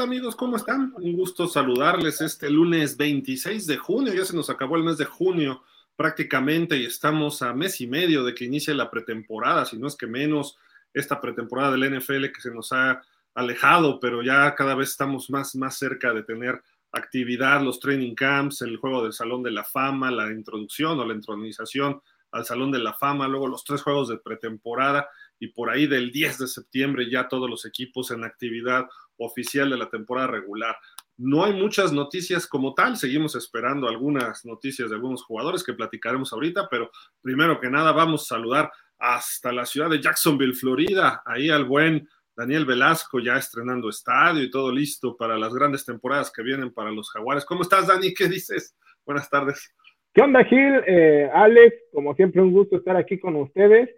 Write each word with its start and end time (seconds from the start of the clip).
Hola, 0.00 0.06
¿qué 0.06 0.12
tal 0.12 0.16
amigos? 0.16 0.36
¿Cómo 0.36 0.56
están? 0.56 0.94
Un 0.96 1.12
gusto 1.12 1.46
saludarles 1.46 2.22
este 2.22 2.48
lunes 2.48 2.96
26 2.96 3.66
de 3.66 3.76
junio. 3.76 4.14
Ya 4.14 4.24
se 4.24 4.34
nos 4.34 4.48
acabó 4.48 4.76
el 4.76 4.82
mes 4.82 4.96
de 4.96 5.04
junio 5.04 5.62
prácticamente 5.94 6.78
y 6.78 6.86
estamos 6.86 7.42
a 7.42 7.52
mes 7.52 7.82
y 7.82 7.86
medio 7.86 8.24
de 8.24 8.34
que 8.34 8.46
inicie 8.46 8.72
la 8.72 8.90
pretemporada, 8.90 9.66
si 9.66 9.76
no 9.76 9.86
es 9.86 9.96
que 9.96 10.06
menos 10.06 10.56
esta 10.94 11.20
pretemporada 11.20 11.72
del 11.72 11.98
NFL 11.98 12.32
que 12.32 12.40
se 12.40 12.50
nos 12.50 12.72
ha 12.72 13.02
alejado, 13.34 14.00
pero 14.00 14.22
ya 14.22 14.54
cada 14.54 14.74
vez 14.74 14.88
estamos 14.88 15.28
más, 15.28 15.54
más 15.54 15.76
cerca 15.76 16.14
de 16.14 16.22
tener 16.22 16.62
actividad, 16.92 17.60
los 17.60 17.78
training 17.78 18.14
camps, 18.14 18.62
el 18.62 18.78
juego 18.78 19.02
del 19.02 19.12
Salón 19.12 19.42
de 19.42 19.50
la 19.50 19.64
Fama, 19.64 20.10
la 20.10 20.32
introducción 20.32 20.98
o 20.98 21.04
la 21.04 21.12
intronización 21.12 22.00
al 22.32 22.46
Salón 22.46 22.72
de 22.72 22.78
la 22.78 22.94
Fama, 22.94 23.28
luego 23.28 23.48
los 23.48 23.64
tres 23.64 23.82
juegos 23.82 24.08
de 24.08 24.16
pretemporada 24.16 25.10
y 25.38 25.48
por 25.48 25.68
ahí 25.68 25.86
del 25.86 26.10
10 26.10 26.38
de 26.38 26.46
septiembre 26.46 27.10
ya 27.10 27.28
todos 27.28 27.50
los 27.50 27.66
equipos 27.66 28.10
en 28.10 28.24
actividad 28.24 28.88
oficial 29.20 29.70
de 29.70 29.76
la 29.76 29.88
temporada 29.88 30.26
regular. 30.26 30.76
No 31.16 31.44
hay 31.44 31.52
muchas 31.52 31.92
noticias 31.92 32.46
como 32.46 32.74
tal, 32.74 32.96
seguimos 32.96 33.36
esperando 33.36 33.88
algunas 33.88 34.44
noticias 34.44 34.88
de 34.88 34.96
algunos 34.96 35.22
jugadores 35.22 35.62
que 35.62 35.74
platicaremos 35.74 36.32
ahorita, 36.32 36.68
pero 36.70 36.90
primero 37.20 37.60
que 37.60 37.70
nada 37.70 37.92
vamos 37.92 38.22
a 38.22 38.36
saludar 38.36 38.70
hasta 38.98 39.52
la 39.52 39.66
ciudad 39.66 39.90
de 39.90 40.00
Jacksonville, 40.00 40.54
Florida, 40.54 41.22
ahí 41.24 41.50
al 41.50 41.64
buen 41.64 42.08
Daniel 42.36 42.64
Velasco 42.64 43.20
ya 43.20 43.36
estrenando 43.36 43.90
estadio 43.90 44.42
y 44.42 44.50
todo 44.50 44.72
listo 44.72 45.16
para 45.16 45.36
las 45.36 45.52
grandes 45.52 45.84
temporadas 45.84 46.32
que 46.32 46.42
vienen 46.42 46.72
para 46.72 46.90
los 46.90 47.10
jaguares. 47.10 47.44
¿Cómo 47.44 47.62
estás, 47.62 47.88
Dani? 47.88 48.14
¿Qué 48.14 48.28
dices? 48.28 48.74
Buenas 49.04 49.28
tardes. 49.28 49.74
¿Qué 50.14 50.22
onda, 50.22 50.42
Gil? 50.44 50.82
Eh, 50.86 51.30
Alex, 51.32 51.76
como 51.92 52.14
siempre, 52.14 52.40
un 52.40 52.52
gusto 52.52 52.76
estar 52.76 52.96
aquí 52.96 53.18
con 53.18 53.36
ustedes. 53.36 53.90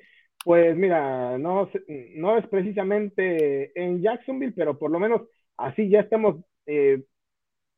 Pues 0.44 0.76
mira, 0.76 1.38
no, 1.38 1.70
no 2.16 2.38
es 2.38 2.46
precisamente 2.48 3.72
en 3.80 4.02
Jacksonville, 4.02 4.52
pero 4.54 4.78
por 4.78 4.90
lo 4.90 4.98
menos 4.98 5.22
así 5.56 5.88
ya 5.88 6.00
estamos, 6.00 6.44
eh, 6.66 7.04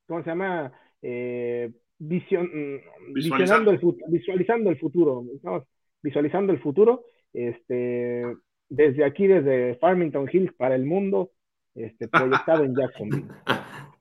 ¿cómo 0.07 0.23
se 0.23 0.31
llama? 0.31 0.73
Eh, 1.03 1.71
mm, 1.99 3.13
visionando 3.13 3.71
el, 3.71 3.81
visualizando 4.09 4.71
el 4.71 4.79
futuro. 4.79 5.25
Estamos 5.35 5.65
visualizando 6.03 6.53
el 6.53 6.61
futuro. 6.61 7.05
Este, 7.33 8.25
desde 8.69 9.05
aquí, 9.05 9.27
desde 9.27 9.75
Farmington 9.77 10.29
Hills 10.33 10.53
para 10.55 10.75
el 10.75 10.87
mundo, 10.87 11.33
este, 11.75 12.09
proyectado 12.09 12.65
en 12.65 12.75
Jacksonville. 12.75 13.29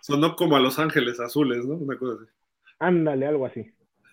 Sonó 0.00 0.36
como 0.36 0.56
a 0.56 0.60
Los 0.60 0.78
Ángeles 0.78 1.18
Azules, 1.20 1.66
¿no? 1.66 1.74
Una 1.74 1.98
cosa 1.98 2.22
así. 2.22 2.32
Ándale, 2.78 3.26
algo 3.26 3.46
así. 3.46 3.66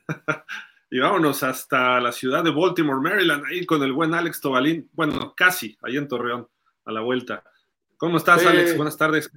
Y 0.95 0.99
vámonos 0.99 1.43
hasta 1.43 1.99
la 1.99 2.13
ciudad 2.13 2.41
de 2.41 2.51
Baltimore, 2.51 3.01
Maryland, 3.01 3.43
ahí 3.51 3.65
con 3.65 3.83
el 3.83 3.91
buen 3.91 4.13
Alex 4.13 4.39
Tobalín. 4.39 4.89
Bueno, 4.93 5.33
casi, 5.35 5.77
ahí 5.81 5.97
en 5.97 6.07
Torreón, 6.07 6.47
a 6.85 6.91
la 6.93 7.01
vuelta. 7.01 7.43
¿Cómo 7.97 8.15
estás, 8.15 8.45
Alex? 8.45 8.77
Buenas 8.77 8.95
tardes. 8.95 9.29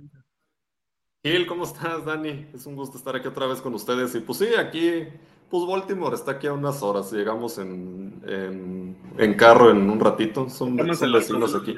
Gil, 1.20 1.48
¿cómo 1.48 1.64
estás, 1.64 2.04
Dani? 2.04 2.46
Es 2.54 2.64
un 2.66 2.76
gusto 2.76 2.96
estar 2.96 3.16
aquí 3.16 3.26
otra 3.26 3.48
vez 3.48 3.60
con 3.60 3.74
ustedes. 3.74 4.14
Y 4.14 4.20
pues 4.20 4.38
sí, 4.38 4.54
aquí, 4.56 5.08
pues 5.50 5.66
Baltimore 5.66 6.14
está 6.14 6.30
aquí 6.30 6.46
a 6.46 6.52
unas 6.52 6.80
horas. 6.80 7.12
Llegamos 7.12 7.58
en, 7.58 8.22
en, 9.18 9.34
carro 9.34 9.72
en 9.72 9.90
un 9.90 9.98
ratito. 9.98 10.48
Son, 10.48 10.76
son 10.94 11.12
vecinos 11.12 11.56
aquí. 11.56 11.76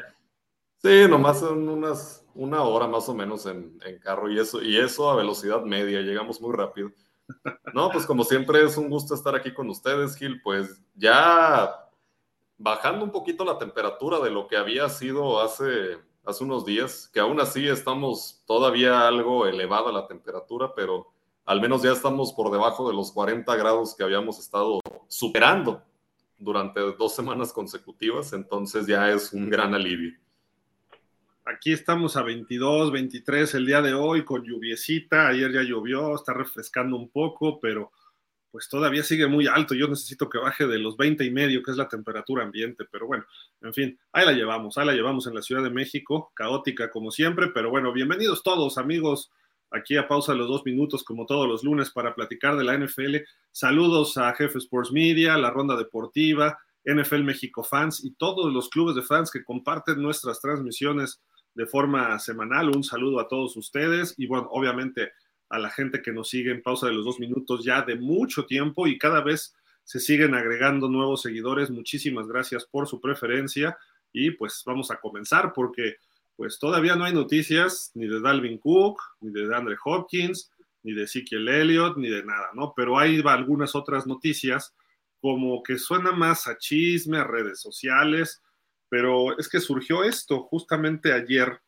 Sí, 0.76 1.06
nomás 1.08 1.40
son 1.40 1.66
unas, 1.66 2.26
una 2.34 2.64
hora 2.64 2.86
más 2.86 3.08
o 3.08 3.14
menos 3.14 3.46
en, 3.46 3.78
en 3.86 3.98
carro 3.98 4.30
y 4.30 4.38
eso, 4.38 4.62
y 4.62 4.76
eso 4.76 5.08
a 5.08 5.16
velocidad 5.16 5.64
media. 5.64 6.02
Llegamos 6.02 6.38
muy 6.38 6.54
rápido. 6.54 6.92
No, 7.72 7.90
pues 7.90 8.04
como 8.06 8.24
siempre 8.24 8.64
es 8.64 8.76
un 8.76 8.88
gusto 8.88 9.14
estar 9.14 9.34
aquí 9.34 9.52
con 9.52 9.68
ustedes, 9.68 10.16
Gil. 10.16 10.40
Pues 10.42 10.82
ya 10.94 11.88
bajando 12.58 13.04
un 13.04 13.10
poquito 13.10 13.44
la 13.44 13.58
temperatura 13.58 14.20
de 14.20 14.30
lo 14.30 14.46
que 14.46 14.56
había 14.56 14.88
sido 14.88 15.40
hace, 15.40 15.98
hace 16.24 16.44
unos 16.44 16.64
días, 16.64 17.08
que 17.12 17.20
aún 17.20 17.40
así 17.40 17.66
estamos 17.66 18.42
todavía 18.46 19.08
algo 19.08 19.46
elevada 19.46 19.90
la 19.90 20.06
temperatura, 20.06 20.74
pero 20.74 21.12
al 21.46 21.60
menos 21.60 21.82
ya 21.82 21.92
estamos 21.92 22.32
por 22.32 22.50
debajo 22.50 22.88
de 22.88 22.94
los 22.94 23.12
40 23.12 23.56
grados 23.56 23.94
que 23.96 24.04
habíamos 24.04 24.38
estado 24.38 24.80
superando 25.08 25.82
durante 26.38 26.80
dos 26.80 27.14
semanas 27.14 27.52
consecutivas, 27.52 28.32
entonces 28.32 28.86
ya 28.86 29.10
es 29.10 29.32
un 29.32 29.48
gran 29.48 29.74
alivio. 29.74 30.18
Aquí 31.52 31.72
estamos 31.72 32.16
a 32.16 32.22
22, 32.22 32.92
23 32.92 33.54
el 33.56 33.66
día 33.66 33.82
de 33.82 33.92
hoy 33.92 34.24
con 34.24 34.44
lluviecita. 34.44 35.26
Ayer 35.26 35.50
ya 35.50 35.62
llovió, 35.62 36.14
está 36.14 36.32
refrescando 36.32 36.96
un 36.96 37.10
poco, 37.10 37.58
pero 37.58 37.90
pues 38.52 38.68
todavía 38.68 39.02
sigue 39.02 39.26
muy 39.26 39.48
alto. 39.48 39.74
Yo 39.74 39.88
necesito 39.88 40.28
que 40.30 40.38
baje 40.38 40.68
de 40.68 40.78
los 40.78 40.96
20 40.96 41.24
y 41.24 41.30
medio, 41.32 41.60
que 41.64 41.72
es 41.72 41.76
la 41.76 41.88
temperatura 41.88 42.44
ambiente. 42.44 42.84
Pero 42.90 43.08
bueno, 43.08 43.24
en 43.62 43.74
fin, 43.74 43.98
ahí 44.12 44.24
la 44.24 44.32
llevamos, 44.32 44.78
ahí 44.78 44.86
la 44.86 44.92
llevamos 44.92 45.26
en 45.26 45.34
la 45.34 45.42
Ciudad 45.42 45.64
de 45.64 45.70
México, 45.70 46.30
caótica 46.36 46.88
como 46.88 47.10
siempre. 47.10 47.48
Pero 47.48 47.68
bueno, 47.68 47.92
bienvenidos 47.92 48.44
todos, 48.44 48.78
amigos, 48.78 49.32
aquí 49.72 49.96
a 49.96 50.06
pausa 50.06 50.32
de 50.32 50.38
los 50.38 50.46
dos 50.46 50.64
minutos, 50.64 51.02
como 51.02 51.26
todos 51.26 51.48
los 51.48 51.64
lunes, 51.64 51.90
para 51.90 52.14
platicar 52.14 52.56
de 52.56 52.64
la 52.64 52.78
NFL. 52.78 53.16
Saludos 53.50 54.16
a 54.18 54.32
Jefe 54.34 54.58
Sports 54.58 54.92
Media, 54.92 55.36
la 55.36 55.50
Ronda 55.50 55.76
Deportiva, 55.76 56.60
NFL 56.84 57.24
México 57.24 57.64
Fans 57.64 58.04
y 58.04 58.12
todos 58.12 58.52
los 58.52 58.68
clubes 58.68 58.94
de 58.94 59.02
fans 59.02 59.32
que 59.32 59.42
comparten 59.42 60.00
nuestras 60.00 60.40
transmisiones 60.40 61.20
de 61.54 61.66
forma 61.66 62.18
semanal. 62.18 62.74
Un 62.74 62.84
saludo 62.84 63.20
a 63.20 63.28
todos 63.28 63.56
ustedes 63.56 64.14
y 64.16 64.26
bueno, 64.26 64.48
obviamente 64.50 65.12
a 65.48 65.58
la 65.58 65.70
gente 65.70 66.00
que 66.02 66.12
nos 66.12 66.28
sigue 66.28 66.52
en 66.52 66.62
pausa 66.62 66.86
de 66.86 66.92
los 66.92 67.04
dos 67.04 67.18
minutos 67.18 67.64
ya 67.64 67.82
de 67.82 67.96
mucho 67.96 68.46
tiempo 68.46 68.86
y 68.86 68.98
cada 68.98 69.20
vez 69.20 69.54
se 69.84 69.98
siguen 69.98 70.34
agregando 70.34 70.88
nuevos 70.88 71.22
seguidores. 71.22 71.70
Muchísimas 71.70 72.28
gracias 72.28 72.64
por 72.66 72.86
su 72.86 73.00
preferencia 73.00 73.76
y 74.12 74.30
pues 74.32 74.62
vamos 74.64 74.90
a 74.90 75.00
comenzar 75.00 75.52
porque 75.52 75.96
pues 76.36 76.58
todavía 76.58 76.96
no 76.96 77.04
hay 77.04 77.12
noticias 77.12 77.90
ni 77.94 78.06
de 78.06 78.20
Dalvin 78.20 78.58
Cook, 78.58 78.98
ni 79.20 79.30
de 79.32 79.54
Andre 79.54 79.76
Hopkins, 79.84 80.50
ni 80.82 80.94
de 80.94 81.02
Ezekiel 81.02 81.48
Elliott, 81.48 81.96
ni 81.96 82.08
de 82.08 82.24
nada, 82.24 82.50
¿no? 82.54 82.72
Pero 82.74 82.98
hay 82.98 83.22
algunas 83.26 83.74
otras 83.74 84.06
noticias 84.06 84.74
como 85.20 85.62
que 85.62 85.78
suena 85.78 86.12
más 86.12 86.46
a 86.46 86.56
chisme, 86.56 87.18
a 87.18 87.24
redes 87.24 87.60
sociales, 87.60 88.40
pero 88.90 89.38
es 89.38 89.48
que 89.48 89.60
surgió 89.60 90.04
esto 90.04 90.42
justamente 90.42 91.12
ayer. 91.12 91.58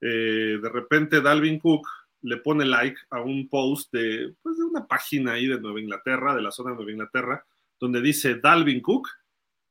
Eh, 0.00 0.58
de 0.60 0.68
repente 0.68 1.20
Dalvin 1.20 1.60
Cook 1.60 1.86
le 2.22 2.38
pone 2.38 2.64
like 2.64 2.98
a 3.10 3.20
un 3.20 3.48
post 3.48 3.92
de, 3.92 4.34
pues, 4.42 4.56
de 4.56 4.64
una 4.64 4.86
página 4.86 5.32
ahí 5.32 5.46
de 5.46 5.60
Nueva 5.60 5.80
Inglaterra, 5.80 6.34
de 6.34 6.42
la 6.42 6.50
zona 6.50 6.70
de 6.70 6.76
Nueva 6.76 6.90
Inglaterra, 6.90 7.46
donde 7.78 8.00
dice 8.00 8.36
Dalvin 8.36 8.80
Cook, 8.80 9.08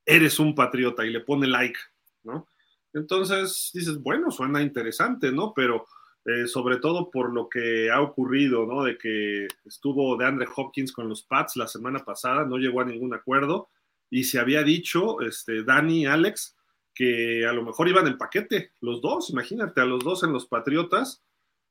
eres 0.05 0.39
un 0.39 0.53
patriota 0.53 1.05
y 1.05 1.09
le 1.09 1.21
pone 1.21 1.47
like, 1.47 1.79
¿no? 2.23 2.47
Entonces 2.93 3.71
dices, 3.73 3.99
bueno, 3.99 4.29
suena 4.29 4.61
interesante, 4.61 5.31
¿no? 5.31 5.51
Pero 5.55 5.87
eh, 6.25 6.47
sobre 6.47 6.77
todo 6.77 7.09
por 7.09 7.33
lo 7.33 7.49
que 7.49 7.89
ha 7.89 8.01
ocurrido, 8.01 8.67
¿no? 8.67 8.83
De 8.83 8.97
que 8.99 9.47
estuvo 9.65 10.15
de 10.15 10.25
Andre 10.25 10.47
Hopkins 10.55 10.93
con 10.93 11.09
los 11.09 11.23
Pats 11.23 11.55
la 11.55 11.67
semana 11.67 11.99
pasada, 11.99 12.45
no 12.45 12.57
llegó 12.57 12.81
a 12.81 12.85
ningún 12.85 13.15
acuerdo 13.15 13.69
y 14.11 14.25
se 14.25 14.39
había 14.39 14.61
dicho, 14.61 15.21
este, 15.21 15.63
Dani, 15.63 16.05
Alex, 16.05 16.55
que 16.93 17.45
a 17.45 17.53
lo 17.53 17.63
mejor 17.63 17.87
iban 17.87 18.07
en 18.07 18.17
paquete, 18.17 18.71
los 18.81 19.01
dos, 19.01 19.29
imagínate, 19.29 19.81
a 19.81 19.85
los 19.85 20.03
dos 20.03 20.23
en 20.23 20.31
los 20.31 20.45
Patriotas, 20.45 21.23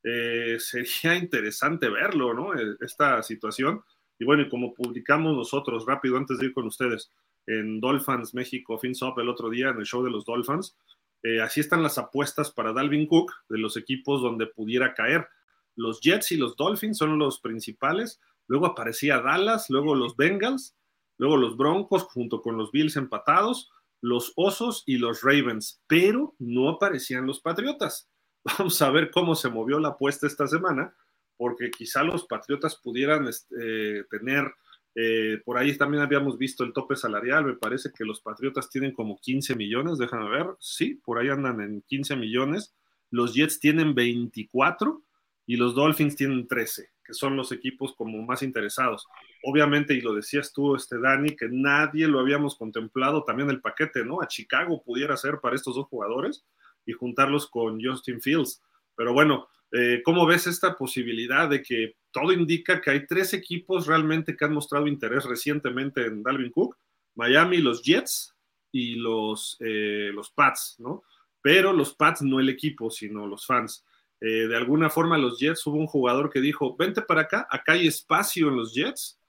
eh, 0.02 0.56
sería 0.58 1.16
interesante 1.16 1.88
verlo, 1.88 2.34
¿no? 2.34 2.54
E, 2.54 2.76
esta 2.80 3.22
situación. 3.22 3.82
Y 4.18 4.24
bueno, 4.24 4.42
y 4.42 4.48
como 4.48 4.74
publicamos 4.74 5.36
nosotros 5.36 5.84
rápido 5.86 6.16
antes 6.16 6.38
de 6.38 6.46
ir 6.46 6.52
con 6.52 6.66
ustedes 6.66 7.10
en 7.46 7.80
Dolphins 7.80 8.34
México 8.34 8.78
FinSop 8.78 9.18
el 9.18 9.28
otro 9.28 9.50
día 9.50 9.70
en 9.70 9.78
el 9.78 9.84
show 9.84 10.02
de 10.02 10.10
los 10.10 10.24
Dolphins, 10.24 10.76
eh, 11.22 11.40
así 11.40 11.60
están 11.60 11.82
las 11.82 11.98
apuestas 11.98 12.50
para 12.50 12.72
Dalvin 12.72 13.06
Cook 13.06 13.32
de 13.48 13.58
los 13.58 13.76
equipos 13.76 14.22
donde 14.22 14.46
pudiera 14.46 14.94
caer. 14.94 15.28
Los 15.76 16.00
Jets 16.00 16.32
y 16.32 16.36
los 16.36 16.56
Dolphins 16.56 16.98
son 16.98 17.18
los 17.18 17.40
principales. 17.40 18.20
Luego 18.48 18.66
aparecía 18.66 19.20
Dallas, 19.20 19.70
luego 19.70 19.94
los 19.94 20.16
Bengals, 20.16 20.76
luego 21.16 21.36
los 21.36 21.56
Broncos 21.56 22.02
junto 22.04 22.42
con 22.42 22.56
los 22.56 22.72
Bills 22.72 22.96
empatados 22.96 23.70
los 24.02 24.32
Osos 24.36 24.82
y 24.84 24.98
los 24.98 25.22
Ravens, 25.22 25.80
pero 25.86 26.34
no 26.38 26.68
aparecían 26.68 27.26
los 27.26 27.40
Patriotas. 27.40 28.10
Vamos 28.58 28.82
a 28.82 28.90
ver 28.90 29.10
cómo 29.10 29.34
se 29.34 29.48
movió 29.48 29.78
la 29.78 29.90
apuesta 29.90 30.26
esta 30.26 30.46
semana, 30.46 30.94
porque 31.36 31.70
quizá 31.70 32.02
los 32.02 32.26
Patriotas 32.26 32.76
pudieran 32.76 33.28
este, 33.28 34.04
tener, 34.10 34.52
eh, 34.96 35.40
por 35.44 35.56
ahí 35.56 35.76
también 35.78 36.02
habíamos 36.02 36.36
visto 36.36 36.64
el 36.64 36.72
tope 36.72 36.96
salarial, 36.96 37.44
me 37.44 37.54
parece 37.54 37.90
que 37.96 38.04
los 38.04 38.20
Patriotas 38.20 38.68
tienen 38.68 38.92
como 38.92 39.18
15 39.18 39.54
millones, 39.54 39.98
déjame 39.98 40.28
ver, 40.28 40.46
sí, 40.58 40.96
por 41.04 41.18
ahí 41.18 41.28
andan 41.28 41.60
en 41.60 41.82
15 41.82 42.16
millones, 42.16 42.74
los 43.10 43.34
Jets 43.34 43.60
tienen 43.60 43.94
24 43.94 45.00
y 45.46 45.56
los 45.56 45.74
Dolphins 45.74 46.16
tienen 46.16 46.46
13 46.46 46.92
que 47.04 47.14
son 47.14 47.36
los 47.36 47.52
equipos 47.52 47.94
como 47.94 48.22
más 48.22 48.42
interesados. 48.42 49.06
Obviamente, 49.42 49.94
y 49.94 50.00
lo 50.00 50.14
decías 50.14 50.52
tú, 50.52 50.76
este 50.76 50.98
Dani, 50.98 51.36
que 51.36 51.48
nadie 51.50 52.06
lo 52.06 52.20
habíamos 52.20 52.56
contemplado 52.56 53.24
también 53.24 53.50
el 53.50 53.60
paquete, 53.60 54.04
¿no? 54.04 54.22
A 54.22 54.28
Chicago 54.28 54.82
pudiera 54.82 55.16
ser 55.16 55.40
para 55.40 55.56
estos 55.56 55.74
dos 55.74 55.86
jugadores 55.88 56.44
y 56.86 56.92
juntarlos 56.92 57.48
con 57.48 57.82
Justin 57.82 58.20
Fields. 58.20 58.62
Pero 58.94 59.12
bueno, 59.12 59.48
eh, 59.72 60.02
¿cómo 60.04 60.26
ves 60.26 60.46
esta 60.46 60.76
posibilidad 60.76 61.48
de 61.48 61.62
que 61.62 61.96
todo 62.12 62.32
indica 62.32 62.80
que 62.80 62.90
hay 62.90 63.06
tres 63.06 63.32
equipos 63.34 63.86
realmente 63.86 64.36
que 64.36 64.44
han 64.44 64.54
mostrado 64.54 64.86
interés 64.86 65.24
recientemente 65.24 66.06
en 66.06 66.22
Dalvin 66.22 66.52
Cook? 66.52 66.76
Miami, 67.14 67.58
los 67.58 67.82
Jets 67.82 68.34
y 68.70 68.94
los, 68.94 69.56
eh, 69.60 70.10
los 70.14 70.30
Pats, 70.30 70.76
¿no? 70.78 71.02
pero 71.42 71.72
los 71.72 71.94
Pats 71.94 72.22
no 72.22 72.38
el 72.38 72.48
equipo, 72.48 72.90
sino 72.90 73.26
los 73.26 73.44
fans. 73.44 73.84
Eh, 74.24 74.46
de 74.46 74.56
alguna 74.56 74.88
forma 74.88 75.18
los 75.18 75.36
Jets 75.40 75.66
hubo 75.66 75.78
un 75.78 75.88
jugador 75.88 76.30
que 76.30 76.40
dijo, 76.40 76.76
vente 76.76 77.02
para 77.02 77.22
acá, 77.22 77.44
acá 77.50 77.72
hay 77.72 77.88
espacio 77.88 78.48
en 78.48 78.56
los 78.56 78.72
Jets. 78.72 79.20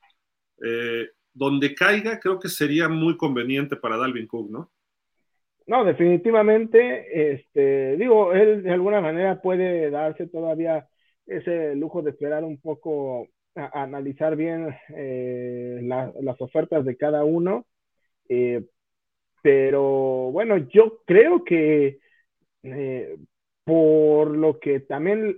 Eh, 0.63 1.09
donde 1.33 1.73
caiga 1.73 2.19
creo 2.19 2.39
que 2.39 2.47
sería 2.47 2.87
muy 2.87 3.17
conveniente 3.17 3.75
para 3.75 3.97
Dalvin 3.97 4.27
Cook, 4.27 4.51
¿no? 4.51 4.71
No, 5.65 5.83
definitivamente, 5.83 7.33
este, 7.33 7.97
digo, 7.97 8.33
él 8.33 8.61
de 8.61 8.71
alguna 8.71 9.01
manera 9.01 9.41
puede 9.41 9.89
darse 9.89 10.27
todavía 10.27 10.87
ese 11.25 11.73
lujo 11.73 12.03
de 12.03 12.11
esperar 12.11 12.43
un 12.43 12.61
poco, 12.61 13.29
a, 13.55 13.81
analizar 13.81 14.35
bien 14.35 14.75
eh, 14.95 15.79
las 15.81 16.39
ofertas 16.39 16.85
de 16.85 16.95
cada 16.97 17.23
uno. 17.23 17.65
pero 19.41 20.31
bueno, 20.31 20.57
yo 20.69 21.01
creo 21.05 21.43
que 21.43 21.97
por 23.63 24.35
lo 24.35 24.59
que 24.59 24.79
también 24.81 25.37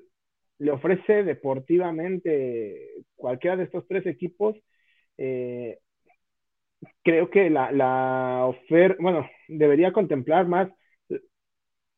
le 0.60 0.72
ofrece 0.72 1.24
deportivamente 1.24 3.04
cualquiera 3.16 3.57
de 3.57 3.63
estos 3.66 3.88
tres 3.88 4.06
equipos, 4.06 4.56
eh, 5.18 5.80
creo 7.04 7.30
que 7.30 7.50
la, 7.50 7.72
la 7.72 8.45
oferta, 8.45 8.98
bueno, 9.01 9.27
debería 9.48 9.92
contemplar 9.94 10.48
más 10.48 10.69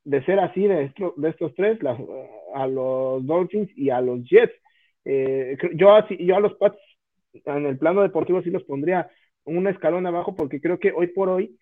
de 0.04 0.24
ser 0.24 0.40
así 0.40 0.62
de, 0.66 0.94
de 1.18 1.30
estos 1.30 1.54
tres, 1.56 1.80
a 2.54 2.68
los 2.68 3.26
Dolphins 3.26 3.70
y 3.76 3.90
a 3.90 4.00
los 4.00 4.24
Jets. 4.24 4.54
Eh, 5.04 5.58
yo, 5.76 5.94
así, 5.94 6.18
yo 6.26 6.36
a 6.36 6.40
los 6.40 6.54
Pats 6.56 6.78
en 7.34 7.66
el 7.66 7.78
plano 7.78 8.02
deportivo 8.02 8.42
sí 8.42 8.50
los 8.50 8.64
pondría 8.64 9.10
un 9.44 9.68
escalón 9.68 10.06
abajo 10.06 10.36
porque 10.36 10.62
creo 10.62 10.80
que 10.80 10.92
hoy 10.92 11.08
por 11.08 11.30
hoy 11.30 11.58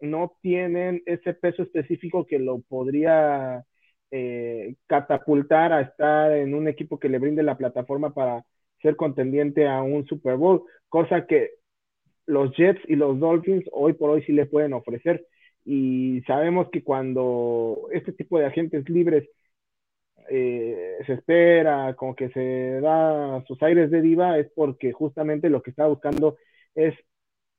no 0.00 0.36
tienen 0.42 1.02
ese 1.06 1.32
peso 1.34 1.62
específico 1.62 2.26
que 2.26 2.38
lo 2.38 2.60
podría 2.60 3.64
eh, 4.10 4.76
catapultar 4.86 5.72
a 5.72 5.80
estar 5.82 6.32
en 6.32 6.54
un 6.54 6.68
equipo 6.68 6.98
que 6.98 7.08
le 7.08 7.18
brinde 7.18 7.42
la 7.42 7.56
plataforma 7.58 8.14
para 8.14 8.44
ser 8.82 8.96
contendiente 8.96 9.66
a 9.68 9.82
un 9.82 10.06
Super 10.06 10.36
Bowl, 10.36 10.62
cosa 10.88 11.26
que 11.26 11.50
los 12.26 12.54
Jets 12.56 12.80
y 12.88 12.96
los 12.96 13.18
Dolphins 13.20 13.64
hoy 13.72 13.94
por 13.94 14.10
hoy 14.10 14.22
sí 14.24 14.32
le 14.32 14.46
pueden 14.46 14.72
ofrecer. 14.74 15.26
Y 15.64 16.22
sabemos 16.26 16.68
que 16.70 16.82
cuando 16.84 17.88
este 17.92 18.12
tipo 18.12 18.38
de 18.38 18.46
agentes 18.46 18.88
libres 18.88 19.28
eh, 20.28 20.98
se 21.06 21.14
espera, 21.14 21.94
como 21.94 22.14
que 22.16 22.30
se 22.30 22.80
da 22.80 23.44
sus 23.46 23.62
aires 23.62 23.90
de 23.90 24.00
diva, 24.02 24.38
es 24.38 24.50
porque 24.54 24.92
justamente 24.92 25.50
lo 25.50 25.62
que 25.62 25.70
está 25.70 25.86
buscando 25.86 26.36
es 26.74 26.94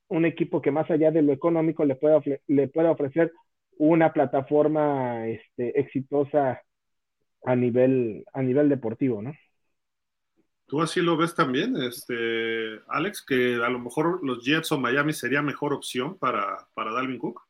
un 0.09 0.25
equipo 0.25 0.61
que 0.61 0.71
más 0.71 0.89
allá 0.91 1.11
de 1.11 1.21
lo 1.21 1.33
económico 1.33 1.85
le 1.85 1.95
pueda, 1.95 2.21
le 2.47 2.67
pueda 2.69 2.91
ofrecer 2.91 3.31
una 3.77 4.13
plataforma 4.13 5.27
este, 5.27 5.79
exitosa 5.79 6.61
a 7.43 7.55
nivel, 7.55 8.25
a 8.33 8.41
nivel 8.41 8.69
deportivo, 8.69 9.21
¿no? 9.21 9.33
¿Tú 10.65 10.81
así 10.81 10.99
lo 10.99 11.15
ves 11.15 11.33
también, 11.33 11.77
este, 11.77 12.81
Alex, 12.89 13.23
que 13.25 13.55
a 13.55 13.69
lo 13.69 13.79
mejor 13.79 14.19
los 14.21 14.43
Jets 14.43 14.71
o 14.73 14.77
Miami 14.77 15.13
sería 15.13 15.41
mejor 15.41 15.73
opción 15.73 16.17
para, 16.17 16.67
para 16.73 16.91
Dalvin 16.91 17.17
Cook? 17.17 17.41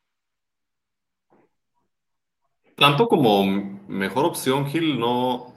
Tanto 2.75 3.07
como 3.07 3.43
mejor 3.87 4.25
opción, 4.25 4.67
Gil, 4.67 4.99
no, 4.99 5.55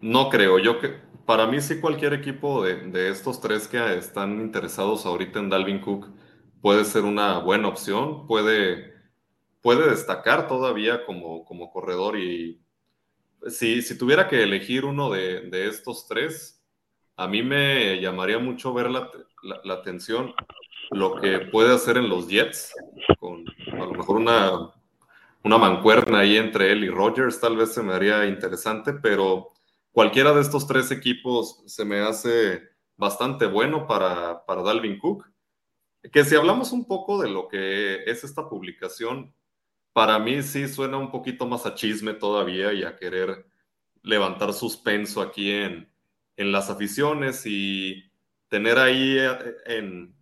no 0.00 0.30
creo. 0.30 0.58
Yo 0.58 0.80
que 0.80 0.94
para 1.26 1.46
mí 1.46 1.60
sí 1.60 1.80
cualquier 1.80 2.14
equipo 2.14 2.64
de, 2.64 2.76
de, 2.88 3.10
estos 3.10 3.42
tres 3.42 3.68
que 3.68 3.98
están 3.98 4.40
interesados 4.40 5.04
ahorita 5.04 5.38
en 5.38 5.50
Dalvin 5.50 5.80
Cook 5.80 6.08
puede 6.62 6.86
ser 6.86 7.04
una 7.04 7.40
buena 7.40 7.68
opción, 7.68 8.26
puede 8.26 8.95
puede 9.66 9.90
destacar 9.90 10.46
todavía 10.46 11.04
como, 11.04 11.44
como 11.44 11.72
corredor 11.72 12.16
y 12.16 12.62
si, 13.48 13.82
si, 13.82 13.98
tuviera 13.98 14.28
que 14.28 14.44
elegir 14.44 14.84
uno 14.84 15.10
de, 15.10 15.40
de, 15.40 15.66
estos 15.66 16.06
tres, 16.06 16.64
a 17.16 17.26
mí 17.26 17.42
me 17.42 18.00
llamaría 18.00 18.38
mucho 18.38 18.72
ver 18.72 18.88
la, 18.92 19.10
la, 19.64 19.74
atención 19.74 20.32
lo 20.92 21.20
que 21.20 21.40
puede 21.40 21.74
hacer 21.74 21.96
en 21.96 22.08
los 22.08 22.28
Jets, 22.28 22.74
con 23.18 23.44
a 23.72 23.86
lo 23.86 23.90
mejor 23.90 24.18
una, 24.18 24.72
una 25.42 25.58
mancuerna 25.58 26.20
ahí 26.20 26.36
entre 26.36 26.70
él 26.70 26.84
y 26.84 26.88
Rogers, 26.88 27.40
tal 27.40 27.56
vez 27.56 27.74
se 27.74 27.82
me 27.82 27.92
haría 27.92 28.24
interesante, 28.26 28.92
pero 28.92 29.48
cualquiera 29.90 30.32
de 30.32 30.42
estos 30.42 30.68
tres 30.68 30.92
equipos 30.92 31.64
se 31.66 31.84
me 31.84 32.02
hace 32.02 32.62
bastante 32.96 33.46
bueno 33.46 33.88
para, 33.88 34.46
para 34.46 34.62
Dalvin 34.62 34.96
Cook. 34.96 35.26
Que 36.12 36.24
si 36.24 36.36
hablamos 36.36 36.70
un 36.70 36.86
poco 36.86 37.20
de 37.20 37.28
lo 37.28 37.48
que 37.48 38.04
es 38.04 38.22
esta 38.22 38.48
publicación, 38.48 39.34
para 39.96 40.18
mí 40.18 40.42
sí 40.42 40.68
suena 40.68 40.98
un 40.98 41.10
poquito 41.10 41.46
más 41.46 41.64
a 41.64 41.74
chisme 41.74 42.12
todavía 42.12 42.70
y 42.74 42.84
a 42.84 42.96
querer 42.96 43.46
levantar 44.02 44.52
suspenso 44.52 45.22
aquí 45.22 45.50
en, 45.50 45.90
en 46.36 46.52
las 46.52 46.68
aficiones 46.68 47.44
y 47.46 48.04
tener 48.48 48.78
ahí 48.78 49.16
eh, 49.18 49.38
en, 49.64 50.14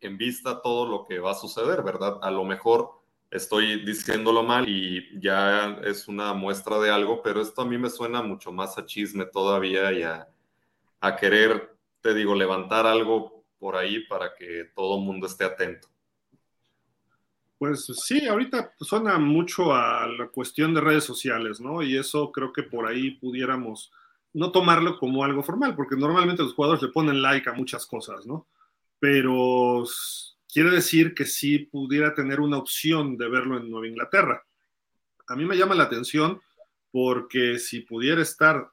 en 0.00 0.16
vista 0.16 0.62
todo 0.62 0.86
lo 0.86 1.04
que 1.04 1.18
va 1.18 1.32
a 1.32 1.34
suceder, 1.34 1.82
¿verdad? 1.82 2.18
A 2.22 2.30
lo 2.30 2.42
mejor 2.44 3.02
estoy 3.30 3.84
diciéndolo 3.84 4.42
mal 4.42 4.66
y 4.66 5.20
ya 5.20 5.78
es 5.84 6.08
una 6.08 6.32
muestra 6.32 6.78
de 6.78 6.90
algo, 6.90 7.20
pero 7.22 7.42
esto 7.42 7.60
a 7.62 7.66
mí 7.66 7.76
me 7.76 7.90
suena 7.90 8.22
mucho 8.22 8.50
más 8.50 8.78
a 8.78 8.86
chisme 8.86 9.26
todavía 9.26 9.92
y 9.92 10.04
a, 10.04 10.26
a 11.00 11.16
querer, 11.16 11.76
te 12.00 12.14
digo, 12.14 12.34
levantar 12.34 12.86
algo 12.86 13.44
por 13.58 13.76
ahí 13.76 14.06
para 14.06 14.34
que 14.34 14.64
todo 14.74 14.98
el 14.98 15.04
mundo 15.04 15.26
esté 15.26 15.44
atento. 15.44 15.88
Pues 17.58 17.86
sí, 17.86 18.26
ahorita 18.26 18.74
suena 18.80 19.18
mucho 19.18 19.74
a 19.74 20.06
la 20.06 20.28
cuestión 20.28 20.74
de 20.74 20.82
redes 20.82 21.04
sociales, 21.04 21.60
¿no? 21.60 21.82
Y 21.82 21.96
eso 21.96 22.30
creo 22.30 22.52
que 22.52 22.62
por 22.62 22.86
ahí 22.86 23.12
pudiéramos 23.12 23.90
no 24.34 24.52
tomarlo 24.52 24.98
como 24.98 25.24
algo 25.24 25.42
formal, 25.42 25.74
porque 25.74 25.96
normalmente 25.96 26.42
los 26.42 26.52
jugadores 26.52 26.82
le 26.82 26.90
ponen 26.90 27.22
like 27.22 27.48
a 27.48 27.54
muchas 27.54 27.86
cosas, 27.86 28.26
¿no? 28.26 28.46
Pero 28.98 29.84
quiere 30.52 30.70
decir 30.70 31.14
que 31.14 31.24
sí 31.24 31.60
pudiera 31.60 32.14
tener 32.14 32.40
una 32.40 32.58
opción 32.58 33.16
de 33.16 33.28
verlo 33.30 33.56
en 33.56 33.70
Nueva 33.70 33.88
Inglaterra. 33.88 34.44
A 35.28 35.36
mí 35.36 35.46
me 35.46 35.56
llama 35.56 35.74
la 35.74 35.84
atención 35.84 36.40
porque 36.90 37.58
si 37.58 37.80
pudiera 37.80 38.20
estar 38.20 38.70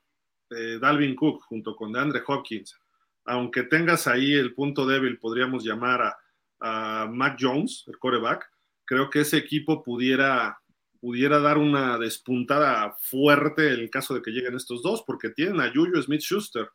eh, 0.49 0.77
Dalvin 0.81 1.15
Cook 1.15 1.43
junto 1.43 1.75
con 1.77 1.93
DeAndre 1.93 2.21
Hopkins, 2.27 2.77
aunque 3.23 3.63
tengas 3.63 4.07
ahí 4.07 4.33
el 4.33 4.53
punto 4.53 4.85
débil, 4.85 5.17
podríamos 5.17 5.63
llamar 5.63 6.01
a, 6.01 6.17
a 6.59 7.07
Mac 7.07 7.37
Jones, 7.39 7.85
el 7.87 7.97
coreback, 7.97 8.51
creo 8.85 9.09
que 9.09 9.21
ese 9.21 9.37
equipo 9.37 9.83
pudiera, 9.83 10.59
pudiera 10.99 11.39
dar 11.39 11.57
una 11.57 11.97
despuntada 11.97 12.95
fuerte 12.99 13.73
en 13.73 13.79
el 13.79 13.89
caso 13.89 14.13
de 14.13 14.21
que 14.21 14.31
lleguen 14.31 14.55
estos 14.55 14.81
dos, 14.81 15.03
porque 15.05 15.29
tienen 15.29 15.61
a 15.61 15.71
Juju 15.73 16.01
Smith 16.01 16.21
Schuster, 16.21 16.69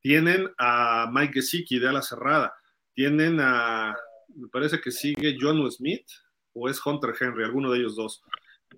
tienen 0.00 0.50
a 0.58 1.10
Mike 1.12 1.34
Gesicki 1.34 1.78
de 1.78 1.88
ala 1.88 2.02
cerrada, 2.02 2.54
tienen 2.94 3.38
a, 3.40 3.96
me 4.34 4.48
parece 4.48 4.80
que 4.80 4.90
sigue 4.90 5.36
John 5.40 5.70
Smith 5.70 6.06
o 6.52 6.68
es 6.68 6.84
Hunter 6.84 7.14
Henry, 7.18 7.44
alguno 7.44 7.70
de 7.70 7.78
ellos 7.80 7.96
dos, 7.96 8.22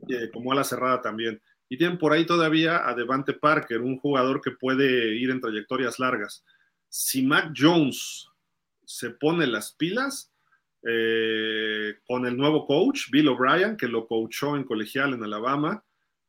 eh, 0.09 0.31
como 0.33 0.53
ala 0.53 0.65
cerrada 0.65 1.01
también. 1.01 1.41
Y 1.69 1.77
tienen 1.77 1.99
por 1.99 2.13
ahí 2.13 2.25
todavía 2.25 2.89
a 2.89 2.95
Devante 2.95 3.35
Parker, 3.35 3.81
un 3.81 3.99
jugador 3.99 4.41
que 4.41 4.53
puede 4.53 5.17
ir 5.17 5.31
en 5.31 5.41
trayectorias 5.41 5.99
largas. 5.99 6.45
Si 6.89 7.23
Mac 7.23 7.53
Jones 7.55 8.27
se 8.85 9.11
pone 9.11 9.47
las 9.47 9.73
pilas, 9.73 10.33
eh, 10.83 11.97
con 12.07 12.27
el 12.27 12.37
nuevo 12.37 12.67
coach, 12.67 13.11
Bill 13.11 13.29
O'Brien, 13.29 13.77
que 13.77 13.89
lo 13.89 14.07
coachó 14.07 14.57
en 14.57 14.65
colegial 14.65 15.15
en 15.15 15.25
Alabama. 15.25 15.85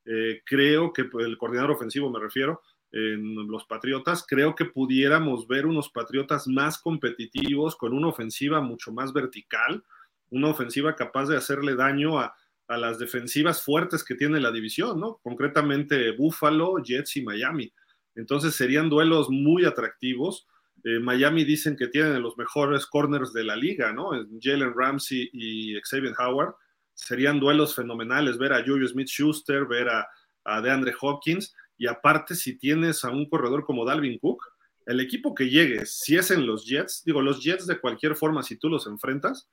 Eh, 0.06 0.42
creo 0.46 0.92
que 0.92 1.04
el 1.20 1.38
coordinador 1.38 1.72
ofensivo, 1.72 2.10
me 2.10 2.20
refiero, 2.20 2.62
en 2.92 3.48
los 3.48 3.66
Patriotas, 3.66 4.26
creo 4.28 4.56
que 4.56 4.66
pudiéramos 4.66 5.48
ver 5.48 5.68
unos 5.68 5.90
Patriotas 5.90 6.48
más 6.48 6.80
competitivos, 6.80 7.76
con 7.76 7.94
una 7.94 8.08
ofensiva 8.08 8.62
mucho 8.62 8.92
más 8.92 9.14
vertical, 9.14 9.84
una 10.32 10.50
ofensiva 10.50 10.96
capaz 10.96 11.28
de 11.28 11.38
hacerle 11.38 11.76
daño 11.76 12.20
a, 12.20 12.36
a 12.68 12.78
las 12.78 13.00
defensivas 13.00 13.64
fuertes 13.64 14.04
que 14.04 14.16
tiene 14.16 14.40
la 14.40 14.52
división, 14.52 15.00
¿no? 15.00 15.20
Concretamente 15.24 16.12
Buffalo, 16.12 16.78
Jets 16.84 17.18
y 17.18 17.24
Miami. 17.24 17.74
Entonces 18.16 18.56
serían 18.56 18.90
duelos 18.90 19.30
muy 19.30 19.66
atractivos 19.66 20.48
eh, 20.84 21.00
Miami 21.00 21.44
dicen 21.44 21.76
que 21.76 21.88
tienen 21.88 22.22
los 22.22 22.38
mejores 22.38 22.86
corners 22.86 23.34
de 23.34 23.44
la 23.44 23.56
liga, 23.56 23.92
¿no? 23.92 24.12
Jalen 24.42 24.74
Ramsey 24.76 25.30
y 25.34 25.80
Xavier 25.82 26.14
Howard. 26.20 26.56
Serían 26.94 27.40
duelos 27.40 27.76
fenomenales 27.76 28.38
ver 28.38 28.54
a 28.54 28.64
Julius 28.64 28.92
Smith 28.92 29.08
Schuster, 29.08 29.66
ver 29.66 29.90
a, 29.90 30.08
a 30.44 30.62
DeAndre 30.62 30.94
Hopkins. 31.00 31.56
Y 31.78 31.88
aparte, 31.88 32.36
si 32.36 32.58
tienes 32.58 33.06
a 33.06 33.10
un 33.10 33.30
corredor 33.30 33.66
como 33.66 33.86
Dalvin 33.86 34.20
Cook, 34.20 34.44
el 34.86 35.00
equipo 35.00 35.36
que 35.36 35.50
llegue, 35.50 35.86
si 35.86 36.18
es 36.18 36.32
en 36.32 36.46
los 36.46 36.66
Jets, 36.66 37.04
digo, 37.06 37.22
los 37.22 37.44
Jets 37.44 37.68
de 37.68 37.80
cualquier 37.80 38.16
forma, 38.16 38.42
si 38.42 38.58
tú 38.58 38.70
los 38.70 38.88
enfrentas, 38.88 39.50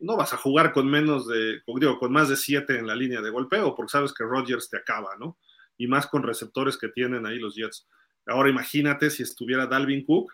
no 0.00 0.16
vas 0.16 0.32
a 0.32 0.36
jugar 0.36 0.72
con 0.72 0.88
menos 0.88 1.26
de, 1.26 1.60
digo, 1.66 1.98
con 1.98 2.12
más 2.12 2.28
de 2.28 2.36
siete 2.36 2.78
en 2.78 2.86
la 2.86 2.94
línea 2.94 3.20
de 3.20 3.30
golpeo, 3.30 3.74
porque 3.74 3.90
sabes 3.90 4.14
que 4.14 4.24
Rodgers 4.24 4.70
te 4.70 4.76
acaba, 4.76 5.16
¿no? 5.18 5.38
Y 5.76 5.86
más 5.86 6.06
con 6.06 6.22
receptores 6.22 6.78
que 6.78 6.88
tienen 6.88 7.26
ahí 7.26 7.38
los 7.38 7.56
Jets. 7.56 7.88
Ahora 8.28 8.50
imagínate 8.50 9.10
si 9.10 9.22
estuviera 9.22 9.66
Dalvin 9.66 10.04
Cook, 10.04 10.32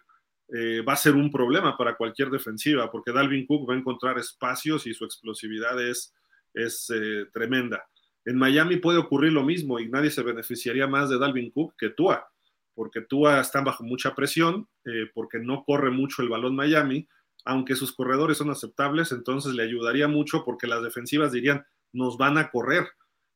eh, 0.49 0.83
va 0.83 0.93
a 0.93 0.97
ser 0.97 1.15
un 1.15 1.31
problema 1.31 1.77
para 1.77 1.97
cualquier 1.97 2.29
defensiva, 2.29 2.91
porque 2.91 3.13
Dalvin 3.13 3.47
Cook 3.47 3.69
va 3.69 3.75
a 3.75 3.79
encontrar 3.79 4.19
espacios 4.19 4.87
y 4.87 4.95
su 4.95 5.05
explosividad 5.05 5.81
es, 5.81 6.15
es 6.53 6.91
eh, 6.95 7.27
tremenda. 7.33 7.85
En 8.25 8.37
Miami 8.37 8.77
puede 8.77 8.99
ocurrir 8.99 9.33
lo 9.33 9.43
mismo 9.43 9.79
y 9.79 9.89
nadie 9.89 10.11
se 10.11 10.23
beneficiaría 10.23 10.87
más 10.87 11.09
de 11.09 11.19
Dalvin 11.19 11.51
Cook 11.51 11.75
que 11.79 11.91
Tua, 11.91 12.29
porque 12.75 13.01
Tua 13.01 13.41
está 13.41 13.61
bajo 13.63 13.85
mucha 13.85 14.15
presión, 14.15 14.69
eh, 14.85 15.09
porque 15.15 15.39
no 15.39 15.65
corre 15.65 15.91
mucho 15.91 16.23
el 16.23 16.29
balón 16.29 16.57
Miami, 16.57 17.09
aunque 17.45 17.77
sus 17.77 17.93
corredores 17.93 18.39
son 18.39 18.51
aceptables, 18.51 19.13
entonces 19.13 19.55
le 19.55 19.63
ayudaría 19.63 20.09
mucho 20.09 20.45
porque 20.45 20.67
las 20.67 20.83
defensivas 20.83 21.33
dirían, 21.33 21.65
nos 21.93 22.17
van 22.17 22.39
a 22.39 22.51
correr, 22.51 22.87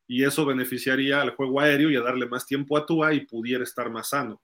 y 0.07 0.25
eso 0.25 0.47
beneficiaría 0.47 1.21
al 1.21 1.37
juego 1.37 1.61
aéreo 1.61 1.91
y 1.91 1.97
a 1.97 2.01
darle 2.01 2.27
más 2.27 2.47
tiempo 2.47 2.77
a 2.77 2.87
Tua 2.87 3.13
y 3.13 3.27
pudiera 3.27 3.63
estar 3.63 3.91
más 3.91 4.09
sano, 4.09 4.41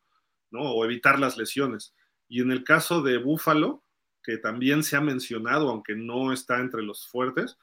¿no? 0.55 0.63
O 0.63 0.85
evitar 0.85 1.19
las 1.19 1.37
lesiones. 1.37 1.95
Y 2.29 2.41
en 2.41 2.51
el 2.51 2.65
caso 2.65 3.03
de 3.03 3.19
Buffalo, 3.19 3.83
que 4.23 4.39
también 4.39 4.83
se 4.83 4.97
ha 4.97 5.01
mencionado, 5.03 5.69
aunque 5.69 5.95
no 5.95 6.33
está 6.33 6.59
entre 6.59 6.83
los 6.83 7.07
fuertes, 7.07 7.59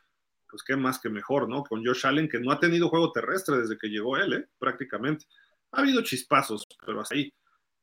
pues 0.50 0.64
qué 0.64 0.76
más 0.76 1.00
que 1.00 1.10
mejor, 1.10 1.50
¿no? 1.50 1.64
Con 1.64 1.84
Josh 1.84 2.06
Allen, 2.06 2.30
que 2.30 2.40
no 2.40 2.52
ha 2.52 2.60
tenido 2.60 2.90
juego 2.90 3.12
terrestre 3.12 3.58
desde 3.58 3.78
que 3.78 3.88
llegó 3.88 4.18
él, 4.18 4.34
¿eh? 4.34 4.46
prácticamente. 4.60 5.26
Ha 5.72 5.80
habido 5.80 6.02
chispazos, 6.04 6.68
pero 6.86 7.02
hasta 7.02 7.16
ahí. 7.16 7.34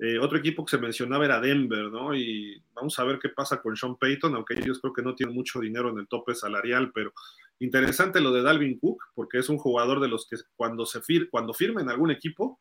Eh, 0.01 0.19
otro 0.21 0.39
equipo 0.39 0.65
que 0.65 0.71
se 0.71 0.79
mencionaba 0.79 1.25
era 1.25 1.41
Denver, 1.41 1.91
¿no? 1.91 2.15
Y 2.15 2.63
vamos 2.73 2.97
a 2.99 3.05
ver 3.05 3.19
qué 3.19 3.31
pasa 3.31 3.61
con 3.61 3.77
Sean 3.77 3.97
Payton, 3.97 4.37
aunque 4.37 4.55
ellos 4.55 4.79
creo 4.81 4.93
que 4.93 5.03
no 5.03 5.17
tienen 5.17 5.35
mucho 5.35 5.59
dinero 5.59 5.91
en 5.91 5.99
el 5.99 6.07
tope 6.07 6.37
salarial, 6.37 6.93
pero 6.95 7.13
interesante 7.59 8.21
lo 8.21 8.31
de 8.31 8.43
Dalvin 8.43 8.79
Cook, 8.79 9.03
porque 9.15 9.39
es 9.39 9.49
un 9.49 9.59
jugador 9.59 9.99
de 9.99 10.07
los 10.07 10.29
que 10.29 10.37
cuando, 10.55 10.87
se 10.87 11.01
fir 11.01 11.29
cuando 11.31 11.53
firma 11.53 11.81
en 11.81 11.91
algún 11.91 12.13
equipo 12.13 12.61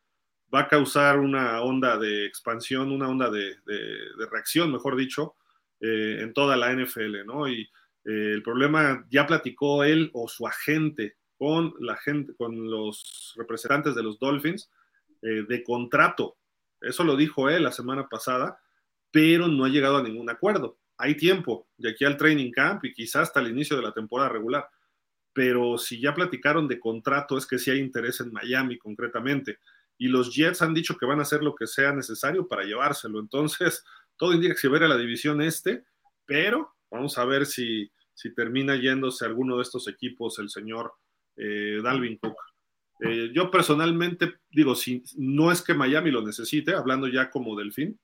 va 0.53 0.61
a 0.61 0.67
causar 0.67 1.19
una 1.19 1.61
onda 1.61 1.97
de 1.97 2.25
expansión, 2.25 2.91
una 2.91 3.09
onda 3.09 3.29
de, 3.29 3.55
reacción, 4.31 4.71
mejor 4.71 4.95
dicho, 4.95 5.35
eh, 5.79 6.19
en 6.21 6.33
toda 6.33 6.55
la 6.55 6.73
NFL, 6.73 7.25
¿no? 7.25 7.47
Y 7.47 7.61
eh, 8.05 8.31
el 8.33 8.43
problema 8.43 9.05
ya 9.09 9.27
platicó 9.27 9.83
él 9.83 10.09
o 10.13 10.27
su 10.27 10.47
agente 10.47 11.17
con 11.37 11.73
la 11.79 11.95
gente, 11.97 12.33
con 12.35 12.69
los 12.69 13.33
representantes 13.37 13.93
de 13.95 14.03
los 14.03 14.17
Dolphins 14.19 14.71
eh, 15.21 15.43
de 15.47 15.63
contrato. 15.63 16.37
Eso 16.81 17.03
lo 17.03 17.15
dijo 17.15 17.49
él 17.49 17.63
la 17.63 17.71
semana 17.71 18.07
pasada, 18.07 18.59
pero 19.11 19.47
no 19.47 19.65
ha 19.65 19.69
llegado 19.69 19.97
a 19.97 20.03
ningún 20.03 20.29
acuerdo. 20.29 20.79
Hay 20.97 21.15
tiempo 21.15 21.67
de 21.77 21.91
aquí 21.91 22.05
al 22.05 22.17
training 22.17 22.51
camp 22.51 22.85
y 22.85 22.93
quizás 22.93 23.23
hasta 23.23 23.39
el 23.39 23.49
inicio 23.49 23.75
de 23.75 23.83
la 23.83 23.93
temporada 23.93 24.29
regular. 24.29 24.67
Pero 25.33 25.77
si 25.77 26.01
ya 26.01 26.15
platicaron 26.15 26.67
de 26.67 26.79
contrato, 26.79 27.37
es 27.37 27.45
que 27.45 27.59
sí 27.59 27.69
hay 27.69 27.79
interés 27.79 28.19
en 28.21 28.31
Miami 28.31 28.77
concretamente. 28.77 29.59
Y 29.97 30.07
los 30.07 30.33
Jets 30.33 30.61
han 30.61 30.73
dicho 30.73 30.97
que 30.97 31.05
van 31.05 31.19
a 31.19 31.23
hacer 31.23 31.43
lo 31.43 31.55
que 31.55 31.67
sea 31.67 31.91
necesario 31.91 32.47
para 32.47 32.63
llevárselo. 32.63 33.19
Entonces, 33.19 33.83
todo 34.17 34.33
indica 34.33 34.53
que 34.53 34.59
se 34.59 34.67
a 34.67 34.87
la 34.87 34.97
división 34.97 35.41
este, 35.41 35.83
pero 36.25 36.75
vamos 36.89 37.17
a 37.17 37.25
ver 37.25 37.45
si, 37.45 37.91
si 38.13 38.33
termina 38.33 38.75
yéndose 38.75 39.25
alguno 39.25 39.57
de 39.57 39.63
estos 39.63 39.87
equipos 39.87 40.39
el 40.39 40.49
señor 40.49 40.93
eh, 41.35 41.79
Dalvin 41.83 42.17
Cook. 42.17 42.35
Eh, 42.99 43.31
yo 43.33 43.51
personalmente 43.51 44.39
digo, 44.49 44.73
si, 44.75 45.03
no 45.17 45.51
es 45.51 45.61
que 45.61 45.75
Miami 45.75 46.09
lo 46.09 46.21
necesite, 46.21 46.73
hablando 46.73 47.07
ya 47.07 47.29
como 47.29 47.55
delfín, 47.55 47.99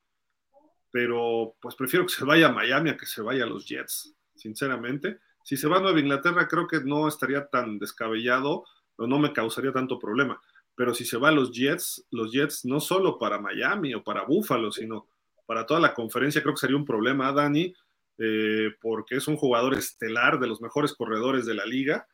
pero 0.92 1.56
pues 1.60 1.76
prefiero 1.76 2.06
que 2.06 2.14
se 2.14 2.24
vaya 2.24 2.50
a 2.50 2.52
Miami 2.52 2.92
a 2.92 2.98
que 2.98 3.08
se 3.08 3.24
vaya 3.24 3.46
a 3.46 3.48
los 3.48 3.66
Jets, 3.66 4.16
sinceramente. 4.36 5.20
Si 5.44 5.58
se 5.58 5.68
va 5.68 5.78
a 5.78 5.82
Nueva 5.82 6.00
Inglaterra, 6.00 6.48
creo 6.48 6.68
que 6.68 6.82
no 6.82 7.08
estaría 7.08 7.48
tan 7.48 7.80
descabellado 7.80 8.66
o 8.96 9.08
no 9.08 9.18
me 9.18 9.34
causaría 9.34 9.72
tanto 9.74 9.98
problema. 9.98 10.40
Pero 10.76 10.94
si 10.94 11.06
se 11.06 11.18
va 11.18 11.30
a 11.30 11.32
los 11.32 11.52
Jets, 11.52 12.06
los 12.12 12.32
Jets 12.32 12.66
no 12.66 12.80
solo 12.80 13.18
para 13.20 13.40
Miami 13.40 13.94
o 13.94 14.04
para 14.04 14.24
Buffalo, 14.24 14.72
sino 14.72 15.08
para 15.46 15.66
toda 15.66 15.80
la 15.80 15.94
conferencia, 15.94 16.42
creo 16.42 16.54
que 16.54 16.62
sería 16.62 16.78
un 16.78 16.86
problema, 16.86 17.32
Dani, 17.32 17.74
eh, 18.18 18.72
porque 18.82 19.16
es 19.18 19.28
un 19.28 19.38
jugador 19.38 19.76
estelar 19.76 20.40
de 20.40 20.48
los 20.48 20.62
mejores 20.62 20.94
corredores 20.94 21.46
de 21.46 21.56
la 21.56 21.66
liga 21.66 22.08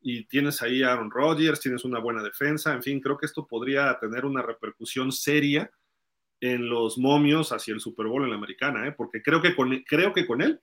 y 0.00 0.26
tienes 0.26 0.60
ahí 0.62 0.82
a 0.82 0.92
Aaron 0.92 1.10
Rodgers, 1.10 1.60
tienes 1.60 1.84
una 1.84 1.98
buena 1.98 2.22
defensa, 2.22 2.74
en 2.74 2.82
fin, 2.82 3.00
creo 3.00 3.16
que 3.16 3.26
esto 3.26 3.46
podría 3.46 3.98
tener 3.98 4.26
una 4.26 4.42
repercusión 4.42 5.10
seria 5.12 5.70
en 6.40 6.68
los 6.68 6.98
momios 6.98 7.52
hacia 7.52 7.72
el 7.72 7.80
Super 7.80 8.06
Bowl 8.06 8.22
en 8.22 8.30
la 8.30 8.36
americana, 8.36 8.86
¿eh? 8.86 8.92
porque 8.92 9.22
creo 9.22 9.40
que, 9.40 9.56
con, 9.56 9.76
creo 9.88 10.12
que 10.12 10.26
con 10.26 10.42
él 10.42 10.60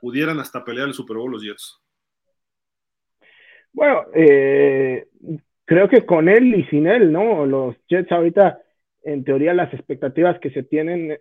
pudieran 0.00 0.38
hasta 0.38 0.64
pelear 0.64 0.86
el 0.86 0.94
Super 0.94 1.16
Bowl 1.16 1.32
los 1.32 1.42
Jets. 1.42 1.80
Bueno, 3.72 4.04
eh, 4.14 5.08
creo 5.66 5.88
que 5.88 6.06
con 6.06 6.28
él 6.28 6.54
y 6.54 6.64
sin 6.66 6.86
él, 6.86 7.12
¿no? 7.12 7.44
Los 7.44 7.76
Jets 7.88 8.10
ahorita, 8.10 8.60
en 9.04 9.24
teoría, 9.24 9.52
las 9.52 9.72
expectativas 9.74 10.38
que 10.40 10.50
se 10.50 10.62
tienen 10.62 11.18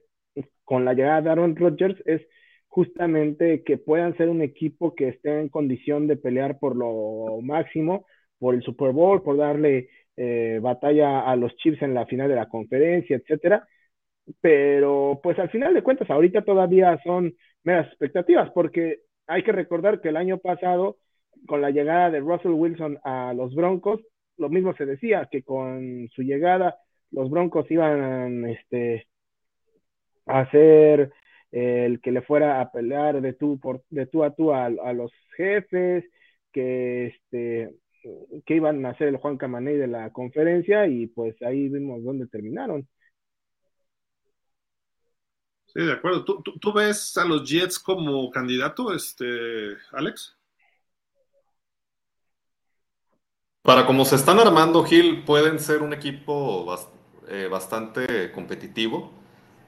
con 0.64 0.86
la 0.86 0.94
llegada 0.94 1.22
de 1.22 1.30
Aaron 1.32 1.56
Rodgers 1.56 2.02
es 2.06 2.22
justamente 2.68 3.64
que 3.64 3.78
puedan 3.78 4.16
ser 4.18 4.30
un 4.30 4.42
equipo 4.42 4.96
que 4.96 5.10
esté 5.10 5.40
en 5.40 5.50
condición 5.50 6.08
de 6.08 6.18
pelear 6.18 6.60
por 6.60 6.76
lo 6.76 7.40
máximo, 7.42 8.06
por 8.40 8.56
el 8.56 8.64
Super 8.64 8.92
Bowl, 8.92 9.24
por 9.24 9.38
darle 9.38 9.90
eh, 10.18 10.60
batalla 10.62 11.22
a 11.22 11.36
los 11.36 11.56
Chiefs 11.58 11.82
en 11.82 11.94
la 11.94 12.06
final 12.06 12.30
de 12.30 12.36
la 12.36 12.50
conferencia, 12.50 13.18
etcétera. 13.18 13.68
Pero 14.42 15.20
pues 15.24 15.40
al 15.40 15.50
final 15.50 15.74
de 15.74 15.84
cuentas, 15.84 16.10
ahorita 16.10 16.44
todavía 16.44 17.00
son 17.04 17.36
meras 17.64 17.88
expectativas, 17.88 18.52
porque 18.52 19.02
hay 19.28 19.44
que 19.44 19.52
recordar 19.52 20.02
que 20.02 20.10
el 20.10 20.18
año 20.18 20.38
pasado, 20.40 20.98
con 21.48 21.62
la 21.62 21.72
llegada 21.72 22.12
de 22.12 22.20
Russell 22.20 22.52
Wilson 22.52 23.00
a 23.04 23.34
los 23.34 23.56
Broncos, 23.56 24.02
lo 24.38 24.50
mismo 24.50 24.74
se 24.76 24.86
decía, 24.86 25.28
que 25.32 25.44
con 25.44 26.10
su 26.10 26.24
llegada 26.24 26.78
los 27.12 27.30
Broncos 27.30 27.70
iban 27.72 28.46
este, 28.50 29.08
a 30.26 30.42
hacer 30.42 31.12
el 31.52 32.02
que 32.02 32.12
le 32.12 32.22
fuera 32.22 32.60
a 32.60 32.72
pelear 32.72 33.22
de 33.22 33.34
tú, 33.34 33.60
por, 33.60 33.84
de 33.90 34.06
tú 34.08 34.24
a 34.24 34.36
tú 34.36 34.54
a, 34.54 34.70
los 34.70 35.12
jefes, 35.38 36.04
que, 36.52 37.08
este, 37.08 37.72
que 38.46 38.56
iban 38.56 38.86
a 38.86 38.98
ser 38.98 39.10
el 39.10 39.18
Juan 39.18 39.38
Camaney 39.38 39.78
de 39.78 39.88
la 39.88 40.12
conferencia 40.12 40.88
y 40.88 41.08
pues 41.08 41.42
ahí 41.42 41.70
vimos 41.70 42.04
dónde 42.04 42.28
terminaron. 42.28 42.88
Sí, 45.68 45.86
de 45.86 45.94
acuerdo. 45.94 46.24
¿Tú, 46.24 46.42
tú, 46.42 46.74
ves 46.74 47.18
a 47.18 47.26
los 47.26 47.50
Jets 47.50 47.80
como 47.80 48.30
candidato, 48.32 48.94
este, 48.94 49.26
Alex? 49.92 50.38
Para 53.66 53.86
como 53.86 54.06
se 54.06 54.16
están 54.16 54.40
armando, 54.40 54.86
Gil, 54.86 55.26
pueden 55.26 55.60
ser 55.60 55.82
un 55.82 55.92
equipo 55.92 56.66
eh, 57.28 57.50
bastante 57.52 58.32
competitivo 58.32 59.12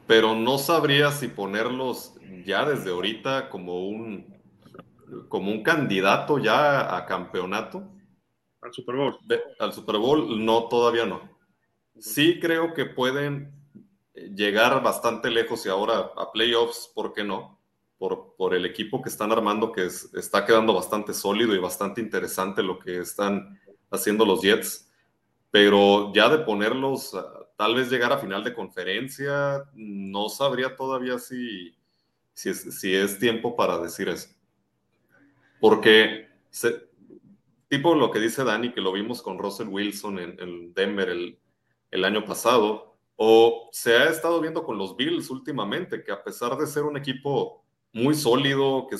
pero 0.08 0.34
no 0.34 0.58
sabría 0.58 1.12
si 1.12 1.28
ponerlos 1.28 2.14
ya 2.46 2.66
desde 2.66 2.92
ahorita 2.92 3.50
como 3.50 3.88
un, 3.88 4.42
como 5.28 5.52
un 5.52 5.62
candidato 5.62 6.40
ya 6.40 6.96
a 6.96 7.06
campeonato. 7.06 7.84
Al 8.62 8.74
Super 8.74 8.96
Bowl. 8.96 9.20
al 9.60 9.74
Super 9.74 9.98
Bowl, 9.98 10.44
no, 10.44 10.70
todavía 10.70 11.06
no. 11.06 11.30
Sí 12.00 12.40
creo 12.40 12.74
que 12.74 12.86
pueden 12.86 13.52
llegar 14.14 14.82
bastante 14.82 15.30
lejos 15.30 15.66
y 15.66 15.70
ahora 15.70 16.12
a 16.16 16.32
playoffs, 16.32 16.90
¿por 16.96 17.14
qué 17.14 17.24
no? 17.24 17.60
Por, 17.98 18.36
por 18.38 18.54
el 18.54 18.66
equipo 18.66 19.02
que 19.02 19.10
están 19.10 19.32
armando, 19.32 19.72
que 19.72 19.86
está 19.86 20.46
quedando 20.46 20.74
bastante 20.74 21.14
sólido 21.14 21.54
y 21.54 21.60
bastante 21.60 22.00
interesante 22.00 22.64
lo 22.64 22.80
que 22.80 23.00
están 23.00 23.60
haciendo 23.90 24.26
los 24.26 24.42
Jets. 24.42 24.92
Pero 25.52 26.12
ya 26.14 26.30
de 26.30 26.40
ponerlos 26.40 27.14
tal 27.58 27.74
vez 27.74 27.90
llegar 27.90 28.14
a 28.14 28.20
final 28.20 28.44
de 28.44 28.54
conferencia, 28.54 29.64
no 29.74 30.30
sabría 30.30 30.76
todavía 30.76 31.18
si, 31.18 31.76
si, 32.34 32.94
es, 32.94 33.20
tiempo 33.20 33.56
para 33.56 33.80
decir 33.80 34.08
eso. 34.08 34.30
Porque, 35.60 36.28
tipo 37.68 37.96
lo 37.96 38.12
que 38.12 38.20
dice 38.20 38.44
Dani, 38.44 38.72
que 38.72 38.82
lo 38.82 38.92
vimos 38.92 39.24
con 39.24 39.40
Russell 39.40 39.70
Wilson 39.70 40.20
en, 40.20 40.74
Denver 40.74 41.10
el, 41.10 41.40
el, 41.90 42.06
año 42.06 42.24
pasado, 42.24 42.96
o 43.16 43.70
se 43.72 43.96
ha 43.96 44.10
estado 44.10 44.40
viendo 44.40 44.64
con 44.64 44.78
los 44.78 44.96
Bills 44.96 45.32
últimamente, 45.32 46.04
que 46.04 46.12
a 46.12 46.24
pesar 46.24 46.56
de 46.58 46.68
ser 46.68 46.84
un 46.84 46.96
equipo 46.96 47.66
muy 47.92 48.14
sólido, 48.14 48.86
que 48.88 48.98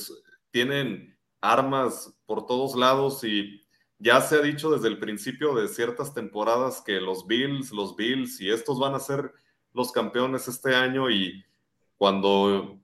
tienen 0.50 1.16
armas 1.42 2.18
por 2.26 2.48
todos 2.48 2.76
lados 2.76 3.24
y 3.24 3.62
ya 4.00 4.22
se 4.22 4.36
ha 4.36 4.42
dicho 4.42 4.70
desde 4.72 4.88
el 4.88 5.00
principio 5.00 5.56
de 5.56 5.68
ciertas 5.68 6.14
temporadas 6.14 6.82
que 6.82 7.02
los 7.02 7.26
Bills, 7.26 7.72
los 7.72 7.96
Bills 7.96 8.40
y 8.42 8.50
estos 8.50 8.80
van 8.80 8.94
a 8.94 9.00
ser 9.00 9.34
los 9.74 9.92
campeones 9.92 10.48
este 10.48 10.76
año 10.76 11.10
y 11.10 11.44
cuando, 11.98 12.80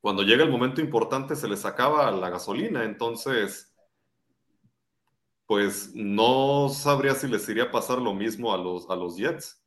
cuando 0.00 0.22
llega 0.22 0.44
el 0.44 0.50
momento 0.50 0.80
importante 0.80 1.34
se 1.36 1.48
les 1.48 1.64
acaba 1.64 2.10
la 2.10 2.30
gasolina, 2.30 2.84
entonces 2.84 3.74
pues 5.46 5.94
no 5.94 6.68
sabría 6.70 7.14
si 7.14 7.28
les 7.28 7.48
iría 7.48 7.64
a 7.64 7.70
pasar 7.70 7.98
lo 8.00 8.14
mismo 8.14 8.52
a 8.52 8.58
los, 8.58 8.88
a 8.88 8.96
los 8.96 9.16
Jets. 9.16 9.62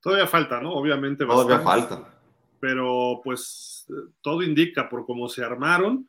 Todavía 0.00 0.26
falta, 0.26 0.60
¿no? 0.60 0.72
Obviamente. 0.72 1.26
Todavía 1.26 1.60
falta. 1.60 2.18
Pero 2.60 3.20
pues 3.22 3.86
todo 4.22 4.42
indica 4.42 4.88
por 4.88 5.04
cómo 5.04 5.28
se 5.28 5.44
armaron 5.44 6.08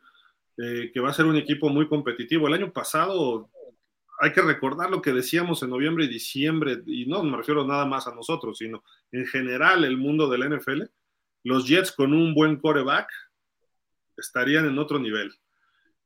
eh, 0.60 0.90
que 0.92 1.00
va 1.00 1.10
a 1.10 1.14
ser 1.14 1.26
un 1.26 1.36
equipo 1.36 1.68
muy 1.68 1.88
competitivo. 1.88 2.48
El 2.48 2.54
año 2.54 2.72
pasado, 2.72 3.48
hay 4.20 4.32
que 4.32 4.42
recordar 4.42 4.90
lo 4.90 5.00
que 5.00 5.12
decíamos 5.12 5.62
en 5.62 5.70
noviembre 5.70 6.04
y 6.04 6.08
diciembre, 6.08 6.82
y 6.84 7.06
no 7.06 7.22
me 7.22 7.36
refiero 7.36 7.64
nada 7.64 7.86
más 7.86 8.08
a 8.08 8.14
nosotros, 8.14 8.58
sino 8.58 8.82
en 9.12 9.26
general 9.26 9.84
el 9.84 9.96
mundo 9.96 10.28
del 10.28 10.56
NFL, 10.56 10.82
los 11.44 11.66
Jets 11.66 11.92
con 11.92 12.12
un 12.12 12.34
buen 12.34 12.56
coreback 12.56 13.08
estarían 14.16 14.66
en 14.66 14.78
otro 14.78 14.98
nivel. 14.98 15.32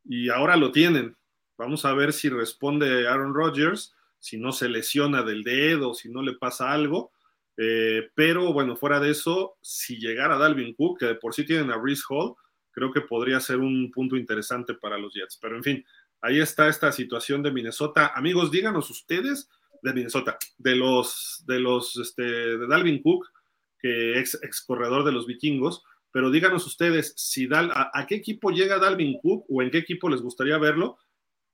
Y 0.04 0.28
ahora 0.28 0.56
lo 0.56 0.70
tienen. 0.70 1.16
Vamos 1.56 1.84
a 1.84 1.94
ver 1.94 2.12
si 2.12 2.28
responde 2.28 3.08
Aaron 3.08 3.34
Rodgers, 3.34 3.94
si 4.18 4.36
no 4.36 4.52
se 4.52 4.68
lesiona 4.68 5.22
del 5.22 5.42
dedo, 5.42 5.94
si 5.94 6.10
no 6.10 6.22
le 6.22 6.34
pasa 6.34 6.72
algo. 6.72 7.12
Eh, 7.56 8.10
pero 8.14 8.52
bueno, 8.52 8.76
fuera 8.76 9.00
de 9.00 9.10
eso, 9.10 9.56
si 9.62 9.96
llegara 9.96 10.36
Dalvin 10.36 10.74
Cook, 10.74 10.98
que 10.98 11.06
de 11.06 11.14
por 11.14 11.34
sí 11.34 11.46
tienen 11.46 11.70
a 11.70 11.80
Reese 11.80 12.02
Hall, 12.08 12.34
creo 12.72 12.92
que 12.92 13.02
podría 13.02 13.38
ser 13.38 13.58
un 13.58 13.90
punto 13.92 14.16
interesante 14.16 14.74
para 14.74 14.98
los 14.98 15.14
Jets. 15.14 15.38
Pero 15.40 15.56
en 15.56 15.62
fin, 15.62 15.84
ahí 16.20 16.40
está 16.40 16.68
esta 16.68 16.90
situación 16.90 17.42
de 17.42 17.52
Minnesota. 17.52 18.12
Amigos, 18.14 18.50
díganos 18.50 18.90
ustedes 18.90 19.48
de 19.82 19.92
Minnesota, 19.92 20.38
de 20.58 20.76
los 20.76 21.42
de 21.46 21.60
los 21.60 21.96
este, 21.96 22.22
de 22.22 22.66
Dalvin 22.66 23.02
Cook, 23.02 23.26
que 23.78 24.18
ex, 24.18 24.38
ex 24.42 24.62
corredor 24.62 25.04
de 25.04 25.12
los 25.12 25.26
vikingos, 25.26 25.82
pero 26.12 26.30
díganos 26.30 26.66
ustedes 26.66 27.14
si 27.16 27.48
a, 27.52 28.06
qué 28.06 28.14
equipo 28.14 28.50
llega 28.50 28.78
Dalvin 28.78 29.18
Cook 29.20 29.44
o 29.48 29.62
en 29.62 29.70
qué 29.70 29.78
equipo 29.78 30.08
les 30.08 30.22
gustaría 30.22 30.58
verlo. 30.58 30.98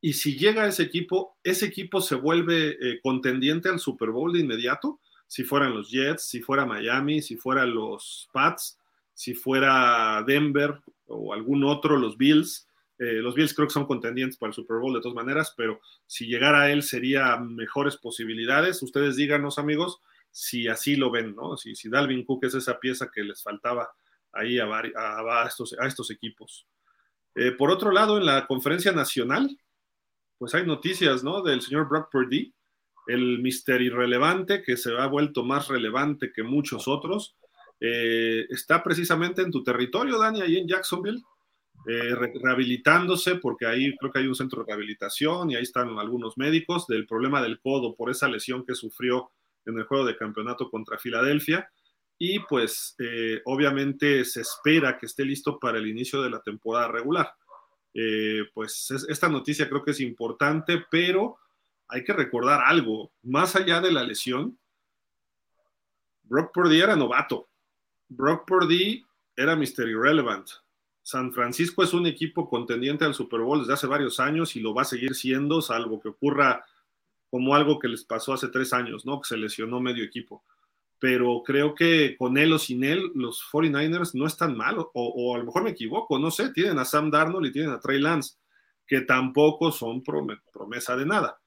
Y 0.00 0.12
si 0.12 0.36
llega 0.36 0.66
ese 0.66 0.84
equipo, 0.84 1.38
ese 1.42 1.66
equipo 1.66 2.00
se 2.00 2.14
vuelve 2.14 2.76
eh, 2.80 3.00
contendiente 3.02 3.68
al 3.68 3.80
Super 3.80 4.10
Bowl 4.10 4.32
de 4.32 4.40
inmediato. 4.40 5.00
Si 5.26 5.42
fueran 5.42 5.74
los 5.74 5.90
Jets, 5.90 6.28
si 6.28 6.40
fuera 6.40 6.66
Miami, 6.66 7.20
si 7.20 7.36
fueran 7.36 7.74
los 7.74 8.28
Pats, 8.32 8.78
si 9.14 9.34
fuera 9.34 10.22
Denver 10.26 10.80
o 11.08 11.32
algún 11.32 11.64
otro, 11.64 11.96
los 11.96 12.16
Bills. 12.16 12.68
Eh, 12.98 13.20
los 13.22 13.34
Bills 13.34 13.54
creo 13.54 13.68
que 13.68 13.74
son 13.74 13.86
contendientes 13.86 14.38
para 14.38 14.48
el 14.48 14.54
Super 14.54 14.78
Bowl 14.78 14.94
de 14.94 15.00
todas 15.00 15.14
maneras, 15.14 15.54
pero 15.56 15.80
si 16.06 16.26
llegara 16.26 16.62
a 16.62 16.72
él 16.72 16.82
sería 16.82 17.36
mejores 17.36 17.96
posibilidades. 17.96 18.82
Ustedes 18.82 19.16
díganos, 19.16 19.58
amigos, 19.58 20.00
si 20.30 20.68
así 20.68 20.96
lo 20.96 21.10
ven, 21.10 21.34
¿no? 21.34 21.56
Si, 21.56 21.74
si 21.74 21.88
Dalvin 21.88 22.24
Cook 22.24 22.44
es 22.44 22.54
esa 22.54 22.78
pieza 22.78 23.10
que 23.12 23.22
les 23.22 23.42
faltaba 23.42 23.90
ahí 24.32 24.58
a, 24.58 24.66
estos, 25.46 25.74
a 25.78 25.86
estos, 25.86 26.10
equipos. 26.10 26.66
Eh, 27.34 27.52
por 27.52 27.70
otro 27.70 27.92
lado, 27.92 28.18
en 28.18 28.26
la 28.26 28.46
conferencia 28.46 28.92
nacional, 28.92 29.58
pues 30.38 30.54
hay 30.54 30.66
noticias, 30.66 31.24
¿no? 31.24 31.42
Del 31.42 31.62
señor 31.62 31.88
Brock 31.88 32.10
Purdy, 32.10 32.52
el 33.06 33.38
mister 33.40 33.80
irrelevante 33.80 34.62
que 34.62 34.76
se 34.76 34.96
ha 34.96 35.06
vuelto 35.06 35.42
más 35.42 35.68
relevante 35.68 36.32
que 36.32 36.42
muchos 36.42 36.88
otros. 36.88 37.36
Eh, 37.80 38.46
está 38.50 38.82
precisamente 38.82 39.42
en 39.42 39.50
tu 39.50 39.62
territorio, 39.62 40.18
Dani, 40.18 40.40
ahí 40.40 40.56
en 40.58 40.68
Jacksonville, 40.68 41.22
eh, 41.86 42.14
rehabilitándose, 42.42 43.36
porque 43.36 43.66
ahí 43.66 43.96
creo 43.96 44.12
que 44.12 44.18
hay 44.18 44.26
un 44.26 44.34
centro 44.34 44.62
de 44.62 44.66
rehabilitación 44.66 45.50
y 45.50 45.56
ahí 45.56 45.62
están 45.62 45.98
algunos 45.98 46.36
médicos 46.36 46.86
del 46.86 47.06
problema 47.06 47.40
del 47.40 47.60
codo 47.60 47.94
por 47.94 48.10
esa 48.10 48.28
lesión 48.28 48.64
que 48.66 48.74
sufrió 48.74 49.30
en 49.64 49.78
el 49.78 49.84
juego 49.84 50.04
de 50.04 50.16
campeonato 50.16 50.70
contra 50.70 50.98
Filadelfia. 50.98 51.70
Y 52.18 52.40
pues 52.40 52.96
eh, 52.98 53.40
obviamente 53.44 54.24
se 54.24 54.40
espera 54.40 54.98
que 54.98 55.06
esté 55.06 55.24
listo 55.24 55.58
para 55.58 55.78
el 55.78 55.86
inicio 55.86 56.20
de 56.20 56.30
la 56.30 56.40
temporada 56.40 56.88
regular. 56.88 57.32
Pues 58.54 58.92
esta 59.08 59.28
noticia 59.28 59.68
creo 59.68 59.82
que 59.82 59.90
es 59.90 60.00
importante, 60.00 60.84
pero 60.88 61.36
hay 61.88 62.04
que 62.04 62.12
recordar 62.12 62.60
algo, 62.64 63.12
más 63.22 63.56
allá 63.56 63.80
de 63.80 63.90
la 63.90 64.04
lesión, 64.04 64.58
Brock 66.22 66.52
Purdy 66.52 66.80
era 66.80 66.94
novato, 66.94 67.48
Brock 68.08 68.46
Purdy 68.46 69.04
era 69.36 69.56
Mr. 69.56 69.88
Irrelevant. 69.88 70.48
San 71.02 71.32
Francisco 71.32 71.82
es 71.82 71.94
un 71.94 72.06
equipo 72.06 72.48
contendiente 72.48 73.04
al 73.04 73.14
Super 73.14 73.40
Bowl 73.40 73.60
desde 73.60 73.72
hace 73.72 73.86
varios 73.86 74.20
años 74.20 74.56
y 74.56 74.60
lo 74.60 74.74
va 74.74 74.82
a 74.82 74.86
seguir 74.86 75.14
siendo, 75.14 75.62
salvo 75.62 76.00
que 76.00 76.08
ocurra 76.08 76.64
como 77.30 77.54
algo 77.54 77.78
que 77.78 77.88
les 77.88 78.04
pasó 78.04 78.32
hace 78.32 78.48
tres 78.48 78.72
años, 78.72 79.06
¿no? 79.06 79.20
Que 79.20 79.28
se 79.28 79.36
lesionó 79.36 79.80
medio 79.80 80.04
equipo 80.04 80.44
pero 80.98 81.42
creo 81.44 81.74
que 81.74 82.16
con 82.16 82.38
él 82.38 82.52
o 82.52 82.58
sin 82.58 82.82
él, 82.84 83.12
los 83.14 83.42
49ers 83.52 84.14
no 84.14 84.26
están 84.26 84.56
mal, 84.56 84.76
o, 84.78 85.34
a 85.34 85.38
lo 85.38 85.44
mejor 85.44 85.62
me 85.62 85.70
equivoco, 85.70 86.18
no 86.18 86.30
sé, 86.30 86.52
tienen 86.52 86.78
a 86.78 86.84
Sam 86.84 87.10
Darnold 87.10 87.46
y 87.46 87.52
tienen 87.52 87.70
a 87.70 87.80
Trey 87.80 88.00
Lance, 88.00 88.36
que 88.86 89.02
tampoco 89.02 89.70
son 89.70 90.02
promesa 90.02 90.96
de 90.96 91.06
nada. 91.06 91.40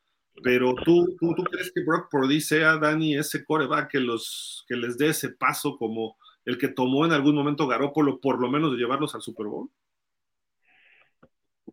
Pero 0.43 0.73
tú, 0.85 1.17
tú, 1.19 1.35
tú, 1.35 1.43
crees 1.43 1.71
que 1.73 1.83
Brock 1.83 2.09
Purdy 2.09 2.39
sea, 2.39 2.77
Dani, 2.77 3.17
ese 3.17 3.43
coreback 3.43 3.91
que, 3.91 3.99
los, 3.99 4.63
que 4.67 4.77
les 4.77 4.97
dé 4.97 5.09
ese 5.09 5.29
paso 5.29 5.77
como 5.77 6.17
el 6.45 6.57
que 6.57 6.69
tomó 6.69 7.05
en 7.05 7.11
algún 7.11 7.35
momento 7.35 7.67
Garópolo, 7.67 8.19
por 8.19 8.39
lo 8.39 8.49
menos 8.49 8.71
de 8.71 8.77
llevarlos 8.77 9.13
al 9.15 9.21
Super 9.21 9.47
Bowl? 9.47 9.69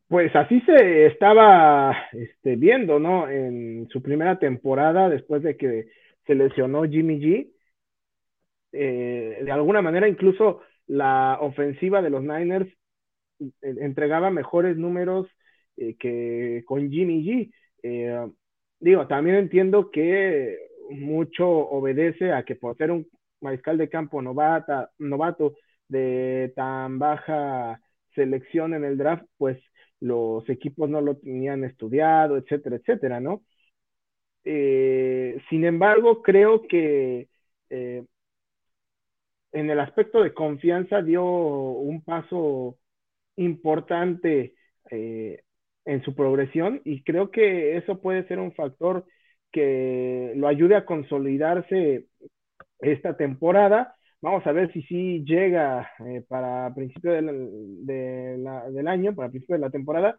Pues 0.08 0.34
así 0.34 0.60
se 0.62 1.06
estaba 1.06 1.94
este, 2.12 2.56
viendo, 2.56 2.98
¿no? 2.98 3.28
En 3.28 3.88
su 3.90 4.02
primera 4.02 4.38
temporada, 4.38 5.08
después 5.08 5.42
de 5.42 5.56
que 5.56 5.88
se 6.26 6.34
lesionó 6.34 6.84
Jimmy 6.84 7.20
G, 7.20 7.50
eh, 8.72 9.40
de 9.42 9.50
alguna 9.50 9.82
manera 9.82 10.08
incluso 10.08 10.60
la 10.86 11.38
ofensiva 11.40 12.02
de 12.02 12.10
los 12.10 12.22
Niners 12.22 12.68
eh, 13.40 13.74
entregaba 13.80 14.30
mejores 14.30 14.76
números 14.76 15.26
eh, 15.76 15.96
que 15.98 16.62
con 16.66 16.90
Jimmy 16.90 17.50
G. 17.82 18.32
digo, 18.80 19.06
también 19.06 19.36
entiendo 19.36 19.90
que 19.90 20.56
mucho 20.90 21.48
obedece 21.48 22.32
a 22.32 22.44
que 22.44 22.56
por 22.56 22.76
ser 22.76 22.90
un 22.90 23.06
mariscal 23.40 23.78
de 23.78 23.88
campo 23.88 24.22
novata, 24.22 24.90
novato 24.98 25.54
de 25.88 26.52
tan 26.56 26.98
baja 26.98 27.80
selección 28.14 28.74
en 28.74 28.84
el 28.84 28.98
draft, 28.98 29.24
pues 29.38 29.58
los 30.00 30.48
equipos 30.48 30.88
no 30.88 31.00
lo 31.00 31.16
tenían 31.16 31.64
estudiado, 31.64 32.36
etcétera, 32.36 32.76
etcétera, 32.76 33.20
¿no? 33.20 33.42
sin 34.44 35.64
embargo, 35.66 36.22
creo 36.22 36.62
que 36.66 37.28
en 39.52 39.70
el 39.70 39.80
aspecto 39.80 40.22
de 40.22 40.34
confianza 40.34 41.02
dio 41.02 41.24
un 41.24 42.02
paso 42.02 42.78
importante 43.36 44.54
eh, 44.90 45.42
en 45.84 46.02
su 46.02 46.14
progresión 46.14 46.80
y 46.84 47.02
creo 47.02 47.30
que 47.30 47.76
eso 47.76 48.00
puede 48.00 48.26
ser 48.28 48.38
un 48.38 48.52
factor 48.52 49.06
que 49.52 50.32
lo 50.36 50.48
ayude 50.48 50.76
a 50.76 50.84
consolidarse 50.84 52.06
esta 52.80 53.16
temporada. 53.16 53.94
Vamos 54.20 54.46
a 54.46 54.52
ver 54.52 54.72
si 54.72 54.82
sí 54.82 55.24
llega 55.24 55.90
eh, 56.06 56.24
para 56.28 56.74
principio 56.74 57.12
del 57.12 58.88
año, 58.88 59.14
para 59.14 59.30
principio 59.30 59.56
de 59.56 59.60
la 59.60 59.70
temporada. 59.70 60.18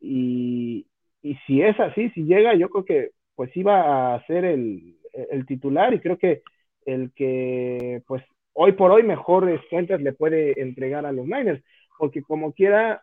Y, 0.00 0.86
y, 1.22 1.34
si 1.46 1.62
es 1.62 1.78
así, 1.80 2.10
si 2.10 2.24
llega, 2.24 2.54
yo 2.54 2.70
creo 2.70 2.84
que 2.84 3.10
pues 3.34 3.54
iba 3.56 4.14
a 4.14 4.26
ser 4.26 4.44
el, 4.44 4.96
el 5.12 5.46
titular 5.46 5.92
y 5.94 6.00
creo 6.00 6.18
que 6.18 6.42
el 6.86 7.12
que 7.14 8.02
pues 8.06 8.22
hoy 8.52 8.72
por 8.72 8.90
hoy 8.90 9.02
mejores 9.02 9.60
cuentas 9.70 10.00
le 10.00 10.12
puede 10.12 10.60
entregar 10.60 11.06
a 11.06 11.12
los 11.12 11.26
Niners, 11.26 11.62
porque 11.98 12.22
como 12.22 12.52
quiera, 12.52 13.02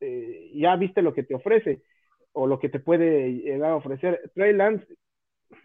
eh, 0.00 0.50
ya 0.54 0.76
viste 0.76 1.02
lo 1.02 1.14
que 1.14 1.22
te 1.22 1.34
ofrece 1.34 1.82
o 2.32 2.46
lo 2.46 2.58
que 2.58 2.68
te 2.68 2.80
puede 2.80 3.32
llegar 3.32 3.70
a 3.70 3.76
ofrecer. 3.76 4.30
Trey 4.34 4.52
Lance, 4.52 4.86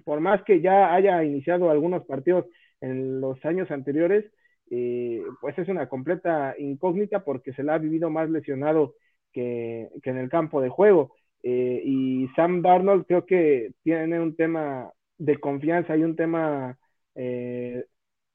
por 0.05 0.19
más 0.19 0.43
que 0.43 0.61
ya 0.61 0.93
haya 0.93 1.23
iniciado 1.23 1.69
algunos 1.69 2.05
partidos 2.05 2.45
en 2.81 3.21
los 3.21 3.43
años 3.45 3.71
anteriores, 3.71 4.25
eh, 4.71 5.21
pues 5.41 5.57
es 5.57 5.67
una 5.69 5.89
completa 5.89 6.55
incógnita 6.57 7.23
porque 7.23 7.53
se 7.53 7.63
la 7.63 7.75
ha 7.75 7.77
vivido 7.79 8.09
más 8.09 8.29
lesionado 8.29 8.95
que, 9.33 9.89
en 10.03 10.17
el 10.17 10.29
campo 10.29 10.61
de 10.61 10.69
juego. 10.69 11.13
Eh, 11.43 11.81
y 11.85 12.27
Sam 12.35 12.61
Darnold 12.61 13.05
creo 13.07 13.25
que 13.25 13.71
tiene 13.83 14.19
un 14.19 14.35
tema 14.35 14.91
de 15.17 15.39
confianza 15.39 15.95
y 15.97 16.03
un 16.03 16.15
tema 16.15 16.77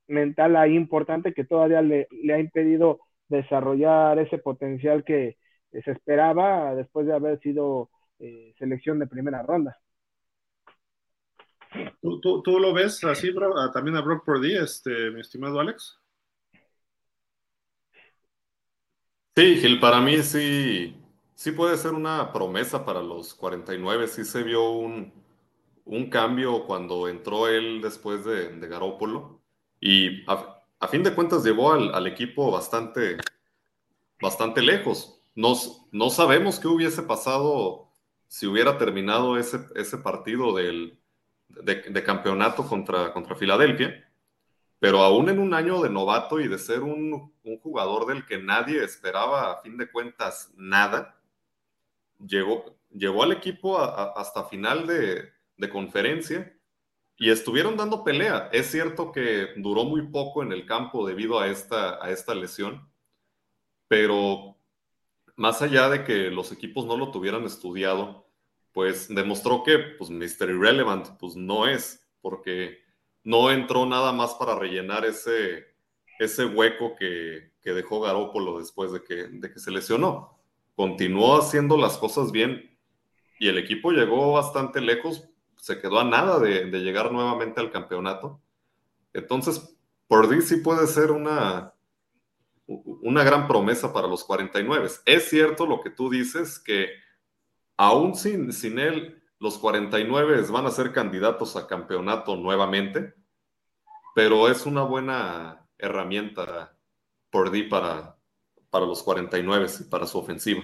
mental 0.08 0.56
ahí 0.56 0.74
importante 0.76 1.32
que 1.32 1.44
todavía 1.44 1.82
le, 1.82 2.08
ha 2.32 2.38
impedido 2.38 3.00
desarrollar 3.28 4.18
ese 4.18 4.38
potencial 4.38 5.04
que 5.04 5.36
se 5.72 5.90
esperaba 5.90 6.74
después 6.74 7.06
de 7.06 7.14
haber 7.14 7.40
sido 7.40 7.90
eh, 8.18 8.54
selección 8.58 8.98
de 8.98 9.06
primera 9.06 9.42
ronda. 9.42 9.78
¿Tú, 12.00 12.42
tú, 12.42 12.60
lo 12.60 12.72
ves 12.72 13.02
así, 13.04 13.30
bro? 13.30 13.70
también 13.72 13.96
a 13.96 14.00
Brock 14.00 14.24
Purdy, 14.24 14.56
este, 14.56 15.10
mi 15.10 15.20
estimado 15.20 15.58
Alex? 15.58 15.98
Sí, 19.36 19.56
Gil, 19.56 19.80
para 19.80 20.00
mí 20.00 20.22
sí, 20.22 20.96
sí 21.34 21.50
puede 21.52 21.76
ser 21.76 21.92
una 21.92 22.32
promesa 22.32 22.84
para 22.84 23.02
los 23.02 23.34
49. 23.34 24.06
Sí 24.06 24.24
se 24.24 24.44
vio 24.44 24.70
un, 24.70 25.12
un 25.84 26.08
cambio 26.08 26.64
cuando 26.66 27.08
entró 27.08 27.48
él 27.48 27.80
después 27.82 28.24
de, 28.24 28.50
de 28.50 28.68
Garópolo. 28.68 29.40
Y 29.80 30.24
a, 30.30 30.60
fin 30.88 31.02
de 31.02 31.14
cuentas 31.14 31.42
llevó 31.42 31.72
al, 31.72 32.06
equipo 32.06 32.50
bastante, 32.50 33.16
bastante 34.20 34.62
lejos. 34.62 35.20
Nos, 35.34 35.82
no 35.90 36.10
sabemos 36.10 36.60
qué 36.60 36.68
hubiese 36.68 37.02
pasado 37.02 37.90
si 38.28 38.46
hubiera 38.46 38.78
terminado 38.78 39.36
ese, 39.36 39.58
ese 39.74 39.98
partido 39.98 40.54
del, 40.54 40.98
de, 41.62 42.04
campeonato 42.04 42.66
contra, 42.66 43.12
contra 43.12 43.36
Filadelfia, 43.36 44.08
pero 44.78 45.02
aún 45.02 45.28
en 45.28 45.38
un 45.38 45.54
año 45.54 45.82
de 45.82 45.90
novato 45.90 46.40
y 46.40 46.48
de 46.48 46.58
ser 46.58 46.82
un, 46.82 47.32
jugador 47.62 48.06
del 48.06 48.26
que 48.26 48.38
nadie 48.38 48.82
esperaba 48.82 49.52
a 49.52 49.62
fin 49.62 49.76
de 49.76 49.90
cuentas 49.90 50.52
nada, 50.56 51.18
llegó, 52.18 52.76
llegó 52.90 53.22
al 53.22 53.32
equipo 53.32 53.78
hasta 53.78 54.44
final 54.44 54.86
de, 54.86 55.30
de 55.56 55.68
conferencia 55.68 56.54
y 57.16 57.30
estuvieron 57.30 57.76
dando 57.76 58.04
pelea. 58.04 58.48
Es 58.52 58.70
cierto 58.70 59.12
que 59.12 59.48
duró 59.56 59.84
muy 59.84 60.02
poco 60.08 60.42
en 60.42 60.52
el 60.52 60.66
campo 60.66 61.06
debido 61.06 61.38
a 61.38 61.48
esta, 61.48 62.04
a 62.04 62.10
esta 62.10 62.34
lesión, 62.34 62.88
pero 63.88 64.56
más 65.36 65.62
allá 65.62 65.88
de 65.88 66.04
que 66.04 66.30
los 66.30 66.52
equipos 66.52 66.86
no 66.86 66.96
lo 66.96 67.10
tuvieran 67.10 67.44
estudiado, 67.44 68.23
pues 68.74 69.06
demostró 69.08 69.62
que 69.62 69.78
pues 69.78 70.10
Mr. 70.10 70.50
Irrelevant 70.50 71.08
pues 71.18 71.36
no 71.36 71.66
es, 71.66 72.06
porque 72.20 72.78
no 73.22 73.50
entró 73.50 73.86
nada 73.86 74.12
más 74.12 74.34
para 74.34 74.58
rellenar 74.58 75.06
ese, 75.06 75.74
ese 76.18 76.44
hueco 76.44 76.96
que, 76.96 77.54
dejó 77.62 78.00
Garópolo 78.00 78.58
después 78.58 78.92
de 78.92 79.02
que, 79.02 79.28
de 79.28 79.50
que 79.50 79.58
se 79.58 79.70
lesionó. 79.70 80.38
Continuó 80.74 81.38
haciendo 81.38 81.78
las 81.78 81.96
cosas 81.96 82.30
bien 82.32 82.76
y 83.38 83.48
el 83.48 83.56
equipo 83.56 83.92
llegó 83.92 84.32
bastante 84.32 84.80
lejos, 84.80 85.24
se 85.56 85.80
quedó 85.80 86.00
a 86.00 86.04
nada 86.04 86.38
de, 86.40 86.66
de 86.66 86.80
llegar 86.80 87.12
nuevamente 87.12 87.60
al 87.60 87.70
campeonato. 87.70 88.42
Entonces, 89.14 89.78
por 90.08 90.42
sí 90.42 90.56
puede 90.56 90.86
ser 90.88 91.12
una, 91.12 91.72
una 92.66 93.22
gran 93.22 93.46
promesa 93.46 93.92
para 93.92 94.08
los 94.08 94.24
49. 94.24 94.88
Es 95.06 95.28
cierto 95.28 95.64
lo 95.64 95.80
que 95.80 95.90
tú 95.90 96.10
dices, 96.10 96.58
que 96.58 96.88
aún 97.76 98.14
sin, 98.14 98.52
sin 98.52 98.78
él, 98.78 99.22
los 99.38 99.58
49 99.58 100.42
van 100.50 100.66
a 100.66 100.70
ser 100.70 100.92
candidatos 100.92 101.56
a 101.56 101.66
campeonato 101.66 102.36
nuevamente, 102.36 103.14
pero 104.14 104.48
es 104.48 104.64
una 104.66 104.82
buena 104.82 105.66
herramienta 105.78 106.76
por 107.30 107.50
D 107.50 107.64
para, 107.64 108.16
para 108.70 108.86
los 108.86 109.02
49 109.02 109.66
y 109.80 109.84
para 109.84 110.06
su 110.06 110.18
ofensiva. 110.18 110.62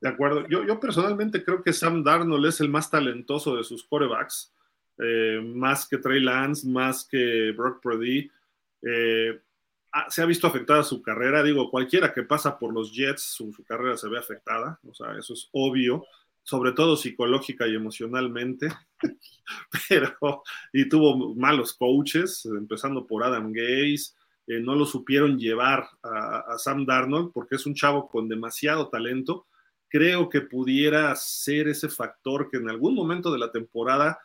De 0.00 0.08
acuerdo. 0.08 0.46
Yo, 0.48 0.64
yo 0.64 0.78
personalmente 0.78 1.42
creo 1.42 1.62
que 1.62 1.72
Sam 1.72 2.04
Darnold 2.04 2.46
es 2.46 2.60
el 2.60 2.68
más 2.68 2.90
talentoso 2.90 3.56
de 3.56 3.64
sus 3.64 3.84
corebacks, 3.84 4.54
eh, 4.98 5.40
más 5.42 5.88
que 5.88 5.98
Trey 5.98 6.20
Lance, 6.20 6.68
más 6.68 7.06
que 7.06 7.52
Brock 7.56 7.82
Purdy. 7.82 8.30
Eh, 8.82 9.40
se 10.08 10.22
ha 10.22 10.26
visto 10.26 10.46
afectada 10.46 10.82
su 10.82 11.02
carrera. 11.02 11.42
Digo, 11.42 11.70
cualquiera 11.70 12.12
que 12.12 12.22
pasa 12.22 12.58
por 12.58 12.72
los 12.72 12.92
Jets, 12.92 13.22
su, 13.22 13.52
carrera 13.66 13.96
se 13.96 14.08
ve 14.08 14.18
afectada. 14.18 14.78
O 14.88 14.94
sea, 14.94 15.16
eso 15.18 15.34
es 15.34 15.48
obvio, 15.52 16.04
sobre 16.42 16.72
todo 16.72 16.96
psicológica 16.96 17.66
y 17.66 17.74
emocionalmente. 17.74 18.68
Pero, 19.88 20.42
y 20.72 20.88
tuvo 20.88 21.34
malos 21.34 21.74
coaches, 21.74 22.46
empezando 22.46 23.06
por 23.06 23.24
Adam 23.24 23.52
Gaze. 23.52 24.14
Eh, 24.46 24.60
no 24.60 24.76
lo 24.76 24.86
supieron 24.86 25.38
llevar 25.38 25.88
a, 26.02 26.56
Sam 26.58 26.86
Darnold 26.86 27.32
porque 27.32 27.56
es 27.56 27.66
un 27.66 27.74
chavo 27.74 28.08
con 28.08 28.28
demasiado 28.28 28.88
talento. 28.88 29.46
Creo 29.88 30.28
que 30.28 30.40
pudiera 30.40 31.14
ser 31.16 31.68
ese 31.68 31.88
factor 31.88 32.48
que 32.50 32.58
en 32.58 32.68
algún 32.68 32.94
momento 32.94 33.32
de 33.32 33.38
la 33.38 33.50
temporada 33.50 34.18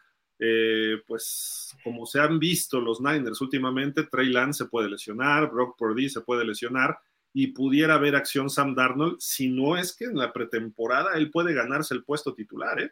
eh, 0.44 1.04
pues 1.06 1.78
como 1.84 2.08
se 2.08 2.20
han 2.20 2.40
visto 2.40 2.82
los 2.82 3.00
Niners 3.00 3.40
últimamente, 3.42 4.06
Trey 4.06 4.30
Lance 4.30 4.64
se 4.64 4.70
puede 4.70 4.90
lesionar, 4.90 5.52
Brock 5.52 5.78
Purdy 5.78 6.10
se 6.10 6.22
puede 6.22 6.44
lesionar 6.44 6.98
y 7.32 7.48
pudiera 7.48 7.94
haber 7.94 8.16
acción 8.16 8.50
Sam 8.50 8.74
Darnold, 8.74 9.20
si 9.20 9.50
no 9.50 9.78
es 9.78 9.96
que 9.96 10.06
en 10.06 10.18
la 10.18 10.34
pretemporada 10.34 11.14
él 11.14 11.30
puede 11.30 11.54
ganarse 11.54 11.94
el 11.94 12.04
puesto 12.04 12.34
titular, 12.34 12.82
¿eh? 12.82 12.92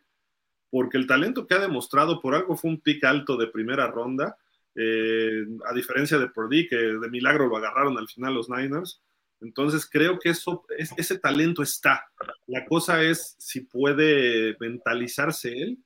porque 0.69 0.99
el 0.99 1.07
talento 1.07 1.47
que 1.47 1.55
ha 1.55 1.59
demostrado 1.59 2.21
por 2.21 2.35
algo 2.35 2.55
fue 2.55 2.69
un 2.69 2.81
pick 2.81 3.03
alto 3.03 3.35
de 3.35 3.47
primera 3.47 3.87
ronda, 3.87 4.37
eh, 4.75 5.43
a 5.67 5.73
diferencia 5.73 6.19
de 6.19 6.27
Purdy, 6.27 6.67
que 6.67 6.75
de 6.75 7.09
milagro 7.09 7.47
lo 7.47 7.57
agarraron 7.57 7.97
al 7.97 8.07
final 8.07 8.35
los 8.35 8.47
Niners. 8.47 9.01
Entonces 9.41 9.89
creo 9.89 10.19
que 10.19 10.29
eso, 10.29 10.65
ese 10.77 11.17
talento 11.17 11.63
está. 11.63 12.11
La 12.45 12.65
cosa 12.65 13.01
es 13.01 13.35
si 13.39 13.61
puede 13.61 14.55
mentalizarse 14.59 15.51
él 15.57 15.79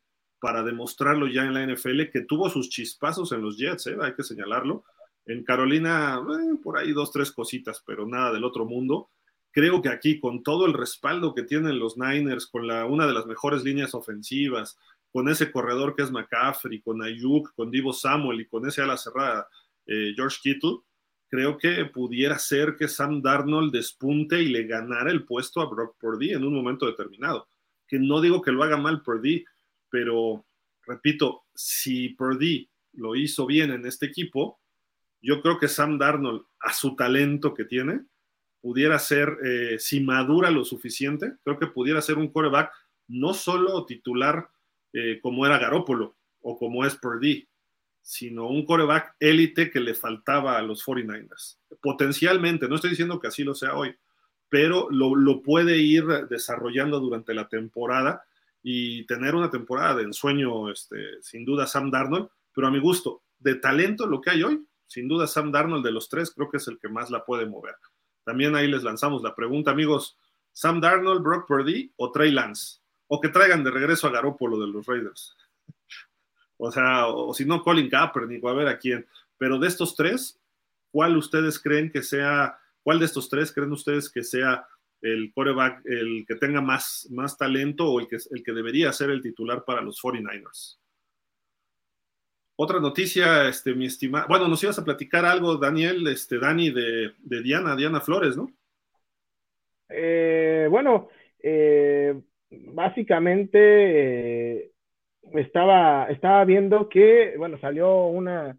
para 0.44 0.62
demostrarlo 0.62 1.28
ya 1.28 1.46
en 1.46 1.54
la 1.54 1.66
NFL, 1.66 2.10
que 2.12 2.26
tuvo 2.28 2.50
sus 2.50 2.68
chispazos 2.68 3.32
en 3.32 3.42
los 3.42 3.58
Jets, 3.58 3.88
¿eh? 3.88 3.96
hay 4.02 4.14
que 4.14 4.24
señalarlo. 4.24 4.84
En 5.26 5.42
Carolina, 5.46 6.20
eh, 6.20 6.58
por 6.62 6.78
ahí 6.78 6.92
dos, 6.92 7.14
tres 7.14 7.32
cositas, 7.32 7.82
pero 7.88 8.06
nada 8.06 8.34
del 8.34 8.44
otro 8.44 8.66
mundo. 8.66 9.08
Creo 9.52 9.82
que 9.82 9.88
aquí, 9.88 10.20
con 10.20 10.44
todo 10.44 10.66
el 10.66 10.74
respaldo 10.74 11.34
que 11.34 11.44
tienen 11.44 11.80
los 11.80 11.98
Niners, 11.98 12.46
con 12.48 12.68
la, 12.68 12.84
una 12.86 13.08
de 13.08 13.14
las 13.14 13.26
mejores 13.26 13.64
líneas 13.64 13.96
ofensivas, 13.96 14.78
con 15.14 15.30
ese 15.30 15.50
corredor 15.50 15.96
que 15.96 16.02
es 16.02 16.12
McCaffrey, 16.12 16.82
con 16.82 17.02
Ayuk, 17.02 17.54
con 17.56 17.72
Divo 17.72 17.94
Samuel 17.94 18.42
y 18.42 18.46
con 18.46 18.68
ese 18.68 18.82
ala 18.82 18.98
cerrada 18.98 19.48
eh, 19.86 20.12
George 20.14 20.40
Kittle, 20.44 20.80
creo 21.30 21.58
que 21.58 21.86
pudiera 21.86 22.38
ser 22.38 22.76
que 22.76 22.90
Sam 22.90 23.22
Darnold 23.22 23.72
despunte 23.72 24.42
y 24.42 24.50
le 24.50 24.66
ganara 24.66 25.10
el 25.10 25.24
puesto 25.24 25.62
a 25.62 25.70
Brock 25.70 25.96
Purdy 25.98 26.32
en 26.34 26.44
un 26.44 26.54
momento 26.54 26.86
determinado. 26.86 27.48
Que 27.88 27.98
no 27.98 28.20
digo 28.20 28.42
que 28.42 28.52
lo 28.52 28.62
haga 28.62 28.76
mal 28.76 29.02
Purdy, 29.02 29.46
pero 29.94 30.44
repito, 30.88 31.44
si 31.54 32.10
Purdy 32.10 32.68
lo 32.94 33.16
hizo 33.16 33.46
bien 33.46 33.70
en 33.70 33.86
este 33.86 34.08
equipo, 34.08 34.60
yo 35.22 35.40
creo 35.40 35.60
que 35.60 35.68
Sam 35.68 36.00
Darnold, 36.00 36.42
a 36.62 36.74
su 36.74 36.96
talento 36.96 37.54
que 37.54 37.66
tiene, 37.66 38.04
pudiera 38.60 38.98
ser, 38.98 39.38
eh, 39.46 39.78
si 39.78 40.00
madura 40.00 40.50
lo 40.50 40.66
suficiente, 40.66 41.34
creo 41.44 41.60
que 41.60 41.68
pudiera 41.68 42.02
ser 42.02 42.18
un 42.18 42.30
coreback 42.30 42.72
no 43.08 43.36
solo 43.36 43.86
titular 43.86 44.50
eh, 44.94 45.20
como 45.22 45.46
era 45.46 45.60
Garópolo 45.60 46.16
o 46.42 46.58
como 46.58 46.84
es 46.86 46.96
Purdy, 46.96 47.48
sino 48.02 48.48
un 48.48 48.66
coreback 48.66 49.16
élite 49.20 49.70
que 49.70 49.80
le 49.80 49.94
faltaba 49.94 50.58
a 50.58 50.64
los 50.64 50.84
49ers. 50.84 51.60
Potencialmente, 51.80 52.68
no 52.68 52.78
estoy 52.78 52.90
diciendo 52.90 53.20
que 53.20 53.28
así 53.28 53.44
lo 53.44 53.54
sea 53.54 53.76
hoy, 53.76 53.96
pero 54.50 54.90
lo, 54.90 55.14
lo 55.14 55.44
puede 55.44 55.78
ir 55.78 56.04
desarrollando 56.32 57.00
durante 57.00 57.36
la 57.36 57.48
temporada 57.48 58.24
y 58.64 59.06
tener 59.06 59.36
una 59.36 59.50
temporada 59.50 59.96
de 59.96 60.04
ensueño, 60.04 60.72
este, 60.72 61.22
sin 61.22 61.44
duda 61.44 61.68
Sam 61.68 61.92
Darnold, 61.92 62.30
pero 62.56 62.68
a 62.68 62.72
mi 62.72 62.80
gusto, 62.80 63.22
de 63.38 63.56
talento 63.56 64.08
lo 64.08 64.22
que 64.22 64.32
hay 64.32 64.44
hoy, 64.44 64.66
sin 64.88 65.08
duda 65.08 65.28
Sam 65.28 65.52
Darnold 65.52 65.86
de 65.86 65.92
los 65.92 66.08
tres 66.08 66.32
creo 66.32 66.50
que 66.50 66.58
es 66.58 66.68
el 66.70 66.80
que 66.80 66.88
más 66.88 67.12
la 67.12 67.26
puede 67.26 67.46
mover. 67.46 67.76
También 68.24 68.56
ahí 68.56 68.68
les 68.68 68.84
lanzamos 68.84 69.22
la 69.22 69.36
pregunta, 69.36 69.72
amigos, 69.72 70.18
Sam 70.54 70.80
Darnold, 70.80 71.22
Brock 71.22 71.48
Purdy 71.48 71.92
o 71.98 72.12
Trey 72.12 72.32
Lance, 72.32 72.80
o 73.08 73.20
que 73.20 73.30
traigan 73.30 73.64
de 73.64 73.72
regreso 73.72 74.08
a 74.08 74.12
Garópolo 74.12 74.58
de 74.58 74.68
los 74.68 74.86
Raiders. 74.86 75.36
o 76.58 76.72
sea, 76.72 77.08
o, 77.08 77.34
si 77.34 77.44
no, 77.44 77.62
Colin 77.62 77.90
Kaepernick, 77.90 78.44
o 78.44 78.50
a 78.50 78.54
ver 78.54 78.68
a 78.68 78.78
quién. 78.78 79.06
Pero 79.38 79.60
de 79.60 79.68
estos 79.68 79.96
tres, 79.96 80.40
¿cuál 80.90 81.18
ustedes 81.18 81.60
creen 81.60 81.92
que 81.92 82.02
sea, 82.02 82.58
cuál 82.82 83.00
de 83.00 83.06
estos 83.06 83.28
tres 83.28 83.52
creen 83.52 83.74
ustedes 83.74 84.10
que 84.10 84.24
sea 84.24 84.66
el 85.04 85.32
coreback, 85.34 85.86
el 85.86 86.26
que 86.26 86.36
tenga 86.36 86.62
más, 86.62 87.08
más 87.12 87.38
talento 87.38 87.92
o 87.92 88.00
el 88.00 88.08
que, 88.08 88.18
el 88.32 88.42
que 88.44 88.52
debería 88.54 88.92
ser 88.94 89.10
el 89.10 89.22
titular 89.22 89.64
para 89.66 89.82
los 89.82 90.02
49ers. 90.02 90.80
Otra 92.56 92.80
noticia, 92.80 93.50
este, 93.50 93.74
mi 93.74 93.86
estimado, 93.86 94.28
bueno, 94.30 94.48
nos 94.48 94.64
ibas 94.64 94.80
a 94.80 94.86
platicar 94.86 95.26
algo, 95.26 95.58
Daniel, 95.58 96.08
este, 96.08 96.40
Dani, 96.40 96.70
de, 96.72 97.12
Diana, 97.20 97.76
Diana 97.76 98.00
Flores, 98.00 98.38
¿no? 98.38 98.50
Eh, 99.90 100.68
bueno, 100.70 101.10
eh, 101.40 102.16
básicamente 102.50 103.60
eh, 104.62 104.72
estaba, 105.34 106.06
estaba 106.06 106.46
viendo 106.46 106.88
que, 106.88 107.34
bueno, 107.38 107.60
salió 107.60 108.06
una, 108.06 108.58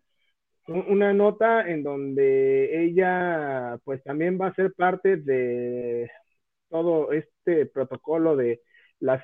una 0.67 1.13
nota 1.15 1.69
en 1.69 1.83
donde 1.83 2.85
ella 2.85 3.79
pues 3.85 4.03
también 4.03 4.39
va 4.41 4.49
a 4.49 4.55
ser 4.55 4.75
parte 4.75 5.17
de 5.17 6.11
todo 6.75 7.13
este 7.13 7.67
protocolo 7.67 8.35
de, 8.35 8.61
las, 8.99 9.23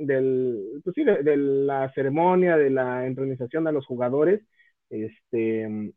del, 0.00 0.82
pues 0.82 0.96
de, 0.96 1.36
la 1.36 1.88
ceremonia, 1.92 2.56
de 2.56 2.68
la 2.68 3.06
entronización 3.06 3.68
a 3.68 3.72
los 3.72 3.86
jugadores, 3.86 4.42
este, 4.88 5.92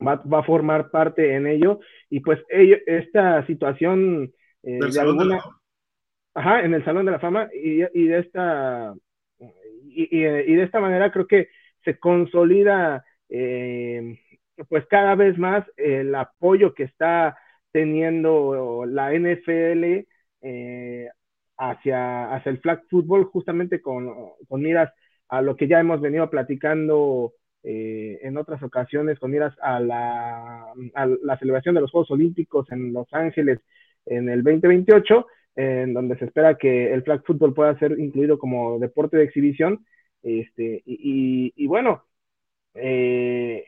va, 0.00 0.22
a 0.38 0.42
formar 0.42 0.90
parte 0.90 1.34
en 1.34 1.46
ello. 1.46 1.80
Y 2.08 2.20
pues 2.20 2.38
esta 2.48 3.46
situación 3.46 4.32
eh, 4.62 4.78
de 4.90 5.00
alguna... 5.00 5.38
Ajá, 6.32 6.64
en 6.64 6.72
el 6.72 6.82
Salón 6.82 7.04
de 7.04 7.12
la 7.12 7.20
Fama 7.20 7.50
y, 7.52 7.82
y 7.92 8.06
de 8.06 8.20
esta... 8.20 8.94
Y, 9.84 10.08
y, 10.16 10.54
de 10.54 10.62
esta 10.62 10.80
manera 10.80 11.12
creo 11.12 11.26
que 11.26 11.48
se 11.84 11.98
consolida 11.98 13.04
eh, 13.28 14.18
pues 14.66 14.86
cada 14.86 15.14
vez 15.14 15.36
más 15.36 15.66
el 15.76 16.14
apoyo 16.14 16.72
que 16.72 16.84
está 16.84 17.36
teniendo 17.72 18.84
la 18.86 19.12
NFL 19.14 20.06
eh, 20.42 21.08
hacia, 21.56 22.34
hacia 22.34 22.50
el 22.50 22.58
flag 22.60 22.82
football, 22.88 23.24
justamente 23.24 23.80
con, 23.80 24.12
con, 24.48 24.62
miras 24.62 24.92
a 25.28 25.42
lo 25.42 25.56
que 25.56 25.68
ya 25.68 25.80
hemos 25.80 26.00
venido 26.00 26.28
platicando 26.30 27.34
eh, 27.62 28.18
en 28.22 28.36
otras 28.38 28.62
ocasiones, 28.62 29.18
con 29.18 29.30
miras 29.30 29.54
a 29.62 29.80
la, 29.80 30.72
a 30.94 31.06
la 31.06 31.38
celebración 31.38 31.74
de 31.74 31.82
los 31.82 31.90
Juegos 31.90 32.10
Olímpicos 32.10 32.70
en 32.72 32.92
Los 32.92 33.12
Ángeles 33.12 33.60
en 34.06 34.28
el 34.28 34.42
2028, 34.42 35.26
en 35.56 35.92
donde 35.94 36.16
se 36.18 36.24
espera 36.24 36.56
que 36.56 36.92
el 36.92 37.02
flag 37.02 37.22
football 37.24 37.54
pueda 37.54 37.78
ser 37.78 37.98
incluido 37.98 38.38
como 38.38 38.78
deporte 38.78 39.16
de 39.18 39.24
exhibición. 39.24 39.84
Este, 40.22 40.82
y, 40.86 41.52
y, 41.56 41.66
bueno, 41.66 42.04
eh, 42.74 43.66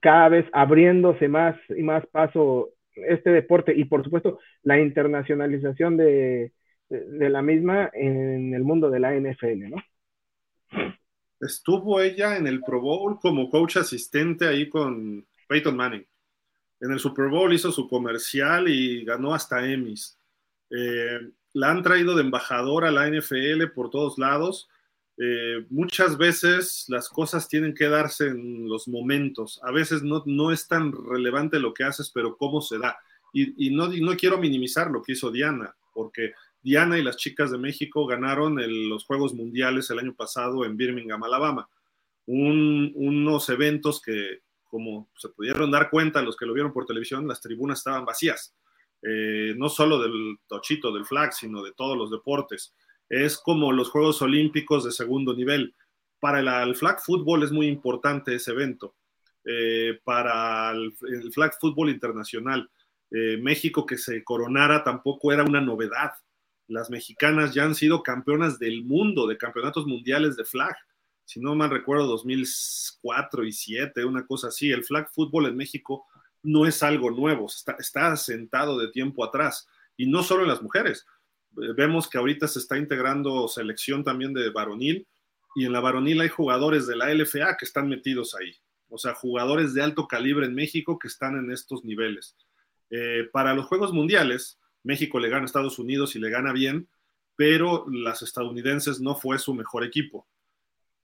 cada 0.00 0.28
vez 0.28 0.46
abriéndose 0.52 1.28
más 1.28 1.56
y 1.76 1.82
más 1.82 2.06
paso 2.06 2.70
este 2.94 3.30
deporte 3.30 3.72
y 3.74 3.84
por 3.84 4.04
supuesto 4.04 4.38
la 4.62 4.78
internacionalización 4.80 5.96
de, 5.96 6.52
de, 6.88 7.30
la 7.30 7.42
misma 7.42 7.90
en 7.92 8.54
el 8.54 8.62
mundo 8.62 8.90
de 8.90 9.00
la 9.00 9.14
NFL, 9.14 9.70
¿no? 9.70 9.76
Estuvo 11.40 12.00
ella 12.00 12.36
en 12.36 12.46
el 12.46 12.62
Pro 12.62 12.80
Bowl 12.80 13.18
como 13.18 13.50
coach 13.50 13.78
asistente 13.78 14.46
ahí 14.46 14.68
con 14.68 15.26
Peyton 15.48 15.76
Manning. 15.76 16.06
En 16.80 16.92
el 16.92 16.98
Super 16.98 17.28
Bowl 17.28 17.52
hizo 17.52 17.72
su 17.72 17.88
comercial 17.88 18.68
y 18.68 19.04
ganó 19.04 19.34
hasta 19.34 19.64
Emmys. 19.68 20.18
Eh, 20.70 21.20
la 21.54 21.70
han 21.70 21.82
traído 21.82 22.14
de 22.14 22.22
embajador 22.22 22.84
a 22.84 22.90
la 22.90 23.08
NFL 23.08 23.66
por 23.74 23.90
todos 23.90 24.18
lados. 24.18 24.68
Eh, 25.24 25.64
muchas 25.70 26.18
veces 26.18 26.84
las 26.88 27.08
cosas 27.08 27.46
tienen 27.46 27.74
que 27.74 27.88
darse 27.88 28.26
en 28.26 28.68
los 28.68 28.88
momentos. 28.88 29.60
A 29.62 29.70
veces 29.70 30.02
no, 30.02 30.24
no 30.26 30.50
es 30.50 30.66
tan 30.66 30.90
relevante 30.90 31.60
lo 31.60 31.72
que 31.72 31.84
haces, 31.84 32.10
pero 32.12 32.36
cómo 32.36 32.60
se 32.60 32.78
da. 32.78 32.98
Y, 33.32 33.70
no, 33.70 33.86
no 33.86 34.16
quiero 34.16 34.38
minimizar 34.38 34.90
lo 34.90 35.00
que 35.00 35.12
hizo 35.12 35.30
Diana, 35.30 35.76
porque 35.94 36.32
Diana 36.60 36.98
y 36.98 37.04
las 37.04 37.16
chicas 37.16 37.52
de 37.52 37.56
México 37.56 38.04
ganaron 38.04 38.56
los 38.88 39.04
Juegos 39.04 39.32
Mundiales 39.32 39.88
el 39.90 40.00
año 40.00 40.12
pasado 40.14 40.64
en 40.64 40.76
Birmingham, 40.76 41.22
Alabama. 41.22 41.68
unos 42.26 43.48
eventos 43.48 44.02
que, 44.02 44.40
como 44.64 45.08
se 45.16 45.28
pudieron 45.28 45.70
dar 45.70 45.88
cuenta 45.88 46.20
los 46.20 46.36
que 46.36 46.46
lo 46.46 46.52
vieron 46.52 46.72
por 46.72 46.84
televisión, 46.84 47.28
las 47.28 47.40
tribunas 47.40 47.78
estaban 47.78 48.04
vacías. 48.04 48.56
Eh, 49.02 49.54
no 49.56 49.68
solo 49.68 50.02
del 50.02 50.38
tochito, 50.48 50.92
del 50.92 51.06
flag, 51.06 51.32
sino 51.32 51.62
de 51.62 51.72
todos 51.72 51.96
los 51.96 52.10
deportes. 52.10 52.74
Es 53.12 53.36
como 53.36 53.72
los 53.72 53.90
Juegos 53.90 54.22
Olímpicos 54.22 54.84
de 54.86 54.90
segundo 54.90 55.34
nivel. 55.36 55.74
Para 56.18 56.62
el, 56.62 56.74
flag 56.74 56.98
fútbol 56.98 57.42
es 57.42 57.52
muy 57.52 57.66
importante 57.66 58.34
ese 58.34 58.52
evento. 58.52 58.94
Eh, 59.44 60.00
para 60.02 60.70
el, 60.70 60.94
flag 61.30 61.52
fútbol 61.60 61.90
internacional, 61.90 62.70
eh, 63.10 63.36
México 63.36 63.84
que 63.84 63.98
se 63.98 64.24
coronara 64.24 64.82
tampoco 64.82 65.30
era 65.30 65.44
una 65.44 65.60
novedad. 65.60 66.12
Las 66.68 66.88
mexicanas 66.88 67.52
ya 67.52 67.64
han 67.64 67.74
sido 67.74 68.02
campeonas 68.02 68.58
del 68.58 68.82
mundo, 68.82 69.26
de 69.26 69.36
campeonatos 69.36 69.86
mundiales 69.86 70.34
de 70.36 70.46
flag. 70.46 70.74
Si 71.26 71.38
no 71.38 71.54
mal 71.54 71.68
recuerdo, 71.68 72.06
2004 72.06 73.42
y 73.42 73.48
2007, 73.48 74.06
una 74.06 74.26
cosa 74.26 74.48
así. 74.48 74.70
El 74.70 74.84
flag 74.84 75.10
fútbol 75.12 75.48
en 75.48 75.56
México 75.58 76.06
no 76.42 76.64
es 76.64 76.82
algo 76.82 77.10
nuevo, 77.10 77.44
está, 77.44 77.76
está 77.78 78.12
asentado 78.12 78.78
de 78.78 78.88
tiempo 78.88 79.22
atrás. 79.22 79.68
Y 79.98 80.06
no 80.06 80.22
solo 80.22 80.44
en 80.44 80.48
las 80.48 80.62
mujeres. 80.62 81.04
Vemos 81.54 82.08
que 82.08 82.18
ahorita 82.18 82.48
se 82.48 82.58
está 82.58 82.78
integrando 82.78 83.46
selección 83.48 84.04
también 84.04 84.32
de 84.32 84.50
varonil 84.50 85.06
y 85.54 85.66
en 85.66 85.72
la 85.72 85.80
varonil 85.80 86.20
hay 86.20 86.28
jugadores 86.28 86.86
de 86.86 86.96
la 86.96 87.12
LFA 87.12 87.56
que 87.58 87.64
están 87.64 87.88
metidos 87.88 88.34
ahí. 88.34 88.54
O 88.88 88.98
sea, 88.98 89.14
jugadores 89.14 89.74
de 89.74 89.82
alto 89.82 90.06
calibre 90.06 90.46
en 90.46 90.54
México 90.54 90.98
que 90.98 91.08
están 91.08 91.36
en 91.36 91.50
estos 91.50 91.84
niveles. 91.84 92.36
Eh, 92.90 93.28
para 93.32 93.54
los 93.54 93.66
Juegos 93.66 93.92
Mundiales, 93.92 94.58
México 94.82 95.18
le 95.18 95.28
gana 95.28 95.42
a 95.42 95.46
Estados 95.46 95.78
Unidos 95.78 96.14
y 96.16 96.18
le 96.18 96.30
gana 96.30 96.52
bien, 96.52 96.88
pero 97.36 97.86
las 97.90 98.22
estadounidenses 98.22 99.00
no 99.00 99.14
fue 99.14 99.38
su 99.38 99.54
mejor 99.54 99.84
equipo. 99.84 100.26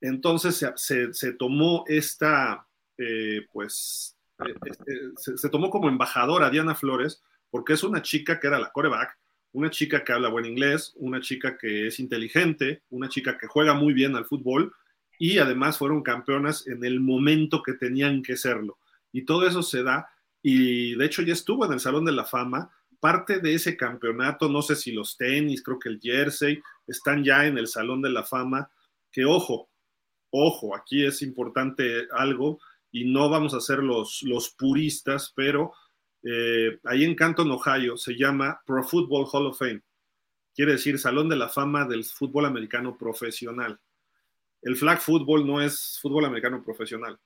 Entonces 0.01 0.65
se, 0.75 1.33
tomó 1.33 1.83
esta, 1.87 2.67
eh, 2.97 3.45
pues, 3.51 4.17
eh, 4.45 4.53
este, 4.65 5.37
se, 5.37 5.49
tomó 5.49 5.69
como 5.69 5.89
embajadora 5.89 6.49
Diana 6.49 6.75
Flores, 6.75 7.21
porque 7.49 7.73
es 7.73 7.83
una 7.83 8.01
chica 8.01 8.39
que 8.39 8.47
era 8.47 8.59
la 8.59 8.71
coreback, 8.71 9.17
una 9.51 9.69
chica 9.69 10.03
que 10.03 10.13
habla 10.13 10.29
buen 10.29 10.45
inglés, 10.45 10.93
una 10.95 11.21
chica 11.21 11.57
que 11.57 11.87
es 11.87 11.99
inteligente, 11.99 12.83
una 12.89 13.09
chica 13.09 13.37
que 13.37 13.47
juega 13.47 13.73
muy 13.73 13.93
bien 13.93 14.15
al 14.15 14.25
fútbol 14.25 14.73
y 15.17 15.39
además 15.39 15.77
fueron 15.77 16.03
campeonas 16.03 16.67
en 16.67 16.83
el 16.83 16.99
momento 16.99 17.61
que 17.61 17.73
tenían 17.73 18.21
que 18.21 18.37
serlo. 18.37 18.77
Y 19.11 19.25
todo 19.25 19.47
eso 19.47 19.63
se 19.63 19.83
da 19.83 20.09
y 20.41 20.95
de 20.95 21.05
hecho 21.05 21.21
ya 21.21 21.33
estuvo 21.33 21.65
en 21.65 21.73
el 21.73 21.79
Salón 21.79 22.05
de 22.05 22.11
la 22.11 22.25
Fama. 22.25 22.71
Parte 22.99 23.39
de 23.39 23.53
ese 23.53 23.75
campeonato, 23.75 24.49
no 24.49 24.61
sé 24.61 24.75
si 24.75 24.91
los 24.91 25.17
tenis, 25.17 25.63
creo 25.63 25.79
que 25.79 25.89
el 25.89 25.99
jersey, 26.01 26.61
están 26.87 27.23
ya 27.23 27.45
en 27.45 27.57
el 27.57 27.67
Salón 27.67 28.01
de 28.01 28.09
la 28.09 28.23
Fama, 28.23 28.69
que 29.11 29.25
ojo, 29.25 29.69
ojo, 30.31 30.75
aquí 30.75 31.05
es 31.05 31.21
importante 31.21 32.07
algo, 32.11 32.59
y 32.91 33.05
no 33.05 33.29
vamos 33.29 33.53
a 33.53 33.61
ser 33.61 33.79
los, 33.79 34.23
los 34.23 34.49
puristas, 34.49 35.31
pero 35.35 35.73
eh, 36.23 36.79
ahí 36.83 37.03
en 37.03 37.15
Canton, 37.15 37.51
Ohio, 37.51 37.97
se 37.97 38.17
llama 38.17 38.61
Pro 38.65 38.83
Football 38.83 39.27
Hall 39.31 39.47
of 39.47 39.57
Fame. 39.57 39.81
Quiere 40.53 40.73
decir 40.73 40.99
Salón 40.99 41.29
de 41.29 41.35
la 41.35 41.49
Fama 41.49 41.85
del 41.85 42.03
Fútbol 42.03 42.45
Americano 42.45 42.97
Profesional. 42.97 43.79
El 44.61 44.75
flag 44.75 44.99
football 44.99 45.47
no 45.47 45.61
es 45.61 45.99
fútbol 46.01 46.25
americano 46.25 46.61
profesional. 46.63 47.17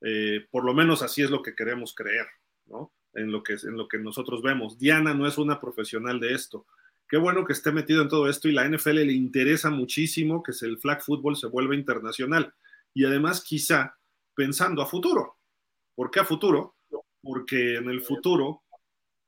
Eh, 0.00 0.46
por 0.50 0.64
lo 0.64 0.74
menos 0.74 1.02
así 1.02 1.22
es 1.22 1.30
lo 1.30 1.42
que 1.42 1.54
queremos 1.54 1.94
creer, 1.94 2.26
¿no? 2.66 2.92
En 3.12 3.30
lo, 3.30 3.42
que, 3.42 3.52
en 3.52 3.76
lo 3.76 3.86
que 3.86 3.98
nosotros 3.98 4.42
vemos. 4.42 4.78
Diana 4.78 5.14
no 5.14 5.26
es 5.26 5.38
una 5.38 5.60
profesional 5.60 6.18
de 6.18 6.32
esto. 6.32 6.66
Qué 7.06 7.16
bueno 7.16 7.44
que 7.44 7.52
esté 7.52 7.70
metido 7.70 8.02
en 8.02 8.08
todo 8.08 8.28
esto 8.28 8.48
y 8.48 8.52
la 8.52 8.66
NFL 8.68 8.94
le 8.94 9.12
interesa 9.12 9.70
muchísimo 9.70 10.42
que 10.42 10.52
el 10.62 10.78
flag 10.78 11.02
football 11.02 11.36
se 11.36 11.46
vuelva 11.46 11.74
internacional. 11.74 12.54
Y 12.92 13.04
además 13.04 13.42
quizá 13.42 13.96
pensando 14.34 14.82
a 14.82 14.86
futuro. 14.86 15.36
¿Por 15.94 16.10
qué 16.10 16.20
a 16.20 16.24
futuro? 16.24 16.74
Porque 17.24 17.76
en 17.76 17.88
el 17.88 18.02
futuro, 18.02 18.62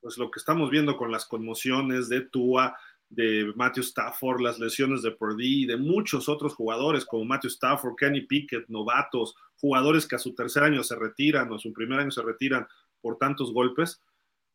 pues 0.01 0.19
lo 0.19 0.31
que 0.31 0.39
estamos 0.39 0.71
viendo 0.71 0.97
con 0.97 1.11
las 1.11 1.25
conmociones 1.25 2.09
de 2.09 2.21
Tua, 2.21 2.77
de 3.09 3.53
Matthew 3.57 3.85
Stafford, 3.85 4.41
las 4.41 4.59
lesiones 4.59 5.03
de 5.03 5.13
Purdy, 5.13 5.67
de 5.67 5.77
muchos 5.77 6.29
otros 6.29 6.55
jugadores 6.55 7.05
como 7.05 7.25
Matthew 7.25 7.51
Stafford, 7.51 7.97
Kenny 7.97 8.23
Pickett, 8.23 8.69
novatos, 8.69 9.35
jugadores 9.57 10.07
que 10.07 10.17
a 10.17 10.21
su 10.21 10.35
tercer 10.35 10.63
año 10.63 10.83
se 10.83 10.97
retiran 10.97 11.51
o 11.51 11.55
a 11.57 11.59
su 11.59 11.73
primer 11.73 12.01
año 12.01 12.11
se 12.11 12.23
retiran 12.23 12.67
por 13.01 13.17
tantos 13.17 13.53
golpes, 13.53 14.03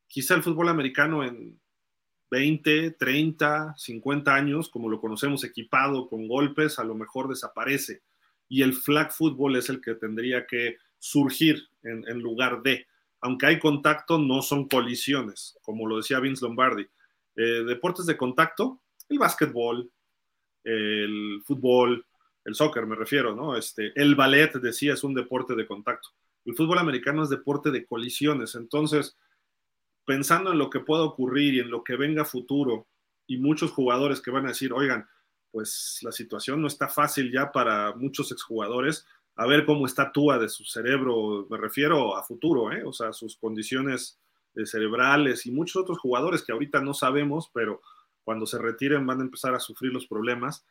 quizá 0.08 0.36
el 0.36 0.44
fútbol 0.44 0.70
americano 0.70 1.24
en 1.24 1.60
20, 2.30 2.92
30, 2.92 3.74
50 3.78 4.34
años, 4.34 4.70
como 4.70 4.90
lo 4.90 5.00
conocemos 5.00 5.44
equipado 5.44 6.08
con 6.08 6.28
golpes, 6.28 6.80
a 6.80 6.84
lo 6.84 6.96
mejor 6.96 7.28
desaparece 7.28 8.04
y 8.52 8.64
el 8.64 8.74
flag 8.74 9.14
football 9.14 9.56
es 9.56 9.70
el 9.70 9.80
que 9.80 9.96
tendría 9.96 10.46
que 10.46 10.76
surgir 11.00 11.70
en, 11.84 12.20
lugar 12.20 12.62
de. 12.62 12.86
Aunque 13.22 13.46
hay 13.46 13.60
contacto, 13.60 14.18
no 14.18 14.42
son 14.42 14.68
colisiones, 14.68 15.58
como 15.62 15.88
lo 15.88 15.98
decía 15.98 16.20
Vince 16.20 16.44
Lombardi. 16.44 16.88
Eh, 17.36 17.64
deportes 17.66 18.06
de 18.06 18.18
contacto, 18.18 18.82
el 19.10 19.20
básquetbol, 19.20 19.92
el 20.64 21.42
fútbol, 21.46 22.06
el 22.44 22.56
soccer 22.56 22.86
me 22.86 22.96
refiero, 22.96 23.36
¿no? 23.36 23.56
Este, 23.56 23.92
el 23.96 24.16
ballet, 24.16 24.54
decía, 24.56 24.94
es 24.94 25.04
un 25.04 25.14
deporte 25.14 25.56
de 25.56 25.68
contacto. 25.68 26.10
El 26.46 26.56
fútbol 26.56 26.80
americano 26.80 27.24
es 27.24 27.30
deporte 27.30 27.70
de 27.72 27.86
colisiones. 27.86 28.56
Entonces, 28.56 29.18
pensando 30.06 30.52
en 30.52 30.58
lo 30.58 30.70
que 30.70 30.80
pueda 30.80 31.04
ocurrir 31.04 31.54
y 31.54 31.60
en 31.60 31.70
lo 31.70 31.84
que 31.84 31.96
venga 31.96 32.26
futuro, 32.26 32.88
y 33.28 33.38
muchos 33.38 33.72
jugadores 33.72 34.20
que 34.20 34.30
van 34.30 34.46
a 34.46 34.50
decir, 34.50 34.74
oigan, 34.74 35.08
pues 35.52 36.00
la 36.02 36.12
situación 36.12 36.62
no 36.62 36.68
está 36.68 36.90
fácil 36.90 37.32
ya 37.32 37.52
para 37.52 37.94
muchos 37.96 38.32
exjugadores. 38.32 39.06
A 39.36 39.46
ver 39.48 39.66
cómo 39.66 39.86
está 39.86 40.12
Tua 40.12 40.38
de 40.38 40.50
su 40.50 40.66
cerebro, 40.66 41.48
me 41.50 41.58
refiero 41.58 42.16
a 42.16 42.24
futuro, 42.24 42.72
¿eh? 42.72 42.84
o 42.86 42.94
sea, 42.94 43.14
sus 43.14 43.38
condiciones 43.38 44.20
eh, 44.56 44.66
cerebrales 44.66 45.46
y 45.46 45.52
muchos 45.52 45.82
otros 45.82 46.00
jugadores 46.00 46.44
que 46.44 46.52
ahorita 46.52 46.82
no 46.82 46.94
sabemos, 46.94 47.50
pero 47.54 47.82
cuando 48.24 48.46
se 48.46 48.58
retiren 48.58 49.06
van 49.06 49.20
a 49.20 49.24
empezar 49.24 49.56
a 49.56 49.60
sufrir 49.60 49.92
los 49.92 50.08
problemas. 50.08 50.66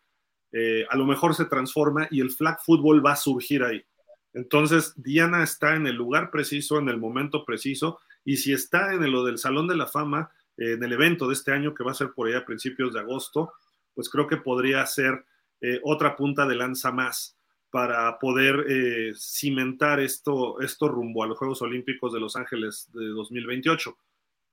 Eh, 0.53 0.85
a 0.91 0.97
lo 0.97 1.07
mejor 1.07 1.35
se 1.35 1.45
transforma 1.47 2.09
y 2.11 2.21
el 2.21 2.31
flag 2.31 2.61
football 2.65 3.05
va 3.05 3.13
a 3.13 3.17
surgir 3.17 3.63
ahí. 3.63 3.85
Entonces, 4.33 4.93
Diana 4.97 5.43
está 5.43 5.75
en 5.75 5.87
el 5.87 5.97
lugar 5.97 6.31
preciso, 6.31 6.79
en 6.79 6.89
el 6.89 6.99
momento 6.99 7.45
preciso, 7.45 7.99
y 8.25 8.37
si 8.37 8.53
está 8.53 8.93
en 8.93 9.11
lo 9.11 9.25
del 9.25 9.39
Salón 9.39 9.67
de 9.67 9.77
la 9.77 9.87
Fama, 9.87 10.31
en 10.57 10.83
el 10.85 10.93
evento 10.93 11.27
de 11.27 11.35
este 11.35 11.53
año 11.53 11.75
que 11.75 11.85
va 11.85 11.93
a 11.93 11.95
ser 11.95 12.13
por 12.13 12.29
allá 12.29 12.39
a 12.39 12.45
principios 12.45 12.93
de 12.93 13.01
agosto, 13.01 13.53
pues 13.95 14.09
creo 14.11 14.27
que 14.27 14.37
podría 14.37 14.85
ser 14.87 15.25
eh, 15.61 15.81
otra 15.83 16.17
punta 16.17 16.47
de 16.47 16.55
lanza 16.55 16.93
más 16.93 17.37
para 17.71 18.19
poder 18.19 18.67
eh, 18.69 19.13
cimentar 19.17 20.01
esto, 20.01 20.61
esto 20.61 20.89
rumbo 20.89 21.23
a 21.23 21.27
los 21.27 21.39
Juegos 21.39 21.63
Olímpicos 21.63 22.13
de 22.13 22.21
Los 22.21 22.37
Ángeles 22.37 22.91
de 22.93 23.07
2028. 23.07 23.97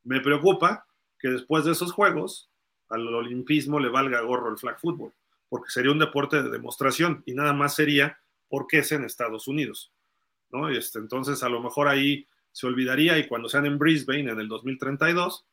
Me 0.03 0.21
preocupa 0.21 0.86
que 1.19 1.30
después 1.30 1.65
de 1.65 1.71
esos 1.71 1.91
Juegos 1.91 2.49
al 2.89 3.08
olimpismo 3.13 3.80
le 3.80 3.89
valga 3.89 4.21
gorro 4.21 4.49
el 4.49 4.58
flag 4.58 4.80
football, 4.80 5.12
porque 5.49 5.69
sería 5.69 5.91
un 5.91 5.99
deporte 5.99 6.41
de 6.41 6.49
demostración 6.49 7.23
y 7.25 7.34
nada 7.34 7.53
más 7.53 7.75
sería 7.75 8.17
porque 8.47 8.80
es 8.80 8.91
en 8.91 9.03
Estados 9.03 9.47
Unidos. 9.47 9.91
¿no? 10.51 10.69
Este, 10.69 10.99
entonces 10.99 11.43
a 11.43 11.49
lo 11.49 11.62
mejor 11.62 11.88
ahí 11.88 12.25
se 12.51 12.67
olvidaría 12.67 13.17
y 13.17 13.27
cuando 13.27 13.49
sean 13.49 13.65
en 13.65 13.77
Brisbane 13.77 14.32
en 14.32 14.39
el 14.39 14.47
2032, 14.47 15.45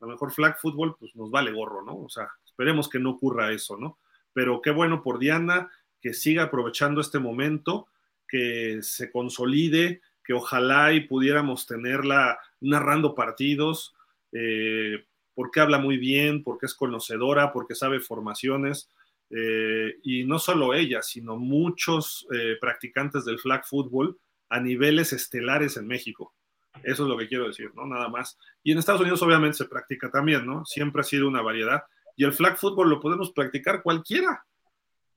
a 0.00 0.06
lo 0.06 0.12
mejor 0.12 0.32
flag 0.32 0.58
football 0.58 0.96
pues 0.98 1.14
nos 1.14 1.30
vale 1.30 1.52
gorro, 1.52 1.82
¿no? 1.82 1.96
O 1.96 2.08
sea, 2.08 2.28
Esperemos 2.60 2.90
que 2.90 2.98
no 2.98 3.12
ocurra 3.12 3.52
eso, 3.52 3.78
¿no? 3.78 3.96
Pero 4.34 4.60
qué 4.60 4.70
bueno 4.70 5.02
por 5.02 5.18
Diana, 5.18 5.70
que 6.00 6.14
siga 6.14 6.44
aprovechando 6.44 7.00
este 7.00 7.18
momento, 7.18 7.88
que 8.28 8.78
se 8.82 9.10
consolide, 9.10 10.00
que 10.24 10.32
ojalá 10.32 10.92
y 10.92 11.00
pudiéramos 11.00 11.66
tenerla 11.66 12.38
narrando 12.60 13.14
partidos, 13.14 13.94
eh, 14.32 15.04
porque 15.34 15.60
habla 15.60 15.78
muy 15.78 15.96
bien, 15.96 16.42
porque 16.42 16.66
es 16.66 16.74
conocedora, 16.74 17.52
porque 17.52 17.74
sabe 17.74 18.00
formaciones. 18.00 18.88
Eh, 19.30 19.96
y 20.02 20.24
no 20.24 20.38
solo 20.38 20.74
ella, 20.74 21.02
sino 21.02 21.36
muchos 21.36 22.26
eh, 22.32 22.56
practicantes 22.60 23.24
del 23.24 23.38
flag 23.38 23.64
football 23.64 24.18
a 24.48 24.60
niveles 24.60 25.12
estelares 25.12 25.76
en 25.76 25.86
México. 25.86 26.34
Eso 26.82 27.04
es 27.04 27.08
lo 27.08 27.16
que 27.16 27.28
quiero 27.28 27.46
decir, 27.46 27.70
¿no? 27.74 27.86
Nada 27.86 28.08
más. 28.08 28.38
Y 28.62 28.72
en 28.72 28.78
Estados 28.78 29.00
Unidos 29.00 29.22
obviamente 29.22 29.58
se 29.58 29.64
practica 29.66 30.10
también, 30.10 30.46
¿no? 30.46 30.64
Siempre 30.64 31.00
ha 31.00 31.04
sido 31.04 31.28
una 31.28 31.42
variedad. 31.42 31.84
Y 32.16 32.24
el 32.24 32.32
flag 32.32 32.56
football 32.58 32.90
lo 32.90 33.00
podemos 33.00 33.32
practicar 33.32 33.82
cualquiera. 33.82 34.44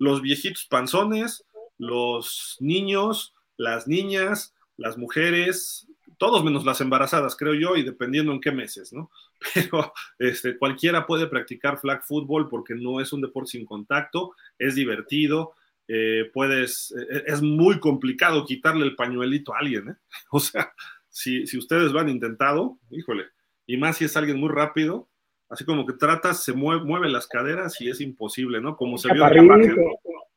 Los 0.03 0.21
viejitos 0.21 0.65
panzones, 0.65 1.45
los 1.77 2.57
niños, 2.59 3.33
las 3.55 3.87
niñas, 3.87 4.53
las 4.75 4.97
mujeres, 4.97 5.87
todos 6.17 6.43
menos 6.43 6.65
las 6.65 6.81
embarazadas, 6.81 7.37
creo 7.37 7.53
yo, 7.53 7.77
y 7.77 7.83
dependiendo 7.83 8.33
en 8.33 8.41
qué 8.41 8.51
meses, 8.51 8.91
¿no? 8.91 9.09
Pero 9.53 9.93
este, 10.19 10.57
cualquiera 10.57 11.05
puede 11.05 11.27
practicar 11.27 11.79
flag 11.79 12.03
football 12.03 12.49
porque 12.49 12.75
no 12.75 12.99
es 12.99 13.13
un 13.13 13.21
deporte 13.21 13.51
sin 13.51 13.65
contacto, 13.65 14.35
es 14.59 14.75
divertido, 14.75 15.53
eh, 15.87 16.29
puedes, 16.33 16.93
eh, 16.97 17.23
es 17.27 17.41
muy 17.41 17.79
complicado 17.79 18.45
quitarle 18.45 18.83
el 18.85 18.97
pañuelito 18.97 19.53
a 19.53 19.59
alguien, 19.59 19.89
¿eh? 19.89 19.95
O 20.31 20.41
sea, 20.41 20.73
si, 21.07 21.47
si 21.47 21.57
ustedes 21.57 21.93
lo 21.93 21.99
han 22.01 22.09
intentado, 22.09 22.77
híjole, 22.89 23.27
y 23.65 23.77
más 23.77 23.95
si 23.95 24.03
es 24.03 24.17
alguien 24.17 24.37
muy 24.37 24.49
rápido, 24.49 25.07
así 25.53 25.65
como 25.65 25.85
que 25.85 25.93
tratas, 25.93 26.43
se 26.43 26.51
mueve, 26.51 26.83
mueve 26.83 27.09
las 27.09 27.27
caderas 27.27 27.79
y 27.79 27.89
es 27.89 28.01
imposible, 28.01 28.59
¿no? 28.59 28.75
Como 28.75 28.97
se 28.97 29.13
vio 29.13 29.27
en 29.27 29.63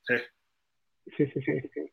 sí. 0.02 0.14
Sí, 1.16 1.26
sí, 1.32 1.40
sí. 1.42 1.90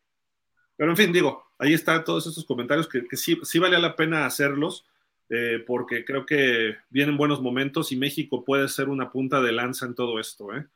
Pero 0.76 0.90
en 0.90 0.96
fin, 0.96 1.12
digo, 1.12 1.44
ahí 1.58 1.72
están 1.72 2.04
todos 2.04 2.26
estos 2.26 2.44
comentarios 2.44 2.86
que, 2.88 3.04
sí, 3.16 3.38
sí 3.42 3.58
valía 3.58 3.78
la 3.78 3.96
pena 3.96 4.26
hacerlos, 4.26 4.86
eh, 5.30 5.64
porque 5.66 6.04
creo 6.04 6.26
que 6.26 6.76
vienen 6.90 7.16
buenos 7.16 7.40
momentos 7.40 7.92
y 7.92 7.96
México 7.96 8.44
puede 8.44 8.68
ser 8.68 8.90
una 8.90 9.10
punta 9.10 9.40
de 9.40 9.52
lanza 9.52 9.86
en 9.86 9.94
todo 9.94 10.20
esto, 10.20 10.54
¿eh? 10.54 10.66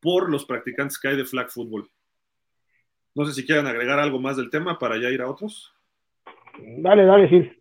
por 0.00 0.28
los 0.28 0.44
practicantes 0.44 0.98
que 0.98 1.08
hay 1.08 1.16
de 1.16 1.24
flag 1.24 1.50
football. 1.50 1.88
No 3.14 3.24
sé 3.24 3.34
si 3.34 3.46
quieren 3.46 3.66
agregar 3.66 4.00
algo 4.00 4.18
más 4.18 4.36
del 4.36 4.50
tema 4.50 4.78
para 4.78 4.98
ya 4.98 5.10
ir 5.10 5.22
a 5.22 5.30
otros. 5.30 5.72
Dale, 6.58 7.04
dale, 7.04 7.28
sí. 7.28 7.52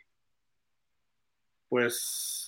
Pues, 1.70 2.41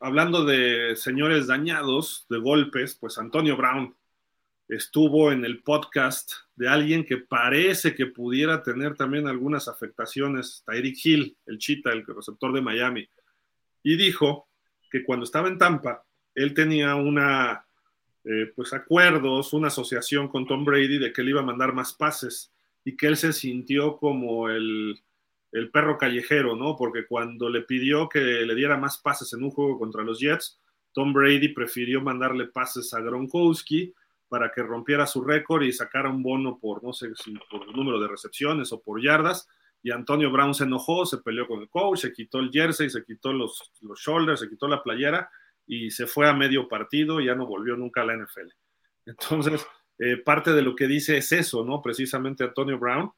hablando 0.00 0.44
de 0.44 0.96
señores 0.96 1.46
dañados, 1.46 2.26
de 2.28 2.38
golpes, 2.38 2.96
pues 2.98 3.18
Antonio 3.18 3.56
Brown 3.56 3.94
estuvo 4.68 5.32
en 5.32 5.44
el 5.44 5.62
podcast 5.62 6.32
de 6.54 6.68
alguien 6.68 7.04
que 7.04 7.18
parece 7.18 7.94
que 7.94 8.06
pudiera 8.06 8.62
tener 8.62 8.94
también 8.94 9.26
algunas 9.26 9.66
afectaciones, 9.68 10.62
Tyreek 10.64 11.04
Hill, 11.04 11.36
el 11.46 11.58
chita, 11.58 11.90
el 11.90 12.06
receptor 12.06 12.52
de 12.52 12.60
Miami, 12.60 13.08
y 13.82 13.96
dijo 13.96 14.48
que 14.90 15.04
cuando 15.04 15.24
estaba 15.24 15.48
en 15.48 15.58
Tampa, 15.58 16.04
él 16.34 16.54
tenía 16.54 16.94
una, 16.94 17.66
eh, 18.24 18.52
pues 18.54 18.72
acuerdos, 18.72 19.52
una 19.52 19.68
asociación 19.68 20.28
con 20.28 20.46
Tom 20.46 20.64
Brady 20.64 20.98
de 20.98 21.12
que 21.12 21.22
le 21.22 21.30
iba 21.30 21.40
a 21.40 21.44
mandar 21.44 21.72
más 21.72 21.92
pases 21.92 22.52
y 22.84 22.96
que 22.96 23.08
él 23.08 23.16
se 23.16 23.32
sintió 23.32 23.96
como 23.96 24.48
el, 24.48 25.02
el 25.52 25.70
perro 25.70 25.98
callejero, 25.98 26.56
¿no? 26.56 26.76
Porque 26.76 27.06
cuando 27.06 27.48
le 27.48 27.62
pidió 27.62 28.08
que 28.08 28.20
le 28.20 28.54
diera 28.54 28.76
más 28.76 28.98
pases 28.98 29.32
en 29.32 29.42
un 29.42 29.50
juego 29.50 29.78
contra 29.78 30.02
los 30.02 30.20
Jets, 30.20 30.60
Tom 30.92 31.12
Brady 31.12 31.48
prefirió 31.48 32.00
mandarle 32.00 32.46
pases 32.46 32.92
a 32.94 33.00
Gronkowski 33.00 33.94
para 34.28 34.52
que 34.52 34.62
rompiera 34.62 35.06
su 35.06 35.22
récord 35.22 35.62
y 35.62 35.72
sacara 35.72 36.08
un 36.08 36.22
bono 36.22 36.58
por, 36.60 36.84
no 36.84 36.92
sé 36.92 37.08
si 37.16 37.34
por 37.50 37.74
número 37.76 38.00
de 38.00 38.08
recepciones 38.08 38.72
o 38.72 38.80
por 38.80 39.02
yardas. 39.02 39.48
Y 39.82 39.90
Antonio 39.90 40.30
Brown 40.30 40.54
se 40.54 40.64
enojó, 40.64 41.06
se 41.06 41.18
peleó 41.18 41.46
con 41.46 41.62
el 41.62 41.68
coach, 41.68 42.00
se 42.00 42.12
quitó 42.12 42.38
el 42.38 42.50
jersey, 42.50 42.90
se 42.90 43.04
quitó 43.04 43.32
los, 43.32 43.72
los 43.80 43.98
shoulders, 43.98 44.40
se 44.40 44.48
quitó 44.48 44.68
la 44.68 44.82
playera 44.82 45.30
y 45.66 45.90
se 45.90 46.06
fue 46.06 46.28
a 46.28 46.34
medio 46.34 46.68
partido 46.68 47.20
y 47.20 47.26
ya 47.26 47.34
no 47.34 47.46
volvió 47.46 47.76
nunca 47.76 48.02
a 48.02 48.04
la 48.04 48.16
NFL. 48.16 48.50
Entonces, 49.06 49.66
eh, 49.98 50.16
parte 50.18 50.52
de 50.52 50.62
lo 50.62 50.76
que 50.76 50.86
dice 50.86 51.16
es 51.16 51.32
eso, 51.32 51.64
¿no? 51.64 51.82
Precisamente 51.82 52.44
Antonio 52.44 52.78
Brown. 52.78 53.10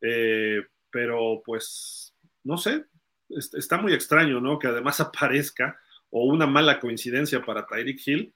Eh, 0.00 0.62
pero 0.90 1.42
pues, 1.44 2.14
no 2.44 2.56
sé, 2.58 2.84
está 3.28 3.78
muy 3.78 3.92
extraño, 3.92 4.40
¿no? 4.40 4.58
Que 4.58 4.68
además 4.68 5.00
aparezca 5.00 5.78
o 6.10 6.24
una 6.24 6.46
mala 6.46 6.80
coincidencia 6.80 7.42
para 7.42 7.66
Tyreek 7.66 8.06
Hill, 8.06 8.34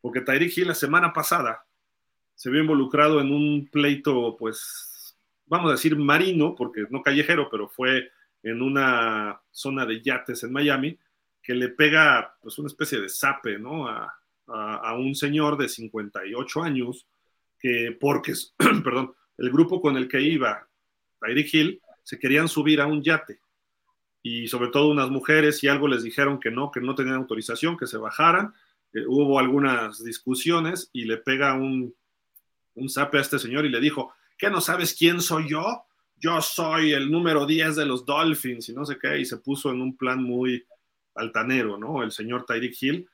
porque 0.00 0.20
Tyreek 0.20 0.56
Hill 0.56 0.68
la 0.68 0.74
semana 0.74 1.12
pasada 1.12 1.64
se 2.34 2.50
vio 2.50 2.60
involucrado 2.60 3.20
en 3.20 3.32
un 3.32 3.68
pleito, 3.70 4.36
pues, 4.36 5.16
vamos 5.46 5.68
a 5.68 5.72
decir 5.72 5.96
marino, 5.96 6.54
porque 6.56 6.84
no 6.90 7.02
callejero, 7.02 7.48
pero 7.50 7.68
fue 7.68 8.10
en 8.42 8.60
una 8.62 9.40
zona 9.50 9.86
de 9.86 10.02
yates 10.02 10.42
en 10.42 10.52
Miami, 10.52 10.98
que 11.40 11.54
le 11.54 11.68
pega, 11.68 12.36
pues, 12.40 12.58
una 12.58 12.66
especie 12.66 13.00
de 13.00 13.08
sape, 13.08 13.58
¿no? 13.58 13.86
A, 13.88 14.18
un 14.98 15.14
señor 15.14 15.56
de 15.56 15.68
58 15.68 16.62
años, 16.62 17.06
que 17.58 17.96
porque, 17.98 18.34
perdón, 18.84 19.14
el 19.38 19.50
grupo 19.50 19.80
con 19.80 19.96
el 19.96 20.08
que 20.08 20.20
iba 20.20 20.68
Tyreek 21.20 21.54
Hill 21.54 21.82
se 22.02 22.18
querían 22.18 22.48
subir 22.48 22.80
a 22.80 22.86
un 22.86 23.02
yate 23.02 23.40
y 24.22 24.48
sobre 24.48 24.68
todo 24.68 24.88
unas 24.88 25.10
mujeres 25.10 25.62
y 25.64 25.68
algo 25.68 25.88
les 25.88 26.02
dijeron 26.02 26.38
que 26.38 26.50
no, 26.50 26.70
que 26.70 26.80
no 26.80 26.94
tenían 26.94 27.16
autorización, 27.16 27.76
que 27.76 27.86
se 27.86 27.98
bajaran. 27.98 28.54
Eh, 28.92 29.04
hubo 29.06 29.38
algunas 29.38 30.02
discusiones 30.04 30.90
y 30.92 31.04
le 31.04 31.16
pega 31.16 31.54
un 31.54 31.94
un 32.74 32.88
sape 32.88 33.18
a 33.18 33.20
este 33.20 33.38
señor 33.38 33.64
y 33.64 33.68
le 33.68 33.80
dijo, 33.80 34.14
¿qué 34.38 34.50
no 34.50 34.60
sabes 34.60 34.94
quién 34.94 35.20
soy 35.20 35.48
yo? 35.48 35.84
Yo 36.16 36.40
soy 36.40 36.92
el 36.92 37.10
número 37.10 37.46
10 37.46 37.76
de 37.76 37.86
los 37.86 38.06
Dolphins 38.06 38.68
y 38.68 38.72
no 38.72 38.84
sé 38.84 38.98
qué, 38.98 39.18
y 39.18 39.24
se 39.24 39.38
puso 39.38 39.70
en 39.70 39.80
un 39.80 39.96
plan 39.96 40.22
muy 40.22 40.64
altanero, 41.14 41.76
¿no? 41.76 42.02
El 42.02 42.12
señor 42.12 42.44
Tyreek 42.46 42.80
Hill. 42.80 43.08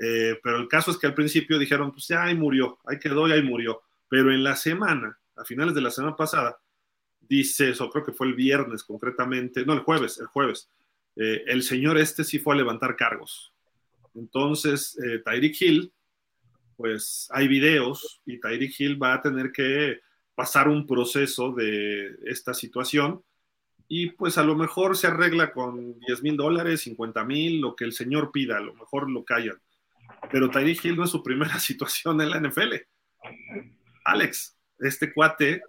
Eh, 0.00 0.38
pero 0.42 0.56
el 0.56 0.68
caso 0.68 0.90
es 0.90 0.96
que 0.96 1.06
al 1.06 1.14
principio 1.14 1.58
dijeron, 1.58 1.92
pues 1.92 2.08
ya 2.08 2.24
ahí 2.24 2.34
murió, 2.34 2.78
ahí 2.86 2.98
quedó 2.98 3.28
y 3.28 3.32
ahí 3.32 3.42
murió. 3.42 3.82
Pero 4.08 4.32
en 4.32 4.42
la 4.42 4.56
semana, 4.56 5.18
a 5.36 5.44
finales 5.44 5.74
de 5.74 5.80
la 5.80 5.90
semana 5.90 6.16
pasada, 6.16 6.56
dice 7.32 7.70
eso, 7.70 7.88
creo 7.88 8.04
que 8.04 8.12
fue 8.12 8.26
el 8.26 8.34
viernes 8.34 8.84
concretamente, 8.84 9.64
no, 9.64 9.72
el 9.72 9.80
jueves, 9.80 10.18
el 10.18 10.26
jueves, 10.26 10.70
eh, 11.16 11.42
el 11.46 11.62
señor 11.62 11.96
este 11.96 12.24
sí 12.24 12.38
fue 12.38 12.54
a 12.54 12.58
levantar 12.58 12.94
cargos. 12.94 13.54
Entonces, 14.14 14.98
eh, 15.02 15.22
Tyreek 15.24 15.60
Hill 15.60 15.92
pues 16.76 17.28
hay 17.30 17.48
videos 17.48 18.20
y 18.26 18.40
Tyreek 18.40 18.78
Hill 18.78 19.02
va 19.02 19.14
a 19.14 19.22
tener 19.22 19.52
que 19.52 20.00
pasar 20.34 20.68
un 20.68 20.86
proceso 20.86 21.52
de 21.52 22.16
esta 22.24 22.54
situación 22.54 23.22
y 23.88 24.10
pues 24.10 24.36
a 24.36 24.42
lo 24.42 24.56
mejor 24.56 24.96
se 24.96 25.06
arregla 25.06 25.52
con 25.52 25.98
10 26.00 26.22
mil 26.22 26.36
dólares, 26.36 26.82
50 26.82 27.24
mil, 27.24 27.60
lo 27.60 27.76
que 27.76 27.84
el 27.84 27.92
señor 27.92 28.32
pida, 28.32 28.56
a 28.56 28.60
lo 28.60 28.74
mejor 28.74 29.10
lo 29.10 29.24
callan. 29.24 29.60
Pero 30.30 30.50
Tyreek 30.50 30.84
Hill 30.84 30.96
no 30.96 31.04
es 31.04 31.10
su 31.10 31.22
primera 31.22 31.58
situación 31.60 32.20
en 32.20 32.30
la 32.30 32.40
NFL. 32.40 32.74
Alex, 34.04 34.56
este 34.80 35.12
cuate 35.12 35.62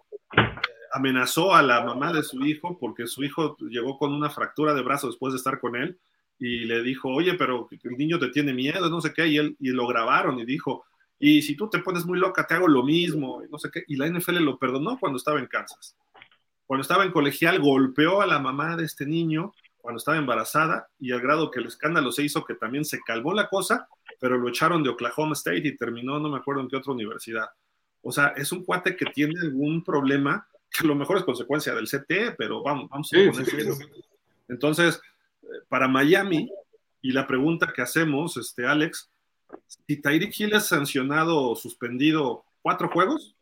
amenazó 0.94 1.54
a 1.54 1.62
la 1.62 1.84
mamá 1.84 2.14
de 2.14 2.24
su 2.24 2.46
hijo 2.46 2.78
porque 2.80 3.08
su 3.08 3.24
hijo 3.24 3.58
llegó 3.60 3.98
con 3.98 4.14
una 4.14 4.30
fractura 4.30 4.74
de 4.74 4.84
brazo 4.84 5.08
después 5.08 5.34
de 5.34 5.38
estar 5.38 5.60
con 5.60 5.76
él 5.76 6.00
y 6.40 6.66
le 6.66 6.84
dijo, 6.84 7.10
oye, 7.10 7.34
pero 7.36 7.68
el 7.72 7.98
niño 7.98 8.20
te 8.20 8.30
tiene 8.30 8.54
miedo, 8.54 8.90
no 8.90 9.02
sé 9.02 9.14
qué, 9.14 9.28
y, 9.28 9.38
él, 9.38 9.56
y 9.60 9.70
lo 9.70 9.88
grabaron 9.88 10.40
y 10.40 10.46
dijo, 10.46 10.86
y 11.20 11.42
si 11.42 11.56
tú 11.56 11.70
te 11.70 11.80
pones 11.80 12.06
muy 12.06 12.20
loca, 12.20 12.46
te 12.46 12.54
hago 12.56 12.68
lo 12.68 12.84
mismo, 12.84 13.44
y 13.44 13.50
no 13.50 13.58
sé 13.58 13.70
qué. 13.72 13.84
Y 13.88 13.96
la 13.96 14.08
NFL 14.08 14.40
lo 14.40 14.58
perdonó 14.60 15.00
cuando 15.00 15.18
estaba 15.18 15.40
en 15.40 15.48
Kansas. 15.48 15.96
Cuando 16.66 16.82
estaba 16.82 17.06
en 17.06 17.12
colegial, 17.12 17.60
golpeó 17.60 18.22
a 18.22 18.26
la 18.26 18.40
mamá 18.40 18.76
de 18.76 18.84
este 18.84 19.06
niño 19.06 19.54
cuando 19.78 20.00
estaba 20.00 20.18
embarazada 20.18 20.90
y 21.00 21.12
al 21.12 21.22
grado 21.22 21.52
que 21.52 21.60
el 21.60 21.68
escándalo 21.68 22.12
se 22.12 22.24
hizo 22.24 22.44
que 22.46 22.56
también 22.56 22.86
se 22.86 23.02
calmó 23.02 23.34
la 23.34 23.48
cosa, 23.48 23.88
pero 24.20 24.38
lo 24.38 24.50
echaron 24.50 24.84
de 24.84 24.90
Oklahoma 24.90 25.34
State 25.34 25.68
y 25.68 25.78
terminó, 25.78 26.20
no 26.20 26.30
me 26.30 26.38
acuerdo 26.38 26.62
en 26.62 26.68
qué 26.70 26.78
otra 26.78 26.94
universidad. 26.94 27.48
O 28.02 28.12
sea, 28.12 28.34
es 28.36 28.52
un 28.52 28.64
cuate 28.64 28.96
que 28.96 29.06
tiene 29.06 29.34
algún 29.42 29.84
problema 29.84 30.48
que 30.74 30.84
a 30.84 30.88
lo 30.88 30.96
mejor 30.96 31.18
es 31.18 31.24
consecuencia 31.24 31.76
del 31.76 31.88
CT, 31.88 32.36
pero 32.38 32.64
vamos, 32.64 32.90
vamos 32.90 33.10
a 33.14 33.32
poner 33.32 33.48
Entonces, 34.50 35.00
eh, 35.44 35.46
para 35.70 35.88
Miami, 35.88 36.50
y 37.02 37.12
la 37.12 37.28
pregunta 37.28 37.72
que 37.74 37.82
hacemos, 37.82 38.38
este, 38.38 38.66
Alex, 38.66 39.12
si 39.68 40.02
Tyreek 40.02 40.40
Hill 40.40 40.54
es 40.54 40.66
sancionado 40.66 41.50
o 41.50 41.56
suspendido 41.56 42.44
cuatro 42.62 42.90
juegos, 42.90 43.36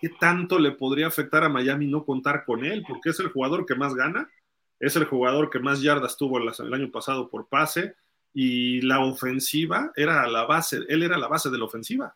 ¿qué 0.00 0.10
tanto 0.10 0.58
le 0.58 0.72
podría 0.72 1.08
afectar 1.08 1.42
a 1.42 1.48
Miami 1.48 1.86
no 1.86 2.04
contar 2.04 2.44
con 2.44 2.64
él? 2.64 2.84
Porque 2.86 3.10
es 3.10 3.18
el 3.18 3.28
jugador 3.28 3.66
que 3.66 3.74
más 3.74 3.94
gana, 3.94 4.30
es 4.78 4.94
el 4.96 5.04
jugador 5.04 5.50
que 5.50 5.58
más 5.58 5.82
yardas 5.82 6.16
tuvo 6.16 6.38
el 6.38 6.74
año 6.74 6.90
pasado 6.90 7.28
por 7.28 7.48
pase 7.48 7.94
y 8.34 8.80
la 8.82 9.00
ofensiva 9.00 9.92
era 9.96 10.26
la 10.28 10.44
base, 10.44 10.80
él 10.88 11.02
era 11.02 11.18
la 11.18 11.28
base 11.28 11.50
de 11.50 11.58
la 11.58 11.64
ofensiva. 11.64 12.14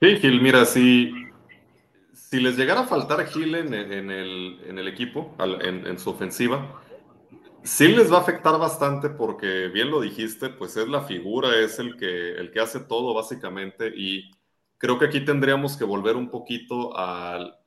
Sí, 0.00 0.16
Gil, 0.16 0.42
mira, 0.42 0.64
si, 0.66 1.10
si 2.30 2.40
les 2.40 2.56
llegara 2.56 2.80
a 2.80 2.86
faltar 2.86 3.26
Gil 3.26 3.54
en, 3.54 3.72
el, 3.74 4.88
equipo, 4.88 5.34
en 5.38 5.98
su 5.98 6.10
ofensiva, 6.10 6.82
Sí 7.66 7.88
les 7.88 8.12
va 8.12 8.18
a 8.18 8.20
afectar 8.20 8.56
bastante 8.60 9.10
porque, 9.10 9.66
bien 9.66 9.90
lo 9.90 10.00
dijiste, 10.00 10.50
pues 10.50 10.76
es 10.76 10.86
la 10.86 11.02
figura, 11.02 11.58
es 11.58 11.80
el 11.80 11.96
que, 11.96 12.30
el 12.34 12.52
que 12.52 12.60
hace 12.60 12.78
todo 12.78 13.12
básicamente 13.12 13.92
y 13.92 14.30
creo 14.78 15.00
que 15.00 15.06
aquí 15.06 15.24
tendríamos 15.24 15.76
que 15.76 15.82
volver 15.82 16.14
un 16.14 16.30
poquito 16.30 16.96
al, 16.96 17.58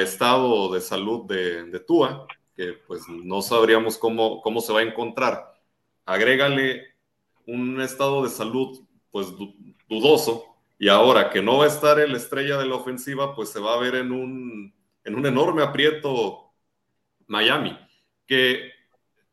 estado 0.00 0.72
de 0.72 0.80
salud 0.80 1.26
de, 1.26 1.64
de, 1.64 1.80
Tua, 1.80 2.26
que 2.56 2.72
pues 2.86 3.02
no 3.08 3.42
sabríamos 3.42 3.98
cómo, 3.98 4.40
cómo 4.40 4.62
se 4.62 4.72
va 4.72 4.80
a 4.80 4.84
encontrar. 4.84 5.52
Agrégale 6.06 6.94
un 7.46 7.78
estado 7.82 8.22
de 8.24 8.30
salud 8.30 8.80
pues 9.10 9.34
dudoso 9.86 10.51
y 10.82 10.88
ahora 10.88 11.30
que 11.30 11.40
no 11.40 11.58
va 11.58 11.66
a 11.66 11.68
estar 11.68 12.00
el 12.00 12.16
estrella 12.16 12.58
de 12.58 12.66
la 12.66 12.74
ofensiva, 12.74 13.36
pues 13.36 13.50
se 13.50 13.60
va 13.60 13.74
a 13.74 13.78
ver 13.78 13.94
en 13.94 14.10
un, 14.10 14.74
en 15.04 15.14
un 15.14 15.26
enorme 15.26 15.62
aprieto 15.62 16.52
Miami, 17.28 17.78
que 18.26 18.72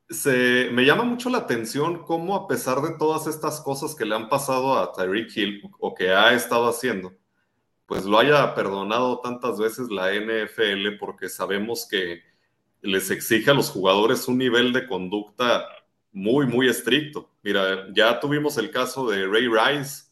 se, 0.07 0.69
me 0.71 0.85
llama 0.85 1.05
mucho 1.05 1.27
la 1.31 1.39
atención 1.39 2.03
cómo 2.03 2.35
a 2.35 2.47
pesar 2.47 2.81
de 2.83 2.95
todas 2.99 3.25
estas 3.25 3.61
cosas 3.61 3.95
que 3.95 4.05
le 4.05 4.13
han 4.13 4.29
pasado 4.29 4.77
a 4.77 4.91
Tyreek 4.91 5.35
Hill 5.35 5.63
o 5.79 5.95
que 5.95 6.11
ha 6.11 6.33
estado 6.33 6.69
haciendo, 6.69 7.17
pues 7.87 8.05
lo 8.05 8.19
haya 8.19 8.53
perdonado 8.53 9.19
tantas 9.19 9.57
veces 9.57 9.89
la 9.89 10.13
NFL 10.13 10.99
porque 10.99 11.29
sabemos 11.29 11.87
que, 11.89 12.21
les 12.83 13.09
exige 13.09 13.49
a 13.49 13.55
los 13.55 13.71
jugadores 13.71 14.27
un 14.27 14.37
nivel 14.37 14.71
de 14.71 14.85
conducta 14.85 15.65
muy, 16.11 16.45
muy 16.45 16.69
estricto. 16.69 17.31
Mira, 17.41 17.87
ya 17.91 18.19
tuvimos 18.19 18.57
el 18.59 18.69
caso 18.69 19.09
de 19.09 19.25
Ray 19.25 19.47
Rice 19.47 20.08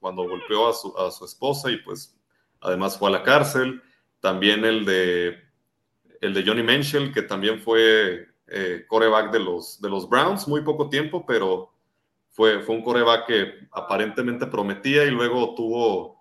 cuando 0.00 0.28
golpeó 0.28 0.68
a 0.68 0.72
su, 0.72 0.96
a 0.98 1.10
su 1.10 1.24
esposa 1.24 1.70
y 1.70 1.78
pues 1.78 2.16
además 2.60 2.98
fue 2.98 3.08
a 3.08 3.12
la 3.12 3.22
cárcel. 3.22 3.82
También 4.20 4.64
el 4.64 4.84
de, 4.84 5.38
el 6.20 6.34
de 6.34 6.44
Johnny 6.44 6.62
Menschel, 6.62 7.12
que 7.12 7.22
también 7.22 7.60
fue 7.60 8.28
eh, 8.48 8.84
coreback 8.88 9.32
de 9.32 9.40
los, 9.40 9.80
de 9.80 9.90
los 9.90 10.08
Browns, 10.08 10.48
muy 10.48 10.62
poco 10.62 10.88
tiempo, 10.88 11.24
pero 11.26 11.72
fue, 12.30 12.60
fue 12.60 12.74
un 12.74 12.82
coreback 12.82 13.26
que 13.26 13.52
aparentemente 13.72 14.46
prometía 14.46 15.04
y 15.04 15.10
luego 15.10 15.54
tuvo 15.54 16.16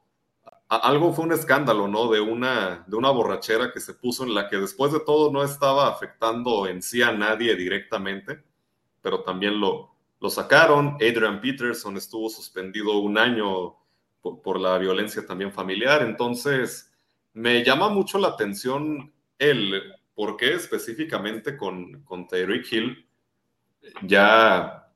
algo 0.67 1.13
fue 1.13 1.25
un 1.25 1.31
escándalo, 1.31 1.87
¿no? 1.87 2.09
De 2.09 2.19
una, 2.19 2.83
de 2.87 2.95
una 2.97 3.11
borrachera 3.11 3.71
que 3.71 3.79
se 3.79 3.93
puso 3.93 4.23
en 4.23 4.33
la 4.33 4.49
que 4.49 4.57
después 4.57 4.91
de 4.91 4.99
todo 4.99 5.31
no 5.31 5.43
estaba 5.43 5.87
afectando 5.87 6.67
en 6.67 6.81
sí 6.81 7.03
a 7.03 7.11
nadie 7.11 7.55
directamente, 7.55 8.43
pero 9.01 9.21
también 9.21 9.59
lo, 9.59 9.94
lo 10.19 10.29
sacaron. 10.29 10.95
Adrian 10.95 11.41
Peterson 11.41 11.97
estuvo 11.97 12.29
suspendido 12.29 12.97
un 12.99 13.17
año 13.17 13.75
por, 14.21 14.59
la 14.59 14.77
violencia 14.77 15.25
también 15.25 15.51
familiar. 15.51 16.01
Entonces, 16.01 16.91
me 17.33 17.63
llama 17.63 17.89
mucho 17.89 18.17
la 18.17 18.29
atención 18.29 19.13
el 19.37 19.81
por 20.15 20.37
qué 20.37 20.53
específicamente 20.53 21.57
con, 21.57 22.03
con 22.03 22.27
Hill 22.31 23.05
ya, 24.03 24.91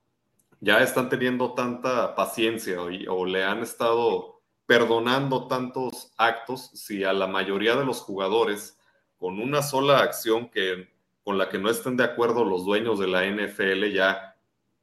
ya 0.59 0.79
están 0.79 1.09
teniendo 1.09 1.53
tanta 1.53 2.15
paciencia 2.15 2.81
o 2.81 3.25
le 3.25 3.43
han 3.43 3.61
estado 3.61 4.41
perdonando 4.65 5.47
tantos 5.47 6.11
actos 6.17 6.71
si 6.73 7.03
a 7.03 7.11
la 7.11 7.27
mayoría 7.27 7.75
de 7.75 7.85
los 7.85 8.01
jugadores 8.01 8.79
con 9.17 9.39
una 9.39 9.61
sola 9.61 9.99
acción 9.99 10.49
que 10.49 10.89
con 11.23 11.37
la 11.37 11.49
que 11.49 11.59
no 11.59 11.69
estén 11.69 11.97
de 11.97 12.03
acuerdo 12.03 12.45
los 12.45 12.65
dueños 12.65 12.99
de 12.99 13.07
la 13.07 13.25
NFL 13.25 13.91
ya 13.91 14.35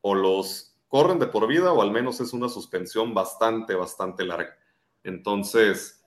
o 0.08 0.14
los 0.14 0.78
corren 0.86 1.18
de 1.18 1.26
por 1.26 1.48
vida 1.48 1.72
o 1.72 1.82
al 1.82 1.90
menos 1.90 2.20
es 2.20 2.32
una 2.32 2.48
suspensión 2.48 3.12
bastante, 3.12 3.74
bastante 3.74 4.24
larga. 4.24 4.56
Entonces, 5.02 6.00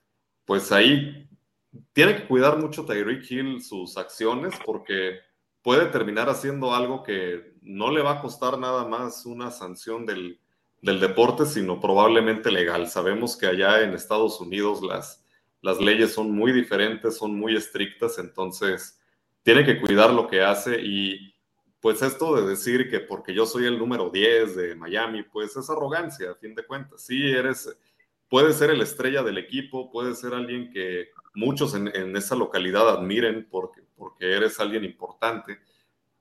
pues 0.45 0.71
ahí 0.71 1.27
tiene 1.91 2.15
que 2.15 2.25
cuidar 2.25 2.57
mucho 2.57 2.85
Tyreek 2.85 3.29
Hill 3.29 3.61
sus 3.61 3.97
acciones 3.97 4.53
porque 4.65 5.19
puede 5.61 5.87
terminar 5.87 6.29
haciendo 6.29 6.73
algo 6.73 7.03
que 7.03 7.55
no 7.61 7.91
le 7.91 8.01
va 8.01 8.13
a 8.13 8.21
costar 8.21 8.57
nada 8.57 8.87
más 8.87 9.25
una 9.25 9.51
sanción 9.51 10.05
del, 10.05 10.39
del 10.81 11.01
deporte, 11.01 11.45
sino 11.45 11.81
probablemente 11.81 12.53
legal. 12.53 12.87
Sabemos 12.87 13.35
que 13.35 13.47
allá 13.47 13.81
en 13.81 13.93
Estados 13.93 14.39
Unidos 14.39 14.81
las, 14.81 15.25
las 15.61 15.81
leyes 15.81 16.13
son 16.13 16.31
muy 16.31 16.53
diferentes, 16.53 17.17
son 17.17 17.35
muy 17.35 17.53
estrictas, 17.53 18.17
entonces 18.17 18.97
tiene 19.43 19.65
que 19.65 19.77
cuidar 19.81 20.13
lo 20.13 20.29
que 20.29 20.41
hace 20.41 20.79
y 20.81 21.35
pues 21.79 22.01
esto 22.01 22.35
de 22.35 22.47
decir 22.47 22.89
que 22.89 22.99
porque 22.99 23.33
yo 23.33 23.45
soy 23.45 23.65
el 23.65 23.77
número 23.77 24.09
10 24.09 24.55
de 24.55 24.75
Miami, 24.75 25.23
pues 25.23 25.55
es 25.55 25.69
arrogancia, 25.69 26.31
a 26.31 26.35
fin 26.35 26.53
de 26.53 26.65
cuentas. 26.65 27.01
Sí, 27.01 27.31
eres, 27.31 27.77
puede 28.27 28.53
ser 28.53 28.69
el 28.71 28.81
estrella 28.81 29.23
del 29.23 29.37
equipo, 29.37 29.89
puede 29.89 30.13
ser 30.15 30.33
alguien 30.33 30.71
que 30.71 31.09
muchos 31.33 31.73
en, 31.75 32.15
esa 32.15 32.35
localidad 32.35 32.89
admiren 32.89 33.47
porque, 33.49 33.81
porque 33.95 34.33
eres 34.33 34.59
alguien 34.59 34.83
importante, 34.83 35.59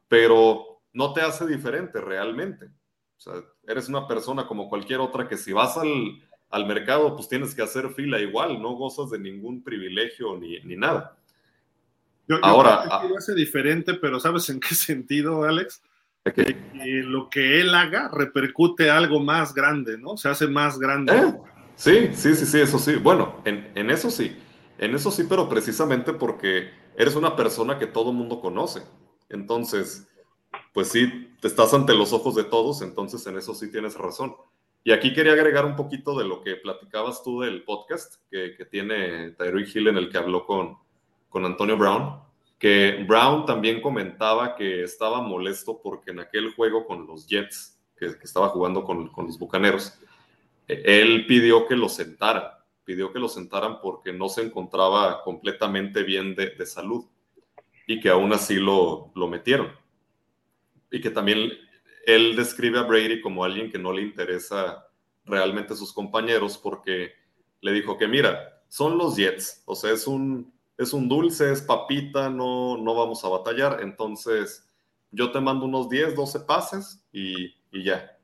pero 0.06 0.80
no 0.92 1.12
te 1.12 1.22
hace 1.22 1.46
diferente 1.46 2.00
realmente. 2.00 2.66
O 2.66 3.20
sea, 3.20 3.34
eres 3.66 3.88
una 3.88 4.06
persona 4.06 4.46
como 4.46 4.68
cualquier 4.68 5.00
otra 5.00 5.26
que 5.26 5.36
si 5.36 5.52
vas 5.52 5.76
al, 5.76 6.22
al 6.50 6.66
mercado, 6.66 7.16
pues 7.16 7.28
tienes 7.28 7.52
que 7.52 7.62
hacer 7.62 7.90
fila 7.90 8.20
igual, 8.20 8.62
no 8.62 8.74
gozas 8.76 9.10
de 9.10 9.18
ningún 9.18 9.64
privilegio 9.64 10.36
ni, 10.38 10.60
ni 10.60 10.76
nada. 10.76 11.17
Yo, 12.28 12.36
Ahora, 12.42 12.84
creo 12.86 13.00
que 13.00 13.08
lo 13.08 13.16
hace 13.16 13.34
diferente, 13.34 13.94
pero 13.94 14.20
¿sabes 14.20 14.48
en 14.50 14.60
qué 14.60 14.74
sentido, 14.74 15.44
Alex? 15.44 15.82
Que 16.24 16.54
lo 16.82 17.30
que 17.30 17.60
él 17.60 17.74
haga 17.74 18.10
repercute 18.12 18.90
algo 18.90 19.18
más 19.18 19.54
grande, 19.54 19.96
¿no? 19.96 20.18
Se 20.18 20.28
hace 20.28 20.46
más 20.46 20.78
grande. 20.78 21.16
¿Eh? 21.16 21.34
Sí, 21.74 22.10
sí, 22.12 22.34
sí, 22.34 22.44
sí, 22.44 22.60
eso 22.60 22.78
sí. 22.78 22.96
Bueno, 22.96 23.40
en, 23.46 23.70
en, 23.74 23.90
eso 23.90 24.10
sí. 24.10 24.36
En 24.76 24.94
eso 24.94 25.10
sí, 25.10 25.24
pero 25.26 25.48
precisamente 25.48 26.12
porque 26.12 26.70
eres 26.96 27.16
una 27.16 27.34
persona 27.34 27.78
que 27.78 27.86
todo 27.86 28.10
el 28.10 28.16
mundo 28.16 28.40
conoce. 28.40 28.82
Entonces, 29.30 30.06
pues 30.74 30.88
sí, 30.88 31.34
te 31.40 31.48
estás 31.48 31.72
ante 31.72 31.94
los 31.94 32.12
ojos 32.12 32.34
de 32.34 32.44
todos, 32.44 32.82
entonces 32.82 33.26
en 33.26 33.38
eso 33.38 33.54
sí 33.54 33.70
tienes 33.70 33.94
razón. 33.94 34.36
Y 34.84 34.92
aquí 34.92 35.14
quería 35.14 35.32
agregar 35.32 35.64
un 35.64 35.76
poquito 35.76 36.18
de 36.18 36.26
lo 36.26 36.42
que 36.42 36.56
platicabas 36.56 37.22
tú 37.22 37.40
del 37.40 37.62
podcast 37.62 38.16
que, 38.30 38.54
que 38.54 38.66
tiene 38.66 39.30
Tyree 39.30 39.66
Hill 39.72 39.88
en 39.88 39.96
el 39.96 40.10
que 40.10 40.18
habló 40.18 40.44
con, 40.44 40.76
con 41.28 41.44
Antonio 41.44 41.76
Brown, 41.76 42.20
que 42.58 43.04
Brown 43.06 43.46
también 43.46 43.80
comentaba 43.80 44.56
que 44.56 44.82
estaba 44.82 45.20
molesto 45.20 45.80
porque 45.82 46.10
en 46.10 46.20
aquel 46.20 46.52
juego 46.54 46.86
con 46.86 47.06
los 47.06 47.26
Jets, 47.26 47.78
que, 47.96 48.06
estaba 48.22 48.48
jugando 48.48 48.84
con, 48.84 49.08
con, 49.08 49.26
los 49.26 49.38
Bucaneros, 49.38 49.98
e, 50.66 50.82
él 50.84 51.26
pidió 51.26 51.66
que 51.66 51.76
lo 51.76 51.88
sentaran, 51.88 52.44
pidió 52.84 53.12
que 53.12 53.18
lo 53.18 53.28
sentaran 53.28 53.80
porque 53.80 54.12
no 54.12 54.28
se 54.28 54.42
encontraba 54.42 55.22
completamente 55.22 56.02
bien 56.02 56.34
de, 56.34 56.50
de 56.50 56.66
salud 56.66 57.04
y 57.86 58.00
que 58.00 58.08
aún 58.08 58.32
así 58.32 58.56
lo, 58.56 59.12
lo 59.14 59.28
metieron. 59.28 59.72
Y 60.90 61.00
que 61.00 61.10
también 61.10 61.52
él 62.06 62.36
describe 62.36 62.78
a 62.78 62.82
Brady 62.82 63.20
como 63.20 63.44
alguien 63.44 63.70
que 63.70 63.78
no 63.78 63.92
le 63.92 64.02
interesa 64.02 64.88
realmente 65.24 65.76
sus 65.76 65.92
compañeros 65.92 66.58
porque 66.58 67.12
le 67.60 67.72
dijo 67.72 67.98
que 67.98 68.08
mira, 68.08 68.62
son 68.68 68.98
los 68.98 69.16
Jets, 69.16 69.62
o 69.66 69.74
sea, 69.74 69.92
es 69.92 70.06
un 70.06 70.52
es 70.78 70.92
un 70.92 71.08
dulce, 71.08 71.52
es 71.52 71.60
papita, 71.60 72.30
no, 72.30 72.78
no 72.78 72.94
vamos 72.94 73.24
a 73.24 73.28
batallar. 73.28 73.80
Entonces, 73.82 74.66
yo 75.10 75.32
te 75.32 75.40
mando 75.40 75.66
unos 75.66 75.88
10, 75.88 76.14
12 76.14 76.40
pases 76.40 77.04
y, 77.12 77.54
ya. 77.72 78.16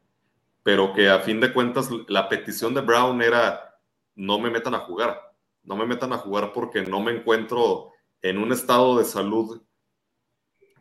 Pero 0.63 0.93
que 0.95 1.11
a 1.11 1.19
fin 1.19 1.41
de 1.41 1.53
cuentas 1.53 1.91
la 2.09 2.29
petición 2.29 2.73
de 2.73 2.81
Brown 2.81 3.21
era, 3.21 3.79
no 4.15 4.39
me 4.39 4.51
metan 4.51 4.75
a 4.75 4.79
jugar, 4.79 5.21
no 5.65 5.77
me 5.77 5.85
metan 5.85 6.13
a 6.13 6.19
jugar 6.19 6.53
porque 6.53 6.83
no 6.83 7.01
me 7.01 7.13
encuentro 7.13 7.91
en 8.23 8.39
un 8.39 8.53
estado 8.53 8.97
de 8.97 9.05
salud 9.05 9.61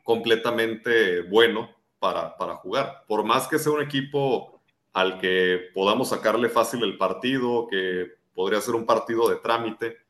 completamente 0.03 1.21
bueno 1.23 1.69
para, 1.97 2.37
para 2.37 2.55
jugar. 2.55 3.03
Por 3.07 3.25
más 3.25 3.47
que 3.47 3.57
sea 3.57 3.73
un 3.73 3.81
equipo 3.81 4.61
al 4.93 5.19
que 5.19 5.71
podamos 5.73 6.09
sacarle 6.09 6.49
fácil 6.49 6.83
el 6.83 6.97
partido, 6.97 7.67
que 7.67 8.11
podría 8.35 8.61
ser 8.61 8.75
un 8.75 8.85
partido 8.85 9.27
de 9.27 9.37
trámite, 9.37 10.02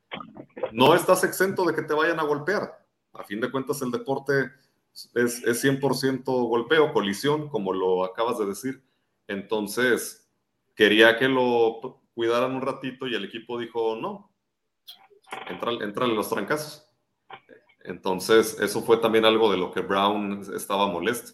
no 0.71 0.95
estás 0.95 1.23
exento 1.23 1.65
de 1.65 1.73
que 1.73 1.81
te 1.81 1.93
vayan 1.93 2.19
a 2.19 2.23
golpear. 2.23 2.85
A 3.13 3.23
fin 3.23 3.39
de 3.39 3.51
cuentas, 3.51 3.81
el 3.81 3.91
deporte 3.91 4.51
es, 5.15 5.43
es 5.43 5.63
100% 5.63 6.23
golpeo, 6.25 6.93
colisión, 6.93 7.49
como 7.49 7.73
lo 7.73 8.03
acabas 8.03 8.39
de 8.39 8.45
decir. 8.45 8.83
Entonces, 9.27 10.29
quería 10.75 11.17
que 11.17 11.27
lo 11.27 12.01
cuidaran 12.13 12.55
un 12.55 12.61
ratito 12.61 13.07
y 13.07 13.15
el 13.15 13.25
equipo 13.25 13.57
dijo, 13.59 13.95
no, 13.95 14.31
entra, 15.47 15.71
en 16.05 16.15
los 16.15 16.29
trancazos. 16.29 16.87
Entonces, 17.83 18.59
eso 18.59 18.81
fue 18.81 18.97
también 18.97 19.25
algo 19.25 19.51
de 19.51 19.57
lo 19.57 19.71
que 19.71 19.81
Brown 19.81 20.41
estaba 20.55 20.87
molesto 20.87 21.33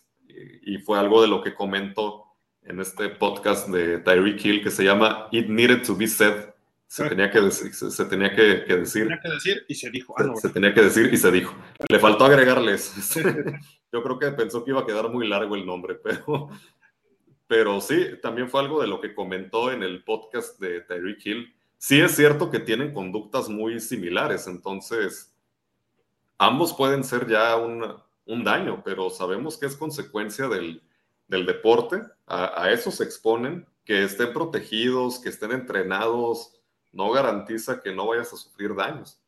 y, 0.63 0.77
fue 0.80 0.97
algo 0.97 1.21
de 1.21 1.27
lo 1.27 1.41
que 1.41 1.53
comentó 1.53 2.25
en 2.61 2.80
este 2.80 3.09
podcast 3.09 3.67
de 3.67 3.99
Tyreek 3.99 4.43
Hill 4.43 4.63
que 4.63 4.71
se 4.71 4.84
llama 4.84 5.27
It 5.32 5.47
Needed 5.47 5.86
to 5.86 5.95
Be 5.95 6.07
Said, 6.07 6.53
se 6.89 7.07
tenía 7.07 7.29
que 7.29 7.39
decir, 7.39 7.71
se, 7.71 8.05
tenía 8.05 8.35
que, 8.35 8.41
decir. 8.65 8.87
Se 8.87 9.01
tenía 9.03 9.21
que 9.21 9.29
decir 9.29 9.65
y 9.67 9.75
se 9.75 9.91
dijo. 9.91 10.15
Ah, 10.17 10.33
se, 10.41 10.49
tenía 10.49 10.73
que 10.73 10.81
decir 10.81 11.13
y 11.13 11.17
se 11.17 11.29
dijo. 11.29 11.55
Le 11.87 11.99
faltó 11.99 12.25
agregarles. 12.25 13.13
Yo 13.93 14.01
creo 14.01 14.17
que 14.17 14.31
pensó 14.31 14.65
que 14.65 14.71
iba 14.71 14.81
a 14.81 14.85
quedar 14.87 15.07
muy 15.09 15.27
largo 15.27 15.55
el 15.55 15.67
nombre, 15.67 15.95
pero, 16.03 16.49
pero 17.45 17.79
sí, 17.79 18.07
también 18.23 18.49
fue 18.49 18.61
algo 18.61 18.81
de 18.81 18.87
lo 18.87 18.99
que 18.99 19.13
comentó 19.13 19.71
en 19.71 19.83
el 19.83 20.03
podcast 20.03 20.59
de 20.59 20.81
Tyreek 20.81 21.23
Hill. 21.23 21.55
Sí 21.77 22.01
es 22.01 22.15
cierto 22.15 22.49
que 22.49 22.57
tienen 22.57 22.91
conductas 22.91 23.49
muy 23.49 23.79
similares, 23.79 24.47
entonces 24.47 25.31
ambos 26.39 26.73
pueden 26.73 27.03
ser 27.03 27.27
ya 27.27 27.55
un, 27.55 27.85
un 28.25 28.43
daño, 28.43 28.81
pero 28.83 29.11
sabemos 29.11 29.59
que 29.59 29.67
es 29.67 29.75
consecuencia 29.75 30.47
del, 30.47 30.81
del 31.27 31.45
deporte. 31.45 32.01
A, 32.25 32.63
a 32.63 32.71
eso 32.71 32.89
se 32.89 33.03
exponen, 33.03 33.67
que 33.85 34.05
estén 34.05 34.33
protegidos, 34.33 35.19
que 35.19 35.29
estén 35.29 35.51
entrenados 35.51 36.55
no 36.91 37.11
garantiza 37.11 37.81
que 37.81 37.93
no 37.93 38.07
vayas 38.07 38.33
a 38.33 38.37
sufrir 38.37 38.75
daños. 38.75 39.19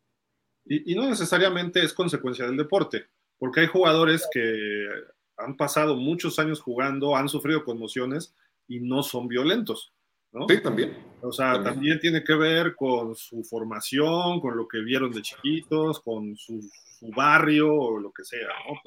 Y, 0.66 0.94
no 0.96 1.10
necesariamente 1.10 1.84
es 1.84 1.94
consecuencia 1.94 2.46
del 2.46 2.58
deporte, 2.58 3.08
porque 3.38 3.62
hay 3.62 3.68
jugadores 3.68 4.28
que 4.32 4.88
han 5.38 5.58
pasado 5.58 5.96
muchos 5.96 6.38
años 6.40 6.62
jugando, 6.62 7.16
han 7.16 7.30
sufrido 7.30 7.64
conmociones 7.64 8.36
y 8.68 8.80
no 8.80 9.02
son 9.02 9.28
violentos. 9.28 9.92
¿no? 10.32 10.48
Sí, 10.48 10.62
también. 10.62 10.96
O 11.22 11.32
sea, 11.32 11.62
también. 11.62 12.00
tiene 12.00 12.24
que 12.24 12.36
ver 12.36 12.76
con 12.76 13.16
su 13.16 13.44
formación, 13.44 14.40
con 14.40 14.56
lo 14.56 14.68
que 14.68 14.80
vieron 14.80 15.12
de 15.12 15.22
chiquitos, 15.22 16.00
con 16.00 16.36
su, 16.38 16.62
barrio 17.16 17.74
o 17.74 18.00
lo 18.00 18.12
que 18.12 18.24
sea, 18.24 18.48
¿no? 18.48 18.80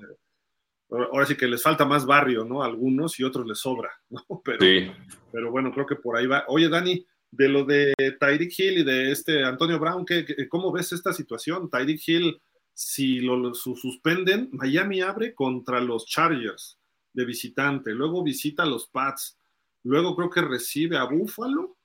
Pero, 0.88 1.12
ahora 1.12 1.26
sí 1.26 1.36
que 1.36 1.48
les 1.48 1.62
falta 1.62 1.84
más 1.84 2.06
barrio, 2.06 2.44
¿no? 2.44 2.62
algunos 2.62 3.18
y 3.18 3.24
otros 3.24 3.44
les 3.46 3.58
sobra, 3.58 3.90
¿no? 4.10 4.22
Pero, 4.44 4.60
sí. 4.60 4.90
pero 5.32 5.50
bueno, 5.50 5.72
creo 5.72 5.86
que 5.86 5.96
por 5.96 6.16
ahí 6.16 6.26
va. 6.26 6.44
Oye, 6.46 6.68
Dani, 6.68 7.04
de 7.36 7.48
lo 7.48 7.64
de 7.64 7.92
Tyreek 8.20 8.52
Hill 8.56 8.78
y 8.78 8.84
de 8.84 9.10
este 9.10 9.44
Antonio 9.44 9.78
Brown, 9.78 10.04
¿qué, 10.04 10.24
cómo 10.48 10.70
ves 10.72 10.92
esta 10.92 11.12
situación? 11.12 11.68
Tyreek 11.68 12.00
Hill 12.06 12.40
si 12.74 13.20
lo, 13.20 13.54
suspenden, 13.54 14.50
Miami 14.52 15.00
abre 15.00 15.34
contra 15.34 15.80
los 15.80 16.06
Chargers 16.06 16.78
de 17.12 17.24
visitante, 17.24 17.92
luego 17.92 18.24
visita 18.24 18.64
a 18.64 18.66
los 18.66 18.88
Pats, 18.88 19.38
luego 19.84 20.16
creo 20.16 20.28
que 20.28 20.42
recibe 20.42 20.96
a 20.96 21.04
Buffalo 21.04 21.76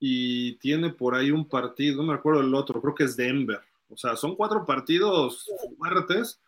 y 0.00 0.56
tiene 0.58 0.90
por 0.90 1.14
ahí 1.14 1.30
un 1.30 1.48
partido, 1.48 1.98
no 2.02 2.08
me 2.08 2.14
acuerdo 2.14 2.40
el 2.40 2.54
otro, 2.54 2.80
creo 2.82 2.94
que 2.94 3.04
es 3.04 3.16
Denver. 3.16 3.60
O 3.88 3.96
sea, 3.96 4.16
son 4.16 4.34
cuatro 4.34 4.64
partidos 4.66 5.48
fuertes. 5.78 6.40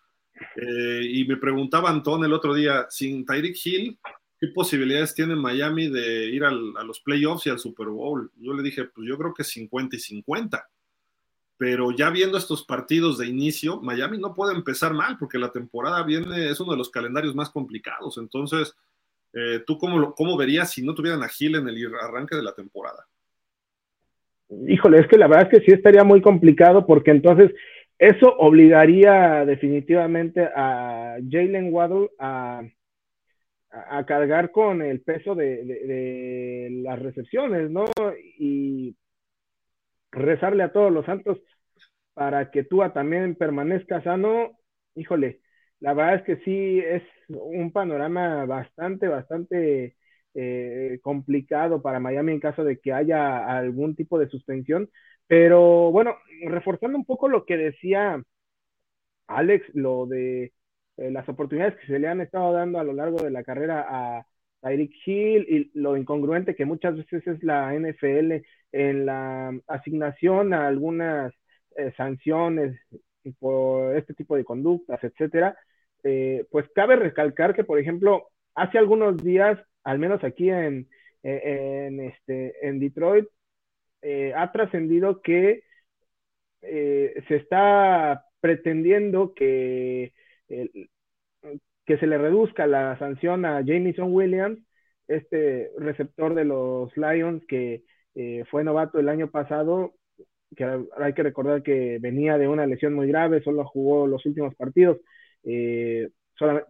Eh, 0.57 1.03
y 1.05 1.25
me 1.27 1.37
preguntaba 1.37 1.91
Antón 1.91 2.25
el 2.25 2.33
otro 2.33 2.55
día, 2.55 2.87
sin 2.89 3.25
Tyreek 3.25 3.57
Hill, 3.65 3.99
¿qué 4.43 4.49
posibilidades 4.49 5.15
tiene 5.15 5.37
Miami 5.37 5.89
de 5.89 6.27
ir 6.27 6.43
a 6.43 6.51
los 6.51 6.99
playoffs 6.99 7.47
y 7.47 7.51
al 7.51 7.61
Super 7.61 7.87
Bowl? 7.87 8.29
Yo 8.37 8.53
le 8.55 8.65
dije, 8.65 8.87
pues 8.87 9.07
yo 9.09 9.17
creo 9.17 9.33
que 9.33 9.45
50 9.45 9.95
y 9.95 10.01
50 10.01 10.69
pero 11.63 11.93
ya 11.93 12.11
viendo 12.11 12.39
estos 12.39 12.65
partidos 12.65 13.19
de 13.19 13.29
inicio, 13.29 13.81
Miami 13.81 14.19
no 14.19 14.35
puede 14.35 14.53
empezar 14.53 14.95
mal 14.95 15.17
porque 15.17 15.39
la 15.39 15.53
temporada 15.53 16.03
viene, 16.03 16.51
es 16.51 16.59
uno 16.59 16.73
de 16.73 16.79
los 16.79 16.91
calendarios 16.91 17.37
más 17.37 17.51
complicados. 17.51 18.19
Entonces, 18.19 18.75
eh, 19.33 19.61
¿tú 19.65 19.79
cómo, 19.79 20.13
cómo 20.13 20.37
verías 20.37 20.73
si 20.73 20.85
no 20.85 20.93
tuvieran 20.93 21.23
a 21.23 21.29
Gil 21.29 21.55
en 21.55 21.69
el 21.69 21.95
arranque 22.03 22.35
de 22.35 22.43
la 22.43 22.53
temporada? 22.53 23.07
Híjole, 24.67 24.99
es 24.99 25.07
que 25.07 25.17
la 25.17 25.29
verdad 25.29 25.53
es 25.53 25.61
que 25.61 25.65
sí 25.65 25.73
estaría 25.73 26.03
muy 26.03 26.21
complicado 26.21 26.85
porque 26.85 27.13
entonces 27.13 27.53
eso 27.97 28.35
obligaría 28.39 29.45
definitivamente 29.45 30.43
a 30.57 31.19
Jalen 31.31 31.73
Waddle 31.73 32.11
a, 32.19 32.63
a, 33.73 34.05
cargar 34.07 34.51
con 34.51 34.83
el 34.83 35.01
peso 35.03 35.35
de, 35.35 35.65
de 35.65 36.69
las 36.83 36.99
recepciones, 37.01 37.71
¿no? 37.71 37.87
Y 38.39 38.97
rezarle 40.13 40.63
a 40.63 40.73
todos 40.73 40.93
los 40.93 41.07
santos 41.07 41.39
para 42.15 42.51
que 42.51 42.65
Tua 42.65 42.93
también 42.93 43.35
permanezca 43.35 44.03
sano, 44.03 44.59
híjole, 44.95 45.41
la 45.81 45.95
verdad 45.95 46.17
es 46.17 46.23
que 46.23 46.37
sí 46.45 46.79
es 46.79 47.03
un 47.29 47.73
panorama 47.73 48.45
bastante, 48.47 49.09
bastante 49.09 49.97
eh, 50.35 50.99
complicado 51.03 51.83
para 51.83 52.01
Miami 52.01 52.33
en 52.33 52.41
caso 52.41 52.65
de 52.65 52.79
que 52.79 52.93
haya 52.93 53.47
algún 53.47 53.97
tipo 53.97 54.19
de 54.19 54.29
suspensión. 54.29 54.91
Pero 55.27 55.91
bueno, 55.91 56.17
reforzando 56.47 56.97
un 56.99 57.05
poco 57.05 57.29
lo 57.29 57.45
que 57.47 57.57
decía 57.57 58.23
Alex, 59.27 59.65
lo 59.75 60.07
de 60.07 60.53
eh, 60.97 61.11
las 61.11 61.29
oportunidades 61.29 61.77
que 61.77 61.87
se 61.87 61.99
le 61.99 62.09
han 62.09 62.21
estado 62.21 62.53
dando 62.53 62.79
a 62.79 62.85
lo 62.85 62.93
largo 62.93 63.23
de 63.23 63.31
la 63.31 63.45
carrera 63.45 63.87
a 63.89 64.27
Tyreek 64.61 64.93
Hill 65.07 65.47
y 65.49 65.79
lo 65.79 65.97
incongruente 65.97 66.55
que 66.55 66.65
muchas 66.65 66.97
veces 66.97 67.27
es 67.27 67.43
la 67.43 67.75
NFL 67.75 68.45
en 68.73 69.07
la 69.07 69.59
asignación 69.67 70.55
a 70.55 70.67
algunas 70.67 71.33
eh, 71.77 71.93
sanciones 71.97 72.79
por 73.39 73.97
este 73.97 74.15
tipo 74.15 74.37
de 74.37 74.45
conductas, 74.45 75.03
etcétera, 75.03 75.57
eh, 76.05 76.47
pues 76.51 76.67
cabe 76.75 76.97
recalcar 76.97 77.55
que, 77.55 77.65
por 77.65 77.79
ejemplo, 77.79 78.29
hace 78.55 78.79
algunos 78.79 79.23
días, 79.23 79.59
al 79.85 79.99
menos 79.99 80.25
aquí 80.25 80.51
en, 80.51 80.89
en, 81.23 82.01
este, 82.01 82.67
en 82.67 82.81
Detroit, 82.81 83.27
eh, 84.03 84.33
ha 84.37 84.51
trascendido 84.53 85.23
que 85.23 85.63
se 86.61 87.37
está 87.37 88.25
pretendiendo 88.41 89.35
que, 89.35 90.13
que 91.85 91.99
se 91.99 92.07
le 92.07 92.19
reduzca 92.19 92.67
la 92.67 92.99
sanción 92.99 93.45
a 93.45 93.63
Jamison 93.65 94.13
Williams, 94.13 94.59
este 95.09 95.71
receptor 95.79 96.35
de 96.35 96.45
los 96.45 96.97
Lions 96.97 97.45
que 97.47 97.83
fue 98.51 98.63
novato 98.63 98.99
el 98.99 99.09
año 99.09 99.31
pasado 99.31 99.95
que 100.57 100.65
hay 100.99 101.13
que 101.15 101.23
recordar 101.23 101.63
que 101.63 101.99
venía 102.01 102.39
de 102.39 102.49
una 102.49 102.67
lesión 102.67 102.95
muy 102.95 103.09
grave, 103.09 103.43
solo 103.43 103.65
jugó 103.65 104.07
los 104.07 104.25
últimos 104.27 104.55
partidos, 104.55 104.99
eh, 105.45 106.11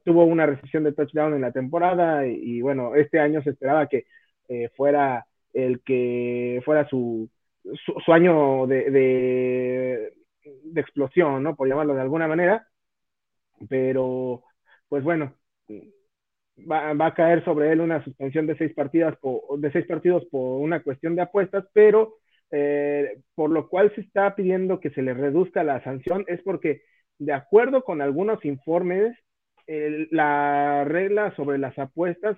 tuvo 0.04 0.24
una 0.24 0.46
recesión 0.46 0.84
de 0.84 0.92
touchdown 0.92 1.34
en 1.34 1.40
la 1.40 1.52
temporada 1.52 2.26
y, 2.26 2.60
bueno, 2.60 2.94
este 2.94 3.18
año 3.18 3.42
se 3.42 3.50
esperaba 3.50 3.88
que 3.88 4.04
eh, 4.48 4.70
fuera 4.76 5.26
el 5.52 5.82
que 5.82 6.60
fuera 6.64 6.88
su, 6.88 7.28
su, 8.04 8.12
año 8.12 8.66
de, 8.66 8.90
de, 8.90 10.12
explosión, 10.80 11.42
¿no? 11.42 11.54
Por 11.56 11.68
llamarlo 11.68 11.94
de 11.94 12.00
alguna 12.00 12.26
manera, 12.26 12.66
pero 13.68 14.44
pues 14.88 15.02
bueno, 15.04 15.34
Va, 16.68 16.92
va, 16.92 17.06
a 17.06 17.14
caer 17.14 17.44
sobre 17.44 17.72
él 17.72 17.80
una 17.80 18.04
suspensión 18.04 18.46
de 18.46 18.56
seis 18.56 18.74
partidas 18.74 19.16
por, 19.18 19.58
de 19.58 19.72
seis 19.72 19.86
partidos 19.86 20.24
por 20.26 20.60
una 20.60 20.82
cuestión 20.82 21.16
de 21.16 21.22
apuestas, 21.22 21.64
pero 21.72 22.18
eh, 22.50 23.20
por 23.34 23.50
lo 23.50 23.68
cual 23.68 23.92
se 23.94 24.02
está 24.02 24.34
pidiendo 24.34 24.78
que 24.78 24.90
se 24.90 25.02
le 25.02 25.14
reduzca 25.14 25.64
la 25.64 25.82
sanción, 25.82 26.24
es 26.28 26.42
porque, 26.42 26.82
de 27.18 27.32
acuerdo 27.32 27.84
con 27.84 28.02
algunos 28.02 28.44
informes, 28.44 29.16
la 29.66 30.84
regla 30.84 31.34
sobre 31.36 31.56
las 31.56 31.78
apuestas 31.78 32.36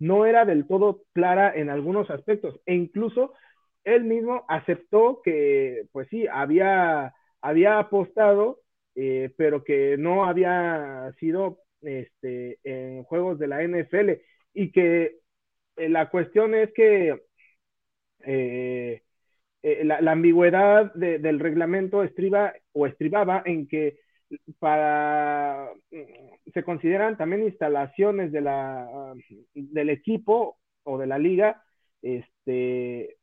no 0.00 0.26
era 0.26 0.44
del 0.44 0.66
todo 0.66 1.04
clara 1.12 1.52
en 1.54 1.70
algunos 1.70 2.10
aspectos, 2.10 2.58
e 2.66 2.74
incluso 2.74 3.32
él 3.84 4.04
mismo 4.04 4.44
aceptó 4.48 5.20
que, 5.22 5.86
pues 5.92 6.08
sí, 6.08 6.26
había, 6.26 7.14
había 7.40 7.78
apostado, 7.78 8.58
eh, 8.94 9.32
pero 9.36 9.64
que 9.64 9.96
no 9.98 10.24
había 10.24 11.12
sido 11.18 11.60
este, 11.80 12.58
en 12.64 13.04
juegos 13.04 13.38
de 13.38 13.46
la 13.46 13.62
NFL 13.62 14.10
y 14.54 14.70
que 14.70 15.18
eh, 15.76 15.88
la 15.88 16.10
cuestión 16.10 16.54
es 16.54 16.72
que 16.72 17.20
eh, 18.24 19.02
la, 19.62 20.12
ambigüedad 20.12 20.92
del 20.94 21.40
reglamento 21.40 22.02
estriba 22.02 22.52
o 22.72 22.86
estribaba 22.86 23.42
en 23.46 23.68
que 23.68 23.98
para 24.58 25.68
se 26.52 26.62
consideran 26.64 27.16
también 27.16 27.44
instalaciones 27.44 28.32
de 28.32 28.40
la, 28.40 29.14
del 29.54 29.90
equipo 29.90 30.58
o 30.84 30.98
de 30.98 31.06
la 31.06 31.18
liga, 31.18 31.62
este, 32.02 33.16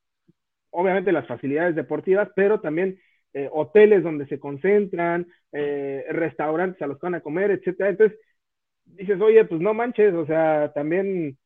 obviamente 0.69 1.11
las 1.11 1.27
facilidades 1.27 1.75
deportivas, 1.75 2.29
pero 2.35 2.61
también 2.61 2.99
eh, 3.33 3.49
hoteles 3.51 4.03
donde 4.03 4.27
se 4.27 4.39
concentran, 4.39 5.27
eh, 5.51 6.05
restaurantes 6.09 6.81
a 6.81 6.87
los 6.87 6.97
que 6.99 7.05
van 7.07 7.15
a 7.15 7.21
comer, 7.21 7.51
etcétera. 7.51 7.89
Entonces, 7.89 8.19
dices, 8.85 9.21
oye, 9.21 9.45
pues 9.45 9.61
no 9.61 9.73
manches, 9.73 10.13
o 10.13 10.25
sea, 10.25 10.71
también, 10.73 11.37